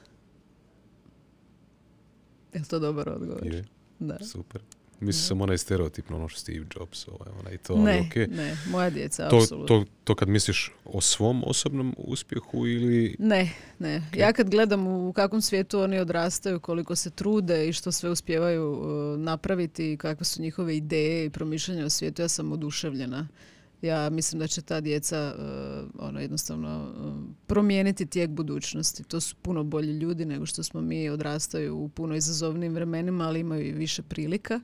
Je 2.54 2.64
to 2.64 2.80
dobar 2.80 3.10
odgovor? 3.10 3.46
Je. 3.46 3.66
Da. 4.00 4.18
Super. 4.26 4.62
Mislim 5.00 5.24
sam 5.24 5.42
onaj 5.42 5.58
stereotipno 5.58 6.16
ono 6.16 6.28
što 6.28 6.40
Steve 6.40 6.66
Jobs, 6.76 7.08
ovaj, 7.08 7.30
onaj 7.40 7.58
to, 7.58 7.76
ne, 7.76 7.92
ali 7.92 8.10
okay. 8.10 8.36
ne, 8.36 8.58
moja 8.70 8.90
djeca, 8.90 9.30
to, 9.30 9.38
apsolutno. 9.38 9.80
To, 9.80 9.86
to 10.04 10.16
kad 10.16 10.30
misliš 10.30 10.72
o 10.86 11.02
svom 11.02 11.44
osobnom 11.46 11.96
uspjehu 11.98 12.68
ili... 12.68 13.16
Ne, 13.20 13.54
ne. 13.80 14.04
Ja 14.16 14.34
kad 14.34 14.50
gledam 14.50 14.88
u 14.88 15.14
kakvom 15.14 15.42
svijetu 15.42 15.80
oni 15.80 16.00
odrastaju, 16.00 16.60
koliko 16.60 16.96
se 16.96 17.10
trude 17.10 17.70
i 17.70 17.74
što 17.74 17.92
sve 17.92 18.10
uspijevaju 18.10 18.72
uh, 18.72 19.20
napraviti 19.20 19.94
i 19.94 19.98
kakve 19.98 20.26
su 20.26 20.42
njihove 20.42 20.78
ideje 20.78 21.26
i 21.26 21.30
promišljanja 21.30 21.86
o 21.86 21.90
svijetu, 21.90 22.22
ja 22.22 22.28
sam 22.28 22.52
oduševljena 22.52 23.28
ja 23.82 24.10
mislim 24.10 24.40
da 24.40 24.48
će 24.48 24.62
ta 24.62 24.82
djeca 24.82 25.36
uh, 25.38 25.90
ono 26.00 26.20
jednostavno 26.20 26.94
uh, 26.98 27.24
promijeniti 27.48 28.06
tijek 28.06 28.30
budućnosti. 28.30 29.04
To 29.04 29.22
su 29.22 29.36
puno 29.36 29.64
bolji 29.64 29.94
ljudi 29.94 30.26
nego 30.26 30.46
što 30.46 30.64
smo 30.64 30.82
mi 30.82 31.10
odrastaju 31.10 31.78
u 31.78 31.90
puno 31.90 32.16
izazovnim 32.16 32.74
vremenima, 32.74 33.28
ali 33.28 33.40
imaju 33.40 33.68
i 33.68 33.72
više 33.72 34.02
prilika 34.02 34.62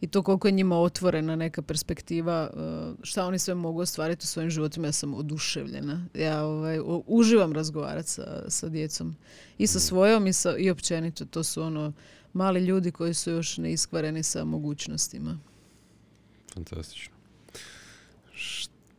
i 0.00 0.06
to 0.06 0.22
koliko 0.22 0.48
je 0.48 0.52
njima 0.52 0.78
otvorena 0.78 1.36
neka 1.36 1.62
perspektiva 1.62 2.50
uh, 2.52 2.94
šta 3.02 3.26
oni 3.26 3.38
sve 3.38 3.54
mogu 3.54 3.80
ostvariti 3.80 4.24
u 4.24 4.26
svojim 4.26 4.50
životima. 4.50 4.88
Ja 4.88 4.92
sam 4.92 5.14
oduševljena. 5.14 6.06
Ja 6.14 6.44
ovaj, 6.44 6.80
uživam 7.06 7.52
razgovarati 7.52 8.10
sa, 8.10 8.50
sa 8.50 8.68
djecom. 8.68 9.16
I 9.58 9.66
sa 9.66 9.80
svojom 9.80 10.26
i, 10.26 10.32
sa, 10.32 10.56
i 10.56 10.70
općenito. 10.70 11.24
To 11.24 11.44
su 11.44 11.62
ono 11.62 11.92
mali 12.32 12.60
ljudi 12.60 12.90
koji 12.90 13.14
su 13.14 13.30
još 13.30 13.58
neiskvareni 13.58 14.22
sa 14.22 14.44
mogućnostima. 14.44 15.38
Fantastično. 16.54 17.15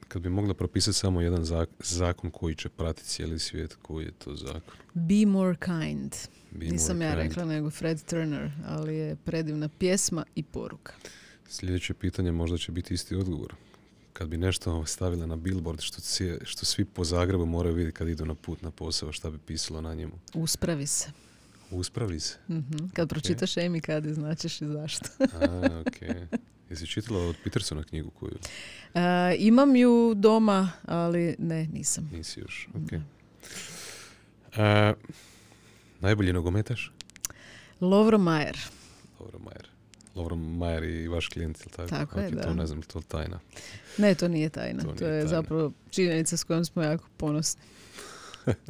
Kad 0.07 0.21
bi 0.21 0.29
mogla 0.29 0.53
propisati 0.53 0.97
samo 0.97 1.21
jedan 1.21 1.45
zakon 1.79 2.31
koji 2.31 2.55
će 2.55 2.69
pratiti 2.69 3.07
cijeli 3.07 3.39
svijet, 3.39 3.75
koji 3.81 4.05
je 4.05 4.11
to 4.11 4.35
zakon? 4.35 4.75
Be 4.93 5.25
more 5.25 5.55
kind. 5.65 6.15
Nisam 6.51 7.01
ja 7.01 7.15
rekla, 7.15 7.45
nego 7.45 7.69
Fred 7.69 8.03
Turner, 8.03 8.51
ali 8.65 8.95
je 8.95 9.15
predivna 9.15 9.69
pjesma 9.69 10.25
i 10.35 10.43
poruka. 10.43 10.93
Sljedeće 11.49 11.93
pitanje 11.93 12.31
možda 12.31 12.57
će 12.57 12.71
biti 12.71 12.93
isti 12.93 13.15
odgovor. 13.15 13.53
Kad 14.13 14.27
bi 14.27 14.37
nešto 14.37 14.85
stavila 14.85 15.25
na 15.25 15.35
billboard 15.35 15.81
što, 15.81 16.01
što 16.43 16.65
svi 16.65 16.85
po 16.85 17.03
Zagrebu 17.03 17.45
moraju 17.45 17.75
vidjeti 17.75 17.97
kad 17.97 18.07
idu 18.07 18.25
na 18.25 18.35
put 18.35 18.61
na 18.61 18.71
posao, 18.71 19.11
šta 19.11 19.29
bi 19.29 19.37
pisalo 19.37 19.81
na 19.81 19.93
njemu? 19.93 20.13
Uspravi 20.33 20.87
se. 20.87 21.11
Uspravi 21.71 22.19
se. 22.19 22.37
mm 22.49 22.61
Kad 22.93 23.09
pročitaš 23.09 23.53
okay. 23.53 23.69
Amy 23.69 23.87
Cuddy, 23.87 24.13
značiš 24.13 24.61
i 24.61 24.65
zašto. 24.65 25.09
A, 25.19 25.25
okay. 25.85 26.25
Jesi 26.69 26.87
čitala 26.87 27.19
od 27.19 27.35
Petersona 27.43 27.83
knjigu 27.83 28.09
koju? 28.09 28.31
Uh, 28.93 29.01
imam 29.37 29.75
ju 29.75 30.13
doma, 30.15 30.71
ali 30.85 31.35
ne, 31.39 31.67
nisam. 31.73 32.09
Nisi 32.13 32.39
još, 32.39 32.67
ok. 32.73 32.91
Uh, 32.91 32.99
najbolji 35.99 36.33
nogometaš? 36.33 36.91
Lovro 37.81 38.17
Majer. 38.17 38.57
Lovro 39.19 39.39
Majer. 39.39 39.67
Lovro 40.15 40.35
Majer 40.35 40.83
i 40.83 41.07
vaš 41.07 41.27
klijent, 41.27 41.59
ili 41.59 41.69
tako? 41.69 41.89
Tako 41.89 42.19
je, 42.19 42.31
da. 42.31 42.41
To 42.41 42.53
ne 42.53 42.67
znam, 42.67 42.81
to 42.81 42.99
je 42.99 43.03
tajna. 43.03 43.39
Ne, 43.97 44.15
to 44.15 44.27
nije 44.27 44.49
tajna. 44.49 44.83
To, 44.83 44.91
to 44.91 45.05
je 45.05 45.11
tajna. 45.11 45.27
zapravo 45.27 45.71
činjenica 45.89 46.37
s 46.37 46.43
kojom 46.43 46.65
smo 46.65 46.83
jako 46.83 47.07
ponosni. 47.17 47.61
uh, 48.45 48.53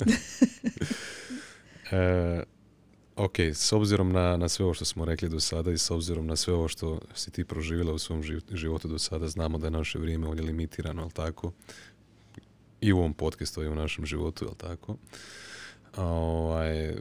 Ok, 3.17 3.39
s 3.39 3.73
obzirom 3.73 4.11
na, 4.11 4.37
na 4.37 4.49
sve 4.49 4.65
ovo 4.65 4.73
što 4.73 4.85
smo 4.85 5.05
rekli 5.05 5.29
do 5.29 5.39
sada 5.39 5.71
i 5.71 5.77
s 5.77 5.91
obzirom 5.91 6.27
na 6.27 6.35
sve 6.35 6.53
ovo 6.53 6.67
što 6.67 6.99
si 7.15 7.31
ti 7.31 7.45
proživjela 7.45 7.93
u 7.93 7.97
svom 7.97 8.23
životu 8.51 8.87
do 8.87 8.99
sada, 8.99 9.27
znamo 9.27 9.57
da 9.57 9.67
je 9.67 9.71
naše 9.71 9.99
vrijeme 9.99 10.27
ovdje 10.27 10.45
limitirano, 10.45 11.01
ali 11.01 11.11
tako? 11.11 11.51
I 12.81 12.93
u 12.93 12.97
ovom 12.97 13.13
podcastu 13.13 13.63
i 13.63 13.67
u 13.67 13.75
našem 13.75 14.05
životu, 14.05 14.45
jel 14.45 14.53
tako? 14.55 14.95
Ovaj, 15.95 16.95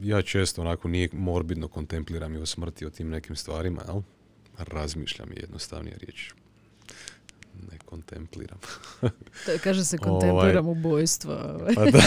ja 0.00 0.22
često 0.22 0.60
onako 0.60 0.88
nije 0.88 1.08
morbidno 1.12 1.68
kontempliram 1.68 2.34
i 2.34 2.38
o 2.38 2.46
smrti 2.46 2.86
o 2.86 2.90
tim 2.90 3.08
nekim 3.08 3.36
stvarima, 3.36 3.82
jel? 3.86 4.02
Razmišljam 4.58 5.32
je 5.32 5.40
jednostavnija 5.40 5.96
riječ. 5.96 6.32
Ne 7.72 7.78
kontempliram. 7.84 8.58
to 9.46 9.52
kaže 9.62 9.84
se 9.84 9.98
kontempliram 9.98 10.66
ovaj, 10.66 10.78
ubojstvo. 10.78 11.32
Ovaj. 11.32 11.74
Pa 11.74 11.84
da. 11.84 12.02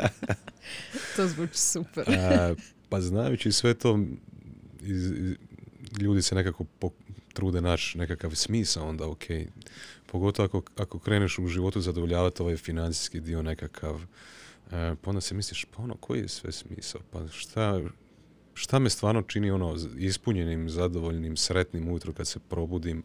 to 1.16 1.28
zvuči 1.28 1.58
super. 1.58 2.04
A, 2.10 2.54
pa 2.88 3.00
znajući 3.00 3.52
sve 3.52 3.74
to, 3.74 3.98
iz, 4.82 5.12
ljudi 6.00 6.22
se 6.22 6.34
nekako 6.34 6.64
trude 7.32 7.60
naći 7.60 7.98
nekakav 7.98 8.34
smisao, 8.34 8.88
onda 8.88 9.08
ok. 9.08 9.24
Pogotovo 10.06 10.46
ako, 10.46 10.62
ako 10.76 10.98
kreneš 10.98 11.38
u 11.38 11.46
životu 11.46 11.80
zadovoljavati 11.80 12.42
ovaj 12.42 12.56
financijski 12.56 13.20
dio 13.20 13.42
nekakav, 13.42 14.00
e, 14.72 14.94
pa 15.02 15.10
onda 15.10 15.20
se 15.20 15.34
misliš, 15.34 15.64
pa 15.64 15.82
ono, 15.82 15.94
koji 15.94 16.20
je 16.20 16.28
sve 16.28 16.52
smisao? 16.52 17.00
Pa 17.10 17.28
šta, 17.28 17.80
šta 18.54 18.78
me 18.78 18.90
stvarno 18.90 19.22
čini 19.22 19.50
ono 19.50 19.76
ispunjenim, 19.98 20.70
zadovoljnim, 20.70 21.36
sretnim 21.36 21.88
ujutro 21.88 22.12
kad 22.12 22.28
se 22.28 22.38
probudim? 22.38 23.02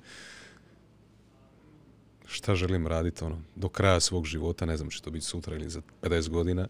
Šta 2.27 2.56
želim 2.56 2.88
raditi 2.88 3.23
ono, 3.23 3.41
do 3.56 3.69
kraja 3.69 3.99
svog 3.99 4.26
života, 4.26 4.65
ne 4.65 4.77
znam 4.77 4.89
će 4.89 5.02
to 5.02 5.11
biti 5.11 5.26
sutra 5.26 5.56
ili 5.56 5.69
za 5.69 5.81
50 6.02 6.30
godina. 6.30 6.68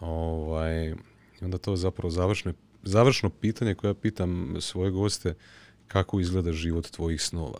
Ovaj, 0.00 0.94
onda 1.40 1.58
to 1.58 1.76
zapravo 1.76 2.10
završno, 2.10 2.52
završno 2.82 3.30
pitanje 3.30 3.74
koje 3.74 3.90
ja 3.90 3.94
pitam 3.94 4.56
svoje 4.60 4.90
goste, 4.90 5.34
kako 5.88 6.20
izgleda 6.20 6.52
život 6.52 6.90
tvojih 6.90 7.22
snova? 7.22 7.58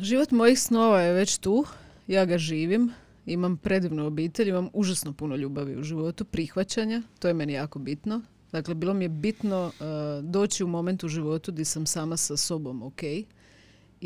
Život 0.00 0.30
mojih 0.30 0.60
snova 0.60 1.00
je 1.00 1.12
već 1.12 1.38
tu, 1.38 1.64
ja 2.06 2.24
ga 2.24 2.38
živim, 2.38 2.92
imam 3.26 3.56
predivnu 3.56 4.06
obitelj, 4.06 4.48
imam 4.48 4.68
užasno 4.72 5.12
puno 5.12 5.36
ljubavi 5.36 5.76
u 5.76 5.82
životu, 5.82 6.24
prihvaćanja, 6.24 7.02
to 7.18 7.28
je 7.28 7.34
meni 7.34 7.52
jako 7.52 7.78
bitno. 7.78 8.22
Dakle, 8.52 8.74
bilo 8.74 8.94
mi 8.94 9.04
je 9.04 9.08
bitno 9.08 9.66
uh, 9.66 10.24
doći 10.24 10.64
u 10.64 10.66
moment 10.66 11.04
u 11.04 11.08
životu 11.08 11.52
gdje 11.52 11.64
sam 11.64 11.86
sama 11.86 12.16
sa 12.16 12.36
sobom 12.36 12.82
ok. 12.82 13.00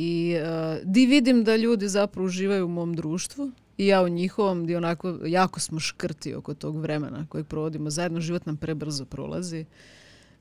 I 0.00 0.36
uh, 0.36 0.78
di 0.84 1.06
vidim 1.06 1.44
da 1.44 1.56
ljudi 1.56 1.88
zapravo 1.88 2.26
uživaju 2.26 2.64
u 2.64 2.68
mom 2.68 2.94
društvu, 2.94 3.52
i 3.78 3.86
ja 3.86 4.02
u 4.02 4.08
njihovom 4.08 4.64
gdje 4.64 4.76
onako 4.76 5.18
jako 5.26 5.60
smo 5.60 5.80
škrti 5.80 6.34
oko 6.34 6.54
tog 6.54 6.76
vremena 6.76 7.26
kojeg 7.28 7.46
provodimo 7.46 7.90
zajedno. 7.90 8.20
Život 8.20 8.46
nam 8.46 8.56
prebrzo 8.56 9.04
prolazi. 9.04 9.64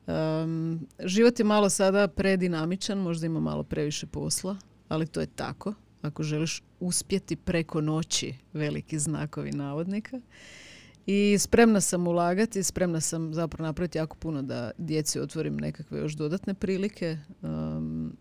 Um, 0.07 0.87
život 1.03 1.39
je 1.39 1.45
malo 1.45 1.69
sada 1.69 2.07
predinamičan, 2.07 2.97
možda 2.97 3.25
ima 3.25 3.39
malo 3.39 3.63
previše 3.63 4.07
posla, 4.07 4.57
ali 4.87 5.07
to 5.07 5.19
je 5.21 5.27
tako. 5.27 5.73
Ako 6.01 6.23
želiš 6.23 6.63
uspjeti 6.79 7.35
preko 7.35 7.81
noći, 7.81 8.33
veliki 8.53 8.99
znakovi 8.99 9.51
navodnika. 9.51 10.21
I 11.05 11.37
spremna 11.39 11.81
sam 11.81 12.07
ulagati, 12.07 12.63
spremna 12.63 13.01
sam 13.01 13.33
zapravo 13.33 13.67
napraviti 13.67 13.97
jako 13.97 14.15
puno 14.15 14.41
da 14.41 14.71
djeci 14.77 15.19
otvorim 15.19 15.57
nekakve 15.57 15.99
još 15.99 16.13
dodatne 16.13 16.53
prilike. 16.53 17.17
Um, 17.41 18.17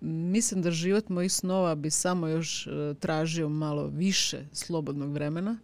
mislim 0.00 0.62
da 0.62 0.70
život 0.70 1.08
mojih 1.08 1.32
snova 1.32 1.74
bi 1.74 1.90
samo 1.90 2.28
još 2.28 2.66
e, 2.66 2.70
tražio 3.00 3.48
malo 3.48 3.86
više 3.86 4.44
slobodnog 4.52 5.12
vremena 5.12 5.58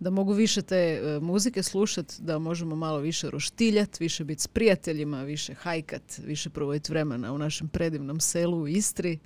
da 0.00 0.10
mogu 0.10 0.32
više 0.32 0.62
te 0.62 0.76
e, 0.76 1.20
muzike 1.20 1.62
slušati, 1.62 2.22
da 2.22 2.38
možemo 2.38 2.76
malo 2.76 2.98
više 2.98 3.30
roštiljati, 3.30 4.04
više 4.04 4.24
biti 4.24 4.42
s 4.42 4.46
prijateljima, 4.46 5.22
više 5.22 5.54
hajkat, 5.54 6.20
više 6.24 6.50
provoditi 6.50 6.92
vremena 6.92 7.32
u 7.32 7.38
našem 7.38 7.68
predivnom 7.68 8.20
selu 8.20 8.58
u 8.58 8.68
Istri 8.68 9.18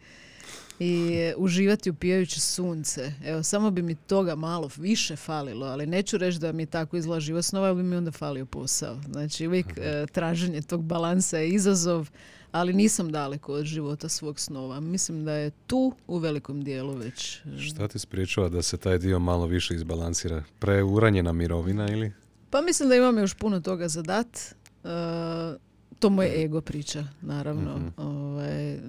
i 0.79 1.13
e, 1.15 1.35
uživati 1.37 1.91
upijajući 1.91 2.41
sunce. 2.41 3.13
Evo, 3.25 3.43
samo 3.43 3.71
bi 3.71 3.83
mi 3.83 3.95
toga 3.95 4.35
malo 4.35 4.71
više 4.77 5.17
falilo, 5.17 5.67
ali 5.67 5.87
neću 5.87 6.19
reći 6.19 6.39
da 6.39 6.53
mi 6.53 6.67
tako 6.67 6.97
izgleda 6.97 7.21
život 7.21 7.45
snova, 7.45 7.69
ali 7.69 7.77
bi 7.77 7.83
mi 7.83 7.97
onda 7.97 8.11
falio 8.11 8.47
posao. 8.47 8.99
Znači, 9.13 9.47
uvijek 9.47 9.67
traženje 10.13 10.63
tog 10.63 10.83
balansa 10.83 11.39
je 11.39 11.49
izazov, 11.49 12.11
ali 12.53 12.73
nisam 12.73 13.13
daleko 13.13 13.53
od 13.53 13.65
života 13.65 14.09
svog 14.09 14.41
snova. 14.41 14.81
Mislim 14.81 15.25
da 15.25 15.33
je 15.33 15.51
tu 15.67 15.93
u 16.07 16.19
velikom 16.19 16.65
dijelu 16.65 16.95
već. 16.95 17.37
E, 17.37 17.59
Šta 17.59 17.89
ti 17.89 17.99
spriječava 17.99 18.49
da 18.49 18.63
se 18.63 18.77
taj 18.77 18.99
dio 18.99 19.19
malo 19.19 19.47
više 19.47 19.75
izbalansira? 19.75 20.43
Preuranjena 20.59 21.33
mirovina 21.33 21.89
ili? 21.89 22.13
Pa 22.51 22.61
mislim 22.61 22.89
da 22.89 22.95
imam 22.95 23.19
još 23.19 23.35
puno 23.35 23.61
toga 23.61 23.89
za 23.89 24.03
dat. 24.03 24.55
Uh, 24.85 24.91
to 26.01 26.11
moje 26.11 26.45
ego 26.45 26.61
priča, 26.61 27.05
naravno. 27.23 27.77
Mhm. 27.77 27.89
Ovaj, 27.97 28.75
uh, 28.75 28.81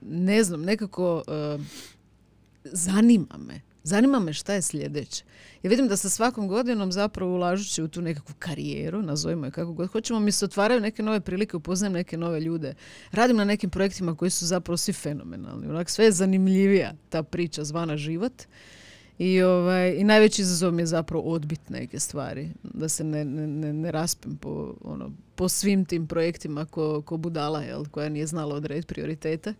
ne 0.00 0.44
znam, 0.44 0.62
nekako 0.62 1.22
zanima 2.64 3.36
me. 3.38 3.60
Zanima 3.82 4.18
me 4.20 4.32
šta 4.32 4.54
je 4.54 4.62
sljedeće. 4.62 5.24
Ja 5.62 5.70
vidim 5.70 5.88
da 5.88 5.96
sa 5.96 6.08
svakom 6.08 6.48
godinom 6.48 6.92
zapravo 6.92 7.34
ulažući 7.34 7.82
u 7.82 7.88
tu 7.88 8.02
nekakvu 8.02 8.34
karijeru, 8.38 9.02
nazovimo 9.02 9.46
je 9.46 9.50
kako 9.50 9.72
god 9.72 9.88
hoćemo, 9.88 10.20
mi 10.20 10.32
se 10.32 10.44
otvaraju 10.44 10.80
neke 10.80 11.02
nove 11.02 11.20
prilike, 11.20 11.56
upoznajem 11.56 11.92
neke 11.92 12.16
nove 12.16 12.40
ljude. 12.40 12.74
Radim 13.12 13.36
na 13.36 13.44
nekim 13.44 13.70
projektima 13.70 14.16
koji 14.16 14.30
su 14.30 14.46
zapravo 14.46 14.76
svi 14.76 14.92
fenomenalni. 14.92 15.68
Onak, 15.68 15.90
sve 15.90 16.04
je 16.04 16.12
zanimljivija 16.12 16.94
ta 17.08 17.22
priča 17.22 17.64
zvana 17.64 17.96
život. 17.96 18.42
I, 19.18 19.42
ovaj, 19.42 19.94
I 19.96 20.04
najveći 20.04 20.42
izazov 20.42 20.72
mi 20.72 20.82
je 20.82 20.86
zapravo 20.86 21.22
odbit 21.22 21.68
neke 21.68 22.00
stvari. 22.00 22.50
Da 22.62 22.88
se 22.88 23.04
ne, 23.04 23.24
ne, 23.24 23.72
ne 23.72 23.92
raspem 23.92 24.36
po, 24.36 24.74
ono, 24.84 25.10
po 25.34 25.48
svim 25.48 25.84
tim 25.84 26.06
projektima 26.06 26.64
ko, 26.64 27.02
ko 27.02 27.16
budala, 27.16 27.62
jel, 27.62 27.84
koja 27.84 28.08
nije 28.08 28.26
znala 28.26 28.54
odrediti 28.54 28.86
prioritete. 28.86 29.54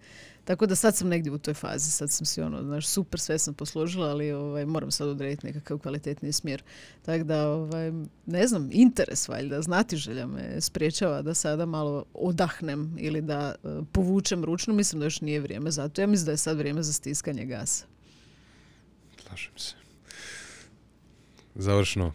Tako 0.44 0.66
da 0.66 0.74
sad 0.74 0.96
sam 0.96 1.08
negdje 1.08 1.32
u 1.32 1.38
toj 1.38 1.54
fazi, 1.54 1.90
sad 1.90 2.10
sam 2.10 2.26
si 2.26 2.42
ono, 2.42 2.62
znaš, 2.62 2.86
super, 2.86 3.20
sve 3.20 3.38
sam 3.38 3.54
posložila, 3.54 4.08
ali 4.08 4.32
ovaj, 4.32 4.66
moram 4.66 4.90
sad 4.90 5.08
odrediti 5.08 5.46
nekakav 5.46 5.78
kvalitetni 5.78 6.32
smjer. 6.32 6.62
Tako 7.02 7.24
da, 7.24 7.48
ovaj, 7.48 7.92
ne 8.26 8.46
znam, 8.46 8.68
interes 8.72 9.28
valjda, 9.28 9.62
znati 9.62 9.96
želja 9.96 10.26
me 10.26 10.60
spriječava 10.60 11.22
da 11.22 11.34
sada 11.34 11.66
malo 11.66 12.04
odahnem 12.14 12.96
ili 12.98 13.20
da 13.20 13.54
uh, 13.62 13.86
povučem 13.92 14.44
ručnu, 14.44 14.74
mislim 14.74 15.00
da 15.00 15.06
još 15.06 15.20
nije 15.20 15.40
vrijeme 15.40 15.70
za 15.70 15.88
to. 15.88 16.00
Ja 16.00 16.06
mislim 16.06 16.26
da 16.26 16.32
je 16.32 16.36
sad 16.36 16.56
vrijeme 16.56 16.82
za 16.82 16.92
stiskanje 16.92 17.44
gasa. 17.44 17.97
Slažem 19.28 19.52
se. 19.56 19.74
Završno, 21.54 22.12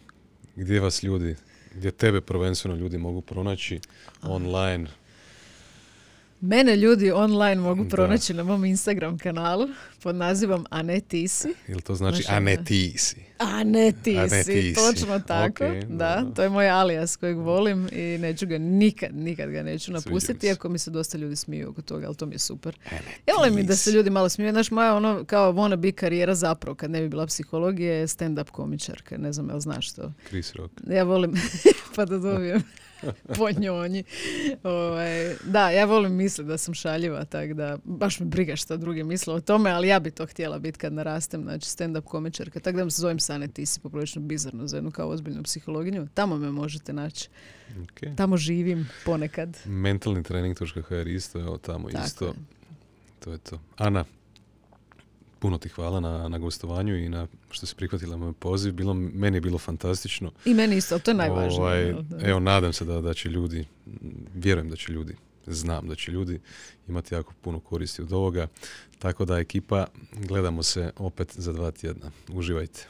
gdje 0.56 0.80
vas 0.80 1.02
ljudi, 1.02 1.36
gdje 1.74 1.90
tebe 1.90 2.20
prvenstveno 2.20 2.76
ljudi 2.76 2.98
mogu 2.98 3.20
pronaći 3.20 3.80
online, 4.22 4.88
Mene 6.46 6.76
ljudi 6.76 7.10
online 7.10 7.60
mogu 7.60 7.84
pronaći 7.84 8.34
na 8.34 8.42
mom 8.42 8.64
Instagram 8.64 9.18
kanalu 9.18 9.68
pod 10.02 10.16
nazivom 10.16 10.66
Anetisi. 10.70 11.54
Ili 11.68 11.82
to 11.82 11.94
znači 11.94 12.24
Anetisi? 12.28 13.16
A 13.38 13.64
ne 13.64 13.92
ti, 14.02 14.16
si, 14.44 14.74
točno 14.74 15.18
tako. 15.18 15.64
da, 15.88 16.24
to 16.36 16.42
je 16.42 16.48
moj 16.48 16.68
alias 16.68 17.16
kojeg 17.16 17.38
volim 17.38 17.88
i 17.92 18.18
neću 18.18 18.46
ga 18.46 18.58
nikad, 18.58 19.14
nikad 19.14 19.50
ga 19.50 19.62
neću 19.62 19.92
napustiti, 19.92 20.46
iako 20.46 20.68
mi 20.68 20.78
se 20.78 20.90
dosta 20.90 21.18
ljudi 21.18 21.36
smiju 21.36 21.70
oko 21.70 21.82
toga, 21.82 22.06
ali 22.06 22.16
to 22.16 22.26
mi 22.26 22.34
je 22.34 22.38
super. 22.38 22.78
Ja 23.26 23.34
volim 23.38 23.58
i 23.58 23.62
da 23.62 23.76
se 23.76 23.90
ljudi 23.90 24.10
malo 24.10 24.28
smiju. 24.28 24.50
Znaš, 24.50 24.70
moja 24.70 24.94
ono 24.94 25.24
kao 25.24 25.52
wanna 25.52 25.76
bi 25.76 25.92
karijera 25.92 26.34
zapravo, 26.34 26.74
kad 26.74 26.90
ne 26.90 27.00
bi 27.00 27.08
bila 27.08 27.26
psihologije, 27.26 28.06
stand-up 28.06 28.50
komičarka. 28.50 29.18
Ne 29.18 29.32
znam, 29.32 29.48
jel 29.48 29.60
znaš 29.60 29.92
to? 29.92 30.12
Chris 30.28 30.52
Rock. 30.52 30.72
Ja 30.86 31.04
volim, 31.04 31.34
pa 31.96 32.04
da 32.04 32.18
dobijem 32.18 32.62
po 33.38 33.50
njonji. 33.60 34.04
Ovaj, 34.62 35.34
da, 35.44 35.70
ja 35.70 35.84
volim 35.84 36.14
misliti 36.14 36.48
da 36.48 36.58
sam 36.58 36.74
šaljiva, 36.74 37.24
tako 37.24 37.54
da 37.54 37.78
baš 37.84 38.20
me 38.20 38.26
briga 38.26 38.56
što 38.56 38.76
drugi 38.76 39.04
misle 39.04 39.34
o 39.34 39.40
tome, 39.40 39.70
ali 39.70 39.88
ja 39.88 40.00
bi 40.00 40.10
to 40.10 40.26
htjela 40.26 40.58
biti 40.58 40.78
kad 40.78 40.92
narastem, 40.92 41.42
znači 41.42 41.66
stand-up 41.66 42.00
komičarka. 42.00 42.60
Tako 42.60 42.76
da 42.76 42.90
se 42.90 43.00
zovem 43.00 43.18
Sane, 43.18 43.48
ti 43.48 43.66
si 43.66 43.80
poprilično 43.80 44.22
bizarno 44.22 44.66
za 44.66 44.76
jednu 44.76 44.90
kao 44.90 45.08
ozbiljnu 45.08 45.42
psihologinju. 45.42 46.08
Tamo 46.14 46.36
me 46.36 46.50
možete 46.50 46.92
naći. 46.92 47.28
Okay. 47.76 48.16
Tamo 48.16 48.36
živim 48.36 48.88
ponekad. 49.04 49.58
Mentalni 49.64 50.22
trening.hr 50.22 51.06
isto, 51.06 51.40
evo 51.40 51.58
tamo 51.58 51.88
isto. 51.88 52.34
To 53.20 53.32
je 53.32 53.38
to. 53.38 53.60
Ana, 53.76 54.04
puno 55.44 55.58
ti 55.58 55.68
hvala 55.68 56.00
na, 56.00 56.28
na 56.28 56.38
gostovanju 56.38 56.96
i 56.96 57.08
na 57.08 57.26
što 57.50 57.66
si 57.66 57.74
prihvatila 57.74 58.16
moj 58.16 58.32
poziv. 58.32 58.72
Bilo, 58.72 58.94
meni 58.94 59.36
je 59.36 59.40
bilo 59.40 59.58
fantastično. 59.58 60.32
I 60.44 60.54
meni 60.54 60.76
isto, 60.76 60.98
to 60.98 61.10
je 61.10 61.14
najvažnije. 61.14 61.60
Ovaj, 61.60 61.94
evo, 62.22 62.40
nadam 62.40 62.72
se 62.72 62.84
da, 62.84 63.00
da 63.00 63.14
će 63.14 63.28
ljudi, 63.28 63.66
vjerujem 64.34 64.70
da 64.70 64.76
će 64.76 64.92
ljudi, 64.92 65.16
znam 65.46 65.88
da 65.88 65.94
će 65.94 66.12
ljudi 66.12 66.40
imati 66.88 67.14
jako 67.14 67.32
puno 67.40 67.60
koristi 67.60 68.02
od 68.02 68.12
ovoga. 68.12 68.46
Tako 68.98 69.24
da 69.24 69.38
ekipa, 69.38 69.86
gledamo 70.12 70.62
se 70.62 70.92
opet 70.96 71.34
za 71.36 71.52
dva 71.52 71.70
tjedna. 71.70 72.10
Uživajte. 72.28 72.86